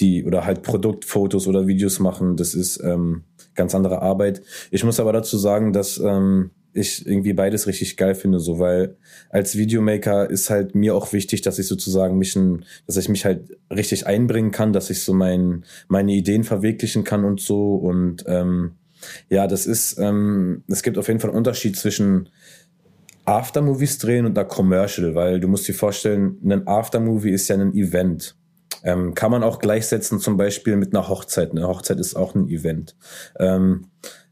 die 0.01 0.25
oder 0.25 0.45
halt 0.45 0.63
Produktfotos 0.63 1.47
oder 1.47 1.67
Videos 1.67 1.99
machen. 1.99 2.37
Das 2.37 2.55
ist 2.55 2.83
ähm, 2.83 3.25
ganz 3.55 3.75
andere 3.75 4.03
Arbeit. 4.03 4.43
Ich 4.71 4.85
muss 4.85 5.01
aber 5.01 5.13
dazu 5.13 5.39
sagen, 5.39 5.73
dass 5.73 5.99
ähm, 5.99 6.51
ich 6.73 7.07
irgendwie 7.07 7.33
beides 7.33 7.67
richtig 7.67 7.97
geil 7.97 8.15
finde, 8.15 8.41
so 8.41 8.59
weil 8.59 8.97
als 9.31 9.57
Videomaker 9.57 10.31
ist 10.31 10.51
halt 10.51 10.75
mir 10.75 10.95
auch 10.95 11.13
wichtig, 11.13 11.43
dass 11.43 11.59
ich 11.59 11.67
sozusagen 11.67 12.19
mich, 12.19 12.37
ein, 12.37 12.65
dass 12.87 12.97
ich 12.97 13.09
mich 13.09 13.25
halt 13.25 13.59
richtig 13.71 14.07
einbringen 14.07 14.53
kann, 14.53 14.73
dass 14.73 14.91
ich 14.91 15.03
so 15.03 15.13
mein, 15.13 15.65
meine 15.89 16.13
Ideen 16.13 16.45
verwirklichen 16.45 17.05
kann 17.05 17.25
und 17.25 17.41
so 17.41 17.75
und 17.75 18.25
ähm, 18.27 18.73
ja, 19.29 19.47
das 19.47 19.67
ist, 19.67 19.99
ähm, 19.99 20.65
es 20.69 20.83
gibt 20.83 20.99
auf 20.99 21.09
jeden 21.09 21.21
Fall 21.21 21.31
einen 21.31 21.39
Unterschied 21.39 21.77
zwischen 21.77 22.29
Aftermovies 23.25 23.99
drehen 23.99 24.25
und 24.25 24.39
einer 24.39 24.49
Commercial, 24.49 25.15
weil 25.15 25.41
du 25.41 25.49
musst 25.49 25.69
dir 25.69 25.75
vorstellen, 25.75 26.39
ein 26.45 26.67
Aftermovie 26.67 27.31
ist 27.31 27.49
ja 27.49 27.57
ein 27.57 27.75
Event. 27.75 28.37
Ähm, 28.85 29.15
kann 29.15 29.31
man 29.31 29.43
auch 29.43 29.59
gleichsetzen 29.59 30.21
zum 30.21 30.37
Beispiel 30.37 30.77
mit 30.77 30.95
einer 30.95 31.09
Hochzeit. 31.09 31.51
Eine 31.51 31.67
Hochzeit 31.69 31.99
ist 31.99 32.15
auch 32.15 32.35
ein 32.35 32.49
Event. 32.49 32.97
Ähm, 33.39 33.89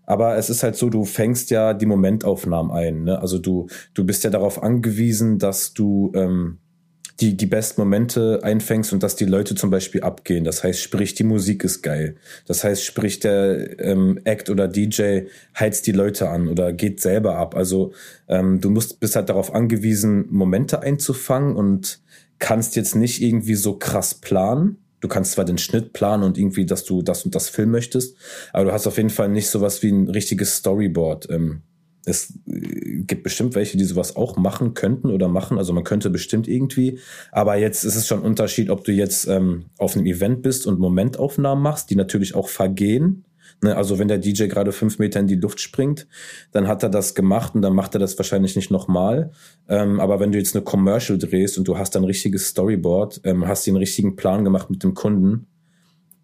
aber 0.06 0.36
es 0.36 0.48
ist 0.48 0.62
halt 0.62 0.76
so, 0.76 0.88
du 0.88 1.04
fängst 1.04 1.50
ja 1.50 1.74
die 1.74 1.86
Momentaufnahmen 1.86 2.70
ein. 2.72 3.04
Ne? 3.04 3.20
Also 3.20 3.38
du, 3.38 3.66
du 3.92 4.04
bist 4.04 4.22
ja 4.24 4.30
darauf 4.30 4.62
angewiesen, 4.62 5.38
dass 5.38 5.74
du 5.74 6.12
ähm, 6.14 6.58
die, 7.20 7.36
die 7.36 7.46
besten 7.46 7.80
Momente 7.80 8.40
einfängst 8.42 8.92
und 8.92 9.02
dass 9.02 9.16
die 9.16 9.24
Leute 9.24 9.54
zum 9.54 9.70
Beispiel 9.70 10.02
abgehen. 10.02 10.44
Das 10.44 10.62
heißt, 10.62 10.80
sprich, 10.80 11.14
die 11.14 11.24
Musik 11.24 11.64
ist 11.64 11.82
geil. 11.82 12.16
Das 12.46 12.62
heißt, 12.62 12.84
sprich, 12.84 13.20
der 13.20 13.80
ähm, 13.80 14.20
Act 14.24 14.50
oder 14.50 14.68
DJ 14.68 15.22
heizt 15.58 15.86
die 15.86 15.92
Leute 15.92 16.28
an 16.28 16.48
oder 16.48 16.72
geht 16.72 17.00
selber 17.00 17.36
ab. 17.36 17.54
Also 17.54 17.92
ähm, 18.28 18.60
du 18.60 18.70
musst 18.70 19.00
bist 19.00 19.16
halt 19.16 19.30
darauf 19.30 19.54
angewiesen, 19.54 20.26
Momente 20.30 20.82
einzufangen 20.82 21.56
und 21.56 22.00
kannst 22.38 22.76
jetzt 22.76 22.94
nicht 22.94 23.22
irgendwie 23.22 23.54
so 23.54 23.78
krass 23.78 24.14
planen. 24.14 24.78
Du 25.00 25.08
kannst 25.08 25.32
zwar 25.32 25.44
den 25.44 25.58
Schnitt 25.58 25.92
planen 25.92 26.22
und 26.22 26.36
irgendwie, 26.36 26.66
dass 26.66 26.84
du 26.84 27.02
das 27.02 27.24
und 27.24 27.34
das 27.34 27.48
filmen 27.48 27.72
möchtest, 27.72 28.16
aber 28.52 28.64
du 28.66 28.72
hast 28.72 28.86
auf 28.86 28.96
jeden 28.96 29.10
Fall 29.10 29.28
nicht 29.28 29.48
sowas 29.48 29.82
wie 29.82 29.90
ein 29.90 30.08
richtiges 30.08 30.56
Storyboard. 30.56 31.30
Ähm, 31.30 31.62
es 32.06 32.38
äh, 32.46 33.02
gibt 33.02 33.24
bestimmt 33.24 33.54
welche, 33.54 33.76
die 33.76 33.84
sowas 33.84 34.16
auch 34.16 34.36
machen 34.36 34.72
könnten 34.72 35.10
oder 35.10 35.28
machen. 35.28 35.58
Also 35.58 35.74
man 35.74 35.84
könnte 35.84 36.08
bestimmt 36.08 36.48
irgendwie. 36.48 37.00
Aber 37.32 37.56
jetzt 37.56 37.84
ist 37.84 37.96
es 37.96 38.06
schon 38.06 38.20
ein 38.20 38.24
Unterschied, 38.24 38.70
ob 38.70 38.84
du 38.84 38.92
jetzt 38.92 39.26
ähm, 39.28 39.66
auf 39.76 39.94
einem 39.94 40.06
Event 40.06 40.40
bist 40.40 40.66
und 40.66 40.78
Momentaufnahmen 40.78 41.62
machst, 41.62 41.90
die 41.90 41.96
natürlich 41.96 42.34
auch 42.34 42.48
vergehen. 42.48 43.24
Ne? 43.62 43.76
Also 43.76 43.98
wenn 43.98 44.08
der 44.08 44.18
DJ 44.18 44.46
gerade 44.46 44.72
fünf 44.72 44.98
Meter 44.98 45.18
in 45.18 45.26
die 45.26 45.34
Luft 45.34 45.60
springt, 45.60 46.06
dann 46.52 46.68
hat 46.68 46.82
er 46.84 46.90
das 46.90 47.14
gemacht 47.14 47.54
und 47.54 47.62
dann 47.62 47.74
macht 47.74 47.94
er 47.94 47.98
das 47.98 48.16
wahrscheinlich 48.16 48.54
nicht 48.54 48.70
nochmal. 48.70 49.32
Ähm, 49.68 49.98
aber 49.98 50.20
wenn 50.20 50.30
du 50.30 50.38
jetzt 50.38 50.54
eine 50.54 50.64
Commercial 50.64 51.18
drehst 51.18 51.58
und 51.58 51.66
du 51.66 51.76
hast 51.76 51.96
ein 51.96 52.04
richtiges 52.04 52.48
Storyboard, 52.48 53.20
ähm, 53.24 53.48
hast 53.48 53.66
den 53.66 53.76
richtigen 53.76 54.14
Plan 54.14 54.44
gemacht 54.44 54.70
mit 54.70 54.82
dem 54.84 54.94
Kunden, 54.94 55.48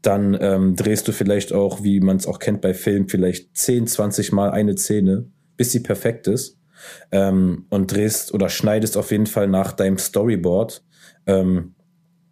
dann 0.00 0.36
ähm, 0.40 0.76
drehst 0.76 1.06
du 1.06 1.12
vielleicht 1.12 1.52
auch, 1.52 1.82
wie 1.82 2.00
man 2.00 2.16
es 2.16 2.26
auch 2.26 2.38
kennt 2.38 2.60
bei 2.60 2.74
Filmen, 2.74 3.08
vielleicht 3.08 3.56
10, 3.56 3.88
20 3.88 4.32
Mal 4.32 4.50
eine 4.50 4.76
Szene 4.76 5.26
bis 5.56 5.72
sie 5.72 5.80
perfekt 5.80 6.26
ist 6.26 6.58
ähm, 7.10 7.66
und 7.70 7.92
drehst 7.92 8.34
oder 8.34 8.48
schneidest 8.48 8.96
auf 8.96 9.10
jeden 9.10 9.26
Fall 9.26 9.48
nach 9.48 9.72
deinem 9.72 9.98
Storyboard. 9.98 10.82
Ähm, 11.26 11.74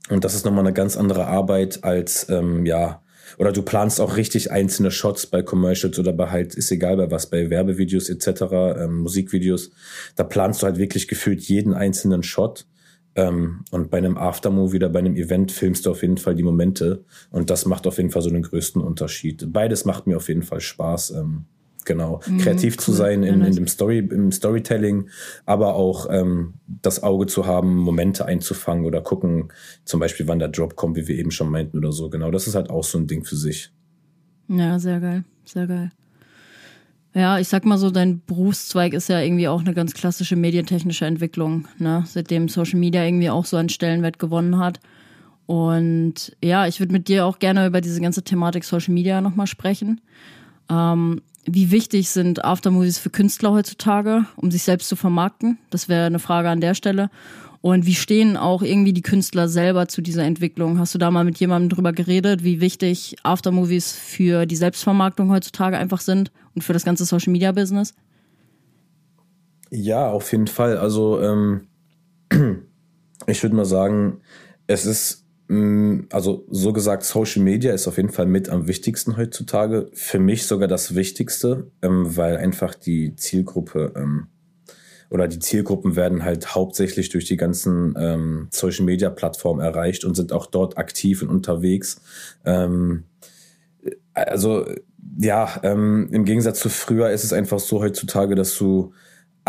und 0.09 0.25
das 0.25 0.35
ist 0.35 0.45
nochmal 0.45 0.65
eine 0.65 0.75
ganz 0.75 0.97
andere 0.97 1.27
Arbeit 1.27 1.85
als, 1.85 2.29
ähm, 2.29 2.67
ja, 2.67 3.03
oder 3.39 3.53
du 3.53 3.63
planst 3.63 4.01
auch 4.01 4.17
richtig 4.17 4.51
einzelne 4.51 4.91
Shots 4.91 5.27
bei 5.27 5.43
Commercials 5.43 5.99
oder 5.99 6.13
bei 6.13 6.31
halt, 6.31 6.55
ist 6.55 6.73
egal 6.73 6.97
bei 6.97 7.11
was, 7.11 7.31
bei 7.31 7.49
Werbevideos 7.49 8.09
etc., 8.09 8.43
ähm, 8.79 8.99
Musikvideos. 8.99 9.71
Da 10.17 10.25
planst 10.25 10.63
du 10.63 10.67
halt 10.67 10.79
wirklich 10.79 11.07
gefühlt 11.07 11.41
jeden 11.43 11.75
einzelnen 11.75 12.23
Shot. 12.23 12.67
Ähm, 13.15 13.65
und 13.71 13.91
bei 13.91 13.99
einem 13.99 14.17
Aftermovie 14.17 14.77
oder 14.77 14.89
bei 14.89 14.99
einem 15.01 15.17
Event 15.17 15.53
filmst 15.53 15.87
du 15.87 15.91
auf 15.91 16.03
jeden 16.03 16.19
Fall 16.19 16.35
die 16.35 16.43
Momente. 16.43 17.05
Und 17.31 17.51
das 17.51 17.67
macht 17.67 17.87
auf 17.87 17.99
jeden 17.99 18.11
Fall 18.11 18.23
so 18.23 18.31
den 18.31 18.43
größten 18.43 18.83
Unterschied. 18.83 19.53
Beides 19.53 19.85
macht 19.85 20.07
mir 20.07 20.17
auf 20.17 20.29
jeden 20.29 20.43
Fall 20.43 20.61
Spaß. 20.61 21.11
Ähm, 21.11 21.47
genau. 21.91 22.21
Mhm, 22.27 22.39
Kreativ 22.39 22.75
cool. 22.75 22.85
zu 22.85 22.93
sein 22.93 23.25
in, 23.25 23.43
in 23.43 23.55
dem 23.55 23.67
Story, 23.67 23.99
im 23.99 24.31
Storytelling, 24.31 25.09
aber 25.45 25.75
auch 25.75 26.07
ähm, 26.09 26.55
das 26.67 27.03
Auge 27.03 27.27
zu 27.27 27.47
haben, 27.47 27.75
Momente 27.77 28.27
einzufangen 28.27 28.85
oder 28.85 29.01
gucken, 29.01 29.49
zum 29.85 29.99
Beispiel, 29.99 30.29
wann 30.29 30.39
der 30.39 30.49
Drop 30.49 30.77
kommt, 30.77 30.97
wie 30.97 31.09
wir 31.09 31.19
eben 31.19 31.33
schon 31.33 31.51
meinten 31.51 31.79
oder 31.79 31.91
so. 31.91 32.09
Genau, 32.09 32.31
das 32.31 32.47
ist 32.47 32.55
halt 32.55 32.71
auch 32.71 32.85
so 32.85 32.97
ein 32.97 33.09
Ding 33.09 33.25
für 33.25 33.35
sich. 33.35 33.73
Ja, 34.47 34.79
sehr 34.79 35.01
geil, 35.01 35.25
sehr 35.45 35.67
geil. 35.67 35.91
Ja, 37.13 37.41
ich 37.41 37.49
sag 37.49 37.65
mal 37.65 37.77
so, 37.77 37.91
dein 37.91 38.23
Berufszweig 38.25 38.93
ist 38.93 39.09
ja 39.09 39.19
irgendwie 39.21 39.49
auch 39.49 39.61
eine 39.61 39.75
ganz 39.75 39.95
klassische 39.95 40.37
medientechnische 40.37 41.07
Entwicklung, 41.07 41.67
ne? 41.79 42.05
Seitdem 42.07 42.49
Social 42.49 42.79
Media 42.79 43.05
irgendwie 43.05 43.31
auch 43.31 43.47
so 43.47 43.57
einen 43.57 43.69
Stellenwert 43.69 44.21
gewonnen 44.21 44.59
hat. 44.59 44.79
Und 45.47 46.37
ja, 46.41 46.69
ich 46.69 46.79
würde 46.79 46.93
mit 46.93 47.09
dir 47.09 47.27
auch 47.27 47.41
gerne 47.41 47.67
über 47.67 47.81
diese 47.81 48.01
ganze 48.01 48.23
Thematik 48.23 48.63
Social 48.63 48.95
Media 48.95 49.21
nochmal 49.21 49.49
sprechen. 49.49 50.01
Ähm, 50.71 51.23
wie 51.47 51.71
wichtig 51.71 52.11
sind 52.11 52.45
Aftermovies 52.45 52.99
für 52.99 53.11
Künstler 53.11 53.53
heutzutage, 53.53 54.27
um 54.37 54.51
sich 54.51 54.63
selbst 54.63 54.89
zu 54.89 54.97
vermarkten? 54.97 55.59
Das 55.71 55.89
wäre 55.89 56.07
eine 56.07 56.19
Frage 56.19 56.49
an 56.49 56.61
der 56.61 56.75
Stelle. 56.75 57.11
Und 57.63 57.85
wie 57.85 57.95
stehen 57.95 58.37
auch 58.37 58.63
irgendwie 58.63 58.95
die 58.95 59.03
Künstler 59.03 59.49
selber 59.49 59.87
zu 59.87 60.01
dieser 60.01 60.25
Entwicklung? 60.25 60.79
Hast 60.79 60.95
du 60.95 60.99
da 60.99 61.11
mal 61.11 61.25
mit 61.25 61.39
jemandem 61.39 61.69
drüber 61.69 61.93
geredet, 61.93 62.43
wie 62.43 62.61
wichtig 62.61 63.17
Aftermovies 63.23 63.93
für 63.93 64.47
die 64.47 64.57
Selbstvermarktung 64.57 65.31
heutzutage 65.31 65.77
einfach 65.77 66.01
sind 66.01 66.33
und 66.55 66.63
für 66.63 66.73
das 66.73 66.85
ganze 66.85 67.05
Social 67.05 67.33
Media 67.33 67.53
Business? 67.53 67.95
Ja, 69.71 70.11
auf 70.11 70.33
jeden 70.33 70.47
Fall. 70.47 70.79
Also 70.79 71.21
ähm, 71.21 71.67
ich 73.27 73.43
würde 73.43 73.57
mal 73.57 73.67
sagen, 73.67 74.21
es 74.67 74.87
ist 74.87 75.27
also 76.13 76.47
so 76.49 76.73
gesagt, 76.73 77.03
Social 77.03 77.43
Media 77.43 77.73
ist 77.73 77.89
auf 77.89 77.97
jeden 77.97 78.11
Fall 78.11 78.27
mit 78.27 78.49
am 78.49 78.69
wichtigsten 78.69 79.17
heutzutage. 79.17 79.91
Für 79.95 80.21
mich 80.21 80.47
sogar 80.47 80.69
das 80.69 80.95
Wichtigste, 80.95 81.73
ähm, 81.83 82.17
weil 82.17 82.37
einfach 82.37 82.75
die 82.75 83.17
Zielgruppe 83.17 83.93
ähm, 83.97 84.29
oder 85.11 85.27
die 85.27 85.41
Zielgruppen 85.41 85.97
werden 85.97 86.25
halt 86.25 86.55
hauptsächlich 86.55 87.09
durch 87.09 87.25
die 87.25 87.37
ganzen 87.37 87.95
ähm, 87.99 88.47
Social 88.53 88.85
Media 88.85 89.11
Plattformen 89.11 89.61
erreicht 89.61 90.05
und 90.05 90.15
sind 90.15 90.33
auch 90.33 90.47
dort 90.47 90.79
aktiv 90.79 91.23
und 91.23 91.29
unterwegs. 91.29 92.01
Also 94.15 94.67
ja, 95.19 95.57
im 95.65 96.25
Gegensatz 96.25 96.61
zu 96.61 96.69
früher 96.69 97.11
ist 97.11 97.25
es 97.25 97.33
einfach 97.33 97.59
so 97.59 97.81
heutzutage, 97.81 98.37
dass 98.37 98.57
du 98.57 98.93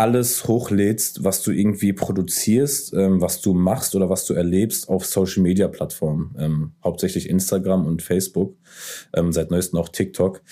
alles 0.02 0.48
hochlädst, 0.48 1.22
was 1.22 1.42
du 1.42 1.52
irgendwie 1.52 1.92
produzierst, 1.92 2.92
ähm, 2.92 3.20
was 3.20 3.40
du 3.40 3.54
machst 3.54 3.94
oder 3.94 4.10
was 4.10 4.24
du 4.24 4.34
erlebst 4.34 4.88
auf 4.88 5.06
Social 5.06 5.44
Media 5.44 5.68
Plattformen, 5.68 6.34
ähm, 6.40 6.72
hauptsächlich 6.82 7.28
Instagram 7.28 7.86
und 7.86 8.02
Facebook, 8.02 8.56
ähm, 9.14 9.30
seit 9.32 9.52
neuestem 9.52 9.78
auch 9.78 9.88
TikTok, 9.88 10.42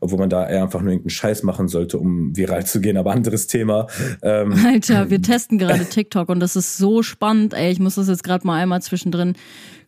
obwohl 0.00 0.20
man 0.20 0.30
da 0.30 0.48
eher 0.48 0.62
einfach 0.62 0.80
nur 0.80 0.92
irgendeinen 0.92 1.10
Scheiß 1.10 1.42
machen 1.42 1.66
sollte, 1.66 1.98
um 1.98 2.36
viral 2.36 2.64
zu 2.64 2.80
gehen, 2.80 2.96
aber 2.96 3.10
anderes 3.10 3.48
Thema. 3.48 3.88
Ähm, 4.22 4.52
Alter, 4.64 5.10
wir 5.10 5.20
testen 5.22 5.58
gerade 5.58 5.84
TikTok 5.84 6.28
und 6.28 6.38
das 6.38 6.54
ist 6.54 6.78
so 6.78 7.02
spannend, 7.02 7.54
ey, 7.54 7.72
ich 7.72 7.80
muss 7.80 7.96
das 7.96 8.06
jetzt 8.06 8.22
gerade 8.22 8.46
mal 8.46 8.62
einmal 8.62 8.82
zwischendrin 8.82 9.34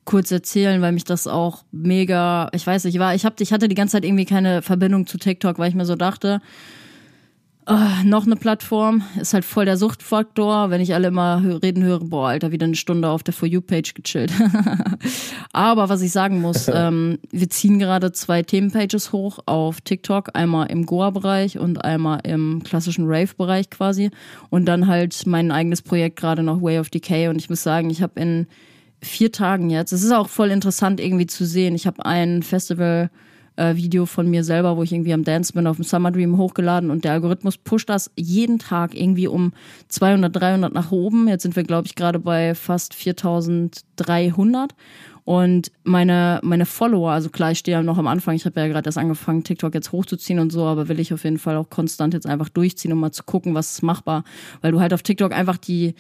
kurz 0.05 0.33
erzählen, 0.33 0.83
weil 0.83 0.91
mich 0.91 1.05
das 1.05 1.29
auch 1.29 1.63
mega, 1.71 2.51
ich 2.53 2.67
weiß 2.67 2.83
nicht, 2.83 2.95
ich 2.95 3.01
war, 3.01 3.15
ich 3.15 3.25
hab, 3.25 3.41
ich 3.41 3.53
hatte 3.53 3.69
die 3.69 3.77
ganze 3.77 3.93
Zeit 3.93 4.05
irgendwie 4.05 4.25
keine 4.25 4.61
Verbindung 4.61 5.07
zu 5.07 5.19
TikTok, 5.19 5.61
weil 5.61 5.69
ich 5.69 5.77
mir 5.77 5.87
so 5.87 5.95
dachte, 5.95 6.41
Oh, 7.67 8.05
noch 8.05 8.27
eine 8.27 8.37
Plattform 8.37 9.03
ist 9.19 9.33
halt 9.33 9.47
voll 9.47 9.65
der 9.65 9.79
Suchtfaktor. 9.79 10.69
Wenn 10.69 10.83
ich 10.83 10.93
alle 10.93 11.09
immer 11.09 11.43
reden 11.63 11.83
höre, 11.83 12.01
boah, 12.01 12.29
Alter, 12.29 12.53
wieder 12.53 12.67
eine 12.67 12.75
Stunde 12.75 13.09
auf 13.09 13.23
der 13.23 13.33
For 13.33 13.49
You-Page 13.49 13.95
gechillt. 13.95 14.33
Aber 15.55 15.89
was 15.89 16.03
ich 16.03 16.13
sagen 16.13 16.43
muss, 16.43 16.69
ähm, 16.73 17.19
wir 17.31 17.49
ziehen 17.49 17.79
gerade 17.79 18.13
zwei 18.13 18.43
Themenpages 18.43 19.13
hoch 19.13 19.39
auf 19.47 19.81
TikTok. 19.81 20.31
Einmal 20.35 20.71
im 20.71 20.85
Goa-Bereich 20.85 21.59
und 21.59 21.83
einmal 21.83 22.21
im 22.25 22.63
klassischen 22.65 23.07
Rave-Bereich 23.07 23.71
quasi. 23.71 24.11
Und 24.51 24.67
dann 24.67 24.87
halt 24.87 25.27
mein 25.27 25.51
eigenes 25.51 25.81
Projekt 25.81 26.17
gerade 26.17 26.43
noch 26.43 26.61
Way 26.61 26.81
of 26.81 26.91
Decay. 26.91 27.29
Und 27.29 27.37
ich 27.37 27.49
muss 27.49 27.63
sagen, 27.63 27.89
ich 27.89 28.03
habe 28.03 28.21
in 28.21 28.47
vier 29.01 29.33
Tagen 29.33 29.71
jetzt, 29.71 29.93
es 29.93 30.03
ist 30.03 30.13
auch 30.13 30.29
voll 30.29 30.51
interessant 30.51 31.01
irgendwie 31.01 31.27
zu 31.27 31.47
sehen. 31.47 31.75
Ich 31.75 31.87
habe 31.87 32.05
ein 32.05 32.43
Festival 32.43 33.11
äh, 33.57 33.77
Video 33.77 34.07
von 34.07 34.29
mir 34.29 34.45
selber, 34.45 34.77
wo 34.77 34.83
ich 34.83 34.93
irgendwie 34.93 35.13
am 35.13 35.25
Dance 35.25 35.53
bin, 35.53 35.67
auf 35.67 35.77
dem 35.77 35.85
Summer 35.85 36.11
Dream 36.11 36.37
hochgeladen 36.37 36.91
und 36.91 37.05
der 37.05 37.13
Algorithmus 37.13 37.57
pusht 37.57 37.89
das 37.89 38.11
jeden 38.17 38.59
Tag 38.59 38.95
irgendwie 38.95 39.29
um 39.29 39.53
200, 39.89 40.35
300 40.35 40.73
nach 40.75 40.91
oben. 40.93 41.29
Jetzt 41.29 41.43
sind 41.43 41.57
wir, 41.57 41.65
glaube 41.65 41.87
ich, 41.87 41.95
gerade 41.95 42.19
bei 42.19 42.55
fast 42.55 42.95
4300. 42.95 44.75
Und 45.25 45.73
meine, 45.85 46.41
meine 46.43 46.67
Follower, 46.67 47.11
also 47.11 47.31
klar, 47.31 47.51
ich 47.51 47.59
stehe 47.59 47.79
ja 47.79 47.83
noch 47.83 47.97
am 47.97 48.07
Anfang, 48.07 48.35
ich 48.35 48.45
habe 48.45 48.61
ja 48.61 48.69
gerade 48.69 48.87
erst 48.87 48.99
angefangen, 48.99 49.43
TikTok 49.43 49.73
jetzt 49.73 49.91
hochzuziehen 49.91 50.39
und 50.39 50.53
so, 50.53 50.65
aber 50.65 50.89
will 50.89 51.01
ich 51.01 51.15
auf 51.15 51.25
jeden 51.25 51.39
Fall 51.39 51.57
auch 51.57 51.71
konstant 51.71 52.13
jetzt 52.13 52.27
einfach 52.27 52.51
durchziehen, 52.51 52.93
um 52.93 53.01
mal 53.01 53.11
zu 53.11 53.23
gucken, 53.23 53.55
was 53.55 53.73
ist 53.73 53.83
machbar. 53.83 54.25
Weil 54.61 54.73
du 54.73 54.81
halt 54.81 54.93
auf 54.93 55.03
TikTok 55.03 55.33
einfach 55.33 55.57
die, 55.57 55.95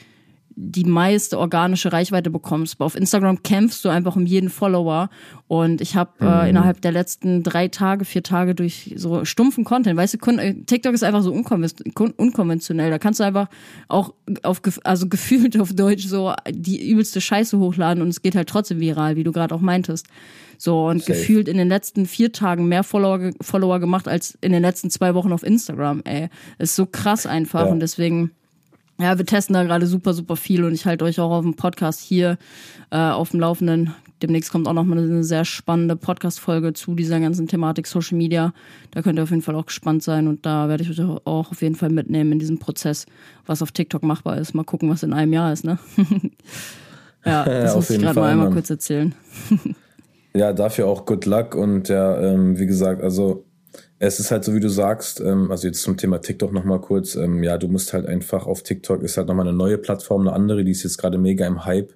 die 0.57 0.84
meiste 0.84 1.38
organische 1.38 1.92
Reichweite 1.92 2.30
bekommst. 2.30 2.80
Auf 2.80 2.94
Instagram 2.94 3.42
kämpfst 3.42 3.84
du 3.84 3.88
einfach 3.88 4.16
um 4.16 4.26
jeden 4.26 4.50
Follower. 4.50 5.11
Und 5.48 5.80
ich 5.80 5.96
habe 5.96 6.12
äh, 6.20 6.24
mhm. 6.24 6.30
äh, 6.30 6.50
innerhalb 6.50 6.80
der 6.80 6.92
letzten 6.92 7.42
drei 7.42 7.68
Tage, 7.68 8.05
vier 8.05 8.22
Tage 8.22 8.55
durch 8.55 8.94
so 8.96 9.24
stumpfen 9.24 9.64
Content, 9.64 9.96
weißt 9.96 10.14
du, 10.14 10.30
äh, 10.32 10.55
TikTok 10.64 10.94
ist 10.94 11.05
einfach 11.05 11.22
so 11.22 11.32
unkonventionell. 11.32 12.90
Da 12.90 12.98
kannst 12.98 13.20
du 13.20 13.24
einfach 13.24 13.48
auch 13.88 14.14
auf, 14.42 14.61
also 14.84 15.09
gefühlt 15.09 15.59
auf 15.61 15.72
Deutsch 15.72 16.07
so 16.07 16.32
die 16.48 16.90
übelste 16.90 17.20
Scheiße 17.20 17.59
hochladen 17.59 18.02
und 18.02 18.09
es 18.09 18.22
geht 18.22 18.36
halt 18.36 18.48
trotzdem 18.48 18.80
viral, 18.80 19.16
wie 19.16 19.24
du 19.24 19.32
gerade 19.32 19.55
auch 19.55 19.61
meintest. 19.61 20.07
So, 20.57 20.86
und 20.86 21.00
Safe. 21.00 21.12
gefühlt 21.12 21.48
in 21.48 21.59
den 21.59 21.68
letzten 21.68 22.07
vier 22.07 22.32
Tagen 22.32 22.68
mehr 22.68 22.84
Follower, 22.84 23.32
Follower 23.40 23.80
gemacht 23.80 24.07
als 24.07 24.38
in 24.40 24.52
den 24.52 24.62
letzten 24.62 24.88
zwei 24.88 25.14
Wochen 25.14 25.32
auf 25.32 25.42
Instagram, 25.42 26.02
ey. 26.05 26.28
Ist 26.59 26.76
so 26.76 26.86
krass 26.86 27.26
einfach 27.26 27.66
ja. 27.66 27.72
und 27.72 27.80
deswegen 27.80 28.30
ja, 29.01 29.18
wir 29.18 29.26
testen 29.26 29.55
da 29.55 29.64
gerade 29.64 29.86
super, 29.86 30.14
super 30.14 30.36
viel 30.36 30.64
und 30.64 30.72
ich 30.72 30.86
halte 30.86 31.05
euch 31.05 31.18
auch 31.20 31.30
auf 31.30 31.42
dem 31.42 31.55
Podcast 31.55 32.01
hier 32.01 32.38
äh, 32.90 32.97
auf 32.97 33.30
dem 33.30 33.40
Laufenden. 33.40 33.95
Demnächst 34.22 34.53
kommt 34.53 34.68
auch 34.68 34.72
noch 34.72 34.84
mal 34.84 34.97
eine 34.97 35.24
sehr 35.24 35.45
spannende 35.45 35.97
Podcast-Folge 35.97 36.72
zu 36.72 36.95
dieser 36.95 37.18
ganzen 37.18 37.49
Thematik 37.49 37.86
Social 37.86 38.16
Media. 38.16 38.55
Da 38.92 39.03
könnt 39.03 39.18
ihr 39.18 39.24
auf 39.24 39.30
jeden 39.30 39.42
Fall 39.42 39.57
auch 39.57 39.66
gespannt 39.66 40.03
sein 40.03 40.28
und 40.28 40.47
da 40.47 40.68
werde 40.68 40.84
ich 40.84 40.90
euch 40.90 41.01
auch 41.01 41.51
auf 41.51 41.61
jeden 41.61 41.74
Fall 41.74 41.90
mitnehmen 41.90 42.32
in 42.32 42.38
diesem 42.38 42.59
Prozess, 42.59 43.07
was 43.47 43.62
auf 43.62 43.72
TikTok 43.72 44.03
machbar 44.05 44.38
ist. 44.38 44.55
Mal 44.55 44.64
gucken, 44.64 44.88
was 44.88 45.03
in 45.03 45.12
einem 45.12 45.32
Jahr 45.32 45.53
ist, 45.53 45.64
ne? 45.64 45.78
ja, 47.24 47.45
das 47.45 47.70
ja, 47.70 47.76
muss 47.76 47.90
ich 47.90 48.01
gerade 48.01 48.20
mal 48.20 48.30
einmal 48.30 48.47
Mann. 48.47 48.55
kurz 48.55 48.70
erzählen. 48.70 49.14
ja, 50.34 50.53
dafür 50.53 50.86
auch 50.86 51.05
good 51.05 51.26
luck 51.26 51.55
und 51.57 51.88
ja, 51.88 52.20
ähm, 52.20 52.59
wie 52.59 52.66
gesagt, 52.66 53.03
also 53.03 53.45
es 54.01 54.18
ist 54.18 54.30
halt 54.30 54.45
so, 54.45 54.55
wie 54.55 54.61
du 54.61 54.68
sagst, 54.68 55.20
ähm, 55.20 55.51
also 55.51 55.68
jetzt 55.68 55.82
zum 55.82 55.97
Thema 55.97 56.20
TikTok 56.20 56.53
nochmal 56.53 56.80
kurz, 56.80 57.14
ähm, 57.14 57.42
ja, 57.45 57.57
du 57.59 57.68
musst 57.68 57.92
halt 57.92 58.07
einfach 58.07 58.47
auf 58.47 58.62
TikTok, 58.62 59.03
ist 59.03 59.16
halt 59.16 59.28
nochmal 59.28 59.47
eine 59.47 59.57
neue 59.57 59.78
Plattform, 59.78 60.22
eine 60.22 60.32
andere, 60.32 60.64
die 60.64 60.72
ist 60.72 60.82
jetzt 60.82 60.99
gerade 60.99 61.16
mega 61.16 61.47
im 61.47 61.64
Hype. 61.64 61.95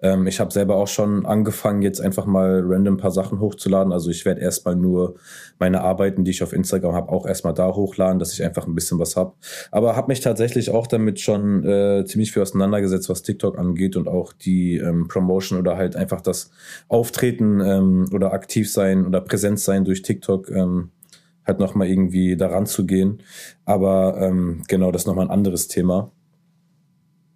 Ähm, 0.00 0.26
ich 0.28 0.38
habe 0.38 0.52
selber 0.52 0.76
auch 0.76 0.86
schon 0.86 1.26
angefangen, 1.26 1.82
jetzt 1.82 2.00
einfach 2.00 2.24
mal 2.24 2.62
random 2.64 2.96
paar 2.98 3.10
Sachen 3.10 3.40
hochzuladen. 3.40 3.92
Also 3.92 4.10
ich 4.10 4.24
werde 4.24 4.40
erstmal 4.40 4.76
nur 4.76 5.16
meine 5.58 5.80
Arbeiten, 5.80 6.24
die 6.24 6.30
ich 6.30 6.42
auf 6.42 6.52
Instagram 6.52 6.94
habe, 6.94 7.10
auch 7.10 7.26
erstmal 7.26 7.54
da 7.54 7.74
hochladen, 7.74 8.20
dass 8.20 8.32
ich 8.32 8.44
einfach 8.44 8.66
ein 8.66 8.74
bisschen 8.76 8.98
was 9.00 9.16
hab. 9.16 9.36
Aber 9.72 9.96
habe 9.96 10.08
mich 10.08 10.20
tatsächlich 10.20 10.70
auch 10.70 10.86
damit 10.86 11.20
schon 11.20 11.64
äh, 11.64 12.04
ziemlich 12.06 12.32
viel 12.32 12.42
auseinandergesetzt, 12.42 13.08
was 13.08 13.22
TikTok 13.22 13.58
angeht 13.58 13.96
und 13.96 14.08
auch 14.08 14.32
die 14.32 14.78
ähm, 14.78 15.08
Promotion 15.08 15.58
oder 15.58 15.76
halt 15.76 15.96
einfach 15.96 16.20
das 16.20 16.50
Auftreten 16.88 17.60
ähm, 17.60 18.06
oder 18.12 18.32
aktiv 18.32 18.70
sein 18.70 19.04
oder 19.04 19.20
Präsenz 19.20 19.64
sein 19.64 19.84
durch 19.84 20.02
TikTok. 20.02 20.48
Ähm, 20.50 20.90
halt 21.50 21.60
nochmal 21.60 21.88
irgendwie 21.88 22.36
daran 22.36 22.66
zu 22.66 22.86
gehen. 22.86 23.22
Aber 23.64 24.18
ähm, 24.20 24.62
genau, 24.68 24.92
das 24.92 25.02
ist 25.02 25.06
nochmal 25.06 25.26
ein 25.26 25.32
anderes 25.32 25.68
Thema. 25.68 26.12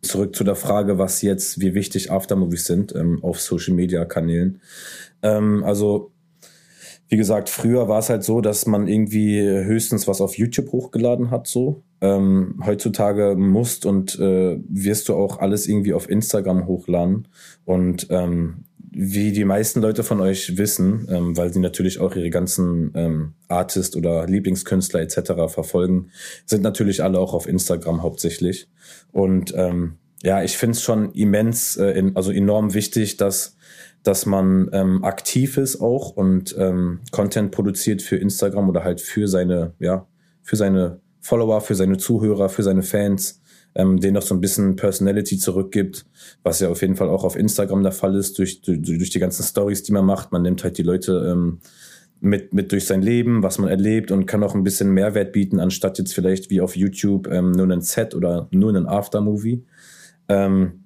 Zurück 0.02 0.36
zu 0.36 0.44
der 0.44 0.54
Frage, 0.54 0.98
was 0.98 1.22
jetzt, 1.22 1.60
wie 1.60 1.74
wichtig 1.74 2.10
Aftermovies 2.10 2.66
sind 2.66 2.94
ähm, 2.94 3.22
auf 3.22 3.40
Social 3.40 3.74
Media 3.74 4.04
Kanälen. 4.04 4.60
Ähm, 5.22 5.64
also, 5.64 6.12
wie 7.08 7.16
gesagt, 7.16 7.48
früher 7.48 7.88
war 7.88 7.98
es 7.98 8.10
halt 8.10 8.22
so, 8.22 8.40
dass 8.40 8.66
man 8.66 8.86
irgendwie 8.86 9.40
höchstens 9.40 10.06
was 10.06 10.20
auf 10.20 10.38
YouTube 10.38 10.72
hochgeladen 10.72 11.30
hat, 11.30 11.46
so. 11.46 11.82
Ähm, 12.00 12.60
heutzutage 12.64 13.34
musst 13.36 13.86
und 13.86 14.18
äh, 14.18 14.58
wirst 14.68 15.08
du 15.08 15.14
auch 15.14 15.38
alles 15.38 15.66
irgendwie 15.66 15.94
auf 15.94 16.08
Instagram 16.08 16.66
hochladen. 16.66 17.28
Und 17.64 18.06
ähm, 18.10 18.64
wie 18.94 19.32
die 19.32 19.44
meisten 19.44 19.80
Leute 19.80 20.04
von 20.04 20.20
euch 20.20 20.56
wissen, 20.56 21.06
ähm, 21.10 21.36
weil 21.36 21.52
sie 21.52 21.60
natürlich 21.60 21.98
auch 21.98 22.14
ihre 22.14 22.30
ganzen 22.30 22.92
ähm, 22.94 23.34
Artist 23.48 23.96
oder 23.96 24.26
Lieblingskünstler 24.26 25.00
etc. 25.00 25.32
verfolgen, 25.48 26.10
sind 26.46 26.62
natürlich 26.62 27.02
alle 27.02 27.18
auch 27.18 27.34
auf 27.34 27.48
Instagram 27.48 28.02
hauptsächlich. 28.02 28.68
Und 29.12 29.52
ähm, 29.56 29.98
ja, 30.22 30.42
ich 30.42 30.56
finde 30.56 30.72
es 30.72 30.82
schon 30.82 31.12
immens, 31.12 31.76
äh, 31.76 31.90
in, 31.90 32.16
also 32.16 32.30
enorm 32.30 32.74
wichtig, 32.74 33.16
dass 33.16 33.56
dass 34.04 34.26
man 34.26 34.68
ähm, 34.72 35.02
aktiv 35.02 35.56
ist 35.56 35.80
auch 35.80 36.10
und 36.10 36.54
ähm, 36.58 37.00
Content 37.10 37.50
produziert 37.50 38.02
für 38.02 38.16
Instagram 38.16 38.68
oder 38.68 38.84
halt 38.84 39.00
für 39.00 39.26
seine, 39.28 39.72
ja, 39.78 40.06
für 40.42 40.56
seine 40.56 41.00
Follower, 41.20 41.62
für 41.62 41.74
seine 41.74 41.96
Zuhörer, 41.96 42.50
für 42.50 42.62
seine 42.62 42.82
Fans 42.82 43.40
ähm, 43.74 44.00
denen 44.00 44.14
noch 44.14 44.22
so 44.22 44.34
ein 44.34 44.40
bisschen 44.40 44.76
Personality 44.76 45.38
zurückgibt, 45.38 46.06
was 46.42 46.60
ja 46.60 46.68
auf 46.68 46.80
jeden 46.80 46.96
Fall 46.96 47.08
auch 47.08 47.24
auf 47.24 47.36
Instagram 47.36 47.82
der 47.82 47.92
Fall 47.92 48.14
ist, 48.16 48.38
durch, 48.38 48.60
durch, 48.62 48.80
durch 48.82 49.10
die 49.10 49.18
ganzen 49.18 49.42
Stories, 49.42 49.82
die 49.82 49.92
man 49.92 50.06
macht. 50.06 50.32
Man 50.32 50.42
nimmt 50.42 50.62
halt 50.62 50.78
die 50.78 50.82
Leute 50.82 51.30
ähm, 51.32 51.58
mit, 52.20 52.54
mit 52.54 52.72
durch 52.72 52.86
sein 52.86 53.02
Leben, 53.02 53.42
was 53.42 53.58
man 53.58 53.68
erlebt 53.68 54.10
und 54.10 54.26
kann 54.26 54.42
auch 54.42 54.54
ein 54.54 54.64
bisschen 54.64 54.92
Mehrwert 54.92 55.32
bieten, 55.32 55.60
anstatt 55.60 55.98
jetzt 55.98 56.14
vielleicht 56.14 56.50
wie 56.50 56.60
auf 56.60 56.76
YouTube 56.76 57.28
ähm, 57.30 57.52
nur 57.52 57.70
ein 57.70 57.82
Set 57.82 58.14
oder 58.14 58.48
nur 58.50 58.74
ein 58.74 58.86
Aftermovie. 58.86 59.64
Ähm, 60.28 60.83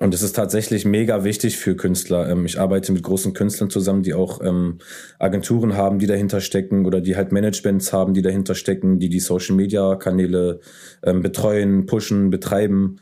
und 0.00 0.14
es 0.14 0.22
ist 0.22 0.34
tatsächlich 0.34 0.84
mega 0.84 1.24
wichtig 1.24 1.58
für 1.58 1.76
Künstler. 1.76 2.28
Ähm, 2.28 2.46
ich 2.46 2.58
arbeite 2.58 2.92
mit 2.92 3.02
großen 3.02 3.34
Künstlern 3.34 3.70
zusammen, 3.70 4.02
die 4.02 4.14
auch 4.14 4.40
ähm, 4.42 4.78
Agenturen 5.18 5.76
haben, 5.76 5.98
die 5.98 6.06
dahinter 6.06 6.40
stecken 6.40 6.86
oder 6.86 7.00
die 7.00 7.16
halt 7.16 7.30
Managements 7.30 7.92
haben, 7.92 8.14
die 8.14 8.22
dahinter 8.22 8.54
stecken, 8.54 8.98
die 8.98 9.08
die 9.08 9.20
Social-Media-Kanäle 9.20 10.60
ähm, 11.04 11.22
betreuen, 11.22 11.86
pushen, 11.86 12.30
betreiben. 12.30 13.00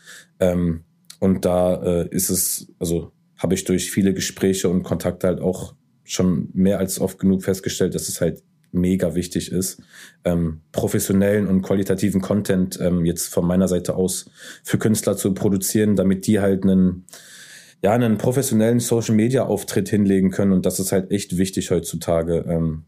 Und 1.21 1.45
da 1.45 1.83
äh, 1.83 2.09
ist 2.11 2.31
es, 2.31 2.69
also 2.79 3.11
habe 3.37 3.55
ich 3.55 3.65
durch 3.65 3.91
viele 3.91 4.15
Gespräche 4.15 4.69
und 4.69 4.85
Kontakte 4.85 5.27
halt 5.27 5.41
auch 5.41 5.75
schon 6.05 6.49
mehr 6.55 6.79
als 6.79 7.01
oft 7.01 7.19
genug 7.19 7.43
festgestellt, 7.43 7.95
dass 7.95 8.09
es 8.09 8.21
halt 8.21 8.43
mega 8.73 9.15
wichtig 9.15 9.53
ist, 9.53 9.83
ähm, 10.25 10.61
professionellen 10.73 11.47
und 11.47 11.63
qualitativen 11.63 12.21
Content 12.21 12.79
ähm, 12.81 13.05
jetzt 13.05 13.33
von 13.33 13.47
meiner 13.47 13.69
Seite 13.69 13.95
aus 13.95 14.31
für 14.63 14.79
Künstler 14.79 15.17
zu 15.17 15.35
produzieren, 15.35 15.97
damit 15.97 16.27
die 16.27 16.41
halt 16.41 16.65
einen, 16.65 17.07
ja, 17.83 17.93
einen 17.93 18.19
professionellen 18.19 18.81
Social 18.81 19.15
Media 19.15 19.45
Auftritt 19.45 19.89
hinlegen 19.89 20.31
können. 20.31 20.53
Und 20.53 20.67
das 20.67 20.81
ist 20.81 20.93
halt 20.93 21.11
echt 21.11 21.39
wichtig 21.39 21.71
heutzutage, 21.71 22.45
ähm, 22.49 22.85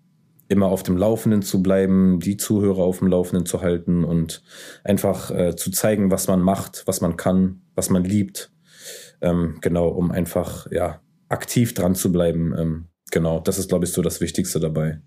immer 0.49 0.67
auf 0.67 0.83
dem 0.83 0.97
Laufenden 0.97 1.43
zu 1.43 1.63
bleiben, 1.63 2.19
die 2.19 2.37
Zuhörer 2.37 2.83
auf 2.83 2.99
dem 2.99 3.09
Laufenden 3.09 3.47
zu 3.47 3.63
halten 3.63 4.05
und 4.05 4.43
einfach 4.83 5.31
äh, 5.31 5.55
zu 5.55 5.71
zeigen, 5.71 6.11
was 6.11 6.27
man 6.27 6.41
macht, 6.41 6.83
was 6.87 7.01
man 7.01 7.17
kann, 7.17 7.63
was 7.75 7.89
man 7.89 8.05
liebt. 8.05 8.51
Ähm, 9.21 9.59
genau, 9.61 9.89
um 9.89 10.11
einfach, 10.11 10.71
ja, 10.73 11.01
aktiv 11.29 11.73
dran 11.75 11.95
zu 11.95 12.11
bleiben. 12.13 12.53
Ähm, 12.59 12.89
genau, 13.11 13.41
das 13.41 13.59
ist, 13.59 13.69
glaube 13.69 13.85
ich, 13.85 13.93
so 13.93 14.03
das 14.03 14.21
Wichtigste 14.21 14.61
dabei. 14.61 15.01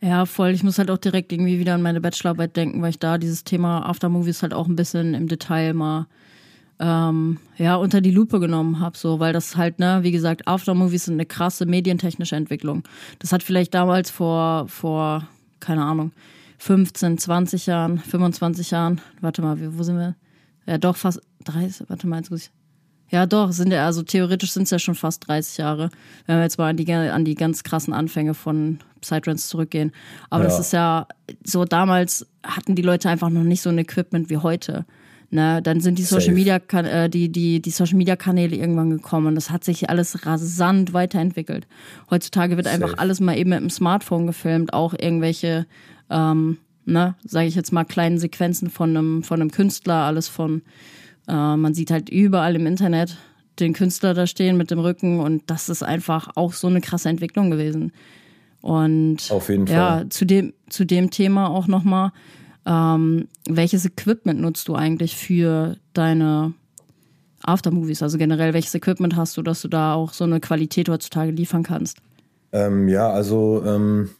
Ja, 0.00 0.26
voll. 0.26 0.50
Ich 0.50 0.62
muss 0.62 0.78
halt 0.78 0.90
auch 0.90 0.98
direkt 0.98 1.32
irgendwie 1.32 1.58
wieder 1.58 1.74
an 1.74 1.82
meine 1.82 2.00
Bachelorarbeit 2.00 2.56
denken, 2.56 2.82
weil 2.82 2.90
ich 2.90 2.98
da 2.98 3.16
dieses 3.16 3.44
Thema 3.44 3.86
Aftermovies 3.88 4.42
halt 4.42 4.52
auch 4.52 4.68
ein 4.68 4.76
bisschen 4.76 5.14
im 5.14 5.28
Detail 5.28 5.72
mal 5.72 6.06
ähm, 6.78 7.38
ja, 7.56 7.76
unter 7.76 8.00
die 8.00 8.10
Lupe 8.10 8.40
genommen 8.40 8.80
habe, 8.80 8.96
so, 8.98 9.20
weil 9.20 9.32
das 9.32 9.56
halt, 9.56 9.78
ne, 9.78 10.00
wie 10.02 10.10
gesagt, 10.10 10.46
Aftermovies 10.48 11.04
sind 11.04 11.14
eine 11.14 11.26
krasse 11.26 11.66
medientechnische 11.66 12.36
Entwicklung. 12.36 12.82
Das 13.20 13.32
hat 13.32 13.42
vielleicht 13.42 13.74
damals 13.74 14.10
vor, 14.10 14.66
vor, 14.68 15.26
keine 15.60 15.84
Ahnung, 15.84 16.12
15, 16.58 17.18
20 17.18 17.66
Jahren, 17.66 17.98
25 17.98 18.72
Jahren, 18.72 19.00
warte 19.20 19.42
mal, 19.42 19.56
wo 19.78 19.82
sind 19.82 19.96
wir? 19.96 20.16
Ja, 20.66 20.78
doch 20.78 20.96
fast 20.96 21.20
30, 21.44 21.88
warte 21.88 22.06
mal, 22.06 22.18
jetzt 22.18 22.30
muss 22.30 22.46
ich, 22.46 22.50
ja, 23.10 23.26
doch, 23.26 23.52
sind 23.52 23.72
ja, 23.72 23.86
also 23.86 24.02
theoretisch 24.02 24.52
sind 24.52 24.64
es 24.64 24.70
ja 24.70 24.78
schon 24.78 24.94
fast 24.94 25.28
30 25.28 25.58
Jahre, 25.58 25.90
wenn 26.26 26.36
wir 26.36 26.42
jetzt 26.42 26.58
mal 26.58 26.70
an 26.70 26.76
die, 26.76 26.92
an 26.92 27.24
die 27.24 27.34
ganz 27.34 27.62
krassen 27.62 27.92
Anfänge 27.92 28.34
von 28.34 28.78
Psytrance 29.00 29.48
zurückgehen. 29.48 29.92
Aber 30.30 30.44
ja. 30.44 30.50
das 30.50 30.58
ist 30.58 30.72
ja 30.72 31.06
so, 31.44 31.64
damals 31.64 32.26
hatten 32.42 32.74
die 32.74 32.82
Leute 32.82 33.08
einfach 33.08 33.30
noch 33.30 33.42
nicht 33.42 33.62
so 33.62 33.70
ein 33.70 33.78
Equipment 33.78 34.30
wie 34.30 34.38
heute. 34.38 34.84
Ne, 35.30 35.60
dann 35.62 35.80
sind 35.80 35.98
die 35.98 36.04
Social 36.04 36.32
Media, 36.32 36.60
äh, 36.72 37.10
die, 37.10 37.28
die, 37.28 37.60
die 37.60 37.70
Social 37.70 37.96
Media 37.96 38.14
Kanäle 38.14 38.54
irgendwann 38.54 38.90
gekommen 38.90 39.26
und 39.26 39.34
das 39.34 39.50
hat 39.50 39.64
sich 39.64 39.90
alles 39.90 40.26
rasant 40.26 40.92
weiterentwickelt. 40.92 41.66
Heutzutage 42.08 42.56
wird 42.56 42.66
Safe. 42.66 42.84
einfach 42.84 42.98
alles 42.98 43.18
mal 43.18 43.36
eben 43.36 43.50
mit 43.50 43.58
dem 43.58 43.70
Smartphone 43.70 44.28
gefilmt, 44.28 44.72
auch 44.72 44.94
irgendwelche, 44.96 45.66
ähm, 46.08 46.58
ne, 46.84 47.16
sage 47.24 47.48
ich 47.48 47.56
jetzt 47.56 47.72
mal, 47.72 47.82
kleinen 47.82 48.18
Sequenzen 48.18 48.70
von 48.70 48.90
einem, 48.90 49.22
von 49.24 49.40
einem 49.40 49.50
Künstler, 49.50 50.04
alles 50.04 50.28
von 50.28 50.62
äh, 51.28 51.56
man 51.56 51.74
sieht 51.74 51.90
halt 51.90 52.08
überall 52.08 52.56
im 52.56 52.66
Internet 52.66 53.16
den 53.60 53.72
Künstler 53.72 54.14
da 54.14 54.26
stehen 54.26 54.56
mit 54.56 54.70
dem 54.70 54.80
Rücken 54.80 55.20
und 55.20 55.42
das 55.46 55.68
ist 55.68 55.82
einfach 55.82 56.30
auch 56.34 56.52
so 56.52 56.66
eine 56.66 56.80
krasse 56.80 57.08
Entwicklung 57.08 57.50
gewesen. 57.50 57.92
Und 58.60 59.30
Auf 59.30 59.48
jeden 59.48 59.66
Fall. 59.66 59.76
ja, 59.76 60.04
zu 60.08 60.24
dem, 60.24 60.54
zu 60.68 60.84
dem 60.84 61.10
Thema 61.10 61.50
auch 61.50 61.66
nochmal, 61.66 62.12
ähm, 62.66 63.28
welches 63.48 63.84
Equipment 63.84 64.40
nutzt 64.40 64.68
du 64.68 64.74
eigentlich 64.74 65.16
für 65.16 65.76
deine 65.92 66.54
Aftermovies? 67.42 68.02
Also 68.02 68.16
generell, 68.18 68.54
welches 68.54 68.74
Equipment 68.74 69.16
hast 69.16 69.36
du, 69.36 69.42
dass 69.42 69.60
du 69.60 69.68
da 69.68 69.94
auch 69.94 70.12
so 70.12 70.24
eine 70.24 70.40
Qualität 70.40 70.88
heutzutage 70.88 71.30
liefern 71.30 71.62
kannst? 71.62 71.98
Ähm, 72.52 72.88
ja, 72.88 73.10
also 73.10 73.62
ähm, 73.66 74.10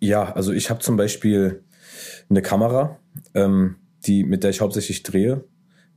ja, 0.00 0.32
also 0.32 0.52
ich 0.52 0.70
habe 0.70 0.80
zum 0.80 0.96
Beispiel 0.96 1.64
eine 2.28 2.42
Kamera, 2.42 2.98
ähm, 3.34 3.76
die, 4.06 4.24
mit 4.24 4.44
der 4.44 4.50
ich 4.50 4.60
hauptsächlich 4.60 5.02
drehe. 5.02 5.44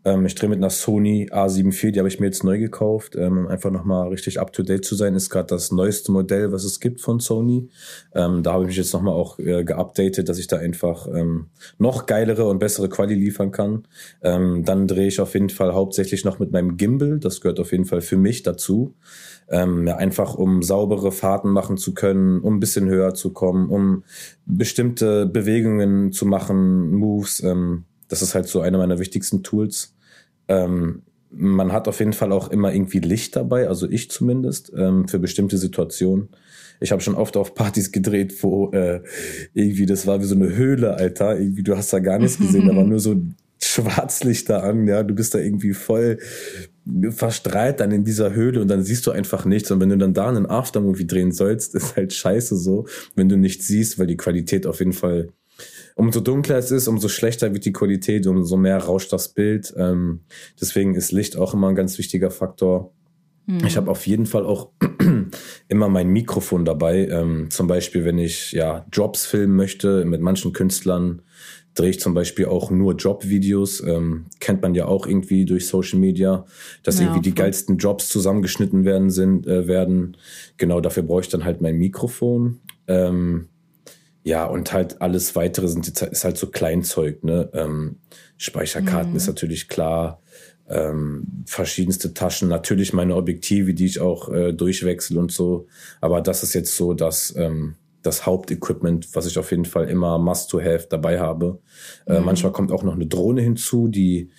Ähm, 0.03 0.25
ich 0.25 0.35
drehe 0.35 0.49
mit 0.49 0.57
einer 0.57 0.69
Sony 0.69 1.29
A7 1.31 1.67
IV, 1.67 1.91
die 1.91 1.99
habe 1.99 2.07
ich 2.07 2.19
mir 2.19 2.27
jetzt 2.27 2.43
neu 2.43 2.57
gekauft. 2.57 3.15
Ähm, 3.15 3.47
einfach 3.47 3.71
nochmal 3.71 4.07
richtig 4.09 4.39
up 4.39 4.51
to 4.53 4.63
date 4.63 4.83
zu 4.83 4.95
sein, 4.95 5.15
ist 5.15 5.29
gerade 5.29 5.47
das 5.47 5.71
neueste 5.71 6.11
Modell, 6.11 6.51
was 6.51 6.63
es 6.63 6.79
gibt 6.79 7.01
von 7.01 7.19
Sony. 7.19 7.69
Ähm, 8.13 8.43
da 8.43 8.53
habe 8.53 8.63
ich 8.63 8.67
mich 8.67 8.77
jetzt 8.77 8.93
nochmal 8.93 9.13
auch 9.13 9.37
äh, 9.39 9.63
geupdatet, 9.63 10.27
dass 10.29 10.39
ich 10.39 10.47
da 10.47 10.57
einfach 10.57 11.07
ähm, 11.07 11.47
noch 11.77 12.05
geilere 12.05 12.47
und 12.47 12.59
bessere 12.59 12.89
Quali 12.89 13.13
liefern 13.13 13.51
kann. 13.51 13.83
Ähm, 14.21 14.63
dann 14.65 14.87
drehe 14.87 15.07
ich 15.07 15.19
auf 15.19 15.33
jeden 15.33 15.49
Fall 15.49 15.73
hauptsächlich 15.73 16.25
noch 16.25 16.39
mit 16.39 16.51
meinem 16.51 16.77
Gimbal. 16.77 17.19
Das 17.19 17.41
gehört 17.41 17.59
auf 17.59 17.71
jeden 17.71 17.85
Fall 17.85 18.01
für 18.01 18.17
mich 18.17 18.43
dazu. 18.43 18.95
Ähm, 19.49 19.85
ja, 19.85 19.97
einfach 19.97 20.35
um 20.35 20.63
saubere 20.63 21.11
Fahrten 21.11 21.49
machen 21.49 21.77
zu 21.77 21.93
können, 21.93 22.39
um 22.39 22.55
ein 22.55 22.59
bisschen 22.59 22.87
höher 22.87 23.13
zu 23.13 23.33
kommen, 23.33 23.69
um 23.69 24.03
bestimmte 24.45 25.25
Bewegungen 25.25 26.11
zu 26.11 26.25
machen, 26.25 26.91
Moves. 26.91 27.43
Ähm, 27.43 27.85
das 28.11 28.21
ist 28.21 28.35
halt 28.35 28.47
so 28.47 28.61
einer 28.61 28.77
meiner 28.77 28.99
wichtigsten 28.99 29.41
Tools. 29.41 29.95
Ähm, 30.47 31.03
man 31.31 31.71
hat 31.71 31.87
auf 31.87 31.99
jeden 31.99 32.13
Fall 32.13 32.31
auch 32.33 32.49
immer 32.49 32.73
irgendwie 32.73 32.99
Licht 32.99 33.37
dabei, 33.37 33.69
also 33.69 33.89
ich 33.89 34.11
zumindest, 34.11 34.73
ähm, 34.75 35.07
für 35.07 35.17
bestimmte 35.17 35.57
Situationen. 35.57 36.29
Ich 36.81 36.91
habe 36.91 37.01
schon 37.01 37.15
oft 37.15 37.37
auf 37.37 37.55
Partys 37.55 37.91
gedreht, 37.91 38.43
wo 38.43 38.71
äh, 38.71 39.01
irgendwie 39.53 39.85
das 39.85 40.07
war 40.07 40.19
wie 40.19 40.25
so 40.25 40.35
eine 40.35 40.55
Höhle, 40.55 40.95
Alter. 40.95 41.39
Irgendwie 41.39 41.63
du 41.63 41.77
hast 41.77 41.93
da 41.93 41.99
gar 41.99 42.19
nichts 42.19 42.37
gesehen, 42.37 42.67
da 42.67 42.75
war 42.75 42.83
nur 42.83 42.99
so 42.99 43.15
Schwarzlichter 43.63 44.63
an, 44.63 44.87
ja, 44.87 45.03
du 45.03 45.13
bist 45.13 45.33
da 45.35 45.39
irgendwie 45.39 45.73
voll 45.73 46.17
verstrahlt 47.11 47.79
dann 47.79 47.91
in 47.91 48.03
dieser 48.03 48.33
Höhle 48.33 48.59
und 48.59 48.67
dann 48.67 48.83
siehst 48.83 49.05
du 49.05 49.11
einfach 49.11 49.45
nichts 49.45 49.69
und 49.69 49.79
wenn 49.79 49.89
du 49.89 49.97
dann 49.97 50.15
da 50.15 50.27
einen 50.27 50.47
Aftermovie 50.47 51.05
drehen 51.05 51.31
sollst, 51.31 51.75
ist 51.75 51.95
halt 51.95 52.11
scheiße 52.11 52.57
so, 52.57 52.87
wenn 53.15 53.29
du 53.29 53.37
nichts 53.37 53.67
siehst, 53.67 53.99
weil 53.99 54.07
die 54.07 54.17
Qualität 54.17 54.65
auf 54.65 54.79
jeden 54.79 54.93
Fall 54.93 55.29
umso 55.95 56.19
dunkler 56.19 56.57
es 56.57 56.71
ist, 56.71 56.87
umso 56.87 57.07
schlechter 57.07 57.53
wird 57.53 57.65
die 57.65 57.73
Qualität, 57.73 58.27
umso 58.27 58.57
mehr 58.57 58.77
rauscht 58.77 59.11
das 59.13 59.29
Bild. 59.29 59.73
Ähm, 59.77 60.21
deswegen 60.59 60.95
ist 60.95 61.11
Licht 61.11 61.37
auch 61.37 61.53
immer 61.53 61.69
ein 61.69 61.75
ganz 61.75 61.97
wichtiger 61.97 62.31
Faktor. 62.31 62.93
Mhm. 63.45 63.65
Ich 63.65 63.77
habe 63.77 63.89
auf 63.91 64.05
jeden 64.07 64.25
Fall 64.25 64.45
auch 64.45 64.69
immer 65.67 65.89
mein 65.89 66.09
Mikrofon 66.09 66.65
dabei. 66.65 67.07
Ähm, 67.07 67.49
zum 67.49 67.67
Beispiel, 67.67 68.05
wenn 68.05 68.17
ich 68.17 68.51
ja 68.51 68.85
Jobs 68.91 69.25
filmen 69.25 69.55
möchte 69.55 70.05
mit 70.05 70.21
manchen 70.21 70.53
Künstlern, 70.53 71.21
drehe 71.73 71.89
ich 71.89 71.99
zum 71.99 72.13
Beispiel 72.13 72.45
auch 72.45 72.69
nur 72.69 72.95
Jobvideos. 72.95 73.81
Ähm, 73.81 74.25
kennt 74.39 74.61
man 74.61 74.75
ja 74.75 74.85
auch 74.85 75.07
irgendwie 75.07 75.45
durch 75.45 75.67
Social 75.67 75.99
Media, 75.99 76.45
dass 76.83 76.99
ja, 76.99 77.05
irgendwie 77.05 77.21
die 77.21 77.35
geilsten 77.35 77.77
Jobs 77.77 78.09
zusammengeschnitten 78.09 78.85
werden 78.85 79.09
sind 79.09 79.47
äh, 79.47 79.67
werden. 79.67 80.17
Genau 80.57 80.81
dafür 80.81 81.03
brauche 81.03 81.21
ich 81.21 81.29
dann 81.29 81.45
halt 81.45 81.61
mein 81.61 81.77
Mikrofon. 81.77 82.59
Ähm, 82.87 83.47
ja, 84.23 84.45
und 84.45 84.71
halt 84.71 85.01
alles 85.01 85.35
weitere 85.35 85.67
sind 85.67 85.87
jetzt, 85.87 86.01
ist 86.01 86.23
halt 86.23 86.37
so 86.37 86.47
Kleinzeug, 86.47 87.23
ne? 87.23 87.49
Ähm, 87.53 87.97
Speicherkarten 88.37 89.11
mhm. 89.11 89.17
ist 89.17 89.27
natürlich 89.27 89.67
klar. 89.67 90.21
Ähm, 90.69 91.43
verschiedenste 91.45 92.13
Taschen, 92.13 92.47
natürlich 92.47 92.93
meine 92.93 93.15
Objektive, 93.15 93.73
die 93.73 93.85
ich 93.85 93.99
auch 93.99 94.29
äh, 94.29 94.53
durchwechsel 94.53 95.17
und 95.17 95.31
so. 95.31 95.67
Aber 95.99 96.21
das 96.21 96.43
ist 96.43 96.53
jetzt 96.53 96.75
so, 96.77 96.93
dass 96.93 97.35
ähm, 97.35 97.75
das 98.01 98.25
Hauptequipment, 98.25 99.15
was 99.15 99.25
ich 99.27 99.37
auf 99.37 99.51
jeden 99.51 99.65
Fall 99.65 99.87
immer 99.89 100.17
must 100.17 100.49
to 100.49 100.59
have 100.59 100.87
dabei 100.89 101.19
habe. 101.19 101.59
Äh, 102.07 102.19
mhm. 102.19 102.25
manchmal 102.25 102.51
kommt 102.51 102.71
auch 102.71 102.83
noch 102.83 102.95
eine 102.95 103.05
Drohne 103.05 103.41
hinzu, 103.41 103.87
die 103.87 104.29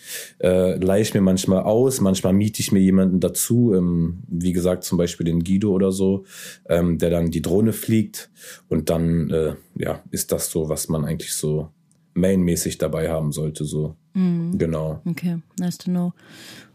äh, 0.41 0.77
leihe 0.77 1.03
ich 1.03 1.15
mir 1.15 1.21
manchmal 1.21 1.63
aus, 1.63 2.01
manchmal 2.01 2.33
miete 2.33 2.61
ich 2.61 2.73
mir 2.73 2.81
jemanden 2.81 3.21
dazu, 3.21 3.73
ähm, 3.75 4.23
wie 4.29 4.53
gesagt 4.53 4.85
zum 4.85 4.99
Beispiel 4.99 5.25
den 5.25 5.45
Guido 5.45 5.71
oder 5.71 5.93
so, 5.93 6.25
ähm, 6.69 6.99
der 6.99 7.11
dann 7.11 7.31
die 7.31 7.43
Drohne 7.43 7.73
fliegt 7.73 8.31
und 8.69 8.91
dann 8.91 9.31
äh, 9.31 9.55
ja 9.77 10.01
ist 10.11 10.33
das 10.33 10.51
so, 10.51 10.69
was 10.69 10.89
man 10.89 11.05
eigentlich 11.05 11.35
so 11.35 11.69
mainmäßig 12.15 12.79
dabei 12.79 13.11
haben 13.11 13.33
sollte, 13.33 13.65
so 13.65 13.97
mhm. 14.15 14.59
genau. 14.59 15.01
Okay, 15.05 15.39
nice 15.59 15.79
to 15.79 15.91
know. 15.91 16.13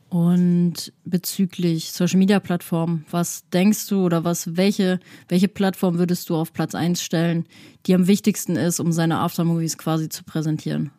Und 0.09 0.93
bezüglich 1.03 1.91
Social 1.91 2.19
Media 2.19 2.39
Plattformen, 2.39 3.05
was 3.11 3.49
denkst 3.49 3.87
du 3.87 4.05
oder 4.05 4.23
was, 4.23 4.55
welche, 4.55 4.99
welche 5.27 5.49
Plattform 5.49 5.97
würdest 5.97 6.29
du 6.29 6.35
auf 6.35 6.53
Platz 6.53 6.75
1 6.75 7.01
stellen, 7.01 7.45
die 7.85 7.93
am 7.93 8.07
wichtigsten 8.07 8.55
ist, 8.55 8.79
um 8.79 8.93
seine 8.93 9.19
Aftermovies 9.19 9.77
quasi 9.77 10.07
zu 10.07 10.23
präsentieren? 10.23 10.91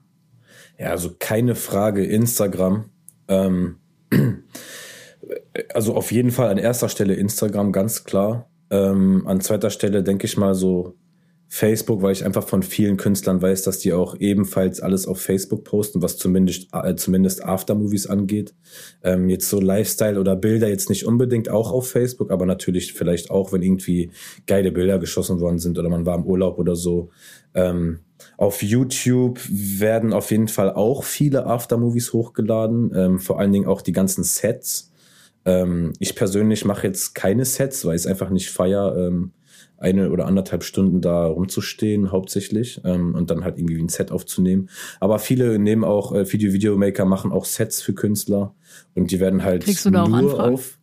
Ja, 0.78 0.90
also 0.90 1.10
keine 1.18 1.54
Frage, 1.54 2.04
Instagram. 2.04 2.90
Ähm, 3.28 3.76
also 5.74 5.94
auf 5.94 6.12
jeden 6.12 6.30
Fall 6.30 6.50
an 6.50 6.58
erster 6.58 6.90
Stelle 6.90 7.14
Instagram, 7.14 7.72
ganz 7.72 8.04
klar. 8.04 8.50
Ähm, 8.70 9.26
an 9.26 9.40
zweiter 9.40 9.70
Stelle 9.70 10.02
denke 10.02 10.26
ich 10.26 10.36
mal 10.36 10.54
so 10.54 10.94
Facebook, 11.50 12.02
weil 12.02 12.12
ich 12.12 12.26
einfach 12.26 12.46
von 12.46 12.62
vielen 12.62 12.98
Künstlern 12.98 13.40
weiß, 13.40 13.62
dass 13.62 13.78
die 13.78 13.94
auch 13.94 14.16
ebenfalls 14.20 14.80
alles 14.80 15.06
auf 15.06 15.20
Facebook 15.20 15.64
posten, 15.64 16.02
was 16.02 16.18
zumindest, 16.18 16.68
äh, 16.74 16.94
zumindest 16.94 17.42
Aftermovies 17.42 18.06
angeht. 18.06 18.54
Ähm, 19.02 19.30
jetzt 19.30 19.48
so 19.48 19.58
Lifestyle 19.58 20.20
oder 20.20 20.36
Bilder 20.36 20.68
jetzt 20.68 20.90
nicht 20.90 21.06
unbedingt 21.06 21.48
auch 21.48 21.72
auf 21.72 21.88
Facebook, 21.90 22.30
aber 22.30 22.44
natürlich 22.44 22.92
vielleicht 22.92 23.30
auch, 23.30 23.50
wenn 23.52 23.62
irgendwie 23.62 24.10
geile 24.46 24.70
Bilder 24.70 24.98
geschossen 24.98 25.40
worden 25.40 25.58
sind 25.58 25.78
oder 25.78 25.88
man 25.88 26.04
war 26.04 26.16
im 26.16 26.26
Urlaub 26.26 26.58
oder 26.58 26.76
so. 26.76 27.08
Ähm, 27.54 28.00
auf 28.36 28.62
YouTube 28.62 29.40
werden 29.48 30.12
auf 30.12 30.30
jeden 30.30 30.48
Fall 30.48 30.72
auch 30.72 31.02
viele 31.02 31.46
Aftermovies 31.46 32.12
hochgeladen, 32.12 32.92
ähm, 32.94 33.18
vor 33.18 33.40
allen 33.40 33.52
Dingen 33.52 33.66
auch 33.66 33.80
die 33.80 33.92
ganzen 33.92 34.22
Sets. 34.22 34.92
Ähm, 35.46 35.94
ich 35.98 36.14
persönlich 36.14 36.66
mache 36.66 36.86
jetzt 36.86 37.14
keine 37.14 37.46
Sets, 37.46 37.86
weil 37.86 37.96
ich 37.96 38.02
es 38.02 38.06
einfach 38.06 38.28
nicht 38.28 38.50
feier, 38.50 38.94
ähm, 38.98 39.32
eine 39.78 40.10
oder 40.10 40.26
anderthalb 40.26 40.64
Stunden 40.64 41.00
da 41.00 41.26
rumzustehen 41.26 42.10
hauptsächlich 42.12 42.80
ähm, 42.84 43.14
und 43.14 43.30
dann 43.30 43.44
halt 43.44 43.58
irgendwie 43.58 43.78
ein 43.78 43.88
Set 43.88 44.10
aufzunehmen. 44.10 44.68
Aber 45.00 45.18
viele 45.18 45.58
nehmen 45.58 45.84
auch, 45.84 46.14
äh, 46.14 46.30
Video 46.32 46.52
Videomaker 46.52 47.04
machen 47.04 47.32
auch 47.32 47.44
Sets 47.44 47.80
für 47.80 47.94
Künstler 47.94 48.54
und 48.94 49.10
die 49.10 49.20
werden 49.20 49.44
halt 49.44 49.64
Kriegst 49.64 49.86
du 49.86 49.90
da 49.90 50.02
auch 50.02 50.08
nur 50.08 50.18
Anfragen? 50.18 50.54
auf. 50.54 50.78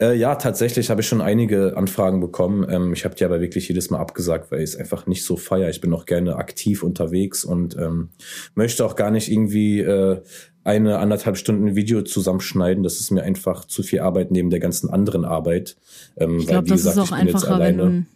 Äh, 0.00 0.16
ja, 0.16 0.36
tatsächlich 0.36 0.90
habe 0.90 1.00
ich 1.00 1.08
schon 1.08 1.20
einige 1.20 1.76
Anfragen 1.76 2.20
bekommen. 2.20 2.64
Ähm, 2.70 2.92
ich 2.92 3.04
habe 3.04 3.16
die 3.16 3.24
aber 3.24 3.40
wirklich 3.40 3.68
jedes 3.68 3.90
Mal 3.90 3.98
abgesagt, 3.98 4.52
weil 4.52 4.60
ich 4.60 4.70
es 4.70 4.76
einfach 4.76 5.06
nicht 5.06 5.24
so 5.24 5.36
feier. 5.36 5.68
Ich 5.70 5.80
bin 5.80 5.92
auch 5.92 6.06
gerne 6.06 6.36
aktiv 6.36 6.84
unterwegs 6.84 7.44
und 7.44 7.76
ähm, 7.76 8.10
möchte 8.54 8.84
auch 8.84 8.94
gar 8.94 9.10
nicht 9.10 9.30
irgendwie 9.30 9.80
äh, 9.80 10.22
eine 10.68 10.98
anderthalb 10.98 11.38
Stunden 11.38 11.74
Video 11.74 12.02
zusammenschneiden. 12.02 12.82
Das 12.82 13.00
ist 13.00 13.10
mir 13.10 13.22
einfach 13.22 13.64
zu 13.64 13.82
viel 13.82 14.00
Arbeit 14.00 14.30
neben 14.30 14.50
der 14.50 14.60
ganzen 14.60 14.90
anderen 14.90 15.24
Arbeit. 15.24 15.76
Ähm, 16.18 16.38
ich 16.38 16.46
glaube, 16.46 16.68
das 16.68 16.82
gesagt, 16.82 16.96
ist 16.98 17.02
auch 17.02 17.16
einfacher, 17.16 17.58
wenn 17.58 17.78
du 17.78 17.84
ein, 17.84 18.06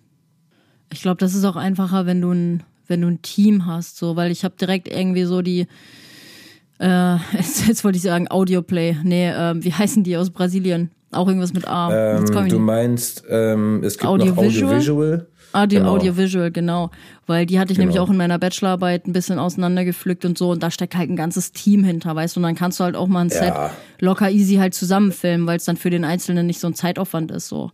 ich 0.93 1.01
glaube, 1.01 1.17
das 1.17 1.35
ist 1.35 1.47
auch 1.47 1.57
einfacher, 1.57 2.05
wenn 2.05 2.21
du 2.21 2.31
ein, 2.31 2.63
wenn 2.87 3.01
du 3.01 3.09
ein 3.09 3.23
Team 3.23 3.65
hast, 3.65 3.97
so, 3.97 4.17
weil 4.17 4.31
ich 4.31 4.45
habe 4.45 4.55
direkt 4.61 4.87
irgendwie 4.87 5.25
so 5.25 5.41
die 5.41 5.67
äh, 6.79 7.17
jetzt, 7.33 7.67
jetzt 7.67 7.85
wollte 7.85 7.97
ich 7.97 8.03
sagen 8.03 8.31
Audioplay. 8.31 8.99
Nee, 9.03 9.31
äh, 9.31 9.55
wie 9.57 9.73
heißen 9.73 10.05
die 10.05 10.19
aus 10.19 10.29
Brasilien? 10.29 10.91
Auch 11.11 11.29
irgendwas 11.29 11.55
mit 11.55 11.67
A. 11.67 12.19
Ähm, 12.19 12.49
du 12.49 12.59
meinst, 12.59 13.25
ähm, 13.31 13.83
es 13.83 13.97
gibt 13.97 14.07
Audio 14.07 14.35
noch 14.35 14.39
Audiovisual. 14.39 15.27
Audio, 15.53 15.81
genau. 15.81 15.93
Audiovisual, 15.93 16.51
genau. 16.51 16.91
Weil 17.27 17.47
die 17.47 17.59
hatte 17.59 17.73
ich 17.73 17.79
genau. 17.79 17.89
nämlich 17.89 18.01
auch 18.01 18.11
in 18.11 18.17
meiner 18.17 18.39
Bachelorarbeit 18.39 19.07
ein 19.07 19.13
bisschen 19.13 19.39
auseinandergepflückt 19.39 20.25
und 20.25 20.39
so. 20.39 20.51
Und 20.51 20.63
da 20.63 20.71
steckt 20.71 20.97
halt 20.97 21.11
ein 21.11 21.17
ganzes 21.17 21.53
Team 21.53 21.85
hinter, 21.85 22.15
weißt 22.15 22.37
du. 22.37 22.41
Und 22.41 22.45
dann 22.45 22.55
kannst 22.55 22.81
du 22.81 22.85
halt 22.85 22.97
auch 22.97 23.09
mal 23.09 23.21
ein 23.21 23.29
ja. 23.29 23.35
Set 23.35 23.55
locker 24.01 24.31
easy 24.31 24.57
halt 24.57 24.75
zusammenfilmen, 24.75 25.47
weil 25.47 25.57
es 25.57 25.65
dann 25.65 25.77
für 25.77 25.91
den 25.91 26.05
Einzelnen 26.05 26.47
nicht 26.47 26.61
so 26.61 26.67
ein 26.67 26.75
Zeitaufwand 26.75 27.31
ist, 27.31 27.49
so. 27.49 27.71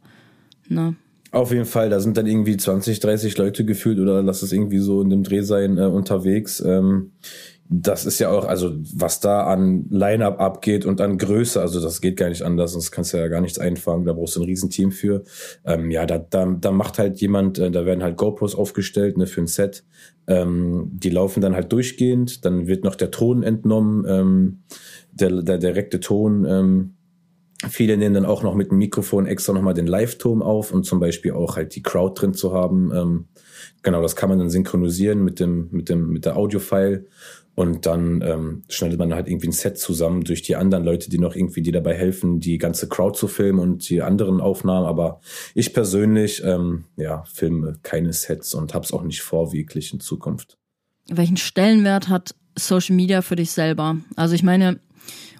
Ne? 0.68 0.96
Auf 1.30 1.52
jeden 1.52 1.66
Fall, 1.66 1.90
da 1.90 2.00
sind 2.00 2.16
dann 2.16 2.26
irgendwie 2.26 2.56
20, 2.56 3.00
30 3.00 3.36
Leute 3.36 3.64
gefühlt 3.64 3.98
oder 3.98 4.22
lass 4.22 4.42
es 4.42 4.52
irgendwie 4.52 4.78
so 4.78 5.02
in 5.02 5.10
dem 5.10 5.22
Dreh 5.22 5.42
sein 5.42 5.76
äh, 5.76 5.82
unterwegs. 5.82 6.60
Ähm, 6.60 7.12
das 7.70 8.06
ist 8.06 8.18
ja 8.18 8.30
auch, 8.30 8.46
also 8.46 8.72
was 8.94 9.20
da 9.20 9.46
an 9.46 9.86
Line-Up 9.90 10.40
abgeht 10.40 10.86
und 10.86 11.02
an 11.02 11.18
Größe, 11.18 11.60
also 11.60 11.80
das 11.80 12.00
geht 12.00 12.16
gar 12.16 12.30
nicht 12.30 12.42
anders, 12.42 12.72
sonst 12.72 12.90
kannst 12.90 13.12
du 13.12 13.18
ja 13.18 13.28
gar 13.28 13.42
nichts 13.42 13.58
einfangen, 13.58 14.06
da 14.06 14.14
brauchst 14.14 14.36
du 14.36 14.40
ein 14.40 14.46
Riesenteam 14.46 14.90
für. 14.90 15.22
Ähm, 15.64 15.90
ja, 15.90 16.06
da, 16.06 16.18
da, 16.18 16.46
da 16.46 16.70
macht 16.70 16.98
halt 16.98 17.20
jemand, 17.20 17.58
äh, 17.58 17.70
da 17.70 17.84
werden 17.84 18.02
halt 18.02 18.16
GoPros 18.16 18.54
aufgestellt 18.54 19.18
ne, 19.18 19.26
für 19.26 19.42
ein 19.42 19.46
Set. 19.46 19.84
Ähm, 20.26 20.90
die 20.92 21.10
laufen 21.10 21.42
dann 21.42 21.54
halt 21.54 21.70
durchgehend, 21.70 22.44
dann 22.46 22.66
wird 22.66 22.84
noch 22.84 22.94
der 22.94 23.10
Ton 23.10 23.42
entnommen, 23.42 24.06
ähm, 24.08 24.62
der, 25.12 25.42
der 25.42 25.58
direkte 25.58 26.00
Ton. 26.00 26.46
Ähm, 26.46 26.94
Viele 27.68 27.96
nehmen 27.96 28.14
dann 28.14 28.24
auch 28.24 28.44
noch 28.44 28.54
mit 28.54 28.70
dem 28.70 28.78
Mikrofon 28.78 29.26
extra 29.26 29.52
nochmal 29.52 29.74
den 29.74 29.88
Live-Ton 29.88 30.42
auf 30.42 30.72
und 30.72 30.84
zum 30.84 31.00
Beispiel 31.00 31.32
auch 31.32 31.56
halt 31.56 31.74
die 31.74 31.82
Crowd 31.82 32.20
drin 32.20 32.32
zu 32.32 32.52
haben. 32.52 32.92
Ähm, 32.94 33.24
genau, 33.82 34.00
das 34.00 34.14
kann 34.14 34.28
man 34.28 34.38
dann 34.38 34.48
synchronisieren 34.48 35.24
mit 35.24 35.40
dem, 35.40 35.66
mit 35.72 35.88
dem, 35.88 36.08
mit 36.10 36.24
der 36.24 36.36
Audio-File 36.36 37.08
und 37.58 37.86
dann 37.86 38.22
ähm, 38.24 38.62
schneidet 38.68 39.00
man 39.00 39.12
halt 39.12 39.26
irgendwie 39.26 39.48
ein 39.48 39.52
Set 39.52 39.78
zusammen 39.78 40.22
durch 40.22 40.42
die 40.42 40.54
anderen 40.54 40.84
Leute, 40.84 41.10
die 41.10 41.18
noch 41.18 41.34
irgendwie 41.34 41.60
die 41.60 41.72
dabei 41.72 41.92
helfen, 41.92 42.38
die 42.38 42.56
ganze 42.56 42.88
Crowd 42.88 43.18
zu 43.18 43.26
filmen 43.26 43.58
und 43.58 43.90
die 43.90 44.00
anderen 44.00 44.40
Aufnahmen. 44.40 44.86
Aber 44.86 45.20
ich 45.56 45.74
persönlich, 45.74 46.40
ähm, 46.44 46.84
ja, 46.96 47.24
filme 47.24 47.74
keine 47.82 48.12
Sets 48.12 48.54
und 48.54 48.74
hab's 48.74 48.92
auch 48.92 49.02
nicht 49.02 49.22
vor, 49.22 49.52
wirklich 49.52 49.92
in 49.92 49.98
Zukunft. 49.98 50.56
Welchen 51.08 51.36
Stellenwert 51.36 52.08
hat 52.08 52.32
Social 52.56 52.94
Media 52.94 53.22
für 53.22 53.34
dich 53.34 53.50
selber? 53.50 53.96
Also 54.14 54.36
ich 54.36 54.44
meine, 54.44 54.78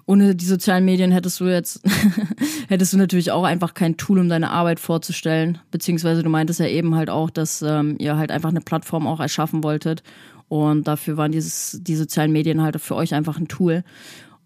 ohne 0.05 0.35
die 0.35 0.43
sozialen 0.43 0.83
Medien 0.83 1.11
hättest 1.11 1.39
du 1.39 1.45
jetzt, 1.45 1.79
hättest 2.67 2.91
du 2.91 2.97
natürlich 2.97 3.31
auch 3.31 3.45
einfach 3.45 3.73
kein 3.73 3.95
Tool, 3.95 4.19
um 4.19 4.27
deine 4.27 4.49
Arbeit 4.49 4.81
vorzustellen. 4.81 5.59
Beziehungsweise 5.71 6.21
du 6.21 6.29
meintest 6.29 6.59
ja 6.59 6.67
eben 6.67 6.95
halt 6.95 7.09
auch, 7.09 7.29
dass 7.29 7.61
ähm, 7.61 7.95
ihr 7.97 8.17
halt 8.17 8.29
einfach 8.29 8.49
eine 8.49 8.59
Plattform 8.59 9.07
auch 9.07 9.21
erschaffen 9.21 9.63
wolltet, 9.63 10.03
und 10.49 10.87
dafür 10.87 11.15
waren 11.15 11.31
dieses, 11.31 11.79
die 11.81 11.95
sozialen 11.95 12.31
Medien 12.31 12.61
halt 12.61 12.81
für 12.81 12.95
euch 12.95 13.13
einfach 13.13 13.39
ein 13.39 13.47
Tool. 13.47 13.83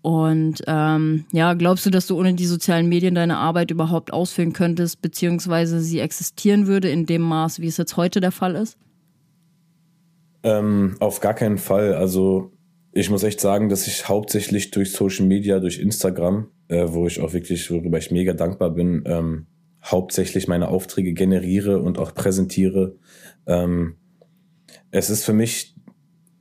Und 0.01 0.61
ähm, 0.67 1.23
ja, 1.31 1.53
glaubst 1.53 1.85
du, 1.85 1.89
dass 1.89 2.07
du 2.07 2.19
ohne 2.19 2.33
die 2.33 2.45
sozialen 2.45 2.89
Medien 2.89 3.15
deine 3.15 3.37
Arbeit 3.37 3.71
überhaupt 3.71 4.11
ausführen 4.11 4.51
könntest, 4.51 5.01
beziehungsweise 5.01 5.79
sie 5.79 5.99
existieren 5.99 6.67
würde 6.67 6.89
in 6.89 7.05
dem 7.05 7.21
Maß, 7.21 7.61
wie 7.61 7.67
es 7.67 7.77
jetzt 7.77 7.95
heute 7.95 8.19
der 8.19 8.33
Fall 8.33 8.55
ist? 8.55 8.77
Ähm, 10.43 10.97
auf 10.99 11.21
gar 11.21 11.33
keinen 11.33 11.57
Fall. 11.57 11.93
Also 11.93 12.51
ich 12.91 13.09
muss 13.09 13.23
echt 13.23 13.39
sagen, 13.39 13.69
dass 13.69 13.87
ich 13.87 14.09
hauptsächlich 14.09 14.71
durch 14.71 14.91
Social 14.91 15.25
Media, 15.25 15.59
durch 15.59 15.79
Instagram, 15.79 16.47
äh, 16.67 16.85
wo 16.89 17.07
ich 17.07 17.21
auch 17.21 17.31
wirklich, 17.31 17.71
worüber 17.71 17.97
ich 17.97 18.11
mega 18.11 18.33
dankbar 18.33 18.71
bin, 18.71 19.03
ähm, 19.05 19.47
hauptsächlich 19.81 20.49
meine 20.49 20.67
Aufträge 20.67 21.13
generiere 21.13 21.79
und 21.79 21.97
auch 21.97 22.13
präsentiere. 22.13 22.97
Ähm, 23.47 23.95
es 24.91 25.09
ist 25.09 25.23
für 25.23 25.33
mich 25.33 25.72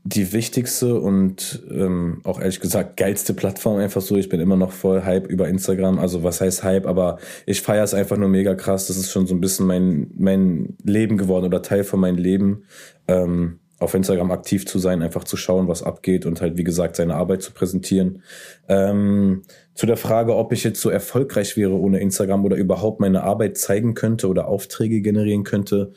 die 0.05 0.33
wichtigste 0.33 0.99
und 0.99 1.62
ähm, 1.70 2.20
auch 2.24 2.41
ehrlich 2.41 2.59
gesagt 2.59 2.97
geilste 2.97 3.35
Plattform 3.35 3.79
einfach 3.79 4.01
so. 4.01 4.16
Ich 4.16 4.29
bin 4.29 4.41
immer 4.41 4.57
noch 4.57 4.73
voll 4.73 5.05
Hype 5.05 5.29
über 5.29 5.49
Instagram. 5.49 5.99
Also 5.99 6.24
was 6.24 6.41
heißt 6.41 6.65
Hype, 6.65 6.87
aber 6.87 7.19
ich 7.47 7.62
feiere 7.62 7.85
es 7.85 7.95
einfach 7.95 8.16
nur 8.16 8.29
mega 8.29 8.55
krass. 8.55 8.89
Das 8.89 8.97
ist 8.97 9.12
schon 9.12 9.27
so 9.27 9.35
ein 9.35 9.41
bisschen 9.41 9.66
mein, 9.66 10.11
mein 10.16 10.77
Leben 10.85 11.19
geworden 11.19 11.47
oder 11.47 11.62
Teil 11.62 11.85
von 11.85 12.01
meinem 12.01 12.19
Leben. 12.19 12.65
Ähm, 13.07 13.61
auf 13.79 13.95
Instagram 13.95 14.31
aktiv 14.31 14.65
zu 14.65 14.79
sein, 14.79 15.03
einfach 15.03 15.24
zu 15.24 15.37
schauen, 15.37 15.66
was 15.66 15.83
abgeht 15.83 16.24
und 16.24 16.41
halt, 16.41 16.57
wie 16.57 16.65
gesagt, 16.65 16.95
seine 16.97 17.16
Arbeit 17.16 17.43
zu 17.43 17.53
präsentieren. 17.53 18.23
Ähm, 18.69 19.43
zu 19.74 19.87
der 19.87 19.97
Frage, 19.97 20.37
ob 20.37 20.53
ich 20.53 20.62
jetzt 20.62 20.81
so 20.81 20.89
erfolgreich 20.89 21.57
wäre 21.57 21.73
ohne 21.73 21.99
Instagram 21.99 22.45
oder 22.45 22.57
überhaupt 22.57 23.01
meine 23.01 23.24
Arbeit 23.24 23.59
zeigen 23.59 23.95
könnte 23.95 24.29
oder 24.29 24.47
Aufträge 24.47 25.01
generieren 25.01 25.43
könnte, 25.43 25.93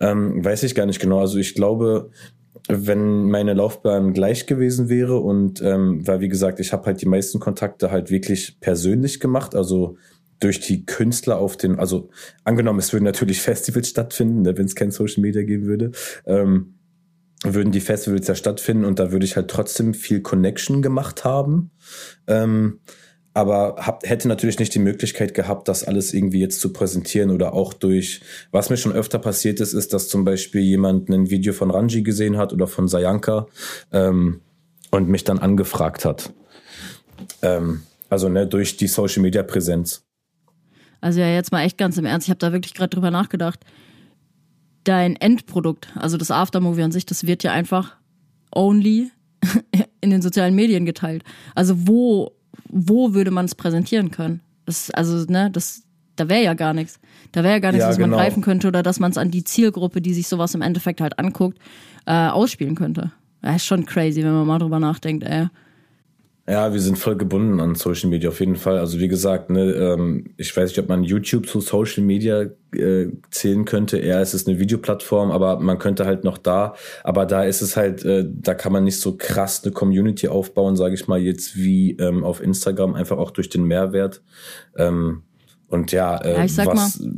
ähm, 0.00 0.44
weiß 0.44 0.64
ich 0.64 0.74
gar 0.74 0.86
nicht 0.86 1.00
genau. 1.00 1.20
Also 1.20 1.38
ich 1.38 1.54
glaube, 1.54 2.10
wenn 2.68 3.28
meine 3.30 3.54
Laufbahn 3.54 4.12
gleich 4.12 4.46
gewesen 4.46 4.88
wäre 4.88 5.18
und 5.18 5.60
ähm, 5.60 6.06
weil 6.06 6.20
wie 6.20 6.28
gesagt, 6.28 6.60
ich 6.60 6.72
habe 6.72 6.86
halt 6.86 7.02
die 7.02 7.06
meisten 7.06 7.40
Kontakte 7.40 7.90
halt 7.90 8.10
wirklich 8.10 8.58
persönlich 8.60 9.20
gemacht, 9.20 9.54
also 9.54 9.96
durch 10.40 10.60
die 10.60 10.84
Künstler 10.84 11.38
auf 11.38 11.56
den, 11.56 11.78
also 11.78 12.10
angenommen, 12.44 12.78
es 12.78 12.92
würden 12.92 13.04
natürlich 13.04 13.40
Festivals 13.42 13.88
stattfinden, 13.88 14.42
ne, 14.42 14.56
wenn 14.56 14.66
es 14.66 14.74
kein 14.74 14.90
Social 14.90 15.22
Media 15.22 15.42
geben 15.42 15.66
würde, 15.66 15.92
ähm, 16.26 16.74
würden 17.42 17.72
die 17.72 17.80
Festivals 17.80 18.26
ja 18.26 18.34
stattfinden 18.34 18.84
und 18.84 18.98
da 18.98 19.12
würde 19.12 19.26
ich 19.26 19.36
halt 19.36 19.48
trotzdem 19.48 19.92
viel 19.92 20.22
Connection 20.22 20.80
gemacht 20.80 21.24
haben. 21.24 21.70
Ähm, 22.26 22.80
aber 23.34 23.74
hab, 23.78 24.06
hätte 24.06 24.28
natürlich 24.28 24.60
nicht 24.60 24.74
die 24.74 24.78
Möglichkeit 24.78 25.34
gehabt, 25.34 25.66
das 25.66 25.82
alles 25.82 26.14
irgendwie 26.14 26.38
jetzt 26.38 26.60
zu 26.60 26.72
präsentieren 26.72 27.30
oder 27.30 27.52
auch 27.52 27.72
durch, 27.74 28.20
was 28.52 28.70
mir 28.70 28.76
schon 28.76 28.92
öfter 28.92 29.18
passiert 29.18 29.60
ist, 29.60 29.72
ist, 29.72 29.92
dass 29.92 30.08
zum 30.08 30.24
Beispiel 30.24 30.60
jemand 30.60 31.08
ein 31.08 31.30
Video 31.30 31.52
von 31.52 31.72
Ranji 31.72 32.02
gesehen 32.02 32.36
hat 32.36 32.52
oder 32.52 32.68
von 32.68 32.86
Sayanka 32.86 33.48
ähm, 33.92 34.40
und 34.92 35.08
mich 35.08 35.24
dann 35.24 35.40
angefragt 35.40 36.04
hat. 36.04 36.32
Ähm, 37.42 37.82
also 38.08 38.28
ne, 38.28 38.46
durch 38.46 38.76
die 38.76 38.86
Social 38.86 39.22
Media 39.22 39.42
Präsenz. 39.42 40.04
Also 41.00 41.18
ja, 41.18 41.28
jetzt 41.28 41.50
mal 41.50 41.64
echt 41.64 41.76
ganz 41.76 41.98
im 41.98 42.06
Ernst, 42.06 42.28
ich 42.28 42.30
habe 42.30 42.38
da 42.38 42.52
wirklich 42.52 42.72
gerade 42.72 42.90
drüber 42.90 43.10
nachgedacht. 43.10 43.58
Dein 44.84 45.16
Endprodukt, 45.16 45.88
also 45.96 46.16
das 46.16 46.30
Aftermovie 46.30 46.82
an 46.82 46.92
sich, 46.92 47.04
das 47.04 47.26
wird 47.26 47.42
ja 47.42 47.50
einfach 47.50 47.96
only 48.54 49.10
in 50.00 50.10
den 50.10 50.22
sozialen 50.22 50.54
Medien 50.54 50.86
geteilt. 50.86 51.24
Also 51.56 51.88
wo 51.88 52.32
wo 52.68 53.14
würde 53.14 53.30
man 53.30 53.44
es 53.44 53.54
präsentieren 53.54 54.10
können? 54.10 54.40
Das, 54.66 54.90
also, 54.90 55.30
ne, 55.30 55.50
das, 55.50 55.82
da 56.16 56.28
wäre 56.28 56.42
ja 56.42 56.54
gar 56.54 56.74
nichts. 56.74 56.98
Da 57.32 57.42
wäre 57.42 57.54
ja 57.54 57.58
gar 57.58 57.72
nichts, 57.72 57.84
ja, 57.84 57.90
was 57.90 57.98
man 57.98 58.10
genau. 58.10 58.22
greifen 58.22 58.42
könnte 58.42 58.68
oder 58.68 58.82
dass 58.82 59.00
man 59.00 59.10
es 59.10 59.18
an 59.18 59.30
die 59.30 59.44
Zielgruppe, 59.44 60.00
die 60.00 60.14
sich 60.14 60.28
sowas 60.28 60.54
im 60.54 60.62
Endeffekt 60.62 61.00
halt 61.00 61.18
anguckt, 61.18 61.58
äh, 62.06 62.12
ausspielen 62.28 62.74
könnte. 62.74 63.12
Das 63.42 63.56
ist 63.56 63.66
schon 63.66 63.84
crazy, 63.84 64.22
wenn 64.22 64.32
man 64.32 64.46
mal 64.46 64.58
drüber 64.58 64.80
nachdenkt, 64.80 65.24
ey. 65.24 65.48
Ja, 66.46 66.74
wir 66.74 66.80
sind 66.80 66.98
voll 66.98 67.16
gebunden 67.16 67.58
an 67.58 67.74
Social 67.74 68.10
Media 68.10 68.28
auf 68.28 68.38
jeden 68.38 68.56
Fall. 68.56 68.76
Also 68.76 69.00
wie 69.00 69.08
gesagt, 69.08 69.48
ne, 69.48 69.62
ähm, 69.72 70.26
ich 70.36 70.54
weiß 70.54 70.68
nicht, 70.68 70.78
ob 70.78 70.90
man 70.90 71.02
YouTube 71.02 71.48
zu 71.48 71.60
Social 71.60 72.04
Media 72.04 72.42
äh, 72.74 73.06
zählen 73.30 73.64
könnte. 73.64 73.96
Eher 73.96 74.20
ist 74.20 74.34
es 74.34 74.46
eine 74.46 74.58
Videoplattform, 74.58 75.30
aber 75.30 75.58
man 75.58 75.78
könnte 75.78 76.04
halt 76.04 76.22
noch 76.22 76.36
da. 76.36 76.74
Aber 77.02 77.24
da 77.24 77.44
ist 77.44 77.62
es 77.62 77.78
halt, 77.78 78.04
äh, 78.04 78.26
da 78.28 78.52
kann 78.52 78.72
man 78.72 78.84
nicht 78.84 79.00
so 79.00 79.16
krass 79.16 79.62
eine 79.64 79.72
Community 79.72 80.28
aufbauen, 80.28 80.76
sage 80.76 80.94
ich 80.94 81.08
mal 81.08 81.18
jetzt 81.18 81.56
wie 81.56 81.92
ähm, 81.92 82.22
auf 82.24 82.42
Instagram, 82.42 82.94
einfach 82.94 83.16
auch 83.16 83.30
durch 83.30 83.48
den 83.48 83.64
Mehrwert. 83.64 84.20
Ähm, 84.76 85.22
und 85.68 85.92
ja, 85.92 86.18
äh, 86.18 86.34
ja 86.34 86.44
ich 86.44 86.54
sag 86.54 86.66
was, 86.66 87.00
mal. 87.00 87.10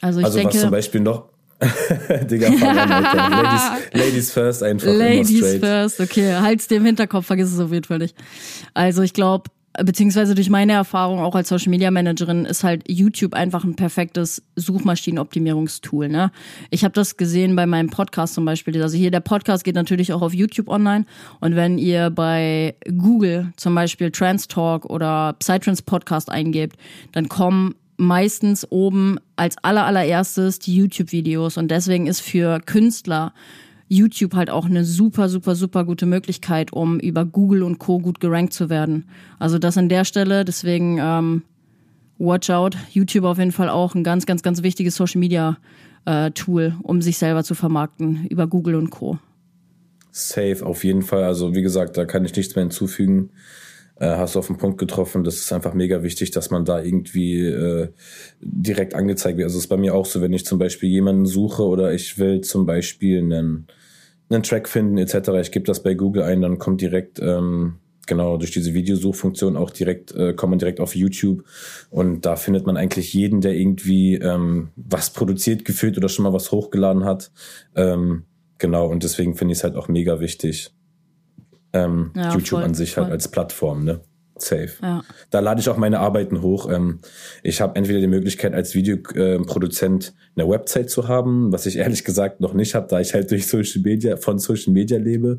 Also, 0.00 0.18
ich 0.18 0.26
also 0.26 0.38
denke, 0.38 0.54
was 0.54 0.60
zum 0.62 0.70
Beispiel 0.72 1.00
noch 1.00 1.28
Digga, 2.30 2.48
Ladies, 2.48 3.92
Ladies 3.92 4.32
first 4.32 4.62
einfach. 4.62 4.86
Ladies 4.86 5.58
first, 5.58 6.00
okay. 6.00 6.34
Halt's 6.34 6.68
dir 6.68 6.76
im 6.76 6.84
Hinterkopf, 6.84 7.26
vergiss 7.26 7.52
es 7.52 7.58
auf 7.58 7.72
jeden 7.72 7.84
Fall 7.84 7.98
nicht. 7.98 8.16
Also 8.74 9.02
ich 9.02 9.12
glaube, 9.12 9.50
beziehungsweise 9.84 10.34
durch 10.34 10.50
meine 10.50 10.72
Erfahrung 10.72 11.20
auch 11.20 11.34
als 11.34 11.48
Social 11.48 11.70
Media 11.70 11.90
Managerin 11.90 12.44
ist 12.44 12.64
halt 12.64 12.84
YouTube 12.88 13.34
einfach 13.34 13.64
ein 13.64 13.76
perfektes 13.76 14.42
Suchmaschinenoptimierungstool. 14.56 16.08
Ne? 16.08 16.30
Ich 16.70 16.84
habe 16.84 16.94
das 16.94 17.16
gesehen 17.16 17.56
bei 17.56 17.66
meinem 17.66 17.90
Podcast 17.90 18.34
zum 18.34 18.44
Beispiel. 18.44 18.80
Also 18.82 18.96
hier 18.96 19.10
der 19.10 19.20
Podcast 19.20 19.64
geht 19.64 19.74
natürlich 19.74 20.12
auch 20.12 20.22
auf 20.22 20.34
YouTube 20.34 20.68
online 20.68 21.06
und 21.40 21.56
wenn 21.56 21.78
ihr 21.78 22.10
bei 22.10 22.76
Google 22.86 23.52
zum 23.56 23.74
Beispiel 23.74 24.10
Trans 24.10 24.48
Talk 24.48 24.84
oder 24.86 25.34
Psytrance 25.38 25.82
Podcast 25.82 26.30
eingebt, 26.30 26.76
dann 27.12 27.28
kommen 27.28 27.74
meistens 27.98 28.66
oben 28.70 29.18
als 29.36 29.56
aller 29.62 29.84
allererstes 29.84 30.58
die 30.58 30.74
YouTube-Videos 30.76 31.58
und 31.58 31.70
deswegen 31.70 32.06
ist 32.06 32.20
für 32.20 32.60
Künstler 32.60 33.34
YouTube 33.88 34.34
halt 34.34 34.50
auch 34.50 34.66
eine 34.66 34.84
super, 34.84 35.28
super, 35.28 35.54
super 35.54 35.84
gute 35.84 36.06
Möglichkeit, 36.06 36.72
um 36.72 37.00
über 37.00 37.24
Google 37.24 37.62
und 37.62 37.78
Co. 37.78 37.98
gut 37.98 38.20
gerankt 38.20 38.52
zu 38.52 38.70
werden. 38.70 39.08
Also 39.38 39.58
das 39.58 39.78
an 39.78 39.88
der 39.88 40.04
Stelle, 40.04 40.44
deswegen 40.44 40.98
ähm, 41.00 41.42
watch 42.18 42.50
out. 42.50 42.76
YouTube 42.90 43.24
auf 43.24 43.38
jeden 43.38 43.52
Fall 43.52 43.70
auch 43.70 43.94
ein 43.94 44.04
ganz, 44.04 44.26
ganz, 44.26 44.42
ganz 44.42 44.62
wichtiges 44.62 44.94
Social 44.94 45.18
Media 45.18 45.56
äh, 46.04 46.30
Tool, 46.32 46.74
um 46.82 47.00
sich 47.00 47.18
selber 47.18 47.44
zu 47.44 47.54
vermarkten 47.54 48.26
über 48.26 48.46
Google 48.46 48.74
und 48.74 48.90
Co. 48.90 49.18
Safe, 50.10 50.64
auf 50.64 50.84
jeden 50.84 51.02
Fall. 51.02 51.24
Also 51.24 51.54
wie 51.54 51.62
gesagt, 51.62 51.96
da 51.96 52.04
kann 52.04 52.24
ich 52.24 52.36
nichts 52.36 52.54
mehr 52.54 52.64
hinzufügen. 52.64 53.30
Äh, 54.00 54.16
hast 54.16 54.34
du 54.34 54.38
auf 54.38 54.46
den 54.46 54.58
Punkt 54.58 54.78
getroffen. 54.78 55.24
Das 55.24 55.36
ist 55.36 55.52
einfach 55.52 55.74
mega 55.74 56.02
wichtig, 56.02 56.30
dass 56.30 56.50
man 56.50 56.64
da 56.64 56.80
irgendwie 56.82 57.44
äh, 57.44 57.88
direkt 58.40 58.94
angezeigt 58.94 59.38
wird. 59.38 59.46
Also 59.46 59.58
es 59.58 59.64
ist 59.64 59.68
bei 59.68 59.76
mir 59.76 59.94
auch 59.94 60.06
so, 60.06 60.20
wenn 60.20 60.32
ich 60.32 60.46
zum 60.46 60.58
Beispiel 60.58 60.88
jemanden 60.88 61.26
suche 61.26 61.64
oder 61.64 61.92
ich 61.92 62.18
will 62.18 62.40
zum 62.42 62.66
Beispiel 62.66 63.18
einen 63.18 63.66
einen 64.30 64.42
Track 64.42 64.68
finden 64.68 64.98
etc. 64.98 65.30
Ich 65.40 65.52
gebe 65.52 65.64
das 65.64 65.82
bei 65.82 65.94
Google 65.94 66.22
ein, 66.22 66.42
dann 66.42 66.58
kommt 66.58 66.80
direkt 66.80 67.18
ähm, 67.18 67.76
genau 68.06 68.36
durch 68.36 68.50
diese 68.50 68.74
Videosuchfunktion 68.74 69.56
auch 69.56 69.70
direkt 69.70 70.14
äh, 70.14 70.34
kommt 70.34 70.50
man 70.50 70.58
direkt 70.58 70.80
auf 70.80 70.94
YouTube 70.94 71.44
und 71.90 72.26
da 72.26 72.36
findet 72.36 72.66
man 72.66 72.76
eigentlich 72.76 73.14
jeden, 73.14 73.40
der 73.40 73.54
irgendwie 73.54 74.16
ähm, 74.16 74.68
was 74.76 75.12
produziert 75.12 75.64
gefühlt 75.64 75.96
oder 75.96 76.08
schon 76.08 76.24
mal 76.24 76.32
was 76.32 76.52
hochgeladen 76.52 77.04
hat. 77.04 77.30
Ähm, 77.74 78.24
genau 78.58 78.88
und 78.88 79.02
deswegen 79.02 79.34
finde 79.34 79.52
ich 79.52 79.58
es 79.58 79.64
halt 79.64 79.76
auch 79.76 79.88
mega 79.88 80.20
wichtig. 80.20 80.72
Ähm, 81.72 82.12
ja, 82.14 82.32
YouTube 82.32 82.60
voll, 82.60 82.64
an 82.64 82.74
sich 82.74 82.90
halt 82.90 82.94
voll. 82.94 83.04
halt 83.04 83.12
als 83.12 83.28
Plattform, 83.28 83.84
ne? 83.84 84.00
Safe. 84.40 84.70
Ja. 84.82 85.02
Da 85.30 85.40
lade 85.40 85.60
ich 85.60 85.68
auch 85.68 85.76
meine 85.76 86.00
Arbeiten 86.00 86.42
hoch. 86.42 86.70
Ähm, 86.70 87.00
ich 87.42 87.60
habe 87.60 87.76
entweder 87.76 88.00
die 88.00 88.06
Möglichkeit, 88.06 88.54
als 88.54 88.74
Videoproduzent 88.74 90.14
eine 90.36 90.48
Website 90.48 90.90
zu 90.90 91.08
haben, 91.08 91.52
was 91.52 91.66
ich 91.66 91.76
ehrlich 91.78 92.04
gesagt 92.04 92.40
noch 92.40 92.54
nicht 92.54 92.74
habe, 92.74 92.86
da 92.88 93.00
ich 93.00 93.14
halt 93.14 93.30
durch 93.30 93.46
Social 93.46 93.82
Media, 93.82 94.16
von 94.16 94.38
Social 94.38 94.72
Media 94.72 94.98
lebe. 94.98 95.38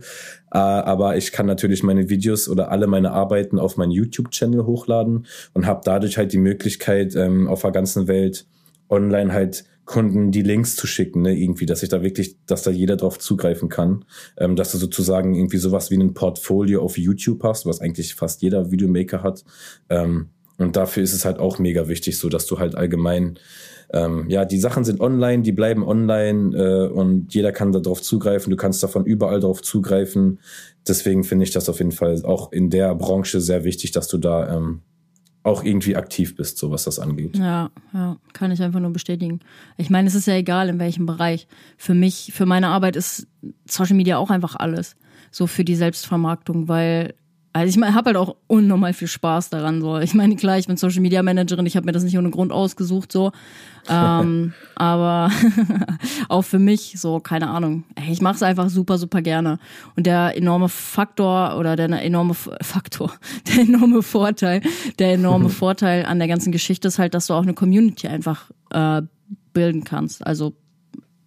Äh, 0.52 0.58
aber 0.58 1.18
ich 1.18 1.32
kann 1.32 1.46
natürlich 1.46 1.84
meine 1.84 2.10
Videos 2.10 2.50
oder 2.50 2.72
alle 2.72 2.88
meine 2.88 3.12
Arbeiten 3.12 3.60
auf 3.60 3.78
meinen 3.78 3.92
YouTube-Channel 3.92 4.66
hochladen 4.66 5.26
und 5.54 5.66
habe 5.66 5.82
dadurch 5.84 6.18
halt 6.18 6.34
die 6.34 6.38
Möglichkeit, 6.38 7.16
ähm, 7.16 7.48
auf 7.48 7.62
der 7.62 7.72
ganzen 7.72 8.08
Welt 8.08 8.46
online 8.90 9.34
halt 9.34 9.64
Kunden 9.90 10.30
die 10.30 10.44
Links 10.44 10.76
zu 10.76 10.86
schicken, 10.86 11.24
ne, 11.24 11.36
irgendwie, 11.36 11.66
dass 11.66 11.82
ich 11.82 11.90
da 11.90 12.04
wirklich, 12.04 12.38
dass 12.46 12.62
da 12.62 12.70
jeder 12.70 12.96
drauf 12.96 13.18
zugreifen 13.18 13.70
kann, 13.70 14.06
ähm, 14.38 14.56
dass 14.56 14.72
du 14.72 14.78
sozusagen 14.78 15.34
irgendwie 15.34 15.58
sowas 15.58 15.90
wie 15.90 15.98
ein 15.98 16.14
Portfolio 16.14 16.84
auf 16.84 17.00
YouTube 17.00 17.44
hast, 17.44 17.66
was 17.66 17.82
eigentlich 17.82 18.14
fast 18.14 18.44
jeder 18.44 18.70
Videomaker 18.70 19.24
hat. 19.24 19.44
Ähm, 19.90 20.30
und 20.60 20.76
dafür 20.76 21.02
ist 21.02 21.14
es 21.14 21.26
halt 21.26 21.40
auch 21.40 21.58
mega 21.58 21.88
wichtig, 21.88 22.20
so 22.20 22.30
dass 22.30 22.46
du 22.46 22.60
halt 22.60 22.76
allgemein, 22.76 23.40
ähm, 23.92 24.30
ja, 24.30 24.46
die 24.46 24.60
Sachen 24.60 24.84
sind 24.84 25.02
online, 25.02 25.42
die 25.42 25.54
bleiben 25.54 25.84
online 25.84 26.56
äh, 26.56 26.88
und 26.88 27.34
jeder 27.34 27.52
kann 27.52 27.72
da 27.72 27.80
drauf 27.80 28.04
zugreifen. 28.04 28.52
Du 28.52 28.58
kannst 28.58 28.84
davon 28.84 29.08
überall 29.08 29.40
drauf 29.40 29.64
zugreifen. 29.64 30.40
Deswegen 30.88 31.24
finde 31.24 31.46
ich 31.46 31.52
das 31.52 31.68
auf 31.68 31.80
jeden 31.80 31.94
Fall 31.94 32.24
auch 32.26 32.52
in 32.52 32.70
der 32.70 32.94
Branche 32.94 33.42
sehr 33.42 33.64
wichtig, 33.64 33.90
dass 33.90 34.08
du 34.08 34.20
da 34.20 34.56
ähm, 34.56 34.82
auch 35.44 35.64
irgendwie 35.64 35.96
aktiv 35.96 36.36
bist, 36.36 36.58
so 36.58 36.70
was 36.72 36.84
das 36.84 37.00
angeht. 37.00 37.38
Ja, 37.38 37.72
ja, 37.94 38.18
kann 38.34 38.52
ich 38.52 38.62
einfach 38.62 38.80
nur 38.80 38.92
bestätigen. 38.92 39.40
Ich 39.78 39.90
meine, 39.90 40.08
es 40.08 40.16
ist 40.16 40.28
ja 40.28 40.36
egal, 40.36 40.70
in 40.70 40.80
welchem 40.80 41.06
Bereich. 41.06 41.48
Für 41.78 41.94
mich, 41.94 42.32
für 42.34 42.46
meine 42.46 42.68
Arbeit 42.68 42.96
ist 42.96 43.28
Social 43.66 43.96
Media 43.96 44.18
auch 44.18 44.30
einfach 44.30 44.56
alles. 44.56 44.96
So 45.32 45.48
für 45.48 45.64
die 45.64 45.76
Selbstvermarktung, 45.76 46.68
weil 46.68 47.14
also 47.52 47.68
ich 47.70 47.78
mein, 47.78 47.96
habe 47.96 48.08
halt 48.08 48.18
auch 48.18 48.36
unnormal 48.48 48.94
viel 48.94 49.08
Spaß 49.08 49.50
daran. 49.50 49.82
So, 49.82 49.98
ich 49.98 50.14
meine 50.14 50.36
klar, 50.36 50.60
ich 50.60 50.68
bin 50.68 50.78
Social 50.78 51.02
Media 51.02 51.24
Managerin, 51.24 51.66
ich 51.66 51.76
habe 51.76 51.86
mir 51.86 51.92
das 51.92 52.04
nicht 52.04 52.18
ohne 52.18 52.30
Grund 52.30 52.52
ausgesucht 52.52 53.12
so, 53.12 53.32
ähm, 53.90 54.54
aber 54.76 55.32
auch 56.30 56.44
für 56.44 56.60
mich 56.60 56.96
so 56.98 57.20
keine 57.20 57.50
Ahnung. 57.50 57.86
Ich 58.10 58.22
mache 58.22 58.36
es 58.36 58.44
einfach 58.44 58.70
super 58.70 58.98
super 58.98 59.22
gerne 59.22 59.58
und 59.96 60.06
der 60.06 60.38
enorme 60.38 60.70
Faktor 60.70 61.58
oder 61.58 61.76
der 61.76 61.90
enorme 62.04 62.36
Faktor, 62.36 63.14
der 63.48 63.64
enorme 63.64 64.04
Vorteil, 64.04 64.62
der 65.00 65.14
enorme 65.14 65.50
Vorteil 65.50 66.06
an 66.06 66.20
der 66.20 66.28
ganzen 66.28 66.52
Geschichte 66.52 66.88
ist 66.88 67.00
halt, 67.00 67.14
dass 67.16 67.28
du 67.28 67.34
auch 67.34 67.44
eine 67.44 67.54
Community 67.56 68.08
einfach 68.08 68.52
äh, 68.70 69.02
bilden 69.54 69.84
kannst. 69.84 70.26
Also 70.26 70.54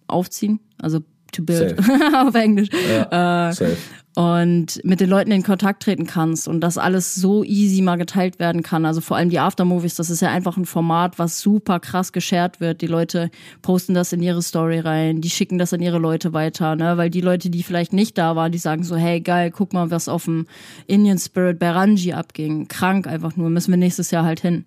aufziehen, 0.07 0.59
also 0.81 1.01
to 1.33 1.43
build 1.43 1.77
auf 2.15 2.35
Englisch. 2.35 2.69
Ja, 2.71 3.49
äh, 3.49 3.75
und 4.15 4.79
mit 4.83 4.99
den 4.99 5.09
Leuten 5.09 5.31
in 5.31 5.41
Kontakt 5.41 5.81
treten 5.81 6.05
kannst 6.05 6.47
und 6.47 6.61
das 6.61 6.77
alles 6.77 7.15
so 7.15 7.43
easy 7.43 7.81
mal 7.81 7.95
geteilt 7.95 8.37
werden 8.37 8.61
kann. 8.61 8.85
Also 8.85 9.01
vor 9.01 9.17
allem 9.17 9.31
die 9.31 9.39
Aftermovies, 9.39 9.95
das 9.95 10.11
ist 10.11 10.21
ja 10.21 10.29
einfach 10.29 10.55
ein 10.55 10.65
Format, 10.65 11.17
was 11.17 11.39
super 11.39 11.79
krass 11.79 12.11
geshared 12.11 12.59
wird. 12.59 12.81
Die 12.81 12.87
Leute 12.87 13.31
posten 13.63 13.95
das 13.95 14.13
in 14.13 14.21
ihre 14.21 14.43
Story 14.43 14.79
rein, 14.79 15.21
die 15.21 15.31
schicken 15.31 15.57
das 15.57 15.73
an 15.73 15.81
ihre 15.81 15.97
Leute 15.97 16.31
weiter, 16.31 16.75
ne? 16.75 16.95
Weil 16.97 17.09
die 17.09 17.21
Leute, 17.21 17.49
die 17.49 17.63
vielleicht 17.63 17.91
nicht 17.91 18.19
da 18.19 18.35
waren, 18.35 18.51
die 18.51 18.59
sagen 18.59 18.83
so, 18.83 18.95
hey 18.95 19.19
geil, 19.19 19.49
guck 19.49 19.73
mal, 19.73 19.89
was 19.89 20.07
auf 20.07 20.25
dem 20.25 20.45
Indian 20.85 21.17
Spirit 21.17 21.57
Beranji 21.57 22.13
abging. 22.13 22.67
Krank 22.67 23.07
einfach 23.07 23.35
nur, 23.35 23.49
müssen 23.49 23.71
wir 23.71 23.77
nächstes 23.77 24.11
Jahr 24.11 24.25
halt 24.25 24.41
hin. 24.41 24.65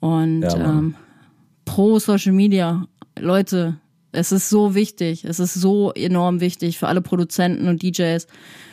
Und 0.00 0.42
ja, 0.42 0.56
ähm, 0.56 0.94
pro 1.64 1.98
Social 1.98 2.32
Media, 2.32 2.86
Leute, 3.18 3.78
es 4.14 4.32
ist 4.32 4.48
so 4.48 4.74
wichtig, 4.74 5.24
es 5.24 5.40
ist 5.40 5.54
so 5.54 5.92
enorm 5.92 6.40
wichtig 6.40 6.78
für 6.78 6.88
alle 6.88 7.00
Produzenten 7.00 7.68
und 7.68 7.82
DJs 7.82 8.26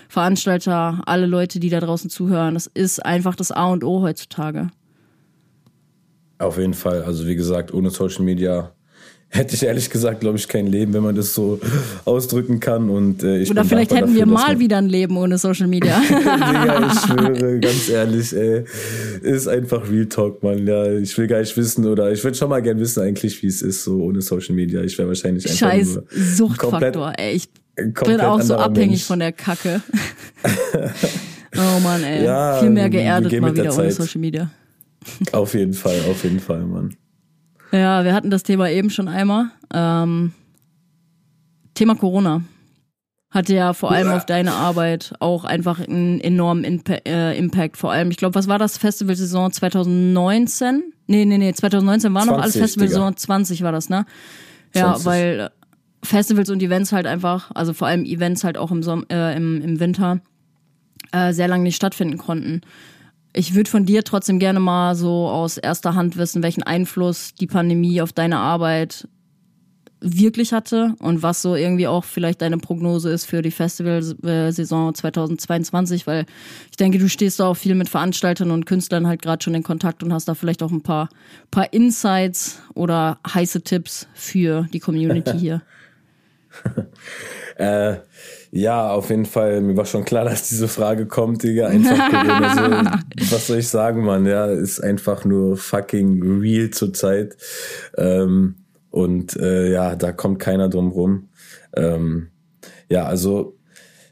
Veranstalter, 0.09 1.01
alle 1.05 1.25
Leute, 1.25 1.59
die 1.59 1.69
da 1.69 1.79
draußen 1.79 2.09
zuhören. 2.09 2.53
Das 2.53 2.67
ist 2.67 3.05
einfach 3.05 3.35
das 3.35 3.51
A 3.51 3.67
und 3.67 3.85
O 3.85 4.01
heutzutage. 4.01 4.69
Auf 6.37 6.57
jeden 6.57 6.73
Fall. 6.73 7.03
Also 7.03 7.27
wie 7.27 7.35
gesagt, 7.35 7.73
ohne 7.73 7.91
Social 7.91 8.25
Media 8.25 8.73
hätte 9.31 9.55
ich 9.55 9.63
ehrlich 9.63 9.89
gesagt, 9.89 10.19
glaube 10.19 10.37
ich, 10.37 10.47
kein 10.47 10.67
Leben, 10.67 10.93
wenn 10.93 11.03
man 11.03 11.15
das 11.15 11.33
so 11.33 11.59
ausdrücken 12.03 12.59
kann. 12.59 12.89
Und, 12.89 13.23
äh, 13.23 13.39
ich 13.39 13.49
Oder 13.49 13.63
vielleicht 13.63 13.91
hätten 13.91 14.13
dafür, 14.13 14.15
wir 14.17 14.25
mal 14.25 14.59
wieder 14.59 14.77
ein 14.77 14.89
Leben 14.89 15.15
ohne 15.17 15.37
Social 15.37 15.67
Media. 15.67 16.01
Digga, 16.09 16.91
ich 16.91 16.99
schwöre, 16.99 17.59
ganz 17.59 17.89
ehrlich, 17.89 18.35
ey, 18.35 18.65
ist 19.21 19.47
einfach 19.47 19.89
Real 19.89 20.05
Talk, 20.07 20.43
Mann. 20.43 20.67
Ja, 20.67 20.91
ich 20.91 21.17
will 21.17 21.27
gar 21.27 21.39
nicht 21.39 21.55
wissen 21.55 21.85
oder 21.85 22.11
ich 22.11 22.23
würde 22.23 22.37
schon 22.37 22.49
mal 22.49 22.61
gern 22.61 22.79
wissen 22.79 23.01
eigentlich, 23.01 23.41
wie 23.41 23.47
es 23.47 23.61
ist, 23.61 23.85
so 23.85 24.01
ohne 24.01 24.21
Social 24.21 24.53
Media. 24.53 24.81
Ich 24.81 24.97
wäre 24.97 25.07
wahrscheinlich 25.07 25.45
einfach 25.45 25.57
Scheiß 25.57 25.95
nur 25.95 26.03
Suchtfaktor, 26.09 27.13
ey. 27.17 27.35
Ich 27.35 27.49
bin 28.03 28.19
auch 28.19 28.41
so 28.41 28.55
abhängig 28.55 28.89
Mensch. 28.89 29.03
von 29.05 29.19
der 29.19 29.31
Kacke. 29.31 29.81
oh 31.55 31.79
Mann, 31.81 32.03
ey. 32.03 32.25
Ja, 32.25 32.59
Viel 32.59 32.69
mehr 32.69 32.89
geerdet 32.89 33.39
mal 33.39 33.55
wieder 33.55 33.73
ohne 33.73 33.91
Social 33.91 34.19
Media. 34.19 34.51
auf 35.31 35.53
jeden 35.53 35.73
Fall, 35.73 35.95
auf 36.09 36.21
jeden 36.25 36.41
Fall, 36.41 36.63
Mann. 36.63 36.93
Ja, 37.71 38.03
wir 38.03 38.13
hatten 38.13 38.29
das 38.29 38.43
Thema 38.43 38.69
eben 38.69 38.89
schon 38.89 39.07
einmal. 39.07 39.51
Ähm, 39.73 40.33
Thema 41.73 41.95
Corona 41.95 42.41
hatte 43.31 43.53
ja 43.53 43.71
vor 43.73 43.91
allem 43.91 44.09
auf 44.09 44.25
deine 44.25 44.51
Arbeit 44.51 45.13
auch 45.19 45.45
einfach 45.45 45.79
einen 45.79 46.19
enormen 46.19 46.65
Impa 46.65 46.95
äh, 47.05 47.37
Impact. 47.37 47.77
Vor 47.77 47.91
allem, 47.91 48.11
ich 48.11 48.17
glaube, 48.17 48.35
was 48.35 48.49
war 48.49 48.59
das? 48.59 48.77
Festivalsaison 48.77 49.53
2019? 49.53 50.83
Nee, 51.07 51.23
nee, 51.23 51.37
nee, 51.37 51.53
2019 51.53 52.13
war 52.13 52.23
20, 52.23 52.35
noch 52.35 52.43
alles 52.43 52.57
Festivalsaison 52.57 53.15
20 53.15 53.63
war 53.63 53.71
das, 53.71 53.89
ne? 53.89 54.05
Ja, 54.75 54.95
20. 54.95 55.05
weil 55.05 55.49
Festivals 56.03 56.49
und 56.49 56.61
Events 56.61 56.91
halt 56.91 57.07
einfach, 57.07 57.51
also 57.53 57.73
vor 57.73 57.87
allem 57.87 58.03
Events 58.03 58.43
halt 58.43 58.57
auch 58.57 58.71
im, 58.71 58.83
Som 58.83 59.05
äh, 59.09 59.35
im, 59.35 59.61
im 59.61 59.79
Winter, 59.79 60.19
äh, 61.13 61.31
sehr 61.31 61.47
lange 61.47 61.63
nicht 61.63 61.77
stattfinden 61.77 62.17
konnten. 62.17 62.61
Ich 63.33 63.55
würde 63.55 63.69
von 63.69 63.85
dir 63.85 64.03
trotzdem 64.03 64.39
gerne 64.39 64.59
mal 64.59 64.95
so 64.95 65.27
aus 65.27 65.57
erster 65.57 65.95
Hand 65.95 66.17
wissen, 66.17 66.43
welchen 66.43 66.63
Einfluss 66.63 67.33
die 67.33 67.47
Pandemie 67.47 68.01
auf 68.01 68.11
deine 68.11 68.39
Arbeit 68.39 69.07
wirklich 70.01 70.51
hatte 70.51 70.95
und 70.99 71.21
was 71.21 71.43
so 71.43 71.55
irgendwie 71.55 71.87
auch 71.87 72.03
vielleicht 72.03 72.41
deine 72.41 72.57
Prognose 72.57 73.11
ist 73.11 73.25
für 73.25 73.43
die 73.43 73.51
Festivalsaison 73.51 74.95
2022, 74.95 76.07
weil 76.07 76.25
ich 76.71 76.77
denke, 76.77 76.97
du 76.97 77.07
stehst 77.07 77.39
da 77.39 77.45
auch 77.45 77.53
viel 77.53 77.75
mit 77.75 77.87
Veranstaltern 77.87 78.49
und 78.49 78.65
Künstlern 78.65 79.05
halt 79.05 79.21
gerade 79.21 79.43
schon 79.43 79.53
in 79.53 79.61
Kontakt 79.61 80.01
und 80.01 80.11
hast 80.11 80.27
da 80.27 80.33
vielleicht 80.33 80.63
auch 80.63 80.71
ein 80.71 80.81
paar, 80.81 81.09
paar 81.51 81.71
Insights 81.71 82.59
oder 82.73 83.19
heiße 83.31 83.61
Tipps 83.61 84.07
für 84.15 84.67
die 84.73 84.79
Community 84.79 85.33
hier. 85.37 85.61
äh, 87.57 87.95
ja, 88.51 88.89
auf 88.91 89.09
jeden 89.09 89.25
Fall. 89.25 89.61
Mir 89.61 89.77
war 89.77 89.85
schon 89.85 90.03
klar, 90.05 90.25
dass 90.29 90.49
diese 90.49 90.67
Frage 90.67 91.05
kommt, 91.05 91.43
Digga. 91.43 91.67
Einfach 91.67 91.97
Corona. 92.11 92.99
so, 93.17 93.31
was 93.35 93.47
soll 93.47 93.57
ich 93.59 93.67
sagen, 93.67 94.03
Mann? 94.03 94.25
Ja, 94.25 94.45
ist 94.47 94.79
einfach 94.81 95.25
nur 95.25 95.57
fucking 95.57 96.39
real 96.39 96.69
zurzeit. 96.69 97.37
Ähm, 97.97 98.55
Und 98.89 99.37
äh, 99.37 99.71
ja, 99.71 99.95
da 99.95 100.11
kommt 100.11 100.39
keiner 100.39 100.67
drum 100.69 100.89
rum. 100.91 101.29
Ähm, 101.75 102.29
ja, 102.89 103.05
also 103.05 103.57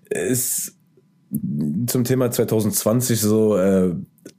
ist 0.09 0.77
zum 1.85 2.03
Thema 2.05 2.31
2020 2.31 3.19
so 3.19 3.57
äh, 3.57 3.93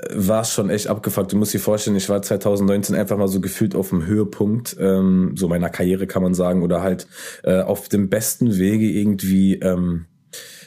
war 0.08 0.44
schon 0.44 0.70
echt 0.70 0.86
abgefuckt. 0.86 1.32
Du 1.32 1.36
musst 1.36 1.52
dir 1.52 1.60
vorstellen, 1.60 1.96
ich 1.96 2.08
war 2.08 2.22
2019 2.22 2.94
einfach 2.94 3.16
mal 3.16 3.28
so 3.28 3.40
gefühlt 3.40 3.74
auf 3.74 3.90
dem 3.90 4.06
Höhepunkt 4.06 4.76
ähm, 4.78 5.34
so 5.36 5.48
meiner 5.48 5.70
Karriere 5.70 6.06
kann 6.06 6.22
man 6.22 6.34
sagen 6.34 6.62
oder 6.62 6.82
halt 6.82 7.06
äh, 7.42 7.60
auf 7.60 7.88
dem 7.88 8.08
besten 8.08 8.56
Wege 8.56 8.86
irgendwie 8.86 9.56
ähm, 9.56 10.06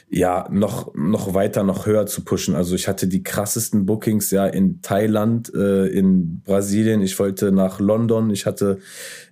ja 0.08 0.48
noch 0.50 0.94
noch 0.94 1.34
weiter 1.34 1.64
noch 1.64 1.86
höher 1.86 2.06
zu 2.06 2.24
pushen. 2.24 2.54
Also 2.54 2.74
ich 2.74 2.86
hatte 2.86 3.08
die 3.08 3.22
krassesten 3.22 3.86
Bookings 3.86 4.30
ja 4.30 4.46
in 4.46 4.80
Thailand, 4.82 5.52
äh, 5.54 5.86
in 5.86 6.40
Brasilien. 6.42 7.02
Ich 7.02 7.18
wollte 7.18 7.50
nach 7.50 7.80
London. 7.80 8.30
Ich 8.30 8.46
hatte 8.46 8.78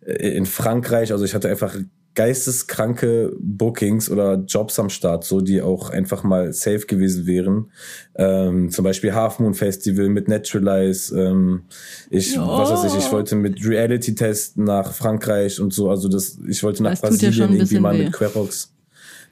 äh, 0.04 0.36
in 0.36 0.46
Frankreich. 0.46 1.12
Also 1.12 1.24
ich 1.24 1.34
hatte 1.34 1.48
einfach 1.48 1.76
geisteskranke 2.14 3.32
Bookings 3.38 4.10
oder 4.10 4.34
Jobs 4.46 4.78
am 4.78 4.90
Start, 4.90 5.24
so 5.24 5.40
die 5.40 5.62
auch 5.62 5.90
einfach 5.90 6.24
mal 6.24 6.52
safe 6.52 6.86
gewesen 6.86 7.26
wären. 7.26 7.70
Ähm, 8.14 8.70
zum 8.70 8.84
Beispiel 8.84 9.14
Half 9.14 9.38
Moon 9.38 9.54
Festival 9.54 10.08
mit 10.08 10.28
Naturalize. 10.28 11.18
Ähm, 11.18 11.62
ich, 12.10 12.38
oh. 12.38 12.46
was 12.46 12.70
weiß 12.70 12.92
ich, 12.92 12.98
ich 12.98 13.12
wollte 13.12 13.36
mit 13.36 13.66
Reality 13.66 14.14
Test 14.14 14.58
nach 14.58 14.92
Frankreich 14.92 15.60
und 15.60 15.72
so. 15.72 15.88
Also 15.88 16.08
das, 16.08 16.38
ich 16.46 16.62
wollte 16.62 16.82
nach 16.82 16.90
das 16.90 17.00
Brasilien 17.00 17.54
irgendwie 17.54 17.78
mal 17.78 17.94
weh. 17.94 18.04
mit 18.04 18.12
Querox. 18.12 18.72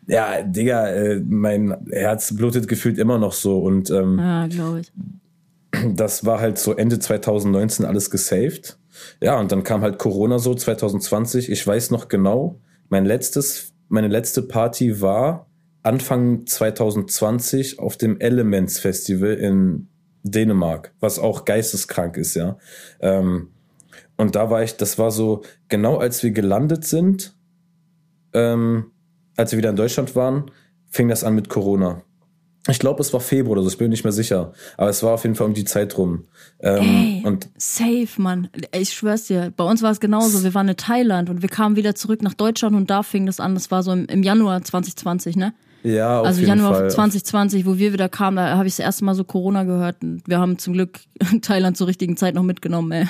Ja, 0.06 0.42
Digga, 0.42 0.88
äh, 0.88 1.20
mein 1.20 1.76
Herz 1.90 2.34
blutet 2.34 2.66
gefühlt 2.66 2.98
immer 2.98 3.18
noch 3.18 3.32
so 3.32 3.58
und 3.58 3.90
ähm, 3.90 4.18
ja, 4.18 4.46
glaube 4.46 4.80
ich. 4.80 4.92
Das 5.94 6.24
war 6.24 6.40
halt 6.40 6.58
so 6.58 6.74
Ende 6.74 6.98
2019 6.98 7.86
alles 7.86 8.10
gesaved. 8.10 8.76
Ja, 9.20 9.38
und 9.38 9.52
dann 9.52 9.62
kam 9.62 9.82
halt 9.82 9.98
Corona 9.98 10.38
so 10.38 10.54
2020. 10.54 11.50
Ich 11.50 11.64
weiß 11.64 11.90
noch 11.90 12.08
genau, 12.08 12.58
mein 12.90 13.06
letztes, 13.06 13.72
meine 13.88 14.08
letzte 14.08 14.42
Party 14.42 15.00
war 15.00 15.46
Anfang 15.82 16.46
2020 16.46 17.78
auf 17.78 17.96
dem 17.96 18.20
Elements 18.20 18.78
Festival 18.78 19.32
in 19.34 19.88
Dänemark, 20.22 20.92
was 21.00 21.18
auch 21.18 21.46
geisteskrank 21.46 22.18
ist, 22.18 22.34
ja. 22.34 22.58
Ähm, 23.00 23.48
und 24.18 24.36
da 24.36 24.50
war 24.50 24.62
ich, 24.62 24.76
das 24.76 24.98
war 24.98 25.10
so, 25.10 25.42
genau 25.68 25.96
als 25.96 26.22
wir 26.22 26.32
gelandet 26.32 26.84
sind, 26.84 27.34
ähm, 28.34 28.90
als 29.36 29.52
wir 29.52 29.58
wieder 29.58 29.70
in 29.70 29.76
Deutschland 29.76 30.14
waren, 30.14 30.50
fing 30.90 31.08
das 31.08 31.24
an 31.24 31.34
mit 31.34 31.48
Corona. 31.48 32.02
Ich 32.68 32.78
glaube, 32.78 33.00
es 33.00 33.12
war 33.12 33.20
Februar 33.20 33.52
oder 33.52 33.62
so, 33.62 33.68
ich 33.68 33.78
bin 33.78 33.90
nicht 33.90 34.04
mehr 34.04 34.12
sicher. 34.12 34.52
Aber 34.76 34.90
es 34.90 35.02
war 35.02 35.14
auf 35.14 35.22
jeden 35.22 35.34
Fall 35.34 35.46
um 35.46 35.54
die 35.54 35.64
Zeit 35.64 35.96
rum. 35.96 36.24
Ähm, 36.60 36.82
Ey, 36.82 37.22
und 37.24 37.48
safe, 37.56 38.08
Mann. 38.18 38.48
Ich 38.72 38.90
schwör's 38.90 39.26
dir. 39.26 39.52
Bei 39.56 39.64
uns 39.64 39.82
war 39.82 39.90
es 39.90 40.00
genauso. 40.00 40.44
Wir 40.44 40.54
waren 40.54 40.68
in 40.68 40.76
Thailand 40.76 41.30
und 41.30 41.40
wir 41.40 41.48
kamen 41.48 41.76
wieder 41.76 41.94
zurück 41.94 42.22
nach 42.22 42.34
Deutschland 42.34 42.76
und 42.76 42.90
da 42.90 43.02
fing 43.02 43.24
das 43.24 43.40
an. 43.40 43.54
Das 43.54 43.70
war 43.70 43.82
so 43.82 43.92
im, 43.92 44.04
im 44.06 44.22
Januar 44.22 44.62
2020, 44.62 45.36
ne? 45.36 45.54
Ja, 45.82 46.20
auf 46.20 46.26
also 46.26 46.40
jeden 46.40 46.50
Januar 46.50 46.74
Fall. 46.74 46.90
2020, 46.90 47.64
wo 47.64 47.78
wir 47.78 47.94
wieder 47.94 48.08
kamen, 48.08 48.36
da 48.36 48.56
habe 48.56 48.68
ich 48.68 48.76
das 48.76 48.84
erste 48.84 49.04
Mal 49.04 49.14
so 49.14 49.24
Corona 49.24 49.64
gehört. 49.64 50.02
Und 50.02 50.22
wir 50.26 50.38
haben 50.38 50.58
zum 50.58 50.74
Glück 50.74 51.00
Thailand 51.42 51.76
zur 51.76 51.86
richtigen 51.86 52.16
Zeit 52.16 52.34
noch 52.34 52.42
mitgenommen, 52.42 52.92
ey. 52.92 53.06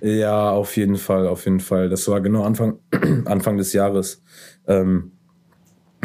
ja, 0.20 0.50
auf 0.50 0.76
jeden 0.76 0.96
Fall, 0.96 1.26
auf 1.26 1.44
jeden 1.44 1.60
Fall. 1.60 1.88
Das 1.88 2.06
war 2.08 2.20
genau 2.20 2.44
Anfang, 2.44 2.78
Anfang 3.24 3.56
des 3.56 3.72
Jahres. 3.72 4.22
Ähm, 4.68 5.12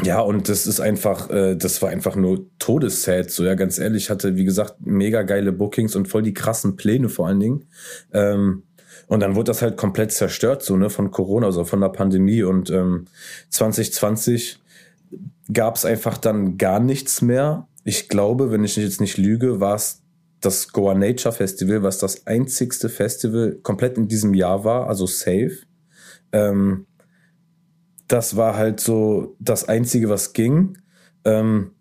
ja, 0.04 0.20
und 0.20 0.50
das 0.50 0.68
ist 0.68 0.80
einfach, 0.80 1.30
äh, 1.30 1.56
das 1.56 1.82
war 1.82 1.90
einfach 1.90 2.16
nur 2.16 2.46
todessad. 2.60 3.32
So, 3.32 3.44
ja, 3.44 3.56
ganz 3.56 3.80
ehrlich, 3.80 4.04
ich 4.04 4.10
hatte, 4.10 4.36
wie 4.36 4.44
gesagt, 4.44 4.76
mega 4.82 5.24
geile 5.24 5.52
Bookings 5.52 5.96
und 5.96 6.08
voll 6.08 6.22
die 6.22 6.34
krassen 6.34 6.76
Pläne 6.76 7.10
vor 7.10 7.28
allen 7.28 7.40
Dingen. 7.40 7.66
Ähm, 8.14 8.64
und 9.08 9.20
dann 9.22 9.36
wurde 9.36 9.52
das 9.52 9.62
halt 9.62 9.78
komplett 9.78 10.12
zerstört, 10.12 10.64
so, 10.64 10.76
ne, 10.78 10.90
von 10.90 11.12
Corona, 11.12 11.46
also 11.48 11.64
von 11.64 11.80
der 11.80 11.90
Pandemie. 11.90 12.44
Und 12.44 12.70
ähm, 12.70 13.06
2020 13.50 14.60
gab 15.54 15.76
es 15.76 15.86
einfach 15.86 16.18
dann 16.18 16.58
gar 16.58 16.80
nichts 16.80 17.22
mehr. 17.22 17.68
Ich 17.84 18.10
glaube, 18.10 18.52
wenn 18.52 18.64
ich 18.64 18.76
jetzt 18.76 19.02
nicht 19.02 19.18
lüge, 19.18 19.60
war 19.60 19.76
es 19.76 20.02
das 20.42 20.72
Goa 20.72 20.94
Nature 20.94 21.34
Festival, 21.34 21.84
was 21.84 22.00
das 22.00 22.28
einzigste 22.28 22.90
Festival 22.90 23.58
komplett 23.64 23.98
in 23.98 24.08
diesem 24.08 24.34
Jahr 24.34 24.64
war, 24.64 24.88
also 24.88 25.06
safe. 25.06 25.58
Ähm, 26.32 26.86
das 28.08 28.36
war 28.36 28.56
halt 28.56 28.80
so 28.80 29.36
das 29.40 29.68
Einzige, 29.68 30.10
was 30.10 30.34
ging. 30.34 30.78
Ähm, 31.24 31.72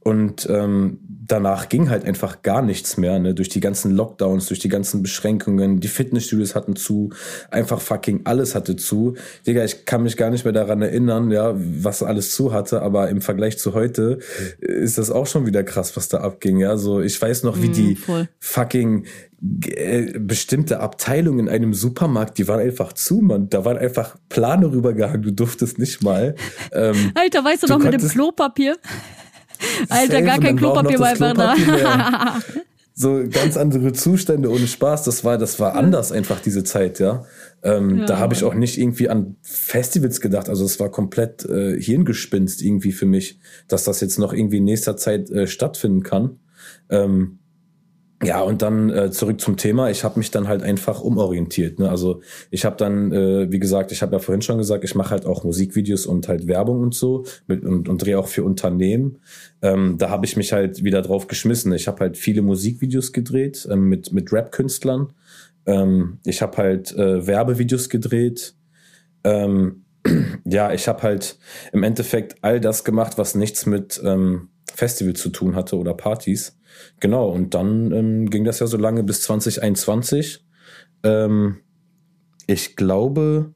und 0.00 0.48
ähm, 0.50 0.98
danach 1.32 1.70
ging 1.70 1.88
halt 1.88 2.04
einfach 2.04 2.42
gar 2.42 2.60
nichts 2.60 2.98
mehr, 2.98 3.18
ne? 3.18 3.34
Durch 3.34 3.48
die 3.48 3.60
ganzen 3.60 3.92
Lockdowns, 3.92 4.46
durch 4.46 4.60
die 4.60 4.68
ganzen 4.68 5.02
Beschränkungen, 5.02 5.80
die 5.80 5.88
Fitnessstudios 5.88 6.54
hatten 6.54 6.76
zu, 6.76 7.10
einfach 7.50 7.80
fucking 7.80 8.20
alles 8.24 8.54
hatte 8.54 8.76
zu. 8.76 9.14
Digga, 9.46 9.64
ich 9.64 9.86
kann 9.86 10.02
mich 10.02 10.18
gar 10.18 10.30
nicht 10.30 10.44
mehr 10.44 10.52
daran 10.52 10.82
erinnern, 10.82 11.30
ja, 11.30 11.54
was 11.56 12.02
alles 12.02 12.34
zu 12.34 12.52
hatte, 12.52 12.82
aber 12.82 13.08
im 13.08 13.22
Vergleich 13.22 13.58
zu 13.58 13.72
heute 13.72 14.18
ist 14.60 14.98
das 14.98 15.10
auch 15.10 15.26
schon 15.26 15.46
wieder 15.46 15.64
krass, 15.64 15.96
was 15.96 16.08
da 16.08 16.18
abging, 16.18 16.58
ja. 16.58 16.76
So, 16.76 17.00
ich 17.00 17.20
weiß 17.20 17.44
noch, 17.44 17.60
wie 17.62 17.68
mm, 17.68 17.72
die 17.72 17.96
voll. 17.96 18.28
fucking 18.38 19.06
äh, 19.66 20.18
bestimmte 20.20 20.78
Abteilungen 20.78 21.40
in 21.40 21.48
einem 21.48 21.74
Supermarkt, 21.74 22.38
die 22.38 22.46
waren 22.46 22.60
einfach 22.60 22.92
zu, 22.92 23.16
man. 23.22 23.48
Da 23.48 23.64
waren 23.64 23.76
einfach 23.76 24.16
Plane 24.28 24.70
rübergehangen, 24.70 25.22
du 25.22 25.32
durftest 25.32 25.78
nicht 25.78 26.02
mal. 26.02 26.36
Ähm, 26.74 27.12
Alter, 27.14 27.44
weißt 27.44 27.64
du, 27.64 27.66
du 27.66 27.74
noch 27.74 27.84
mit 27.84 27.92
dem 27.92 28.08
Klopapier? 28.08 28.76
Alter, 29.88 30.22
gar 30.22 30.38
kein 30.38 30.56
Klopapier 30.56 30.98
war 30.98 31.08
einfach 31.08 31.34
da. 31.34 32.40
so 32.94 33.24
ganz 33.30 33.56
andere 33.56 33.92
Zustände 33.92 34.50
ohne 34.50 34.66
Spaß. 34.66 35.04
Das 35.04 35.24
war, 35.24 35.38
das 35.38 35.58
war 35.60 35.74
anders 35.74 36.12
einfach 36.12 36.40
diese 36.40 36.64
Zeit, 36.64 36.98
ja. 36.98 37.24
Ähm, 37.62 37.98
ja 37.98 38.06
da 38.06 38.18
habe 38.18 38.34
ich 38.34 38.44
auch 38.44 38.54
nicht 38.54 38.78
irgendwie 38.78 39.08
an 39.08 39.36
Festivals 39.42 40.20
gedacht. 40.20 40.48
Also 40.48 40.64
es 40.64 40.78
war 40.80 40.90
komplett 40.90 41.44
äh, 41.44 41.80
Hirngespinst 41.80 42.62
irgendwie 42.62 42.92
für 42.92 43.06
mich, 43.06 43.38
dass 43.68 43.84
das 43.84 44.00
jetzt 44.00 44.18
noch 44.18 44.32
irgendwie 44.32 44.58
in 44.58 44.64
nächster 44.64 44.96
Zeit 44.96 45.30
äh, 45.30 45.46
stattfinden 45.46 46.02
kann. 46.02 46.38
Ähm, 46.90 47.38
ja, 48.22 48.40
und 48.40 48.62
dann 48.62 48.88
äh, 48.90 49.10
zurück 49.10 49.40
zum 49.40 49.56
Thema. 49.56 49.90
Ich 49.90 50.04
habe 50.04 50.18
mich 50.18 50.30
dann 50.30 50.46
halt 50.46 50.62
einfach 50.62 51.00
umorientiert. 51.00 51.80
Ne? 51.80 51.90
Also 51.90 52.20
ich 52.50 52.64
habe 52.64 52.76
dann, 52.76 53.12
äh, 53.12 53.50
wie 53.50 53.58
gesagt, 53.58 53.90
ich 53.90 54.00
habe 54.00 54.12
ja 54.12 54.18
vorhin 54.20 54.42
schon 54.42 54.58
gesagt, 54.58 54.84
ich 54.84 54.94
mache 54.94 55.10
halt 55.10 55.26
auch 55.26 55.42
Musikvideos 55.42 56.06
und 56.06 56.28
halt 56.28 56.46
Werbung 56.46 56.80
und 56.80 56.94
so 56.94 57.24
mit, 57.48 57.64
und, 57.64 57.88
und 57.88 57.98
drehe 57.98 58.18
auch 58.18 58.28
für 58.28 58.44
Unternehmen. 58.44 59.18
Ähm, 59.60 59.96
da 59.98 60.08
habe 60.08 60.24
ich 60.24 60.36
mich 60.36 60.52
halt 60.52 60.84
wieder 60.84 61.02
drauf 61.02 61.26
geschmissen. 61.26 61.72
Ich 61.72 61.88
habe 61.88 61.98
halt 61.98 62.16
viele 62.16 62.42
Musikvideos 62.42 63.12
gedreht 63.12 63.66
ähm, 63.70 63.88
mit, 63.88 64.12
mit 64.12 64.32
Rap-Künstlern. 64.32 65.12
Ähm, 65.66 66.18
ich 66.24 66.42
habe 66.42 66.56
halt 66.58 66.92
äh, 66.96 67.26
Werbevideos 67.26 67.88
gedreht. 67.88 68.54
Ähm, 69.24 69.84
ja, 70.44 70.72
ich 70.72 70.86
habe 70.86 71.02
halt 71.02 71.38
im 71.72 71.82
Endeffekt 71.82 72.36
all 72.42 72.60
das 72.60 72.84
gemacht, 72.84 73.18
was 73.18 73.34
nichts 73.34 73.66
mit 73.66 74.00
ähm, 74.04 74.48
Festival 74.72 75.14
zu 75.14 75.30
tun 75.30 75.56
hatte 75.56 75.76
oder 75.76 75.94
Partys. 75.94 76.56
Genau, 77.00 77.28
und 77.28 77.54
dann 77.54 77.92
ähm, 77.92 78.30
ging 78.30 78.44
das 78.44 78.60
ja 78.60 78.66
so 78.66 78.76
lange 78.76 79.02
bis 79.02 79.22
2021. 79.22 80.44
Ähm, 81.04 81.58
ich 82.46 82.76
glaube, 82.76 83.54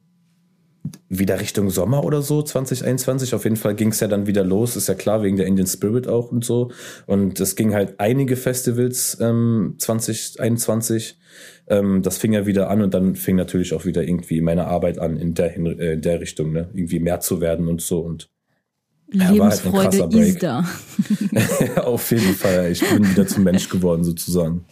wieder 1.09 1.41
Richtung 1.41 1.71
Sommer 1.71 2.05
oder 2.05 2.23
so, 2.23 2.43
2021. 2.43 3.35
Auf 3.35 3.45
jeden 3.45 3.57
Fall 3.57 3.75
ging 3.75 3.89
es 3.89 4.01
ja 4.01 4.09
dann 4.09 4.27
wieder 4.27 4.45
los, 4.45 4.77
ist 4.77 4.89
ja 4.89 4.95
klar, 4.95 5.23
wegen 5.23 5.37
der 5.37 5.47
Indian 5.47 5.67
Spirit 5.67 6.09
auch 6.09 6.31
und 6.31 6.45
so. 6.45 6.71
Und 7.07 7.41
es 7.41 7.57
ging 7.57 7.75
halt 7.75 7.95
einige 7.99 8.37
Festivals 8.37 9.19
ähm, 9.21 9.75
2021. 9.79 11.19
Ähm, 11.69 12.03
das 12.03 12.19
fing 12.19 12.33
ja 12.33 12.47
wieder 12.47 12.71
an 12.71 12.83
und 12.83 12.95
dann 12.95 13.17
fing 13.17 13.37
natürlich 13.37 13.75
auch 13.75 13.85
wieder 13.85 14.03
irgendwie 14.03 14.41
meine 14.41 14.67
Arbeit 14.67 14.99
an 14.99 15.17
in 15.17 15.35
der, 15.35 15.57
äh, 15.57 15.95
in 15.95 16.03
der 16.03 16.21
Richtung, 16.21 16.53
ne? 16.53 16.69
Irgendwie 16.75 17.01
mehr 17.01 17.21
zu 17.21 17.41
werden 17.41 17.69
und 17.69 17.81
so. 17.81 18.01
Und 18.01 18.29
Lebensfreude 19.09 20.09
ja, 20.11 20.20
ist 20.20 20.43
da. 20.43 20.65
Auf 21.83 22.11
jeden 22.11 22.35
Fall. 22.35 22.73
Ich 22.73 22.81
bin 22.81 23.09
wieder 23.09 23.27
zum 23.27 23.45
Mensch 23.45 23.69
geworden, 23.69 24.03
sozusagen. 24.05 24.65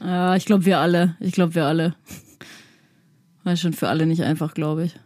Ja, 0.00 0.36
ich 0.36 0.44
glaube, 0.44 0.66
wir 0.66 0.78
alle. 0.78 1.16
Ich 1.20 1.32
glaube, 1.32 1.54
wir 1.54 1.64
alle. 1.64 1.94
War 3.44 3.56
schon 3.56 3.72
für 3.72 3.88
alle 3.88 4.06
nicht 4.06 4.22
einfach, 4.22 4.54
glaube 4.54 4.84
ich. 4.84 4.96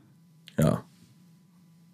Ja. 0.58 0.84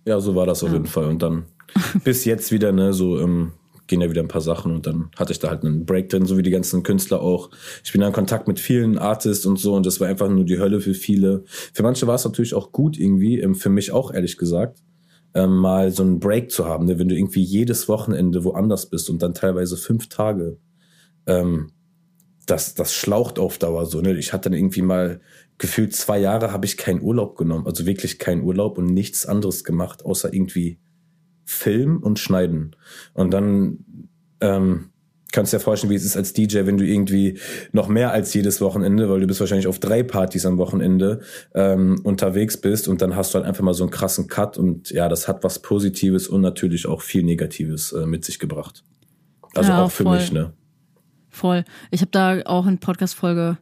Ja, 0.06 0.20
so 0.20 0.34
war 0.34 0.46
das 0.46 0.62
auf 0.62 0.70
ja. 0.70 0.76
jeden 0.76 0.86
Fall. 0.86 1.04
Und 1.06 1.22
dann 1.22 1.44
bis 2.04 2.24
jetzt 2.24 2.50
wieder, 2.50 2.72
ne, 2.72 2.94
so 2.94 3.20
ähm, 3.20 3.52
gehen 3.86 4.00
ja 4.00 4.08
wieder 4.08 4.22
ein 4.22 4.28
paar 4.28 4.40
Sachen 4.40 4.72
und 4.72 4.86
dann 4.86 5.10
hatte 5.16 5.32
ich 5.32 5.38
da 5.38 5.50
halt 5.50 5.64
einen 5.64 5.84
Break 5.84 6.08
drin, 6.08 6.24
so 6.24 6.38
wie 6.38 6.42
die 6.42 6.50
ganzen 6.50 6.82
Künstler 6.82 7.20
auch. 7.20 7.50
Ich 7.84 7.92
bin 7.92 8.00
da 8.00 8.06
in 8.06 8.12
Kontakt 8.12 8.48
mit 8.48 8.58
vielen 8.58 8.98
Artists 8.98 9.44
und 9.44 9.58
so 9.58 9.74
und 9.74 9.84
das 9.84 10.00
war 10.00 10.08
einfach 10.08 10.28
nur 10.28 10.44
die 10.44 10.58
Hölle 10.58 10.80
für 10.80 10.94
viele. 10.94 11.44
Für 11.46 11.82
manche 11.82 12.06
war 12.06 12.14
es 12.14 12.24
natürlich 12.24 12.54
auch 12.54 12.72
gut 12.72 12.98
irgendwie, 12.98 13.40
ähm, 13.40 13.54
für 13.54 13.68
mich 13.68 13.92
auch 13.92 14.14
ehrlich 14.14 14.38
gesagt 14.38 14.80
ähm, 15.34 15.56
mal 15.56 15.90
so 15.90 16.02
einen 16.02 16.20
Break 16.20 16.50
zu 16.50 16.66
haben, 16.66 16.86
ne? 16.86 16.98
wenn 16.98 17.08
du 17.08 17.16
irgendwie 17.16 17.42
jedes 17.42 17.88
Wochenende 17.88 18.44
woanders 18.44 18.90
bist 18.90 19.10
und 19.10 19.22
dann 19.22 19.34
teilweise 19.34 19.76
fünf 19.76 20.08
Tage, 20.08 20.58
ähm, 21.26 21.70
das, 22.46 22.74
das 22.74 22.92
schlaucht 22.92 23.38
auf 23.38 23.58
Dauer 23.58 23.86
so. 23.86 24.00
Ne? 24.00 24.16
Ich 24.18 24.32
hatte 24.32 24.50
dann 24.50 24.58
irgendwie 24.58 24.82
mal 24.82 25.20
gefühlt 25.58 25.94
zwei 25.94 26.18
Jahre 26.18 26.52
habe 26.52 26.66
ich 26.66 26.76
keinen 26.76 27.02
Urlaub 27.02 27.36
genommen, 27.36 27.66
also 27.66 27.86
wirklich 27.86 28.18
keinen 28.18 28.42
Urlaub 28.42 28.78
und 28.78 28.86
nichts 28.86 29.26
anderes 29.26 29.62
gemacht, 29.62 30.04
außer 30.04 30.32
irgendwie 30.32 30.80
Film 31.44 31.98
und 32.02 32.18
Schneiden. 32.18 32.74
Und 33.12 33.32
dann, 33.32 34.06
ähm, 34.40 34.90
kannst 35.32 35.52
dir 35.52 35.60
vorstellen, 35.60 35.90
wie 35.90 35.96
es 35.96 36.04
ist 36.04 36.16
als 36.16 36.32
DJ, 36.32 36.66
wenn 36.66 36.78
du 36.78 36.84
irgendwie 36.84 37.38
noch 37.72 37.88
mehr 37.88 38.12
als 38.12 38.32
jedes 38.34 38.60
Wochenende, 38.60 39.08
weil 39.08 39.20
du 39.20 39.26
bist 39.26 39.40
wahrscheinlich 39.40 39.66
auf 39.66 39.78
drei 39.78 40.02
Partys 40.02 40.46
am 40.46 40.58
Wochenende 40.58 41.20
ähm, 41.54 42.00
unterwegs 42.04 42.56
bist 42.56 42.88
und 42.88 43.02
dann 43.02 43.16
hast 43.16 43.32
du 43.32 43.38
halt 43.38 43.46
einfach 43.46 43.62
mal 43.62 43.74
so 43.74 43.84
einen 43.84 43.90
krassen 43.90 44.26
Cut 44.26 44.58
und 44.58 44.90
ja, 44.90 45.08
das 45.08 45.28
hat 45.28 45.44
was 45.44 45.60
Positives 45.60 46.28
und 46.28 46.40
natürlich 46.40 46.86
auch 46.86 47.02
viel 47.02 47.22
Negatives 47.22 47.92
äh, 47.92 48.06
mit 48.06 48.24
sich 48.24 48.38
gebracht. 48.38 48.84
Also 49.54 49.72
ja, 49.72 49.84
auch 49.84 49.90
für 49.90 50.04
voll. 50.04 50.18
mich, 50.18 50.32
ne? 50.32 50.52
Voll. 51.28 51.64
Ich 51.90 52.00
habe 52.00 52.10
da 52.10 52.42
auch 52.44 52.66
in 52.66 52.78
Podcast-Folge 52.78 53.58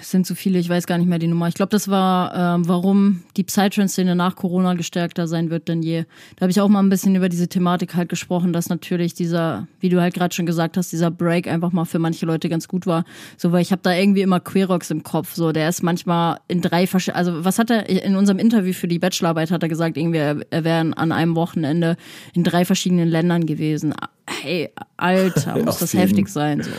es 0.00 0.10
sind 0.10 0.26
zu 0.26 0.34
viele, 0.34 0.58
ich 0.58 0.68
weiß 0.68 0.86
gar 0.86 0.96
nicht 0.96 1.08
mehr 1.08 1.18
die 1.18 1.26
Nummer. 1.26 1.46
Ich 1.48 1.54
glaube, 1.54 1.68
das 1.70 1.88
war, 1.88 2.34
ähm, 2.34 2.66
warum 2.66 3.22
die 3.36 3.44
Psytrance-Szene 3.44 4.16
nach 4.16 4.34
Corona 4.34 4.74
gestärkter 4.74 5.28
sein 5.28 5.50
wird 5.50 5.68
denn 5.68 5.82
je. 5.82 6.04
Da 6.36 6.42
habe 6.42 6.50
ich 6.50 6.60
auch 6.60 6.68
mal 6.68 6.80
ein 6.80 6.88
bisschen 6.88 7.14
über 7.14 7.28
diese 7.28 7.48
Thematik 7.48 7.94
halt 7.94 8.08
gesprochen, 8.08 8.54
dass 8.54 8.70
natürlich 8.70 9.12
dieser, 9.12 9.66
wie 9.80 9.90
du 9.90 10.00
halt 10.00 10.14
gerade 10.14 10.34
schon 10.34 10.46
gesagt 10.46 10.78
hast, 10.78 10.90
dieser 10.90 11.10
Break 11.10 11.48
einfach 11.48 11.72
mal 11.72 11.84
für 11.84 11.98
manche 11.98 12.24
Leute 12.24 12.48
ganz 12.48 12.66
gut 12.66 12.86
war. 12.86 13.04
So, 13.36 13.52
weil 13.52 13.60
ich 13.60 13.70
habe 13.70 13.82
da 13.82 13.92
irgendwie 13.92 14.22
immer 14.22 14.40
Querox 14.40 14.90
im 14.90 15.02
Kopf. 15.02 15.34
So, 15.34 15.52
der 15.52 15.68
ist 15.68 15.82
manchmal 15.82 16.38
in 16.48 16.62
drei 16.62 16.86
verschiedenen, 16.86 17.18
also 17.18 17.44
was 17.44 17.58
hat 17.58 17.70
er 17.70 17.88
in 17.88 18.16
unserem 18.16 18.38
Interview 18.38 18.72
für 18.72 18.88
die 18.88 18.98
Bachelorarbeit 18.98 19.50
hat 19.50 19.62
er 19.62 19.68
gesagt, 19.68 19.98
irgendwie, 19.98 20.18
er, 20.18 20.38
er 20.48 20.64
wäre 20.64 20.80
an 20.96 21.12
einem 21.12 21.34
Wochenende 21.34 21.96
in 22.32 22.42
drei 22.42 22.64
verschiedenen 22.64 23.08
Ländern 23.08 23.44
gewesen. 23.44 23.92
Hey, 24.26 24.70
Alter, 24.96 25.58
muss 25.64 25.78
das 25.78 25.92
heftig 25.92 26.28
sein. 26.28 26.62
So. 26.62 26.70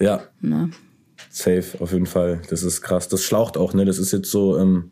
Ja. 0.00 0.22
Na. 0.40 0.68
Safe, 1.32 1.80
auf 1.80 1.92
jeden 1.92 2.06
Fall. 2.06 2.42
Das 2.50 2.62
ist 2.62 2.82
krass. 2.82 3.08
Das 3.08 3.24
schlaucht 3.24 3.56
auch, 3.56 3.72
ne? 3.72 3.86
Das 3.86 3.98
ist 3.98 4.12
jetzt 4.12 4.30
so, 4.30 4.58
ähm, 4.58 4.90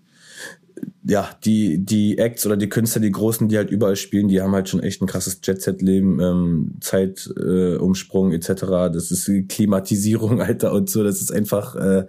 ja, 1.05 1.29
die, 1.45 1.85
die 1.85 2.17
Acts 2.17 2.47
oder 2.47 2.57
die 2.57 2.71
Künstler, 2.71 3.03
die 3.03 3.11
Großen, 3.11 3.47
die 3.49 3.59
halt 3.59 3.71
überall 3.71 3.97
spielen, 3.97 4.29
die 4.29 4.41
haben 4.41 4.55
halt 4.55 4.71
schon 4.71 4.83
echt 4.83 5.03
ein 5.03 5.07
krasses 5.07 5.41
Jet-Set-Leben, 5.43 6.19
ähm, 6.19 6.77
Zeitumsprung 6.81 8.33
äh, 8.33 8.37
etc. 8.37 8.63
Das 8.91 9.11
ist 9.11 9.31
Klimatisierung, 9.51 10.41
Alter, 10.43 10.73
und 10.73 10.89
so. 10.89 11.05
Das 11.05 11.21
ist 11.21 11.31
einfach 11.31 11.77
äh, 11.77 12.07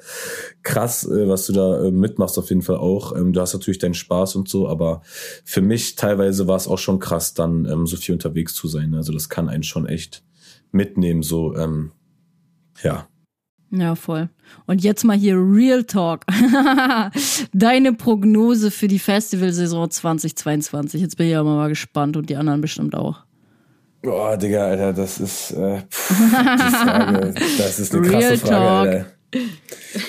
krass, 0.63 1.03
äh, 1.05 1.27
was 1.27 1.45
du 1.47 1.53
da 1.53 1.83
äh, 1.83 1.91
mitmachst, 1.91 2.37
auf 2.37 2.47
jeden 2.47 2.61
Fall 2.61 2.77
auch. 2.77 3.13
Ähm, 3.13 3.33
du 3.33 3.41
hast 3.41 3.51
natürlich 3.51 3.79
deinen 3.79 3.95
Spaß 3.95 4.37
und 4.37 4.47
so, 4.47 4.69
aber 4.69 5.01
für 5.43 5.61
mich 5.61 5.95
teilweise 5.95 6.47
war 6.47 6.55
es 6.55 6.69
auch 6.69 6.79
schon 6.79 6.99
krass, 6.99 7.33
dann 7.33 7.65
ähm, 7.65 7.85
so 7.85 7.97
viel 7.97 8.13
unterwegs 8.13 8.53
zu 8.53 8.69
sein. 8.69 8.93
Also 8.93 9.11
das 9.11 9.27
kann 9.27 9.49
einen 9.49 9.63
schon 9.63 9.87
echt 9.87 10.23
mitnehmen, 10.71 11.21
so, 11.21 11.53
ähm, 11.57 11.91
ja. 12.81 13.10
Ja, 13.71 13.95
voll. 13.95 14.29
Und 14.65 14.83
jetzt 14.83 15.05
mal 15.05 15.15
hier 15.15 15.35
Real 15.37 15.83
Talk. 15.85 16.25
Deine 17.53 17.93
Prognose 17.93 18.69
für 18.69 18.89
die 18.89 18.99
Festivalsaison 18.99 19.89
2022. 19.89 21.01
Jetzt 21.01 21.15
bin 21.17 21.27
ich 21.27 21.37
aber 21.37 21.55
mal 21.55 21.69
gespannt 21.69 22.17
und 22.17 22.29
die 22.29 22.35
anderen 22.35 22.59
bestimmt 22.59 22.95
auch. 22.95 23.23
Boah, 24.01 24.35
Digga, 24.35 24.65
Alter, 24.65 24.93
das 24.93 25.19
ist, 25.19 25.51
äh, 25.51 25.81
pff, 25.89 26.31
Frage, 26.31 27.33
das 27.57 27.79
ist 27.79 27.93
eine 27.95 28.07
krasse 28.07 28.27
Real 28.27 28.37
Frage, 28.37 28.49
Talk. 28.49 28.87
Alter. 28.87 29.05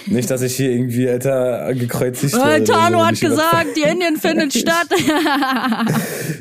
Nicht, 0.07 0.31
dass 0.31 0.43
ich 0.43 0.57
hier 0.57 0.73
irgendwie, 0.73 1.09
Alter, 1.09 1.73
gekreuzigt 1.75 2.35
werde. 2.35 2.65
Tano 2.65 2.99
so. 2.99 3.07
hat 3.07 3.21
gesagt, 3.21 3.77
die 3.77 3.83
Indien 3.83 4.17
findet 4.17 4.53
statt. 4.59 4.89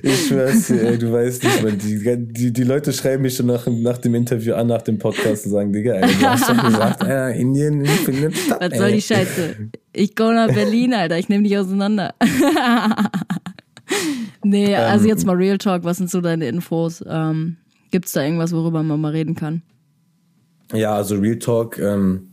ich 0.01 0.27
schwör's 0.27 0.67
dir, 0.67 0.89
ey, 0.89 0.97
du 0.97 1.11
weißt 1.11 1.43
nicht, 1.43 1.63
man, 1.63 1.77
die, 1.77 2.17
die, 2.17 2.51
die 2.51 2.63
Leute 2.63 2.91
schreiben 2.91 3.21
mich 3.21 3.35
schon 3.35 3.45
nach, 3.45 3.67
nach 3.67 3.99
dem 3.99 4.15
Interview 4.15 4.55
an, 4.55 4.67
nach 4.67 4.81
dem 4.81 4.97
Podcast 4.97 5.45
und 5.45 5.51
sagen, 5.51 5.71
Digga, 5.71 5.93
ey, 5.93 6.11
du 6.11 6.27
hast 6.27 6.49
doch 6.49 6.63
gesagt, 6.63 7.03
äh, 7.03 7.39
Indien 7.39 7.85
findet 7.85 8.35
statt. 8.35 8.71
Was 8.71 8.79
soll 8.79 8.93
die 8.93 9.01
Scheiße? 9.01 9.55
Ich 9.93 10.15
komme 10.15 10.35
nach 10.35 10.53
Berlin, 10.53 10.95
Alter, 10.95 11.19
ich 11.19 11.29
nehme 11.29 11.43
dich 11.43 11.57
auseinander. 11.57 12.15
nee, 14.43 14.75
also 14.75 15.07
jetzt 15.07 15.25
mal 15.25 15.35
Real 15.35 15.59
Talk, 15.59 15.83
was 15.83 15.97
sind 15.97 16.09
so 16.09 16.19
deine 16.19 16.47
Infos? 16.47 17.03
Ähm, 17.07 17.57
gibt's 17.91 18.13
da 18.13 18.23
irgendwas, 18.23 18.53
worüber 18.53 18.81
man 18.81 18.99
mal 18.99 19.11
reden 19.11 19.35
kann? 19.35 19.61
Ja, 20.73 20.95
also 20.95 21.17
Real 21.17 21.37
Talk, 21.37 21.77
ähm, 21.77 22.30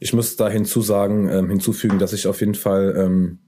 ich 0.00 0.12
muss 0.12 0.36
da 0.36 0.48
hinzusagen, 0.48 1.28
ähm, 1.28 1.48
hinzufügen, 1.48 1.98
dass 1.98 2.12
ich 2.12 2.26
auf 2.26 2.40
jeden 2.40 2.54
Fall 2.54 2.94
ähm, 2.96 3.38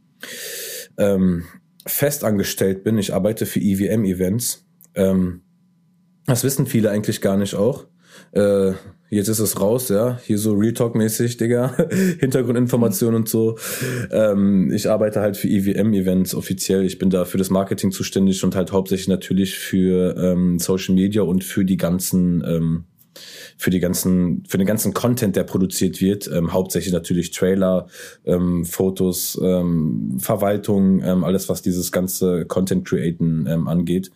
ähm, 0.97 1.45
festangestellt 1.87 2.85
bin. 2.85 2.99
Ich 2.99 3.13
arbeite 3.13 3.47
für 3.47 3.61
EVM-Events. 3.61 4.67
Ähm, 4.95 5.43
das 6.27 6.45
wissen 6.45 6.67
viele 6.67 6.91
eigentlich 6.91 7.21
gar 7.21 7.37
nicht 7.37 7.55
auch. 7.55 7.87
Äh, 8.33 8.73
jetzt 9.11 9.29
ist 9.29 9.39
es 9.39 9.61
raus, 9.61 9.89
ja. 9.91 10.19
Hier 10.25 10.39
so 10.39 10.55
Real 10.55 10.73
Talk-mäßig, 10.73 11.37
Digga. 11.37 11.77
Hintergrundinformationen 12.19 13.17
und 13.17 13.29
so. 13.29 13.59
Ähm, 14.11 14.73
ich 14.73 14.89
arbeite 14.89 15.21
halt 15.21 15.37
für 15.37 15.49
EVM-Events 15.49 16.35
offiziell. 16.35 16.85
Ich 16.85 16.99
bin 16.99 17.11
da 17.11 17.25
für 17.25 17.39
das 17.39 17.51
Marketing 17.51 17.93
zuständig 17.93 18.43
und 18.43 18.57
halt 18.57 18.73
hauptsächlich 18.73 19.09
natürlich 19.09 19.59
für 19.59 20.17
ähm, 20.17 20.59
Social 20.59 20.95
Media 20.95 21.23
und 21.23 21.45
für 21.45 21.65
die 21.65 21.77
ganzen 21.77 22.43
ähm, 22.47 22.85
für 23.57 23.71
die 23.71 23.81
ganzen, 23.81 24.45
für 24.49 24.59
den 24.59 24.67
ganzen 24.67 24.95
Content, 24.95 25.37
der 25.37 25.45
produziert 25.45 26.01
wird, 26.01 26.31
ähm, 26.33 26.53
hauptsächlich 26.53 26.93
natürlich 26.93 27.31
Trailer, 27.31 27.87
ähm, 28.25 28.65
Fotos, 28.65 29.39
ähm, 29.43 30.17
Verwaltung, 30.19 31.03
ähm, 31.03 31.25
alles 31.25 31.49
was 31.49 31.63
dieses 31.63 31.93
ganze 31.93 32.45
Content 32.47 32.87
Createn 32.87 33.47
ähm, 33.47 33.69
angeht. 33.69 34.11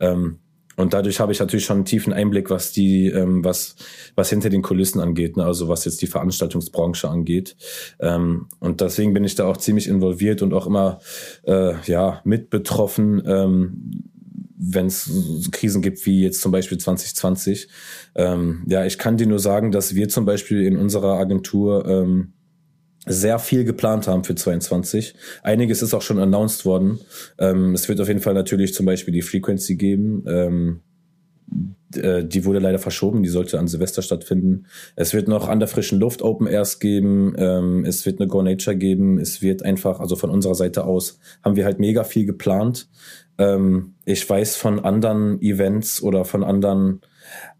Ähm, 0.00 0.38
und 0.80 0.94
dadurch 0.94 1.20
habe 1.20 1.32
ich 1.32 1.40
natürlich 1.40 1.66
schon 1.66 1.78
einen 1.78 1.84
tiefen 1.84 2.12
Einblick, 2.12 2.48
was 2.48 2.72
die, 2.72 3.08
ähm, 3.08 3.44
was, 3.44 3.76
was 4.14 4.30
hinter 4.30 4.48
den 4.48 4.62
Kulissen 4.62 5.00
angeht, 5.00 5.36
ne? 5.36 5.44
also 5.44 5.68
was 5.68 5.84
jetzt 5.84 6.00
die 6.00 6.06
Veranstaltungsbranche 6.06 7.08
angeht. 7.08 7.56
Ähm, 8.00 8.46
und 8.60 8.80
deswegen 8.80 9.12
bin 9.12 9.24
ich 9.24 9.34
da 9.34 9.46
auch 9.46 9.58
ziemlich 9.58 9.88
involviert 9.88 10.40
und 10.40 10.54
auch 10.54 10.66
immer 10.66 11.00
äh, 11.42 11.74
ja 11.84 12.22
mit 12.24 12.48
betroffen, 12.48 13.22
ähm, 13.26 14.09
wenn 14.60 14.86
es 14.86 15.10
Krisen 15.52 15.80
gibt 15.80 16.04
wie 16.06 16.22
jetzt 16.22 16.42
zum 16.42 16.52
Beispiel 16.52 16.78
2020. 16.78 17.68
Ähm, 18.14 18.64
ja, 18.66 18.84
ich 18.84 18.98
kann 18.98 19.16
dir 19.16 19.26
nur 19.26 19.38
sagen, 19.38 19.72
dass 19.72 19.94
wir 19.94 20.08
zum 20.08 20.26
Beispiel 20.26 20.62
in 20.62 20.76
unserer 20.76 21.14
Agentur 21.14 21.86
ähm, 21.86 22.34
sehr 23.06 23.38
viel 23.38 23.64
geplant 23.64 24.06
haben 24.06 24.24
für 24.24 24.34
22. 24.34 25.14
Einiges 25.42 25.80
ist 25.80 25.94
auch 25.94 26.02
schon 26.02 26.18
announced 26.18 26.66
worden. 26.66 27.00
Ähm, 27.38 27.74
es 27.74 27.88
wird 27.88 28.00
auf 28.00 28.08
jeden 28.08 28.20
Fall 28.20 28.34
natürlich 28.34 28.74
zum 28.74 28.84
Beispiel 28.84 29.14
die 29.14 29.22
Frequency 29.22 29.76
geben. 29.76 30.24
Ähm, 30.28 30.80
äh, 31.96 32.24
die 32.24 32.44
wurde 32.44 32.60
leider 32.60 32.78
verschoben, 32.78 33.22
die 33.22 33.28
sollte 33.28 33.58
an 33.58 33.66
Silvester 33.66 34.02
stattfinden. 34.02 34.66
Es 34.94 35.12
wird 35.12 35.28
noch 35.28 35.48
an 35.48 35.58
der 35.58 35.68
frischen 35.68 35.98
Luft 35.98 36.22
Open 36.22 36.46
Airs 36.46 36.78
geben, 36.78 37.34
ähm, 37.36 37.84
es 37.84 38.06
wird 38.06 38.20
eine 38.20 38.28
Go 38.28 38.42
Nature 38.42 38.76
geben, 38.76 39.18
es 39.18 39.42
wird 39.42 39.64
einfach, 39.64 39.98
also 39.98 40.14
von 40.14 40.30
unserer 40.30 40.54
Seite 40.54 40.84
aus 40.84 41.18
haben 41.42 41.56
wir 41.56 41.64
halt 41.64 41.80
mega 41.80 42.04
viel 42.04 42.26
geplant. 42.26 42.88
Ähm, 43.40 43.94
ich 44.04 44.28
weiß 44.28 44.56
von 44.56 44.84
anderen 44.84 45.40
Events 45.40 46.02
oder 46.02 46.26
von 46.26 46.44
anderen 46.44 47.00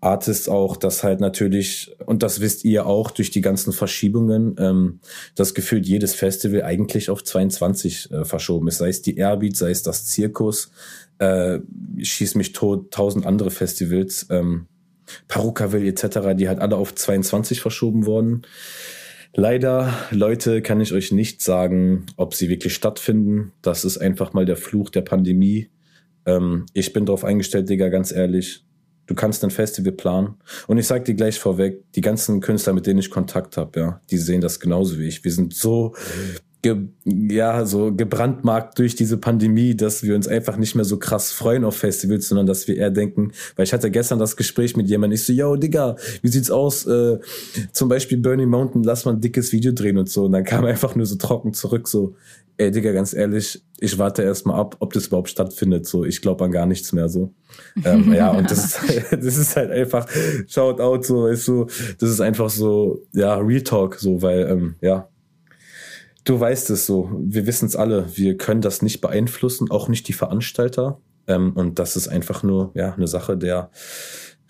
Artists 0.01 0.49
auch, 0.49 0.77
dass 0.77 1.03
halt 1.03 1.21
natürlich, 1.21 1.97
und 2.05 2.23
das 2.23 2.41
wisst 2.41 2.65
ihr 2.65 2.85
auch 2.87 3.11
durch 3.11 3.31
die 3.31 3.41
ganzen 3.41 3.73
Verschiebungen, 3.73 4.57
ähm, 4.59 5.01
das 5.35 5.55
gefühlt 5.55 5.87
jedes 5.87 6.15
Festival 6.15 6.63
eigentlich 6.63 7.09
auf 7.09 7.25
22 7.25 8.11
äh, 8.11 8.25
verschoben 8.27 8.69
ist. 8.69 8.79
Sei 8.79 8.91
es 8.91 9.01
die 9.01 9.17
Airbeat, 9.17 9.57
sei 9.57 9.71
es 9.71 9.83
das 9.83 10.05
Zirkus, 10.07 10.71
äh, 11.19 11.61
schieß 11.99 12.35
mich 12.35 12.53
tot, 12.53 12.91
tausend 12.91 13.25
andere 13.25 13.51
Festivals, 13.51 14.27
ähm, 14.29 14.67
Parukaville 15.29 15.89
etc., 15.89 16.35
die 16.35 16.49
halt 16.49 16.61
alle 16.61 16.77
auf 16.77 16.95
22 16.95 17.61
verschoben 17.61 18.05
wurden. 18.05 18.43
Leider, 19.35 19.95
Leute, 20.11 20.61
kann 20.61 20.81
ich 20.81 20.93
euch 20.93 21.13
nicht 21.13 21.41
sagen, 21.41 22.07
ob 22.17 22.35
sie 22.35 22.49
wirklich 22.49 22.75
stattfinden. 22.75 23.53
Das 23.63 23.85
ist 23.85 23.99
einfach 23.99 24.33
mal 24.33 24.45
der 24.45 24.57
Fluch 24.57 24.91
der 24.91 25.03
Pandemie. 25.03 25.71
Ähm, 26.27 26.67
ich 26.75 26.93
bin 26.93 27.07
darauf 27.07 27.25
eingestellt, 27.25 27.69
Digga, 27.69 27.89
ganz 27.89 28.11
ehrlich. 28.13 28.65
Du 29.07 29.15
kannst 29.15 29.43
ein 29.45 29.51
Festival 29.51 29.93
planen. 29.93 30.35
Und 30.67 30.79
ich 30.79 30.87
sag 30.87 31.05
dir 31.05 31.15
gleich 31.15 31.39
vorweg, 31.39 31.85
die 31.95 32.01
ganzen 32.01 32.41
Künstler, 32.41 32.73
mit 32.73 32.87
denen 32.87 33.01
ich 33.01 33.11
Kontakt 33.11 33.57
habe, 33.57 33.81
ja, 33.81 34.01
die 34.11 34.19
sehen 34.19 34.41
das 34.41 34.61
genauso 34.61 34.99
wie 34.99 35.09
ich. 35.09 35.25
Wir 35.25 35.33
sind 35.33 35.55
so 35.55 35.95
ge, 36.63 36.89
ja, 37.05 37.65
so 37.65 37.95
gebrandmarkt 37.95 38.79
durch 38.79 38.95
diese 38.95 39.17
Pandemie, 39.17 39.75
dass 39.75 40.03
wir 40.03 40.15
uns 40.15 40.29
einfach 40.29 40.57
nicht 40.57 40.75
mehr 40.75 40.85
so 40.85 40.99
krass 40.99 41.33
freuen 41.33 41.65
auf 41.65 41.77
Festivals, 41.77 42.29
sondern 42.29 42.47
dass 42.47 42.69
wir 42.69 42.77
eher 42.77 42.91
denken, 42.91 43.33
weil 43.57 43.65
ich 43.65 43.73
hatte 43.73 43.91
gestern 43.91 44.19
das 44.19 44.37
Gespräch 44.37 44.77
mit 44.77 44.89
jemandem, 44.89 45.15
ich 45.15 45.25
so, 45.25 45.33
yo, 45.33 45.57
Digga, 45.57 45.97
wie 46.23 46.29
sieht's 46.29 46.51
aus? 46.51 46.87
Äh, 46.87 47.19
zum 47.73 47.89
Beispiel 47.89 48.19
Burning 48.19 48.49
Mountain, 48.49 48.83
lass 48.83 49.05
mal 49.05 49.13
ein 49.13 49.21
dickes 49.21 49.53
Video 49.53 49.73
drehen 49.73 49.99
und 49.99 50.11
so. 50.11 50.25
Und 50.25 50.33
dann 50.33 50.45
kam 50.45 50.65
einfach 50.67 50.95
nur 50.95 51.07
so 51.07 51.17
trocken 51.17 51.55
zurück, 51.55 51.89
so, 51.89 52.15
ey, 52.59 52.71
Digga, 52.71 52.93
ganz 52.93 53.15
ehrlich, 53.15 53.63
ich 53.79 53.99
warte 53.99 54.23
erstmal 54.23 54.61
ab, 54.61 54.77
ob 54.81 54.93
das 54.93 55.07
überhaupt 55.07 55.31
stattfindet. 55.31 55.87
So, 55.87 56.05
ich 56.05 56.21
glaube 56.21 56.45
an 56.45 56.51
gar 56.51 56.67
nichts 56.67 56.93
mehr 56.93 57.09
so. 57.09 57.33
ähm, 57.85 58.13
ja, 58.13 58.31
und 58.31 58.51
das 58.51 58.65
ist, 58.65 58.81
das 59.11 59.37
ist 59.39 59.57
halt 59.57 59.71
einfach 59.71 60.07
Shoutout, 60.47 61.03
so, 61.03 61.27
ist 61.27 61.47
so, 61.47 61.65
das 61.99 62.11
ist 62.11 62.21
einfach 62.21 62.51
so, 62.51 63.03
ja, 63.15 63.37
Real 63.37 63.63
Talk, 63.63 63.95
so, 63.95 64.21
weil, 64.21 64.47
ähm, 64.51 64.75
ja, 64.83 65.09
Du 66.25 66.39
weißt 66.39 66.71
es 66.71 66.87
so, 66.87 67.11
wir 67.19 67.47
wissen 67.47 67.67
es 67.67 67.77
alle, 67.77 68.17
wir 68.17 68.37
können 68.37 68.61
das 68.61 68.83
nicht 68.83 69.01
beeinflussen, 69.01 69.71
auch 69.71 69.89
nicht 69.89 70.07
die 70.09 70.13
Veranstalter. 70.13 71.01
Ähm, 71.27 71.53
und 71.55 71.79
das 71.79 71.97
ist 71.97 72.09
einfach 72.09 72.43
nur 72.43 72.73
ja 72.75 72.95
eine 72.95 73.07
Sache 73.07 73.37
der 73.37 73.71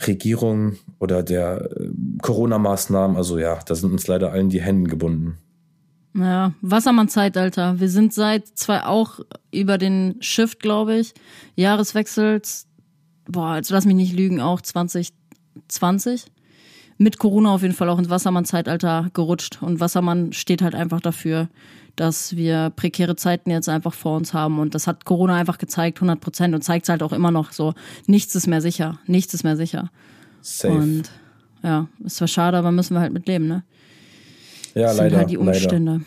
Regierung 0.07 0.77
oder 0.99 1.23
der 1.23 1.71
äh, 1.71 1.91
Corona-Maßnahmen. 2.23 3.17
Also 3.17 3.39
ja, 3.39 3.59
da 3.67 3.75
sind 3.75 3.93
uns 3.93 4.07
leider 4.07 4.33
allen 4.33 4.49
die 4.49 4.63
Hände 4.63 4.91
gebunden. 4.91 5.39
Ja, 6.15 6.53
Wassermann-Zeitalter. 6.61 7.79
Wir 7.79 7.89
sind 7.89 8.13
seit 8.13 8.49
zwei 8.49 8.83
auch 8.83 9.21
über 9.53 9.79
den 9.79 10.17
Shift, 10.21 10.59
glaube 10.61 10.97
ich, 10.97 11.15
Jahreswechsels, 11.55 12.67
boah, 13.29 13.57
jetzt 13.57 13.71
lass 13.71 13.85
mich 13.85 13.95
nicht 13.95 14.13
lügen, 14.13 14.41
auch 14.41 14.61
20, 14.61 15.13
2020. 15.69 16.25
Mit 17.03 17.17
Corona 17.19 17.55
auf 17.55 17.63
jeden 17.63 17.73
Fall 17.73 17.89
auch 17.89 17.99
ins 17.99 18.11
Wassermann-Zeitalter 18.11 19.09
gerutscht. 19.15 19.63
Und 19.63 19.81
Wassermann 19.81 20.35
steht 20.35 20.61
halt 20.61 20.75
einfach 20.75 21.01
dafür, 21.01 21.49
dass 21.97 22.37
wir 22.37 22.71
prekäre 22.77 23.17
Zeiten 23.17 23.51
jetzt 23.51 23.71
einfach 23.71 23.95
vor 23.95 24.19
uns 24.19 24.35
haben. 24.35 24.59
Und 24.59 24.75
das 24.75 24.87
hat 24.87 25.07
Corona 25.07 25.35
einfach 25.35 25.57
gezeigt, 25.57 25.97
100 25.97 26.21
Prozent. 26.21 26.55
Und 26.55 26.61
zeigt 26.63 26.85
es 26.85 26.91
halt 26.91 27.03
auch 27.03 27.15
immer 27.15 27.31
noch 27.31 27.53
so. 27.53 27.73
Nichts 28.07 28.35
ist 28.35 28.47
mehr 28.47 28.61
sicher. 28.61 28.99
Nichts 29.07 29.33
ist 29.33 29.45
mehr 29.45 29.57
sicher. 29.57 29.91
Safe. 30.43 30.75
Und 30.75 31.05
ja, 31.63 31.89
ist 32.05 32.17
zwar 32.17 32.29
schade, 32.29 32.59
aber 32.59 32.71
müssen 32.71 32.95
wir 32.95 33.01
halt 33.01 33.15
mit 33.15 33.27
leben, 33.27 33.49
ne? 33.49 33.65
ja, 34.75 34.83
Das 34.83 34.97
sind 34.97 35.05
leider. 35.05 35.17
halt 35.17 35.31
die 35.31 35.37
leider. 35.37 35.49
Umstände. 35.53 36.01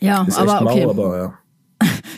Ja, 0.00 0.24
Ist 0.24 0.38
aber 0.38 0.54
echt 0.54 0.62
mau, 0.62 0.70
okay. 0.70 0.84
aber 0.84 1.18
ja. 1.18 1.34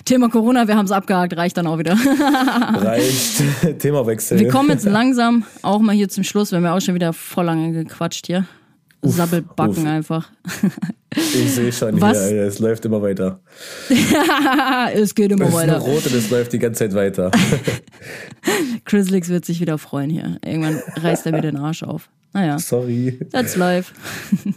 Thema 0.04 0.28
Corona, 0.28 0.66
wir 0.68 0.76
haben 0.76 0.86
es 0.86 0.92
abgehakt, 0.92 1.36
reicht 1.36 1.56
dann 1.56 1.66
auch 1.66 1.78
wieder. 1.78 1.92
Reicht. 2.74 3.42
Themawechsel. 3.78 4.38
Wir 4.38 4.48
kommen 4.48 4.70
jetzt 4.70 4.84
langsam 4.88 5.44
auch 5.62 5.80
mal 5.80 5.94
hier 5.94 6.08
zum 6.08 6.24
Schluss. 6.24 6.50
Wir 6.50 6.56
haben 6.58 6.64
ja 6.64 6.74
auch 6.76 6.80
schon 6.80 6.94
wieder 6.94 7.12
voll 7.12 7.44
lange 7.44 7.72
gequatscht 7.72 8.26
hier. 8.26 8.46
Sabbelbacken 9.04 9.82
uff. 9.82 9.86
einfach. 9.88 10.30
Ich 11.16 11.52
sehe 11.54 11.72
schon 11.72 12.00
Was? 12.00 12.28
hier, 12.28 12.42
es 12.44 12.60
läuft 12.60 12.84
immer 12.84 13.02
weiter. 13.02 13.40
es 14.94 15.14
geht 15.14 15.32
immer 15.32 15.46
Es 15.46 15.48
ist 15.48 15.54
nur 15.54 15.62
weiter. 15.62 15.78
rot 15.78 16.06
und 16.06 16.14
es 16.14 16.30
läuft 16.30 16.52
die 16.52 16.60
ganze 16.60 16.84
Zeit 16.84 16.94
weiter. 16.94 17.32
Chrislix 18.84 19.28
wird 19.28 19.44
sich 19.44 19.60
wieder 19.60 19.76
freuen 19.78 20.08
hier. 20.08 20.38
Irgendwann 20.44 20.80
reißt 20.96 21.26
er 21.26 21.32
mir 21.32 21.40
den 21.42 21.56
Arsch 21.56 21.82
auf. 21.82 22.08
Naja, 22.34 22.58
Sorry. 22.58 23.18
that's 23.30 23.56
live. 23.56 23.92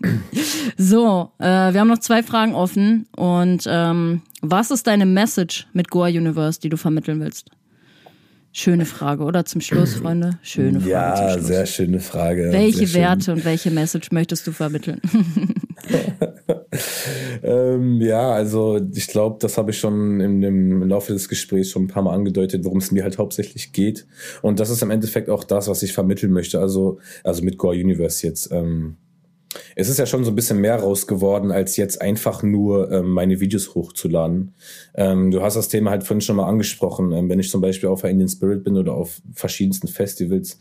so, 0.77 1.31
äh, 1.39 1.73
wir 1.73 1.79
haben 1.79 1.89
noch 1.89 1.99
zwei 1.99 2.23
Fragen 2.23 2.55
offen. 2.55 3.05
Und 3.15 3.65
ähm, 3.67 4.21
was 4.41 4.71
ist 4.71 4.87
deine 4.87 5.05
Message 5.05 5.67
mit 5.73 5.89
Goa 5.89 6.07
Universe, 6.07 6.59
die 6.59 6.69
du 6.69 6.77
vermitteln 6.77 7.19
willst? 7.19 7.49
Schöne 8.53 8.85
Frage, 8.85 9.23
oder? 9.23 9.43
Zum 9.43 9.59
Schluss, 9.59 9.95
Freunde. 10.01 10.39
Schöne 10.41 10.79
Frage. 10.79 10.89
Ja, 10.91 11.15
zum 11.15 11.29
Schluss. 11.31 11.47
sehr 11.47 11.65
schöne 11.65 11.99
Frage. 11.99 12.51
Welche 12.53 12.77
sehr 12.79 12.87
schön. 12.87 13.01
Werte 13.01 13.33
und 13.33 13.45
welche 13.45 13.71
Message 13.71 14.11
möchtest 14.11 14.47
du 14.47 14.53
vermitteln? 14.53 15.01
Ähm, 17.43 18.01
ja, 18.01 18.31
also 18.31 18.79
ich 18.93 19.07
glaube, 19.07 19.37
das 19.39 19.57
habe 19.57 19.71
ich 19.71 19.79
schon 19.79 20.19
im, 20.19 20.41
im, 20.43 20.87
Laufe 20.87 21.13
des 21.13 21.29
Gesprächs 21.29 21.69
schon 21.69 21.83
ein 21.83 21.87
paar 21.87 22.03
Mal 22.03 22.13
angedeutet, 22.13 22.63
worum 22.63 22.79
es 22.79 22.91
mir 22.91 23.03
halt 23.03 23.17
hauptsächlich 23.17 23.71
geht. 23.71 24.07
Und 24.41 24.59
das 24.59 24.69
ist 24.69 24.81
im 24.81 24.91
Endeffekt 24.91 25.29
auch 25.29 25.43
das, 25.43 25.67
was 25.67 25.83
ich 25.83 25.93
vermitteln 25.93 26.31
möchte. 26.31 26.59
Also, 26.59 26.99
also 27.23 27.43
mit 27.43 27.57
Core 27.57 27.75
Universe 27.75 28.25
jetzt. 28.25 28.51
Ähm, 28.51 28.97
es 29.75 29.89
ist 29.89 29.99
ja 29.99 30.05
schon 30.05 30.23
so 30.23 30.31
ein 30.31 30.35
bisschen 30.35 30.59
mehr 30.59 30.77
raus 30.77 31.07
geworden, 31.07 31.51
als 31.51 31.77
jetzt 31.77 32.01
einfach 32.01 32.43
nur 32.43 32.91
ähm, 32.91 33.11
meine 33.11 33.39
Videos 33.39 33.75
hochzuladen. 33.75 34.53
Ähm, 34.95 35.31
du 35.31 35.41
hast 35.41 35.55
das 35.55 35.69
Thema 35.69 35.91
halt 35.91 36.03
vorhin 36.03 36.21
schon 36.21 36.35
mal 36.35 36.47
angesprochen. 36.47 37.11
Ähm, 37.11 37.29
wenn 37.29 37.39
ich 37.39 37.49
zum 37.49 37.61
Beispiel 37.61 37.89
auf 37.89 38.03
Indian 38.03 38.29
Spirit 38.29 38.63
bin 38.63 38.77
oder 38.77 38.93
auf 38.93 39.21
verschiedensten 39.33 39.87
Festivals, 39.87 40.59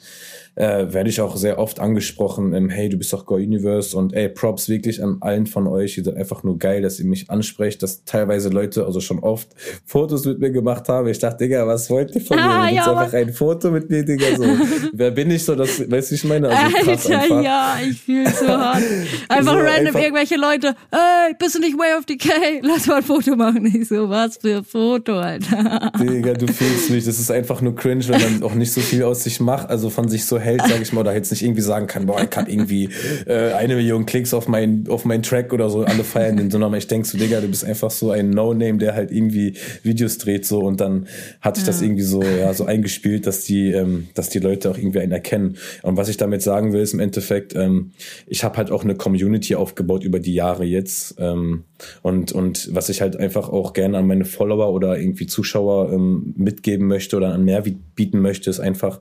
äh, 0.57 0.93
werde 0.93 1.11
ich 1.11 1.21
auch 1.21 1.37
sehr 1.37 1.59
oft 1.59 1.81
angesprochen, 1.81 2.53
ähm, 2.55 2.69
hey, 2.69 2.89
du 2.89 2.97
bist 2.97 3.13
doch 3.13 3.27
Go 3.27 3.35
Universe 3.35 3.97
und 3.97 4.13
ey, 4.13 4.29
Props 4.29 4.69
wirklich 4.69 5.03
an 5.03 5.17
allen 5.21 5.47
von 5.47 5.67
euch. 5.67 5.99
Ihr 5.99 6.05
seid 6.05 6.17
einfach 6.17 6.43
nur 6.45 6.59
geil, 6.59 6.83
dass 6.83 6.99
ihr 7.01 7.07
mich 7.07 7.29
ansprecht, 7.31 7.83
dass 7.83 8.05
teilweise 8.05 8.51
Leute, 8.51 8.85
also 8.87 9.01
schon 9.01 9.19
oft 9.19 9.49
Fotos 9.85 10.25
mit 10.25 10.39
mir 10.39 10.51
gemacht 10.51 10.89
haben. 10.89 11.09
Ich 11.09 11.19
dachte, 11.19 11.45
Digga, 11.45 11.67
was 11.67 11.91
wollt 11.91 12.15
ihr 12.15 12.21
von 12.21 12.37
mir? 12.37 12.43
Ah, 12.45 12.69
ja, 12.71 12.85
einfach 12.97 13.13
ein 13.13 13.33
Foto 13.33 13.71
mit 13.71 13.91
mir, 13.91 14.05
Digga. 14.05 14.37
So, 14.37 14.45
wer 14.93 15.11
bin 15.11 15.31
ich 15.31 15.45
so? 15.45 15.55
Das, 15.55 15.91
weißt 15.91 16.11
du, 16.11 16.15
ich 16.15 16.25
meine? 16.25 16.49
Also 16.49 16.77
krass 16.77 17.07
Alter, 17.11 17.23
einfach. 17.23 17.43
ja, 17.43 17.77
ich 17.91 18.01
fühle 18.01 18.31
so 18.31 18.47
hart. 18.49 18.83
Einfach 19.29 19.53
So, 19.55 19.59
random 19.59 19.87
einfach- 19.87 20.01
irgendwelche 20.01 20.37
Leute, 20.37 20.69
ey, 20.93 21.35
bist 21.39 21.55
du 21.57 21.61
nicht 21.61 21.77
Way 21.79 21.99
of 21.99 22.07
Decay? 22.07 22.61
Lass 22.63 22.87
mal 22.87 22.97
ein 22.99 23.03
Foto 23.03 23.35
machen. 23.35 23.67
Ich 23.67 23.89
so, 23.89 24.09
was 24.09 24.37
für 24.37 24.59
ein 24.59 24.65
Foto, 24.65 25.19
Alter. 25.19 25.91
Digga, 26.01 26.35
du 26.35 26.47
fühlst 26.47 26.91
mich. 26.91 27.05
Das 27.05 27.19
ist 27.19 27.31
einfach 27.31 27.61
nur 27.61 27.75
cringe, 27.75 28.07
wenn 28.09 28.21
man 28.21 28.43
auch 28.45 28.55
nicht 28.55 28.73
so 28.73 28.81
viel 28.81 29.03
aus 29.03 29.25
sich 29.25 29.41
macht, 29.41 29.69
also 29.69 29.91
von 29.91 30.09
sich 30.09 30.25
so 30.25 30.39
hält, 30.45 30.63
sag 30.69 30.81
ich 30.81 30.93
mal, 30.93 31.01
oder 31.01 31.15
jetzt 31.15 31.31
nicht 31.31 31.43
irgendwie 31.43 31.63
sagen 31.63 31.87
kann, 31.87 32.07
boah, 32.07 32.23
ich 32.23 32.37
hab 32.37 32.49
irgendwie 32.49 32.89
äh, 33.27 33.53
eine 33.53 33.75
Million 33.75 34.07
Klicks 34.07 34.35
auf 34.35 34.49
mein, 34.49 34.85
auf 34.89 35.05
meinen 35.05 35.23
Track 35.23 35.53
oder 35.53 35.71
so, 35.71 35.83
alle 35.85 36.05
feiern 36.05 36.37
den, 36.37 36.51
sondern 36.51 36.73
ich 36.75 36.87
denk 36.87 37.07
so, 37.07 37.19
Digga, 37.19 37.41
du 37.41 37.49
bist 37.49 37.65
einfach 37.65 37.91
so 37.91 38.11
ein 38.11 38.31
No-Name, 38.31 38.79
der 38.79 38.95
halt 38.95 39.11
irgendwie 39.11 39.55
Videos 39.83 40.19
dreht 40.19 40.47
so 40.47 40.61
und 40.61 40.81
dann 40.81 41.07
hat 41.41 41.57
sich 41.57 41.65
das 41.65 41.83
irgendwie 41.83 42.03
so, 42.03 42.23
ja, 42.23 42.53
so 42.55 42.65
eingespielt, 42.65 43.27
dass 43.27 43.45
die, 43.45 43.73
ähm, 43.73 44.09
dass 44.15 44.29
die 44.29 44.39
Leute 44.39 44.71
auch 44.71 44.79
irgendwie 44.79 45.01
einen 45.01 45.13
erkennen. 45.13 45.57
Und 45.83 45.97
was 45.97 46.09
ich 46.09 46.17
damit 46.17 46.43
sagen 46.43 46.73
will, 46.73 46.81
ist 46.81 46.95
im 46.95 47.01
Endeffekt, 47.01 47.55
ähm, 47.57 47.93
ich 48.27 48.45
habe 48.45 48.57
halt 48.59 48.71
auch 48.71 48.85
eine 48.85 48.95
Community 48.95 49.55
aufgebaut 49.55 50.05
über 50.05 50.21
die 50.21 50.35
Jahre 50.35 50.65
jetzt 50.65 51.17
ähm, 51.19 51.65
und, 52.03 52.33
und 52.33 52.75
was 52.75 52.89
ich 52.89 53.01
halt 53.01 53.17
einfach 53.17 53.49
auch 53.49 53.73
gerne 53.73 53.99
an 53.99 54.07
meine 54.07 54.25
Follower 54.25 54.73
oder 54.73 54.99
irgendwie 54.99 55.27
Zuschauer 55.27 55.93
ähm, 55.93 56.35
mitgeben 56.37 56.87
möchte 56.87 57.17
oder 57.17 57.33
an 57.33 57.45
Mehrwert 57.45 57.77
bieten 57.95 58.21
möchte, 58.21 58.51
ist 58.51 58.61
einfach, 58.61 59.01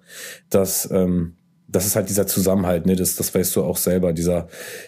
dass 0.50 0.90
ähm, 0.92 1.34
das 1.68 1.86
ist 1.86 1.96
halt 1.96 2.10
dieser 2.10 2.28
Zusammenhalt, 2.28 2.86
ne? 2.86 2.96
Das, 2.96 3.16
das 3.16 3.34
weißt 3.34 3.56
du 3.56 3.64
auch 3.64 3.78
selber, 3.78 4.14
dieser, 4.14 4.48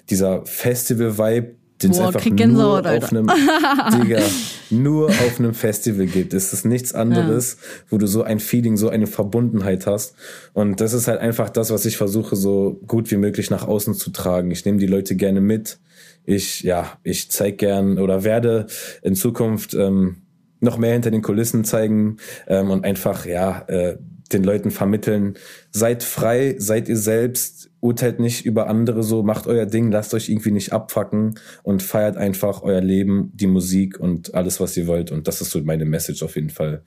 dieser 0.09 0.45
Festival-Vibe, 0.45 1.55
den 1.83 1.91
es 1.91 1.99
einfach 1.99 2.25
nur 2.25 2.79
auf 2.79 3.11
einem, 3.11 3.27
Digga, 3.93 4.21
nur 4.69 5.09
auf 5.09 5.39
einem 5.39 5.53
Festival 5.53 6.05
gibt. 6.05 6.33
Es 6.33 6.53
ist 6.53 6.65
nichts 6.65 6.93
anderes, 6.93 7.57
wo 7.89 7.97
du 7.97 8.07
so 8.07 8.23
ein 8.23 8.39
Feeling, 8.39 8.77
so 8.77 8.89
eine 8.89 9.07
Verbundenheit 9.07 9.85
hast. 9.85 10.15
Und 10.53 10.79
das 10.79 10.93
ist 10.93 11.07
halt 11.07 11.19
einfach 11.19 11.49
das, 11.49 11.71
was 11.71 11.85
ich 11.85 11.97
versuche, 11.97 12.35
so 12.35 12.79
gut 12.87 13.11
wie 13.11 13.17
möglich 13.17 13.49
nach 13.49 13.67
außen 13.67 13.93
zu 13.93 14.11
tragen. 14.11 14.51
Ich 14.51 14.63
nehme 14.65 14.77
die 14.77 14.87
Leute 14.87 15.15
gerne 15.15 15.41
mit. 15.41 15.77
Ich, 16.25 16.61
ja, 16.61 16.97
ich 17.03 17.29
zeig 17.29 17.57
gern 17.57 17.99
oder 17.99 18.23
werde 18.23 18.67
in 19.01 19.15
Zukunft 19.15 19.73
ähm, 19.73 20.17
noch 20.61 20.77
mehr 20.77 20.93
hinter 20.93 21.11
den 21.11 21.21
Kulissen 21.21 21.65
zeigen 21.65 22.17
ähm, 22.47 22.71
und 22.71 22.85
einfach, 22.85 23.25
ja, 23.25 23.63
äh, 23.67 23.97
den 24.31 24.43
Leuten 24.43 24.71
vermitteln, 24.71 25.35
seid 25.71 26.03
frei, 26.03 26.55
seid 26.57 26.89
ihr 26.89 26.97
selbst, 26.97 27.69
urteilt 27.79 28.19
nicht 28.19 28.45
über 28.45 28.67
andere 28.67 29.03
so, 29.03 29.23
macht 29.23 29.47
euer 29.47 29.65
Ding, 29.65 29.91
lasst 29.91 30.13
euch 30.13 30.29
irgendwie 30.29 30.51
nicht 30.51 30.73
abfacken 30.73 31.35
und 31.63 31.83
feiert 31.83 32.17
einfach 32.17 32.63
euer 32.63 32.81
Leben, 32.81 33.31
die 33.33 33.47
Musik 33.47 33.99
und 33.99 34.33
alles, 34.33 34.59
was 34.59 34.75
ihr 34.77 34.87
wollt. 34.87 35.11
Und 35.11 35.27
das 35.27 35.41
ist 35.41 35.51
so 35.51 35.61
meine 35.61 35.85
Message 35.85 36.23
auf 36.23 36.35
jeden 36.35 36.49
Fall. 36.49 36.81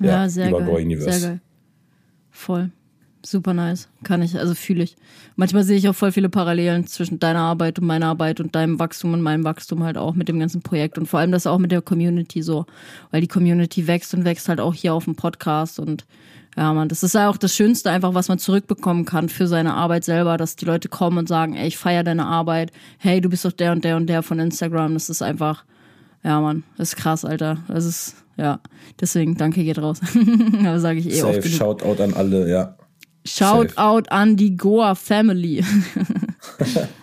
Ja, 0.00 0.28
sehr 0.28 0.48
über 0.48 0.60
geil. 0.60 0.68
Go 0.68 0.76
Universe. 0.76 1.20
Sehr 1.20 1.28
geil. 1.30 1.40
Voll. 2.30 2.70
Super 3.24 3.54
nice. 3.54 3.88
Kann 4.02 4.20
ich, 4.20 4.36
also 4.36 4.54
fühle 4.54 4.82
ich. 4.82 4.96
Manchmal 5.36 5.62
sehe 5.62 5.76
ich 5.76 5.88
auch 5.88 5.94
voll 5.94 6.10
viele 6.10 6.28
Parallelen 6.28 6.88
zwischen 6.88 7.20
deiner 7.20 7.38
Arbeit 7.40 7.78
und 7.78 7.86
meiner 7.86 8.06
Arbeit 8.06 8.40
und 8.40 8.56
deinem 8.56 8.80
Wachstum 8.80 9.12
und 9.12 9.22
meinem 9.22 9.44
Wachstum 9.44 9.84
halt 9.84 9.96
auch 9.96 10.14
mit 10.14 10.28
dem 10.28 10.40
ganzen 10.40 10.62
Projekt 10.62 10.98
und 10.98 11.06
vor 11.06 11.20
allem 11.20 11.30
das 11.30 11.46
auch 11.46 11.58
mit 11.58 11.70
der 11.70 11.82
Community 11.82 12.42
so. 12.42 12.66
Weil 13.12 13.20
die 13.20 13.28
Community 13.28 13.86
wächst 13.86 14.12
und 14.14 14.24
wächst 14.24 14.48
halt 14.48 14.58
auch 14.58 14.74
hier 14.74 14.92
auf 14.92 15.04
dem 15.04 15.14
Podcast 15.14 15.78
und 15.78 16.04
ja, 16.56 16.72
man, 16.74 16.88
das 16.88 17.02
ist 17.02 17.14
ja 17.14 17.30
auch 17.30 17.38
das 17.38 17.54
Schönste 17.54 17.90
einfach, 17.90 18.12
was 18.12 18.28
man 18.28 18.38
zurückbekommen 18.38 19.06
kann 19.06 19.28
für 19.28 19.46
seine 19.46 19.74
Arbeit 19.74 20.04
selber, 20.04 20.36
dass 20.36 20.56
die 20.56 20.66
Leute 20.66 20.88
kommen 20.88 21.18
und 21.18 21.28
sagen, 21.28 21.54
ey, 21.56 21.66
ich 21.66 21.78
feiere 21.78 22.04
deine 22.04 22.26
Arbeit. 22.26 22.72
Hey, 22.98 23.20
du 23.22 23.30
bist 23.30 23.44
doch 23.44 23.52
der 23.52 23.72
und 23.72 23.84
der 23.84 23.96
und 23.96 24.06
der 24.06 24.22
von 24.22 24.38
Instagram. 24.38 24.92
Das 24.94 25.08
ist 25.08 25.22
einfach, 25.22 25.64
ja, 26.22 26.40
Mann, 26.40 26.62
das 26.76 26.90
ist 26.90 26.96
krass, 26.96 27.24
Alter. 27.24 27.58
Das 27.68 27.86
ist, 27.86 28.16
ja, 28.36 28.60
deswegen, 29.00 29.36
danke 29.36 29.64
geht 29.64 29.78
raus. 29.78 30.00
Aber 30.60 30.78
sage 30.78 30.98
ich 30.98 31.06
eh 31.06 31.22
oft 31.22 31.34
Safe, 31.34 31.40
genug. 31.40 31.58
Shoutout 31.58 32.02
an 32.02 32.14
alle, 32.14 32.50
ja. 32.50 32.76
Shout 33.24 33.70
safe. 33.70 33.78
out 33.78 34.12
an 34.12 34.36
die 34.36 34.56
Goa 34.56 34.94
Family. 34.94 35.64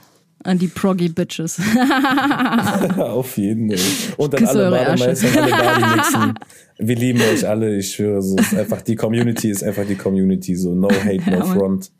an 0.50 0.58
die 0.58 0.68
Proggy 0.68 1.10
Bitches. 1.10 1.60
auf 2.98 3.38
jeden 3.38 3.70
Fall. 3.78 4.16
Und 4.18 4.36
an 4.36 4.46
alle. 4.46 4.72
Bademeister 4.72 5.42
alle 5.42 5.52
Bademixen. 5.52 6.34
Wir 6.80 6.96
lieben 6.96 7.22
euch 7.22 7.48
alle, 7.48 7.78
ich 7.78 7.92
schwöre, 7.92 8.22
so 8.22 8.38
ist 8.38 8.56
einfach 8.56 8.82
die 8.82 8.96
Community 8.96 9.50
ist 9.50 9.64
einfach 9.64 9.86
die 9.86 9.96
Community, 9.96 10.56
so 10.56 10.74
no 10.74 10.90
hate, 10.90 11.30
no 11.30 11.46
front. 11.46 11.92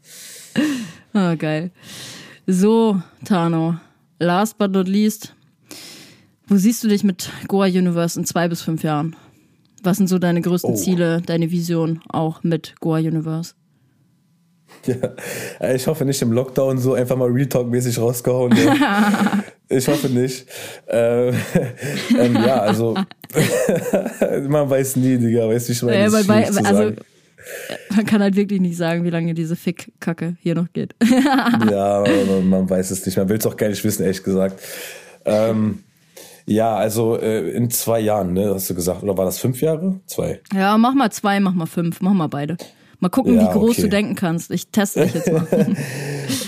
Ah, 1.14 1.36
geil. 1.36 1.72
So, 2.48 3.02
Tano. 3.26 3.76
Last 4.20 4.58
but 4.58 4.72
not 4.72 4.88
least. 4.88 5.36
Wo 6.48 6.56
siehst 6.56 6.84
du 6.84 6.88
dich 6.88 7.04
mit 7.04 7.30
Goa 7.48 7.66
Universe 7.66 8.18
in 8.18 8.26
zwei 8.26 8.48
bis 8.48 8.62
fünf 8.62 8.84
Jahren? 8.84 9.16
Was 9.84 9.98
sind 9.98 10.08
so 10.08 10.18
deine 10.18 10.42
größten 10.42 10.74
Oh. 10.74 10.76
Ziele, 10.76 11.22
deine 11.26 11.52
Vision 11.52 12.02
auch 12.10 12.44
mit 12.44 12.76
Goa 12.80 12.98
Universe? 12.98 13.54
Ja, 14.86 15.74
ich 15.74 15.88
hoffe 15.88 16.06
nicht 16.06 16.22
im 16.22 16.32
Lockdown 16.32 16.78
so 16.78 16.94
einfach 16.94 17.16
mal 17.16 17.30
Real 17.30 17.48
Talk-mäßig 17.48 18.00
rausgehauen. 18.00 18.56
Ja. 18.56 19.44
ich 19.70 19.88
hoffe 19.88 20.08
nicht. 20.08 20.46
Ähm, 20.88 21.34
ähm, 22.18 22.36
ja, 22.36 22.60
also 22.60 22.96
man 24.48 24.70
weiß 24.70 24.96
nie, 24.98 25.18
Digga, 25.18 25.48
du, 25.48 25.56
ich 25.56 25.84
meine, 25.84 26.04
Ja, 26.04 26.10
schwierig 26.10 26.52
zu 26.52 26.66
also, 26.66 26.74
sagen. 26.74 26.96
man 27.96 28.06
kann 28.06 28.22
halt 28.22 28.36
wirklich 28.36 28.62
nicht 28.62 28.78
sagen, 28.78 29.04
wie 29.04 29.10
lange 29.10 29.34
diese 29.34 29.56
Fick-Kacke 29.56 30.38
hier 30.42 30.56
noch 30.56 30.72
geht. 30.74 30.96
Ja, 31.70 32.04
man, 32.28 32.50
man 32.50 32.70
weiß 32.70 32.92
es 32.92 33.06
nicht. 33.06 33.18
Man 33.18 33.30
will 33.30 33.38
es 33.38 33.46
auch 33.46 33.58
gar 33.58 33.70
nicht 33.70 33.84
wissen, 33.84 34.04
ehrlich 34.04 34.24
gesagt. 34.24 34.62
Ähm, 35.26 35.84
ja, 36.46 36.76
also 36.76 37.16
äh, 37.20 37.50
in 37.52 37.70
zwei 37.70 38.00
Jahren, 38.00 38.34
ne, 38.34 38.52
hast 38.54 38.70
du 38.70 38.76
gesagt. 38.76 39.04
Oder 39.04 39.16
war 39.18 39.26
das 39.26 39.38
fünf 39.38 39.62
Jahre? 39.62 40.00
Zwei. 40.08 40.40
Ja, 40.52 40.78
mach 40.80 40.96
mal 40.96 41.12
zwei, 41.12 41.40
mach 41.40 41.54
mal 41.54 41.68
fünf, 41.68 42.02
mach 42.02 42.14
mal 42.14 42.28
beide. 42.28 42.58
Mal 43.00 43.10
gucken, 43.10 43.36
Ja, 43.36 43.42
wie 43.44 43.58
groß 43.58 43.72
okay. 43.72 43.82
du 43.84 43.90
denken 43.90 44.16
kannst. 44.16 44.52
Ich 44.52 44.70
teste 44.70 45.06
dich 45.06 45.14
jetzt 45.14 45.32
mal. 45.32 45.48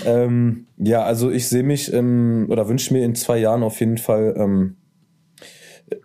Ähm, 0.04 0.66
ja, 0.78 1.02
also 1.02 1.30
ich 1.30 1.48
sehe 1.48 1.62
mich 1.62 1.92
ähm, 1.92 2.46
oder 2.48 2.68
wünsche 2.68 2.92
mir 2.92 3.04
in 3.04 3.14
zwei 3.14 3.38
Jahren 3.38 3.62
auf 3.62 3.80
jeden 3.80 3.98
Fall 3.98 4.34
ähm, 4.36 4.76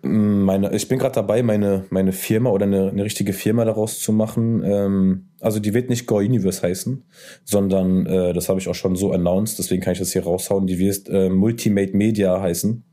Meine, 0.02 0.74
ich 0.74 0.88
bin 0.88 0.98
gerade 0.98 1.14
dabei, 1.14 1.42
meine, 1.42 1.84
meine 1.90 2.12
Firma 2.12 2.50
oder 2.50 2.66
eine, 2.66 2.90
eine 2.90 3.04
richtige 3.04 3.32
Firma 3.32 3.64
daraus 3.64 4.00
zu 4.00 4.12
machen. 4.12 4.62
Ähm, 4.64 5.28
also 5.40 5.60
die 5.60 5.74
wird 5.74 5.88
nicht 5.90 6.06
Go 6.06 6.16
Universe 6.16 6.62
heißen, 6.62 7.04
sondern 7.44 8.06
äh, 8.06 8.32
das 8.32 8.48
habe 8.48 8.60
ich 8.60 8.68
auch 8.68 8.74
schon 8.74 8.96
so 8.96 9.12
announced, 9.12 9.58
deswegen 9.58 9.82
kann 9.82 9.92
ich 9.92 9.98
das 9.98 10.12
hier 10.12 10.24
raushauen. 10.24 10.66
Die 10.66 10.78
wird 10.78 11.08
äh, 11.08 11.30
Multimate 11.30 11.96
Media 11.96 12.40
heißen. 12.40 12.84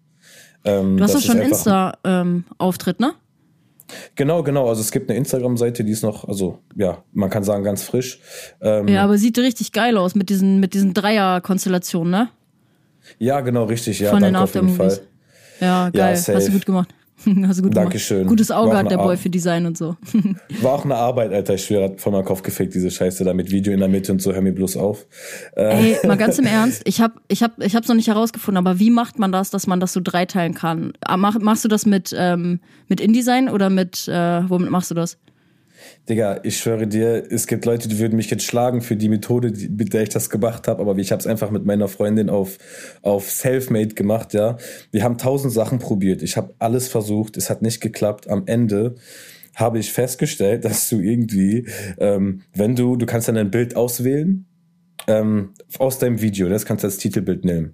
Ähm, 0.63 0.97
du 0.97 1.03
hast 1.03 1.15
doch 1.15 1.21
schon 1.21 1.39
Insta-Auftritt, 1.39 2.97
ähm, 2.99 3.07
ne? 3.07 3.13
Genau, 4.15 4.43
genau. 4.43 4.69
Also 4.69 4.81
es 4.81 4.91
gibt 4.91 5.09
eine 5.09 5.17
Instagram-Seite, 5.17 5.83
die 5.83 5.91
ist 5.91 6.03
noch, 6.03 6.27
also 6.27 6.59
ja, 6.75 7.03
man 7.13 7.29
kann 7.29 7.43
sagen, 7.43 7.63
ganz 7.63 7.83
frisch. 7.83 8.19
Ähm, 8.61 8.87
ja, 8.87 9.03
aber 9.03 9.17
sieht 9.17 9.37
richtig 9.37 9.71
geil 9.71 9.97
aus 9.97 10.15
mit 10.15 10.29
diesen, 10.29 10.59
mit 10.59 10.73
diesen 10.73 10.93
Dreier-Konstellationen, 10.93 12.11
ne? 12.11 12.29
Ja, 13.19 13.41
genau, 13.41 13.65
richtig. 13.65 13.99
Ja, 13.99 14.11
Von 14.11 14.23
den 14.23 14.35
Aftermovies. 14.35 15.01
Ja, 15.59 15.89
geil. 15.89 16.19
Ja, 16.25 16.33
Hast 16.33 16.47
du 16.47 16.51
gut 16.51 16.65
gemacht. 16.65 16.89
Hast 17.47 17.59
du 17.59 17.63
gut 17.63 17.75
Dankeschön. 17.75 18.19
Gemacht. 18.19 18.29
Gutes 18.29 18.51
Auge 18.51 18.77
hat 18.77 18.91
der 18.91 18.97
Boy 18.97 19.17
für 19.17 19.29
Design 19.29 19.65
und 19.65 19.77
so. 19.77 19.95
War 20.61 20.73
auch 20.73 20.85
eine 20.85 20.95
Arbeit, 20.95 21.31
Alter. 21.31 21.55
Ich 21.55 21.65
schwöre, 21.65 21.95
von 21.97 22.13
meinem 22.13 22.25
Kopf 22.25 22.43
gefickt, 22.43 22.73
diese 22.73 22.91
Scheiße 22.91 23.23
da 23.23 23.33
mit 23.33 23.51
Video 23.51 23.73
in 23.73 23.79
der 23.79 23.87
Mitte 23.87 24.11
und 24.11 24.21
so, 24.21 24.33
hör 24.33 24.41
mir 24.41 24.53
bloß 24.53 24.77
auf. 24.77 25.05
Äh. 25.55 25.93
Ey, 25.93 26.07
mal 26.07 26.17
ganz 26.17 26.37
im 26.39 26.45
Ernst, 26.45 26.81
ich 26.85 27.01
hab, 27.01 27.13
ich 27.27 27.41
hab, 27.41 27.61
ich 27.63 27.75
hab's 27.75 27.87
noch 27.87 27.95
nicht 27.95 28.07
herausgefunden, 28.07 28.57
aber 28.57 28.79
wie 28.79 28.89
macht 28.89 29.17
man 29.17 29.31
das, 29.31 29.49
dass 29.49 29.65
man 29.67 29.79
das 29.79 29.93
so 29.93 30.01
dreiteilen 30.03 30.53
kann? 30.53 30.93
Ah, 31.01 31.17
mach, 31.17 31.39
machst 31.39 31.63
du 31.63 31.69
das 31.69 31.85
mit, 31.85 32.13
ähm, 32.17 32.59
mit 32.87 32.99
InDesign 32.99 33.49
oder 33.49 33.69
mit, 33.69 34.07
äh, 34.07 34.49
womit 34.49 34.69
machst 34.69 34.91
du 34.91 34.95
das? 34.95 35.17
Digga, 36.07 36.41
ich 36.43 36.57
schwöre 36.57 36.85
dir, 36.85 37.23
es 37.31 37.47
gibt 37.47 37.65
Leute, 37.65 37.87
die 37.87 37.97
würden 37.97 38.15
mich 38.15 38.29
jetzt 38.29 38.43
schlagen 38.43 38.81
für 38.81 38.95
die 38.95 39.09
Methode, 39.09 39.51
die, 39.51 39.69
mit 39.69 39.91
der 39.91 40.03
ich 40.03 40.09
das 40.09 40.29
gemacht 40.29 40.67
habe, 40.67 40.79
aber 40.79 40.95
ich 40.97 41.11
habe 41.11 41.19
es 41.19 41.25
einfach 41.25 41.49
mit 41.49 41.65
meiner 41.65 41.87
Freundin 41.87 42.29
auf, 42.29 42.59
auf 43.01 43.31
Selfmade 43.31 43.95
gemacht, 43.95 44.33
ja. 44.33 44.57
Wir 44.91 45.03
haben 45.03 45.17
tausend 45.17 45.51
Sachen 45.51 45.79
probiert. 45.79 46.21
Ich 46.21 46.37
habe 46.37 46.53
alles 46.59 46.87
versucht, 46.87 47.37
es 47.37 47.49
hat 47.49 47.63
nicht 47.63 47.81
geklappt. 47.81 48.29
Am 48.29 48.43
Ende 48.45 48.95
habe 49.55 49.79
ich 49.79 49.91
festgestellt, 49.91 50.63
dass 50.65 50.89
du 50.89 50.99
irgendwie, 50.99 51.67
ähm, 51.97 52.41
wenn 52.53 52.75
du, 52.75 52.97
du 52.97 53.07
kannst 53.07 53.27
dann 53.27 53.37
ein 53.37 53.49
Bild 53.49 53.75
auswählen 53.75 54.45
ähm, 55.07 55.53
aus 55.79 55.97
deinem 55.97 56.21
Video, 56.21 56.49
das 56.49 56.65
kannst 56.65 56.83
du 56.83 56.87
als 56.87 56.97
Titelbild 56.97 57.45
nehmen. 57.45 57.73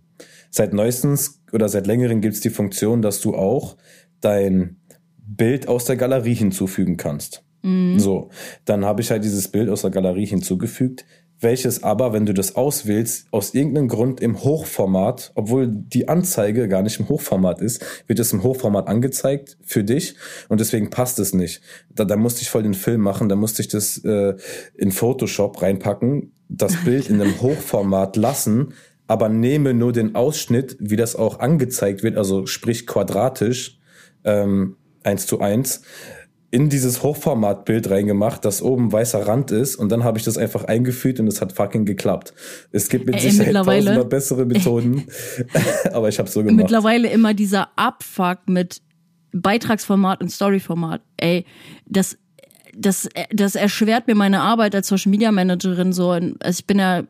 Seit 0.50 0.74
neuestens 0.74 1.42
oder 1.52 1.68
seit 1.68 1.86
längerem 1.86 2.22
gibt 2.22 2.36
es 2.36 2.42
die 2.42 2.50
Funktion, 2.50 3.02
dass 3.02 3.20
du 3.20 3.36
auch 3.36 3.76
dein 4.22 4.78
Bild 5.18 5.68
aus 5.68 5.84
der 5.84 5.98
Galerie 5.98 6.36
hinzufügen 6.36 6.96
kannst. 6.96 7.44
Mhm. 7.62 8.00
So, 8.00 8.30
dann 8.66 8.86
habe 8.86 9.02
ich 9.02 9.12
halt 9.12 9.24
dieses 9.24 9.48
Bild 9.48 9.70
aus 9.70 9.82
der 9.82 9.92
Galerie 9.92 10.26
hinzugefügt, 10.26 11.06
welches 11.42 11.82
aber, 11.82 12.14
wenn 12.14 12.28
du 12.28 12.34
das 12.34 12.56
auswählst, 12.56 13.28
aus 13.32 13.56
irgendeinem 13.56 13.88
Grund 13.88 14.22
im 14.22 14.44
Hochformat, 14.44 15.32
obwohl 15.34 15.68
die 15.68 16.08
Anzeige 16.08 16.68
gar 16.68 16.84
nicht 16.84 17.00
im 17.00 17.10
Hochformat 17.10 17.62
ist, 17.62 17.84
wird 18.06 18.20
es 18.20 18.32
im 18.32 18.44
Hochformat 18.44 18.88
angezeigt 18.88 19.58
für 19.64 19.84
dich 19.84 20.16
und 20.50 20.60
deswegen 20.60 20.92
passt 20.92 21.18
es 21.18 21.34
nicht. 21.34 21.62
Da, 21.90 22.06
da 22.06 22.16
musste 22.16 22.44
ich 22.44 22.50
voll 22.50 22.64
den 22.64 22.76
Film 22.76 23.02
machen, 23.02 23.28
da 23.28 23.36
musste 23.36 23.64
ich 23.64 23.68
das 23.68 23.98
äh, 24.06 24.36
in 24.76 24.92
Photoshop 24.92 25.62
reinpacken, 25.62 26.32
das 26.48 26.76
Bild 26.84 27.10
in 27.10 27.20
einem 27.20 27.42
Hochformat 27.42 28.18
lassen, 28.18 28.74
aber 29.08 29.28
nehme 29.28 29.74
nur 29.74 29.94
den 29.94 30.16
Ausschnitt, 30.16 30.78
wie 30.80 30.96
das 30.96 31.16
auch 31.16 31.40
angezeigt 31.40 32.04
wird, 32.04 32.18
also 32.18 32.46
sprich 32.46 32.86
quadratisch, 32.86 33.80
ähm, 34.24 34.78
eins 35.04 35.26
zu 35.26 35.40
eins 35.40 35.82
in 36.52 36.68
dieses 36.68 37.02
Hochformatbild 37.02 37.90
reingemacht, 37.90 38.44
das 38.44 38.62
oben 38.62 38.92
weißer 38.92 39.26
Rand 39.26 39.52
ist 39.52 39.78
und 39.78 39.90
dann 39.90 40.04
habe 40.04 40.18
ich 40.18 40.26
das 40.26 40.38
einfach 40.38 40.66
eingefügt 40.66 41.20
und 41.22 41.28
es 41.28 41.42
hat 41.42 41.54
fucking 41.54 41.86
geklappt. 41.86 42.34
Es 42.72 42.90
gibt 42.90 43.06
mit 43.06 43.16
Ey, 43.16 43.32
Sicherheit 43.32 43.54
tausender 43.54 44.04
bessere 44.04 44.46
Methoden, 44.46 45.06
aber 45.94 46.10
ich 46.10 46.20
habe 46.20 46.30
so 46.30 46.44
gemacht. 46.44 46.58
Mittlerweile 46.58 47.10
immer 47.10 47.34
dieser 47.34 47.70
Abfuck 47.78 48.40
mit 48.48 48.82
Beitragsformat 49.32 50.22
und 50.22 50.30
Storyformat. 50.30 51.02
Ey, 51.16 51.46
das 51.86 52.18
das 52.78 53.08
das 53.32 53.56
erschwert 53.56 54.08
mir 54.08 54.16
meine 54.16 54.42
Arbeit 54.42 54.76
als 54.76 54.88
Social 54.88 55.10
Media 55.10 55.32
Managerin 55.32 55.94
so. 55.94 56.10
Also 56.12 56.60
ich 56.60 56.68
bin 56.68 56.80
ja 56.80 57.04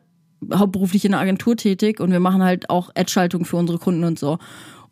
hauptberuflich 0.54 1.04
in 1.04 1.14
einer 1.14 1.22
Agentur 1.22 1.56
tätig 1.56 2.00
und 2.00 2.12
wir 2.12 2.20
machen 2.20 2.42
halt 2.42 2.70
auch 2.70 2.90
Ad-Schaltung 2.94 3.44
für 3.44 3.56
unsere 3.56 3.78
Kunden 3.78 4.04
und 4.04 4.18
so. 4.18 4.38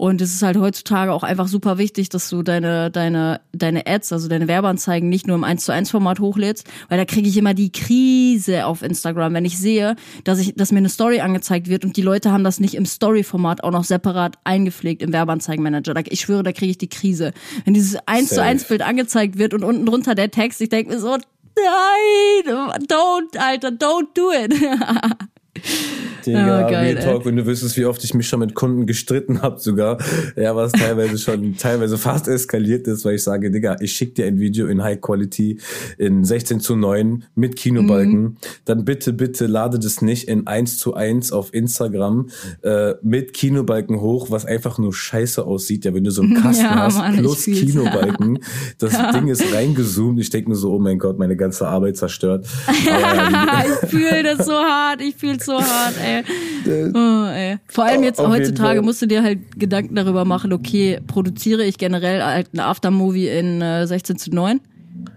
Und 0.00 0.22
es 0.22 0.32
ist 0.32 0.40
halt 0.40 0.56
heutzutage 0.56 1.12
auch 1.12 1.22
einfach 1.22 1.46
super 1.46 1.76
wichtig, 1.76 2.08
dass 2.08 2.30
du 2.30 2.42
deine, 2.42 2.90
deine, 2.90 3.42
deine 3.52 3.86
Ads, 3.86 4.14
also 4.14 4.28
deine 4.28 4.48
Werbeanzeigen 4.48 5.10
nicht 5.10 5.26
nur 5.26 5.36
im 5.36 5.44
1 5.44 5.62
zu 5.62 5.72
1 5.72 5.90
Format 5.90 6.20
hochlädst, 6.20 6.66
weil 6.88 6.96
da 6.96 7.04
kriege 7.04 7.28
ich 7.28 7.36
immer 7.36 7.52
die 7.52 7.70
Krise 7.70 8.64
auf 8.64 8.80
Instagram, 8.80 9.34
wenn 9.34 9.44
ich 9.44 9.58
sehe, 9.58 9.96
dass 10.24 10.38
ich, 10.38 10.54
dass 10.54 10.72
mir 10.72 10.78
eine 10.78 10.88
Story 10.88 11.20
angezeigt 11.20 11.68
wird 11.68 11.84
und 11.84 11.98
die 11.98 12.02
Leute 12.02 12.32
haben 12.32 12.44
das 12.44 12.60
nicht 12.60 12.76
im 12.76 12.86
Story-Format 12.86 13.62
auch 13.62 13.72
noch 13.72 13.84
separat 13.84 14.38
eingepflegt 14.42 15.02
im 15.02 15.12
Werbeanzeigenmanager. 15.12 15.92
Ich 16.06 16.22
schwöre, 16.22 16.44
da 16.44 16.52
kriege 16.52 16.70
ich 16.70 16.78
die 16.78 16.88
Krise. 16.88 17.32
Wenn 17.66 17.74
dieses 17.74 17.98
1 18.06 18.30
zu 18.30 18.42
1 18.42 18.68
Bild 18.68 18.80
angezeigt 18.80 19.36
wird 19.36 19.52
und 19.52 19.64
unten 19.64 19.84
drunter 19.84 20.14
der 20.14 20.30
Text, 20.30 20.62
ich 20.62 20.70
denke 20.70 20.94
mir 20.94 20.98
so, 20.98 21.10
nein, 21.10 22.86
don't, 22.88 23.36
Alter, 23.36 23.68
don't 23.68 24.08
do 24.14 24.32
it. 24.32 24.54
Digga, 26.26 26.66
oh, 26.66 26.70
geil, 26.70 26.96
Real 26.96 27.04
Talk, 27.04 27.24
wenn 27.24 27.36
du 27.36 27.46
wüsstest, 27.46 27.76
wie 27.76 27.84
oft 27.84 28.02
ich 28.04 28.14
mich 28.14 28.28
schon 28.28 28.40
mit 28.40 28.54
Kunden 28.54 28.86
gestritten 28.86 29.42
habe 29.42 29.58
sogar. 29.58 29.98
Ja, 30.36 30.54
was 30.56 30.72
teilweise 30.72 31.18
schon 31.18 31.56
teilweise 31.58 31.98
fast 31.98 32.28
eskaliert 32.28 32.86
ist, 32.86 33.04
weil 33.04 33.16
ich 33.16 33.22
sage, 33.22 33.50
Digga, 33.50 33.76
ich 33.80 33.92
schick 33.92 34.14
dir 34.14 34.26
ein 34.26 34.38
Video 34.38 34.66
in 34.66 34.82
High 34.82 35.00
Quality 35.00 35.58
in 35.98 36.24
16 36.24 36.60
zu 36.60 36.76
9 36.76 37.24
mit 37.34 37.56
Kinobalken. 37.56 38.22
Mhm. 38.22 38.36
Dann 38.64 38.84
bitte, 38.84 39.12
bitte 39.12 39.46
lade 39.46 39.78
das 39.78 40.02
nicht 40.02 40.28
in 40.28 40.46
1 40.46 40.78
zu 40.78 40.94
1 40.94 41.32
auf 41.32 41.54
Instagram 41.54 42.28
äh, 42.62 42.94
mit 43.02 43.32
Kinobalken 43.32 44.00
hoch, 44.00 44.30
was 44.30 44.44
einfach 44.44 44.78
nur 44.78 44.92
scheiße 44.92 45.44
aussieht. 45.44 45.84
Ja, 45.84 45.94
wenn 45.94 46.04
du 46.04 46.10
so 46.10 46.22
einen 46.22 46.34
Kasten 46.42 46.64
ja, 46.64 46.76
hast 46.76 46.98
Mann, 46.98 47.16
plus 47.16 47.44
Kinobalken, 47.44 48.38
das 48.78 48.92
ja. 48.92 49.12
Ding 49.20 49.28
ist 49.28 49.42
reingezoomt. 49.52 50.20
Ich 50.20 50.30
denke 50.30 50.50
nur 50.50 50.58
so, 50.58 50.72
oh 50.72 50.78
mein 50.78 50.98
Gott, 50.98 51.18
meine 51.18 51.36
ganze 51.36 51.66
Arbeit 51.66 51.96
zerstört. 51.96 52.46
Aber, 52.66 53.64
ich 53.66 53.90
fühle 53.90 54.22
das 54.22 54.46
so 54.46 54.52
hart, 54.52 55.00
ich 55.00 55.16
fühle 55.16 55.36
es 55.36 55.46
so 55.46 55.49
hart, 55.58 55.94
ey. 56.02 56.24
Oh, 56.94 57.24
ey. 57.26 57.56
Vor 57.68 57.84
allem 57.84 58.02
jetzt 58.02 58.20
heutzutage 58.20 58.82
musst 58.82 59.00
du 59.00 59.06
dir 59.06 59.22
halt 59.22 59.58
Gedanken 59.58 59.94
darüber 59.94 60.26
machen, 60.26 60.52
okay, 60.52 61.00
produziere 61.06 61.64
ich 61.64 61.78
generell 61.78 62.22
halt 62.22 62.52
ein 62.52 62.60
Aftermovie 62.60 63.28
in 63.28 63.62
äh, 63.62 63.86
16 63.86 64.18
zu 64.18 64.30
9? 64.30 64.60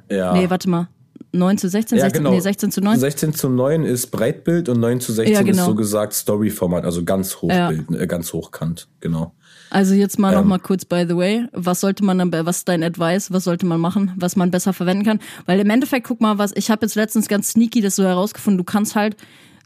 Ja. 0.10 0.34
Nee, 0.34 0.50
warte 0.50 0.70
mal. 0.70 0.88
9 1.34 1.58
zu 1.58 1.68
16, 1.68 1.98
ja, 1.98 2.06
16, 2.06 2.24
genau. 2.24 2.36
nee, 2.36 2.40
16 2.40 2.72
zu 2.72 2.82
9. 2.82 3.00
16 3.00 3.34
zu 3.34 3.50
9 3.50 3.84
ist 3.84 4.08
Breitbild 4.08 4.70
und 4.70 4.80
9 4.80 5.02
zu 5.02 5.12
16 5.14 5.34
ja, 5.34 5.42
genau. 5.42 5.64
ist 5.64 5.66
so 5.66 5.76
gesagt 5.76 6.14
Storyformat, 6.14 6.86
also 6.86 7.04
ganz 7.04 7.38
hochbild, 7.38 7.86
ja. 7.90 8.00
äh, 8.00 8.08
ganz 8.08 8.32
hochkant, 8.34 8.88
genau. 9.00 9.34
Also 9.72 9.96
jetzt 9.96 10.20
mal 10.20 10.32
ähm, 10.32 10.40
noch 10.40 10.46
mal 10.46 10.60
kurz 10.60 10.86
by 10.86 11.06
the 11.10 11.18
way, 11.18 11.48
was 11.52 11.82
sollte 11.82 12.06
man 12.06 12.20
dann, 12.20 12.32
was 12.32 12.58
ist 12.58 12.70
dein 12.70 12.84
Advice, 12.84 13.32
was 13.32 13.46
sollte 13.46 13.66
man 13.66 13.82
machen, 13.82 14.12
was 14.16 14.36
man 14.36 14.52
besser 14.52 14.74
verwenden 14.74 15.04
kann? 15.04 15.20
Weil 15.48 15.60
im 15.60 15.70
Endeffekt, 15.72 16.06
guck 16.06 16.22
mal, 16.22 16.38
was 16.38 16.52
ich 16.56 16.70
habe 16.70 16.86
jetzt 16.86 16.94
letztens 16.94 17.28
ganz 17.28 17.50
sneaky 17.50 17.82
das 17.82 17.96
so 17.96 18.04
herausgefunden, 18.04 18.60
du 18.60 18.64
kannst 18.64 18.96
halt 18.96 19.18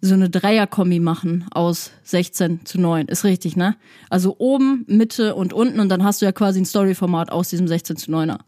so 0.02 0.14
eine 0.14 0.30
Dreierkombi 0.30 1.00
machen 1.00 1.46
aus 1.52 1.92
16 2.04 2.66
zu 2.66 2.80
9. 2.80 3.08
Ist 3.08 3.24
richtig, 3.24 3.56
ne? 3.56 3.76
Also 4.10 4.36
oben, 4.38 4.86
Mitte 4.88 5.34
und 5.36 5.54
unten 5.54 5.80
und 5.80 5.90
dann 5.90 6.04
hast 6.04 6.22
du 6.22 6.26
ja 6.26 6.32
quasi 6.32 6.62
ein 6.62 6.66
Story-Format 6.66 7.32
aus 7.32 7.50
diesem 7.50 7.68
16 7.68 7.98
zu 7.98 8.12
9er. 8.12 8.40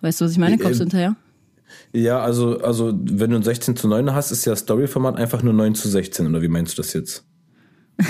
Weißt 0.00 0.20
du, 0.20 0.24
was 0.24 0.32
ich 0.32 0.38
meine? 0.38 0.58
Kommst 0.58 0.80
du 0.80 0.84
äh, 0.84 0.86
hinterher? 0.86 1.16
Ja, 1.92 2.20
also, 2.20 2.60
also 2.60 2.92
wenn 2.94 3.30
du 3.30 3.36
ein 3.36 3.42
16 3.42 3.76
zu 3.76 3.86
9 3.88 4.12
hast, 4.12 4.32
ist 4.32 4.44
ja 4.44 4.56
Story-Format 4.56 5.16
einfach 5.16 5.42
nur 5.42 5.52
9 5.52 5.74
zu 5.74 5.88
16, 5.88 6.26
oder 6.26 6.42
wie 6.42 6.48
meinst 6.48 6.76
du 6.76 6.82
das 6.82 6.92
jetzt? 6.92 7.24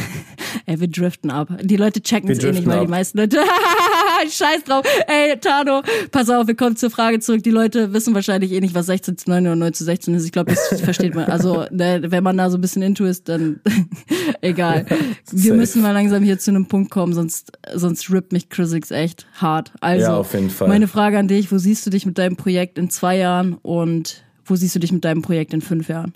Ey, 0.67 0.81
wir 0.81 0.89
driften 0.89 1.31
ab. 1.31 1.49
Die 1.63 1.77
Leute 1.77 2.01
checken 2.01 2.31
es 2.31 2.43
eh 2.43 2.53
nicht, 2.53 2.67
weil 2.67 2.79
ab. 2.79 2.85
die 2.87 2.91
meisten 2.91 3.19
Leute. 3.19 3.39
Scheiß 4.29 4.65
drauf. 4.65 4.85
Ey, 5.07 5.39
Tano, 5.39 5.83
pass 6.11 6.29
auf, 6.31 6.47
wir 6.47 6.55
kommen 6.55 6.77
zur 6.77 6.91
Frage 6.91 7.21
zurück. 7.21 7.43
Die 7.43 7.51
Leute 7.51 7.93
wissen 7.93 8.15
wahrscheinlich 8.15 8.53
eh 8.53 8.61
nicht, 8.61 8.75
was 8.75 8.87
16 8.87 9.19
zu 9.19 9.31
9 9.31 9.47
oder 9.47 9.57
9 9.57 9.73
zu 9.73 9.85
16 9.85 10.15
ist. 10.15 10.25
Ich 10.25 10.33
glaube, 10.33 10.53
das 10.53 10.81
versteht 10.81 11.15
man. 11.15 11.25
Also, 11.27 11.65
ne, 11.71 12.03
wenn 12.05 12.23
man 12.25 12.37
da 12.37 12.51
so 12.51 12.59
ein 12.59 12.61
bisschen 12.61 12.83
into 12.83 13.05
ist, 13.05 13.29
dann 13.29 13.61
egal. 14.41 14.87
Wir 15.31 15.55
müssen 15.55 15.83
mal 15.83 15.93
langsam 15.93 16.23
hier 16.23 16.39
zu 16.39 16.51
einem 16.51 16.67
Punkt 16.67 16.91
kommen, 16.91 17.13
sonst, 17.13 17.53
sonst 17.75 18.11
rippt 18.11 18.33
mich 18.33 18.49
Chrisix 18.49 18.91
echt 18.91 19.27
hart. 19.35 19.73
Also, 19.81 20.07
ja, 20.07 20.17
auf 20.17 20.35
jeden 20.35 20.51
Fall. 20.51 20.69
meine 20.69 20.89
Frage 20.89 21.19
an 21.19 21.29
dich, 21.29 21.51
wo 21.53 21.59
siehst 21.59 21.87
du 21.87 21.91
dich 21.91 22.07
mit 22.07 22.19
deinem 22.19 22.37
Projekt 22.37 22.79
in 22.79 22.91
zwei 22.91 23.17
Jahren 23.17 23.55
und 23.55 24.25
wo 24.45 24.57
siehst 24.57 24.75
du 24.75 24.79
dich 24.79 24.93
mit 24.93 25.05
deinem 25.05 25.23
Projekt 25.23 25.55
in 25.55 25.61
fünf 25.61 25.89
Jahren? 25.89 26.13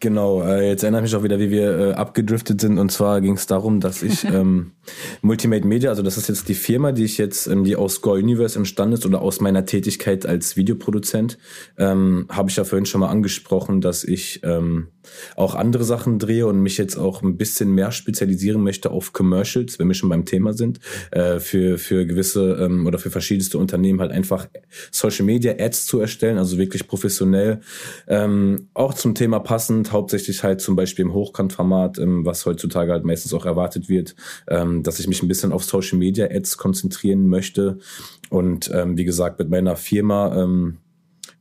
Genau, 0.00 0.42
äh, 0.42 0.68
jetzt 0.68 0.82
erinnere 0.82 1.00
ich 1.00 1.10
mich 1.10 1.16
auch 1.16 1.24
wieder, 1.24 1.38
wie 1.40 1.50
wir 1.50 1.78
äh, 1.78 1.92
abgedriftet 1.92 2.60
sind. 2.60 2.78
Und 2.78 2.92
zwar 2.92 3.20
ging 3.20 3.34
es 3.34 3.46
darum, 3.46 3.80
dass 3.80 4.02
ich 4.02 4.24
ähm, 4.32 4.72
Multimate 5.22 5.66
Media, 5.66 5.90
also 5.90 6.02
das 6.02 6.16
ist 6.16 6.28
jetzt 6.28 6.48
die 6.48 6.54
Firma, 6.54 6.92
die 6.92 7.04
ich 7.04 7.18
jetzt, 7.18 7.46
ähm, 7.46 7.64
die 7.64 7.76
aus 7.76 8.00
Go 8.00 8.12
Universe 8.12 8.56
entstanden 8.56 8.94
ist 8.94 9.06
oder 9.06 9.20
aus 9.20 9.40
meiner 9.40 9.64
Tätigkeit 9.64 10.24
als 10.26 10.56
Videoproduzent, 10.56 11.38
ähm, 11.78 12.26
habe 12.30 12.50
ich 12.50 12.56
ja 12.56 12.64
vorhin 12.64 12.86
schon 12.86 13.00
mal 13.00 13.08
angesprochen, 13.08 13.80
dass 13.80 14.04
ich 14.04 14.40
ähm, 14.44 14.88
auch 15.36 15.54
andere 15.54 15.84
Sachen 15.84 16.18
drehe 16.18 16.46
und 16.46 16.60
mich 16.60 16.78
jetzt 16.78 16.96
auch 16.96 17.22
ein 17.22 17.36
bisschen 17.36 17.72
mehr 17.74 17.92
spezialisieren 17.92 18.62
möchte 18.62 18.90
auf 18.90 19.12
Commercials, 19.12 19.78
wenn 19.78 19.88
wir 19.88 19.94
schon 19.94 20.08
beim 20.08 20.24
Thema 20.24 20.52
sind, 20.52 20.80
äh, 21.10 21.38
für, 21.40 21.78
für 21.78 22.06
gewisse 22.06 22.58
ähm, 22.60 22.86
oder 22.86 22.98
für 22.98 23.10
verschiedenste 23.10 23.58
Unternehmen 23.58 24.00
halt 24.00 24.12
einfach 24.12 24.46
Social 24.90 25.24
Media 25.24 25.54
Ads 25.58 25.86
zu 25.86 26.00
erstellen, 26.00 26.38
also 26.38 26.58
wirklich 26.58 26.86
professionell. 26.86 27.60
Ähm, 28.06 28.68
auch 28.74 28.94
zum 28.94 29.14
Thema 29.14 29.40
passend, 29.40 29.92
hauptsächlich 29.92 30.42
halt 30.42 30.60
zum 30.60 30.76
Beispiel 30.76 31.04
im 31.04 31.14
Hochkantformat, 31.14 31.98
ähm, 31.98 32.24
was 32.24 32.46
heutzutage 32.46 32.92
halt 32.92 33.04
meistens 33.04 33.32
auch 33.34 33.46
erwartet 33.46 33.88
wird, 33.88 34.14
ähm, 34.48 34.82
dass 34.82 35.00
ich 35.00 35.08
mich 35.08 35.22
ein 35.22 35.28
bisschen 35.28 35.52
auf 35.52 35.64
Social 35.64 35.98
Media 35.98 36.26
Ads 36.26 36.56
konzentrieren 36.56 37.28
möchte. 37.28 37.78
Und 38.30 38.70
ähm, 38.72 38.96
wie 38.96 39.04
gesagt, 39.04 39.38
mit 39.38 39.48
meiner 39.48 39.76
Firma 39.76 40.36
ähm, 40.42 40.78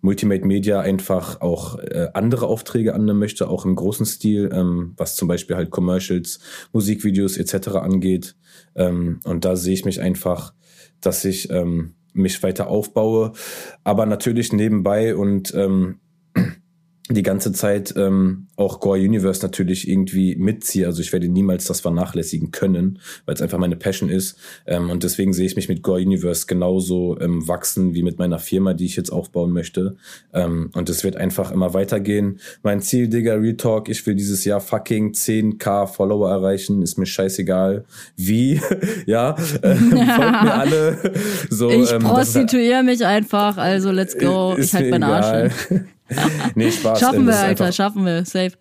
Multimate 0.07 0.45
Media 0.45 0.79
einfach 0.79 1.41
auch 1.41 1.79
äh, 1.79 2.07
andere 2.13 2.47
Aufträge 2.47 2.93
annehmen 2.93 3.19
möchte, 3.19 3.49
auch 3.49 3.65
im 3.65 3.75
großen 3.75 4.05
Stil, 4.05 4.49
ähm, 4.53 4.93
was 4.95 5.17
zum 5.17 5.27
Beispiel 5.27 5.57
halt 5.57 5.69
Commercials, 5.69 6.39
Musikvideos 6.71 7.35
etc. 7.35 7.67
angeht. 7.75 8.37
Ähm, 8.75 9.19
und 9.25 9.43
da 9.43 9.57
sehe 9.57 9.73
ich 9.73 9.83
mich 9.83 9.99
einfach, 9.99 10.53
dass 11.01 11.25
ich 11.25 11.49
ähm, 11.49 11.95
mich 12.13 12.41
weiter 12.41 12.67
aufbaue, 12.67 13.33
aber 13.83 14.05
natürlich 14.05 14.53
nebenbei 14.53 15.13
und 15.13 15.53
ähm, 15.53 15.99
die 17.09 17.23
ganze 17.23 17.53
Zeit 17.53 17.93
ähm, 17.95 18.47
auch 18.57 18.79
Gore 18.79 18.99
Universe 18.99 19.41
natürlich 19.41 19.87
irgendwie 19.87 20.35
mitziehe. 20.35 20.85
Also 20.85 21.01
ich 21.01 21.13
werde 21.13 21.29
niemals 21.29 21.65
das 21.65 21.79
vernachlässigen 21.79 22.51
können, 22.51 22.99
weil 23.25 23.35
es 23.35 23.41
einfach 23.41 23.57
meine 23.57 23.77
Passion 23.77 24.09
ist. 24.09 24.37
Ähm, 24.65 24.89
und 24.89 25.03
deswegen 25.03 25.31
sehe 25.31 25.45
ich 25.45 25.55
mich 25.55 25.69
mit 25.69 25.83
Gore 25.83 26.01
Universe 26.01 26.47
genauso 26.47 27.17
ähm, 27.19 27.47
wachsen 27.47 27.93
wie 27.93 28.03
mit 28.03 28.19
meiner 28.19 28.39
Firma, 28.39 28.73
die 28.73 28.85
ich 28.85 28.95
jetzt 28.97 29.09
aufbauen 29.09 29.51
möchte. 29.51 29.95
Ähm, 30.33 30.69
und 30.73 30.89
es 30.89 31.03
wird 31.03 31.15
einfach 31.15 31.51
immer 31.51 31.73
weitergehen. 31.73 32.39
Mein 32.61 32.81
Ziel, 32.81 33.07
Digga, 33.07 33.35
Real 33.35 33.55
Talk, 33.55 33.87
ich 33.87 34.05
will 34.05 34.15
dieses 34.15 34.43
Jahr 34.43 34.59
fucking 34.59 35.11
10k 35.11 35.87
Follower 35.87 36.29
erreichen. 36.29 36.81
Ist 36.81 36.97
mir 36.97 37.05
scheißegal. 37.05 37.85
Wie? 38.17 38.59
ja, 39.05 39.31
äh, 39.61 39.75
folgt 39.75 40.43
mir 40.43 40.53
alle. 40.53 40.97
So, 41.49 41.69
ich 41.69 41.91
ähm, 41.91 42.01
prostituiere 42.01 42.83
mich 42.83 43.05
einfach, 43.05 43.57
also 43.57 43.91
let's 43.91 44.17
go. 44.17 44.55
Ich 44.57 44.73
halt 44.73 44.89
meine 44.89 45.07
Arsch. 45.07 45.53
nee, 46.55 46.71
Spaß. 46.71 46.99
Schaffen 46.99 47.25
wir, 47.25 47.35
Alter, 47.35 47.47
einfach, 47.47 47.73
schaffen 47.73 48.05
wir. 48.05 48.25
Safe. 48.25 48.51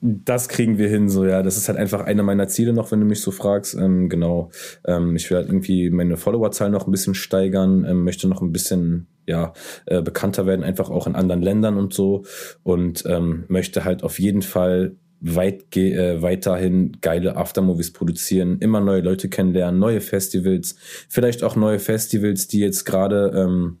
Das 0.00 0.48
kriegen 0.48 0.76
wir 0.76 0.88
hin, 0.88 1.08
so 1.08 1.24
ja. 1.24 1.42
Das 1.42 1.56
ist 1.56 1.68
halt 1.68 1.78
einfach 1.78 2.00
einer 2.02 2.22
meiner 2.22 2.46
Ziele 2.48 2.72
noch, 2.72 2.92
wenn 2.92 3.00
du 3.00 3.06
mich 3.06 3.20
so 3.20 3.30
fragst. 3.30 3.74
Ähm, 3.74 4.08
genau. 4.08 4.50
Ähm, 4.86 5.16
ich 5.16 5.30
will 5.30 5.38
halt 5.38 5.48
irgendwie 5.48 5.88
meine 5.90 6.16
Followerzahl 6.16 6.70
noch 6.70 6.86
ein 6.86 6.90
bisschen 6.90 7.14
steigern, 7.14 7.86
ähm, 7.88 8.04
möchte 8.04 8.28
noch 8.28 8.42
ein 8.42 8.52
bisschen 8.52 9.06
ja 9.26 9.54
äh, 9.86 10.02
bekannter 10.02 10.44
werden, 10.44 10.62
einfach 10.62 10.90
auch 10.90 11.06
in 11.06 11.14
anderen 11.14 11.40
Ländern 11.40 11.78
und 11.78 11.94
so. 11.94 12.24
Und 12.62 13.04
ähm, 13.06 13.44
möchte 13.48 13.84
halt 13.84 14.02
auf 14.02 14.18
jeden 14.18 14.42
Fall 14.42 14.96
weit 15.24 15.74
äh, 15.76 16.20
weiterhin 16.20 16.98
geile 17.00 17.36
Aftermovies 17.36 17.92
produzieren, 17.92 18.58
immer 18.60 18.80
neue 18.80 19.00
Leute 19.00 19.30
kennenlernen, 19.30 19.80
neue 19.80 20.02
Festivals, 20.02 20.76
vielleicht 21.08 21.42
auch 21.42 21.56
neue 21.56 21.78
Festivals, 21.78 22.46
die 22.46 22.60
jetzt 22.60 22.84
gerade 22.84 23.32
ähm, 23.34 23.78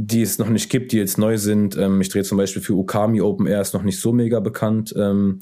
die 0.00 0.22
es 0.22 0.38
noch 0.38 0.48
nicht 0.48 0.70
gibt, 0.70 0.92
die 0.92 0.96
jetzt 0.96 1.18
neu 1.18 1.38
sind. 1.38 1.76
Ähm, 1.76 2.00
ich 2.00 2.08
drehe 2.08 2.22
zum 2.22 2.38
Beispiel 2.38 2.62
für 2.62 2.74
Ukami 2.74 3.20
Open 3.20 3.48
Air, 3.48 3.60
ist 3.60 3.74
noch 3.74 3.82
nicht 3.82 3.98
so 3.98 4.12
mega 4.12 4.38
bekannt. 4.38 4.94
Ähm, 4.96 5.40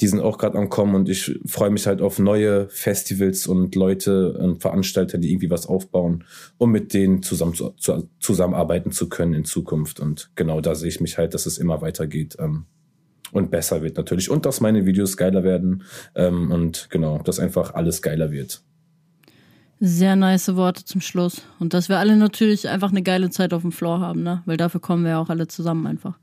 die 0.00 0.06
sind 0.06 0.20
auch 0.20 0.38
gerade 0.38 0.56
am 0.56 0.68
Kommen 0.68 0.94
und 0.94 1.08
ich 1.08 1.40
freue 1.44 1.70
mich 1.70 1.88
halt 1.88 2.00
auf 2.00 2.20
neue 2.20 2.68
Festivals 2.68 3.48
und 3.48 3.74
Leute 3.74 4.34
und 4.34 4.62
Veranstalter, 4.62 5.18
die 5.18 5.32
irgendwie 5.32 5.50
was 5.50 5.66
aufbauen, 5.66 6.22
um 6.56 6.70
mit 6.70 6.94
denen 6.94 7.24
zusammen 7.24 7.54
zu, 7.54 7.70
zu, 7.70 8.08
zusammenarbeiten 8.20 8.92
zu 8.92 9.08
können 9.08 9.34
in 9.34 9.44
Zukunft. 9.44 9.98
Und 9.98 10.30
genau 10.36 10.60
da 10.60 10.76
sehe 10.76 10.88
ich 10.88 11.00
mich 11.00 11.18
halt, 11.18 11.34
dass 11.34 11.46
es 11.46 11.58
immer 11.58 11.80
weitergeht. 11.80 12.36
Ähm, 12.38 12.66
und 13.32 13.50
besser 13.50 13.82
wird 13.82 13.96
natürlich. 13.96 14.30
Und 14.30 14.46
dass 14.46 14.60
meine 14.60 14.86
Videos 14.86 15.16
geiler 15.16 15.42
werden. 15.42 15.82
Ähm, 16.14 16.52
und 16.52 16.86
genau, 16.90 17.18
dass 17.18 17.40
einfach 17.40 17.74
alles 17.74 18.02
geiler 18.02 18.30
wird. 18.30 18.62
Sehr 19.78 20.16
nice 20.16 20.56
Worte 20.56 20.84
zum 20.84 21.00
Schluss. 21.00 21.42
Und 21.58 21.74
dass 21.74 21.88
wir 21.88 21.98
alle 21.98 22.16
natürlich 22.16 22.68
einfach 22.68 22.90
eine 22.90 23.02
geile 23.02 23.30
Zeit 23.30 23.52
auf 23.52 23.62
dem 23.62 23.72
Floor 23.72 24.00
haben, 24.00 24.22
ne? 24.22 24.42
Weil 24.46 24.56
dafür 24.56 24.80
kommen 24.80 25.04
wir 25.04 25.10
ja 25.12 25.20
auch 25.20 25.28
alle 25.28 25.48
zusammen 25.48 25.86
einfach. 25.86 26.18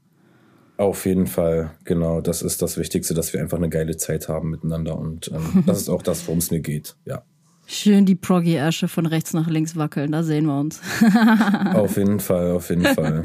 Auf 0.77 1.05
jeden 1.05 1.27
Fall, 1.27 1.71
genau. 1.85 2.21
Das 2.21 2.41
ist 2.41 2.61
das 2.61 2.77
Wichtigste, 2.77 3.13
dass 3.13 3.31
wir 3.31 3.41
einfach 3.41 3.57
eine 3.57 3.69
geile 3.69 3.95
Zeit 3.97 4.27
haben 4.27 4.49
miteinander. 4.49 4.97
Und 4.97 5.29
ähm, 5.31 5.63
das 5.67 5.81
ist 5.81 5.89
auch 5.89 6.01
das, 6.01 6.25
worum 6.27 6.39
es 6.39 6.49
mir 6.49 6.61
geht, 6.61 6.95
ja. 7.05 7.23
Schön 7.65 8.05
die 8.05 8.15
Proggy-Asche 8.15 8.89
von 8.89 9.05
rechts 9.05 9.33
nach 9.33 9.47
links 9.47 9.77
wackeln, 9.77 10.11
da 10.11 10.21
sehen 10.21 10.47
wir 10.47 10.59
uns. 10.59 10.81
auf 11.73 11.95
jeden 11.95 12.19
Fall, 12.19 12.51
auf 12.51 12.69
jeden 12.69 12.83
Fall. 12.83 13.23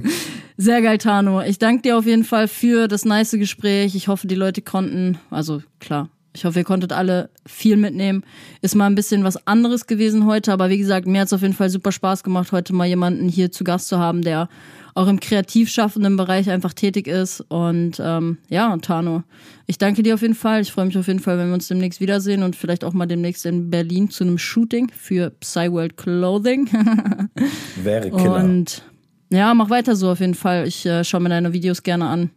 Sehr 0.58 0.82
geil, 0.82 0.98
Tano. 0.98 1.40
Ich 1.40 1.58
danke 1.58 1.82
dir 1.82 1.96
auf 1.96 2.04
jeden 2.04 2.24
Fall 2.24 2.46
für 2.46 2.88
das 2.88 3.06
nice 3.06 3.30
Gespräch. 3.30 3.94
Ich 3.94 4.08
hoffe, 4.08 4.26
die 4.26 4.34
Leute 4.34 4.60
konnten, 4.60 5.18
also 5.30 5.62
klar, 5.78 6.10
ich 6.32 6.44
hoffe, 6.44 6.60
ihr 6.60 6.64
konntet 6.64 6.92
alle 6.92 7.30
viel 7.44 7.76
mitnehmen. 7.76 8.22
Ist 8.62 8.74
mal 8.74 8.86
ein 8.86 8.94
bisschen 8.94 9.24
was 9.24 9.46
anderes 9.46 9.86
gewesen 9.86 10.26
heute, 10.26 10.52
aber 10.52 10.70
wie 10.70 10.78
gesagt, 10.78 11.06
mir 11.06 11.20
hat 11.20 11.26
es 11.26 11.32
auf 11.32 11.42
jeden 11.42 11.54
Fall 11.54 11.70
super 11.70 11.92
Spaß 11.92 12.22
gemacht, 12.22 12.52
heute 12.52 12.72
mal 12.72 12.86
jemanden 12.86 13.28
hier 13.28 13.50
zu 13.50 13.64
Gast 13.64 13.88
zu 13.88 13.98
haben, 13.98 14.22
der 14.22 14.48
auch 14.94 15.08
im 15.08 15.20
kreativ 15.20 15.70
schaffenden 15.70 16.16
Bereich 16.16 16.50
einfach 16.50 16.72
tätig 16.72 17.06
ist. 17.06 17.40
Und 17.48 18.00
ähm, 18.00 18.38
ja, 18.48 18.76
Tano, 18.78 19.22
ich 19.66 19.78
danke 19.78 20.02
dir 20.02 20.14
auf 20.14 20.22
jeden 20.22 20.34
Fall. 20.34 20.60
Ich 20.62 20.72
freue 20.72 20.86
mich 20.86 20.98
auf 20.98 21.06
jeden 21.06 21.20
Fall, 21.20 21.38
wenn 21.38 21.48
wir 21.48 21.54
uns 21.54 21.68
demnächst 21.68 22.00
wiedersehen 22.00 22.42
und 22.42 22.56
vielleicht 22.56 22.84
auch 22.84 22.92
mal 22.92 23.06
demnächst 23.06 23.46
in 23.46 23.70
Berlin 23.70 24.10
zu 24.10 24.24
einem 24.24 24.38
Shooting 24.38 24.90
für 24.96 25.30
Psyworld 25.30 25.96
Clothing. 25.96 26.68
Wäre 27.82 28.10
Killer. 28.10 28.36
Und 28.36 28.82
ja, 29.32 29.54
mach 29.54 29.70
weiter 29.70 29.96
so 29.96 30.10
auf 30.10 30.20
jeden 30.20 30.34
Fall. 30.34 30.66
Ich 30.66 30.84
äh, 30.86 31.04
schaue 31.04 31.20
mir 31.20 31.28
deine 31.28 31.52
Videos 31.52 31.82
gerne 31.82 32.06
an 32.06 32.30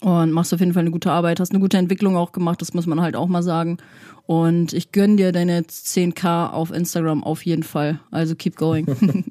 und 0.00 0.32
machst 0.32 0.54
auf 0.54 0.60
jeden 0.60 0.72
Fall 0.72 0.82
eine 0.82 0.90
gute 0.90 1.10
Arbeit, 1.10 1.40
hast 1.40 1.52
eine 1.52 1.60
gute 1.60 1.76
Entwicklung 1.76 2.16
auch 2.16 2.32
gemacht, 2.32 2.60
das 2.60 2.74
muss 2.74 2.86
man 2.86 3.00
halt 3.00 3.16
auch 3.16 3.28
mal 3.28 3.42
sagen. 3.42 3.78
Und 4.26 4.72
ich 4.72 4.92
gönne 4.92 5.16
dir 5.16 5.32
deine 5.32 5.62
10k 5.62 6.50
auf 6.50 6.72
Instagram 6.72 7.24
auf 7.24 7.44
jeden 7.44 7.62
Fall. 7.62 8.00
Also 8.10 8.34
keep 8.34 8.56
going. 8.56 8.86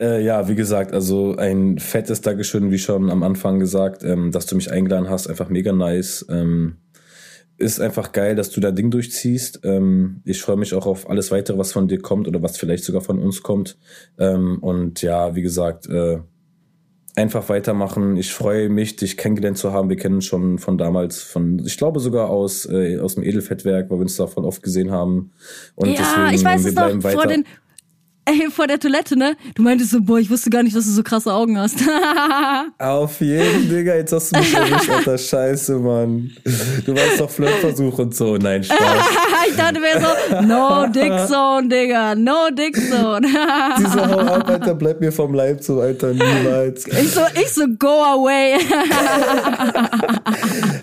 äh, 0.00 0.24
ja, 0.24 0.48
wie 0.48 0.56
gesagt, 0.56 0.92
also 0.92 1.36
ein 1.36 1.78
fettes 1.78 2.20
Dankeschön, 2.20 2.70
wie 2.70 2.78
schon 2.78 3.10
am 3.10 3.22
Anfang 3.22 3.60
gesagt, 3.60 4.02
ähm, 4.04 4.32
dass 4.32 4.46
du 4.46 4.56
mich 4.56 4.70
eingeladen 4.70 5.08
hast, 5.08 5.28
einfach 5.28 5.48
mega 5.48 5.72
nice. 5.72 6.26
Ähm, 6.28 6.76
ist 7.58 7.80
einfach 7.80 8.12
geil, 8.12 8.34
dass 8.34 8.50
du 8.50 8.60
da 8.60 8.72
Ding 8.72 8.90
durchziehst. 8.90 9.60
Ähm, 9.62 10.20
ich 10.24 10.42
freue 10.42 10.56
mich 10.56 10.74
auch 10.74 10.86
auf 10.86 11.08
alles 11.08 11.30
weitere, 11.30 11.58
was 11.58 11.72
von 11.72 11.86
dir 11.86 12.00
kommt 12.00 12.26
oder 12.26 12.42
was 12.42 12.58
vielleicht 12.58 12.84
sogar 12.84 13.02
von 13.02 13.18
uns 13.18 13.42
kommt. 13.42 13.78
Ähm, 14.18 14.58
und 14.60 15.00
ja, 15.02 15.34
wie 15.36 15.42
gesagt, 15.42 15.86
äh, 15.88 16.18
einfach 17.14 17.48
weitermachen. 17.48 18.16
Ich 18.16 18.32
freue 18.32 18.68
mich, 18.68 18.96
dich 18.96 19.16
kennengelernt 19.16 19.58
zu 19.58 19.72
haben. 19.72 19.88
Wir 19.88 19.96
kennen 19.96 20.16
uns 20.16 20.26
schon 20.26 20.58
von 20.58 20.78
damals, 20.78 21.22
von, 21.22 21.62
ich 21.64 21.76
glaube 21.76 22.00
sogar 22.00 22.30
aus, 22.30 22.66
äh, 22.66 22.98
aus 22.98 23.16
dem 23.16 23.24
Edelfettwerk, 23.24 23.90
weil 23.90 23.98
wir 23.98 24.02
uns 24.02 24.16
da 24.16 24.26
voll 24.26 24.44
oft 24.44 24.62
gesehen 24.62 24.90
haben. 24.90 25.32
Und 25.74 25.90
ja, 25.90 25.96
deswegen, 25.98 26.34
ich 26.34 26.44
weiß 26.44 26.64
es 26.64 26.74
noch, 26.74 27.12
vor 27.12 27.26
den, 27.26 27.44
Ey, 28.24 28.48
vor 28.52 28.68
der 28.68 28.78
Toilette, 28.78 29.18
ne? 29.18 29.36
Du 29.56 29.62
meintest 29.62 29.90
so, 29.90 30.00
boah, 30.00 30.16
ich 30.16 30.30
wusste 30.30 30.48
gar 30.48 30.62
nicht, 30.62 30.76
dass 30.76 30.84
du 30.84 30.92
so 30.92 31.02
krasse 31.02 31.32
Augen 31.32 31.58
hast. 31.58 31.78
Auf 32.78 33.20
jeden, 33.20 33.68
Digga, 33.68 33.96
jetzt 33.96 34.12
hast 34.12 34.32
du 34.32 34.38
mich 34.38 34.54
erwischt, 34.54 34.88
Alter. 34.88 35.18
Scheiße, 35.18 35.76
Mann. 35.80 36.30
Du 36.86 36.94
warst 36.94 37.18
doch 37.18 37.28
Flirtversuch 37.28 37.98
und 37.98 38.14
so. 38.14 38.36
Nein, 38.36 38.62
Spaß. 38.62 38.78
ich 39.48 39.56
dachte 39.56 39.80
mir 39.80 40.00
so, 40.00 40.46
no 40.46 40.86
Dick 40.86 41.12
Zone, 41.26 41.68
Digga. 41.68 42.14
No 42.14 42.48
Dick 42.52 42.76
Zone. 42.76 43.26
Diese 43.78 44.08
Hau 44.08 44.18
ab, 44.20 44.48
Alter, 44.48 44.76
bleib 44.76 45.00
mir 45.00 45.10
vom 45.10 45.34
Leib 45.34 45.60
so, 45.60 45.80
Alter, 45.80 46.12
niemals. 46.12 46.86
Ich 46.86 47.10
so, 47.10 47.22
ich 47.34 47.52
so, 47.52 47.66
go 47.76 47.88
away. 47.88 48.56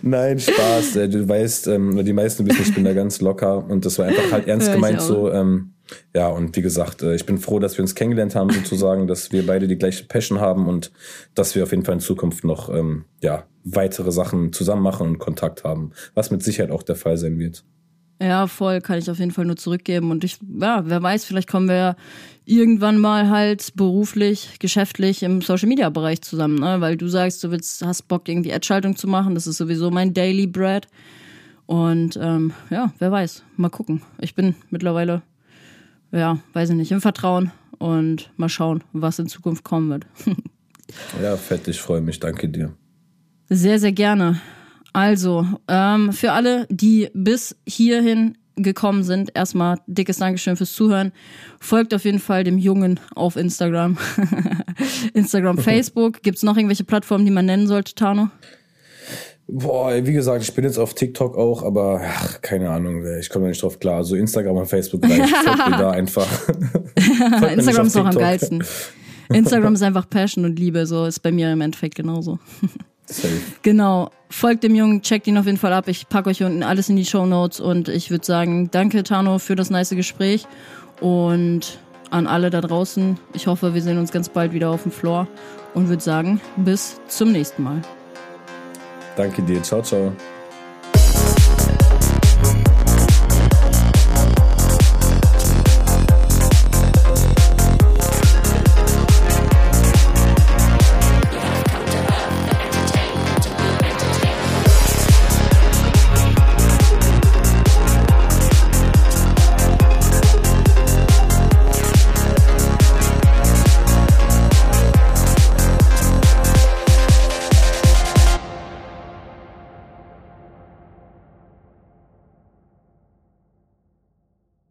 Nein, 0.02 0.40
Spaß. 0.40 0.94
Du 1.10 1.30
weißt, 1.30 1.68
ähm, 1.68 2.03
die 2.03 2.14
meisten 2.14 2.45
wissen, 2.45 2.64
ich 2.64 2.76
bin 2.76 2.84
da 2.84 2.91
ganz 2.91 3.22
locker 3.22 3.64
und 3.70 3.86
das 3.86 3.98
war 3.98 4.07
einfach 4.07 4.30
halt 4.30 4.48
ernst 4.49 4.74
gemeint 4.74 5.02
so, 5.02 5.32
ähm, 5.32 5.72
ja, 6.14 6.28
und 6.28 6.56
wie 6.56 6.61
gesagt, 6.61 7.02
äh, 7.02 7.16
ich 7.16 7.26
bin 7.26 7.38
froh, 7.38 7.60
dass 7.60 7.78
wir 7.78 7.82
uns 7.82 7.95
kennengelernt 7.95 8.36
haben, 8.36 8.49
sozusagen, 8.52 9.07
dass 9.07 9.32
wir 9.32 9.45
beide 9.45 9.68
die 9.68 9.78
gleiche 9.78 10.06
Passion 10.06 10.40
haben 10.40 10.68
und 10.68 10.91
dass 11.36 11.56
wir 11.56 11.64
auf 11.64 11.72
jeden 11.72 11.86
Fall 11.86 11.95
in 11.95 11.99
Zukunft 11.99 12.44
noch 12.44 12.74
ähm, 12.74 13.06
ja, 13.22 13.45
weitere 13.64 14.11
Sachen 14.11 14.53
zusammen 14.53 14.82
machen 14.82 15.07
und 15.07 15.20
Kontakt 15.20 15.64
haben, 15.64 15.91
was 16.14 16.32
mit 16.32 16.44
Sicherheit 16.44 16.72
auch 16.72 16.84
der 16.84 16.95
Fall 16.95 17.18
sein 17.18 17.40
wird. 17.40 17.64
Ja, 18.22 18.48
voll, 18.48 18.82
kann 18.82 18.99
ich 18.99 19.10
auf 19.10 19.20
jeden 19.20 19.32
Fall 19.32 19.45
nur 19.45 19.56
zurückgeben. 19.56 20.11
Und 20.11 20.26
ich, 20.26 20.40
ja, 20.60 20.84
wer 20.86 21.02
weiß, 21.02 21.24
vielleicht 21.24 21.49
kommen 21.49 21.70
wir 21.70 21.95
irgendwann 22.44 22.98
mal 22.98 23.30
halt 23.30 23.74
beruflich, 23.76 24.57
geschäftlich 24.60 25.24
im 25.24 25.41
Social 25.41 25.70
Media 25.70 25.90
Bereich 25.90 26.22
zusammen, 26.22 26.60
ne? 26.60 26.82
Weil 26.82 26.98
du 26.98 27.07
sagst, 27.07 27.41
du 27.44 27.52
willst, 27.52 27.86
hast 27.86 28.10
Bock, 28.10 28.28
irgendwie 28.28 28.52
Ad-Schaltung 28.52 28.98
zu 28.98 29.07
machen. 29.07 29.36
Das 29.36 29.48
ist 29.48 29.57
sowieso 29.57 29.90
mein 29.90 30.14
Daily 30.14 30.48
Bread. 30.48 30.88
Und 31.66 32.20
ähm, 32.22 32.52
ja, 32.70 32.91
wer 32.99 33.11
weiß, 33.11 33.44
mal 33.56 33.70
gucken. 33.70 34.02
Ich 34.20 34.36
bin 34.36 34.56
mittlerweile 34.70 35.22
ja, 36.11 36.40
weiß 36.53 36.72
ich 36.72 36.76
nicht, 36.76 36.91
im 36.91 37.02
Vertrauen 37.02 37.52
und 37.77 38.31
mal 38.38 38.49
schauen, 38.49 38.84
was 38.94 39.19
in 39.19 39.27
Zukunft 39.27 39.64
kommen 39.64 39.90
wird. 39.90 40.06
ja, 41.22 41.36
fett, 41.38 41.68
ich 41.68 41.80
freue 41.80 42.02
mich. 42.02 42.19
Danke 42.19 42.49
dir. 42.49 42.73
Sehr, 43.49 43.80
sehr 43.80 43.91
gerne. 43.91 44.40
Also, 44.94 45.45
ähm, 45.68 46.11
für 46.14 46.31
alle, 46.31 46.68
die 46.69 47.10
bis 47.14 47.56
hierhin 47.68 48.38
gekommen 48.64 49.03
sind, 49.03 49.31
erstmal 49.36 49.77
dickes 49.88 50.18
Dankeschön 50.18 50.57
fürs 50.57 50.73
Zuhören. 50.73 51.11
Folgt 51.60 51.94
auf 51.94 52.06
jeden 52.06 52.19
Fall 52.19 52.44
dem 52.44 52.57
Jungen 52.57 52.99
auf 53.15 53.36
Instagram. 53.36 53.98
Instagram, 55.14 55.57
Facebook. 55.60 56.22
Gibt 56.22 56.38
es 56.38 56.44
noch 56.44 56.57
irgendwelche 56.57 56.84
Plattformen, 56.84 57.26
die 57.26 57.31
man 57.31 57.45
nennen 57.45 57.68
sollte, 57.68 57.95
Tano? 57.95 58.30
Boah, 59.52 59.94
wie 60.06 60.14
gesagt, 60.14 60.44
ich 60.44 60.54
bin 60.54 60.64
jetzt 60.64 60.78
auf 60.78 60.94
TikTok 60.94 61.38
auch, 61.38 61.64
aber 61.64 62.02
ach, 62.04 62.42
keine 62.42 62.70
Ahnung, 62.70 63.04
ich 63.20 63.30
komme 63.30 63.48
nicht 63.48 63.62
drauf 63.64 63.80
klar. 63.80 63.98
Also 63.98 64.16
Instagram 64.16 64.58
und 64.58 64.68
Facebook 64.68 65.04
reicht. 65.04 65.36
Folgt 65.36 65.70
mir 65.70 65.78
da 65.78 65.92
einfach. 65.92 66.28
Instagram 67.54 67.88
ist 67.88 67.98
auch 67.98 68.06
am 68.06 68.16
geilsten. 68.16 68.64
Instagram 69.32 69.76
ist 69.76 69.84
einfach 69.84 70.10
Passion 70.10 70.46
und 70.46 70.60
Liebe, 70.60 70.86
so 70.86 71.06
ist 71.06 71.20
bei 71.20 71.32
mir 71.32 71.52
im 71.52 71.62
Endeffekt 71.62 71.96
genauso. 71.96 72.40
Safe. 73.06 73.30
Genau. 73.64 74.12
Folgt 74.30 74.64
dem 74.64 74.76
Jungen, 74.76 75.02
checkt 75.02 75.26
ihn 75.26 75.38
auf 75.38 75.48
jeden 75.48 75.58
Fall 75.58 75.74
ab. 75.74 75.88
Ich 75.88 76.08
packe 76.10 76.30
euch 76.30 76.44
unten 76.44 76.62
alles 76.62 76.90
in 76.90 76.96
die 76.96 77.06
Show 77.06 77.26
Notes 77.26 77.60
und 77.60 77.90
ich 77.90 78.12
würde 78.12 78.26
sagen, 78.26 78.70
danke 78.70 79.02
Tano 79.02 79.40
für 79.40 79.56
das 79.56 79.72
nice 79.72 79.90
Gespräch 79.90 80.46
und 81.02 81.80
an 82.12 82.28
alle 82.28 82.52
da 82.52 82.62
draußen. 82.62 83.18
Ich 83.34 83.48
hoffe, 83.48 83.74
wir 83.74 83.82
sehen 83.82 83.98
uns 83.98 84.12
ganz 84.12 84.30
bald 84.30 84.54
wieder 84.54 84.70
auf 84.70 84.84
dem 84.84 84.92
Floor 84.92 85.28
und 85.74 85.90
würde 85.90 86.04
sagen, 86.04 86.40
bis 86.58 87.00
zum 87.08 87.32
nächsten 87.32 87.64
Mal. 87.64 87.82
Danke 89.20 89.41
dir. 89.41 89.62
Ciao, 89.62 89.82
ciao. 89.82 90.14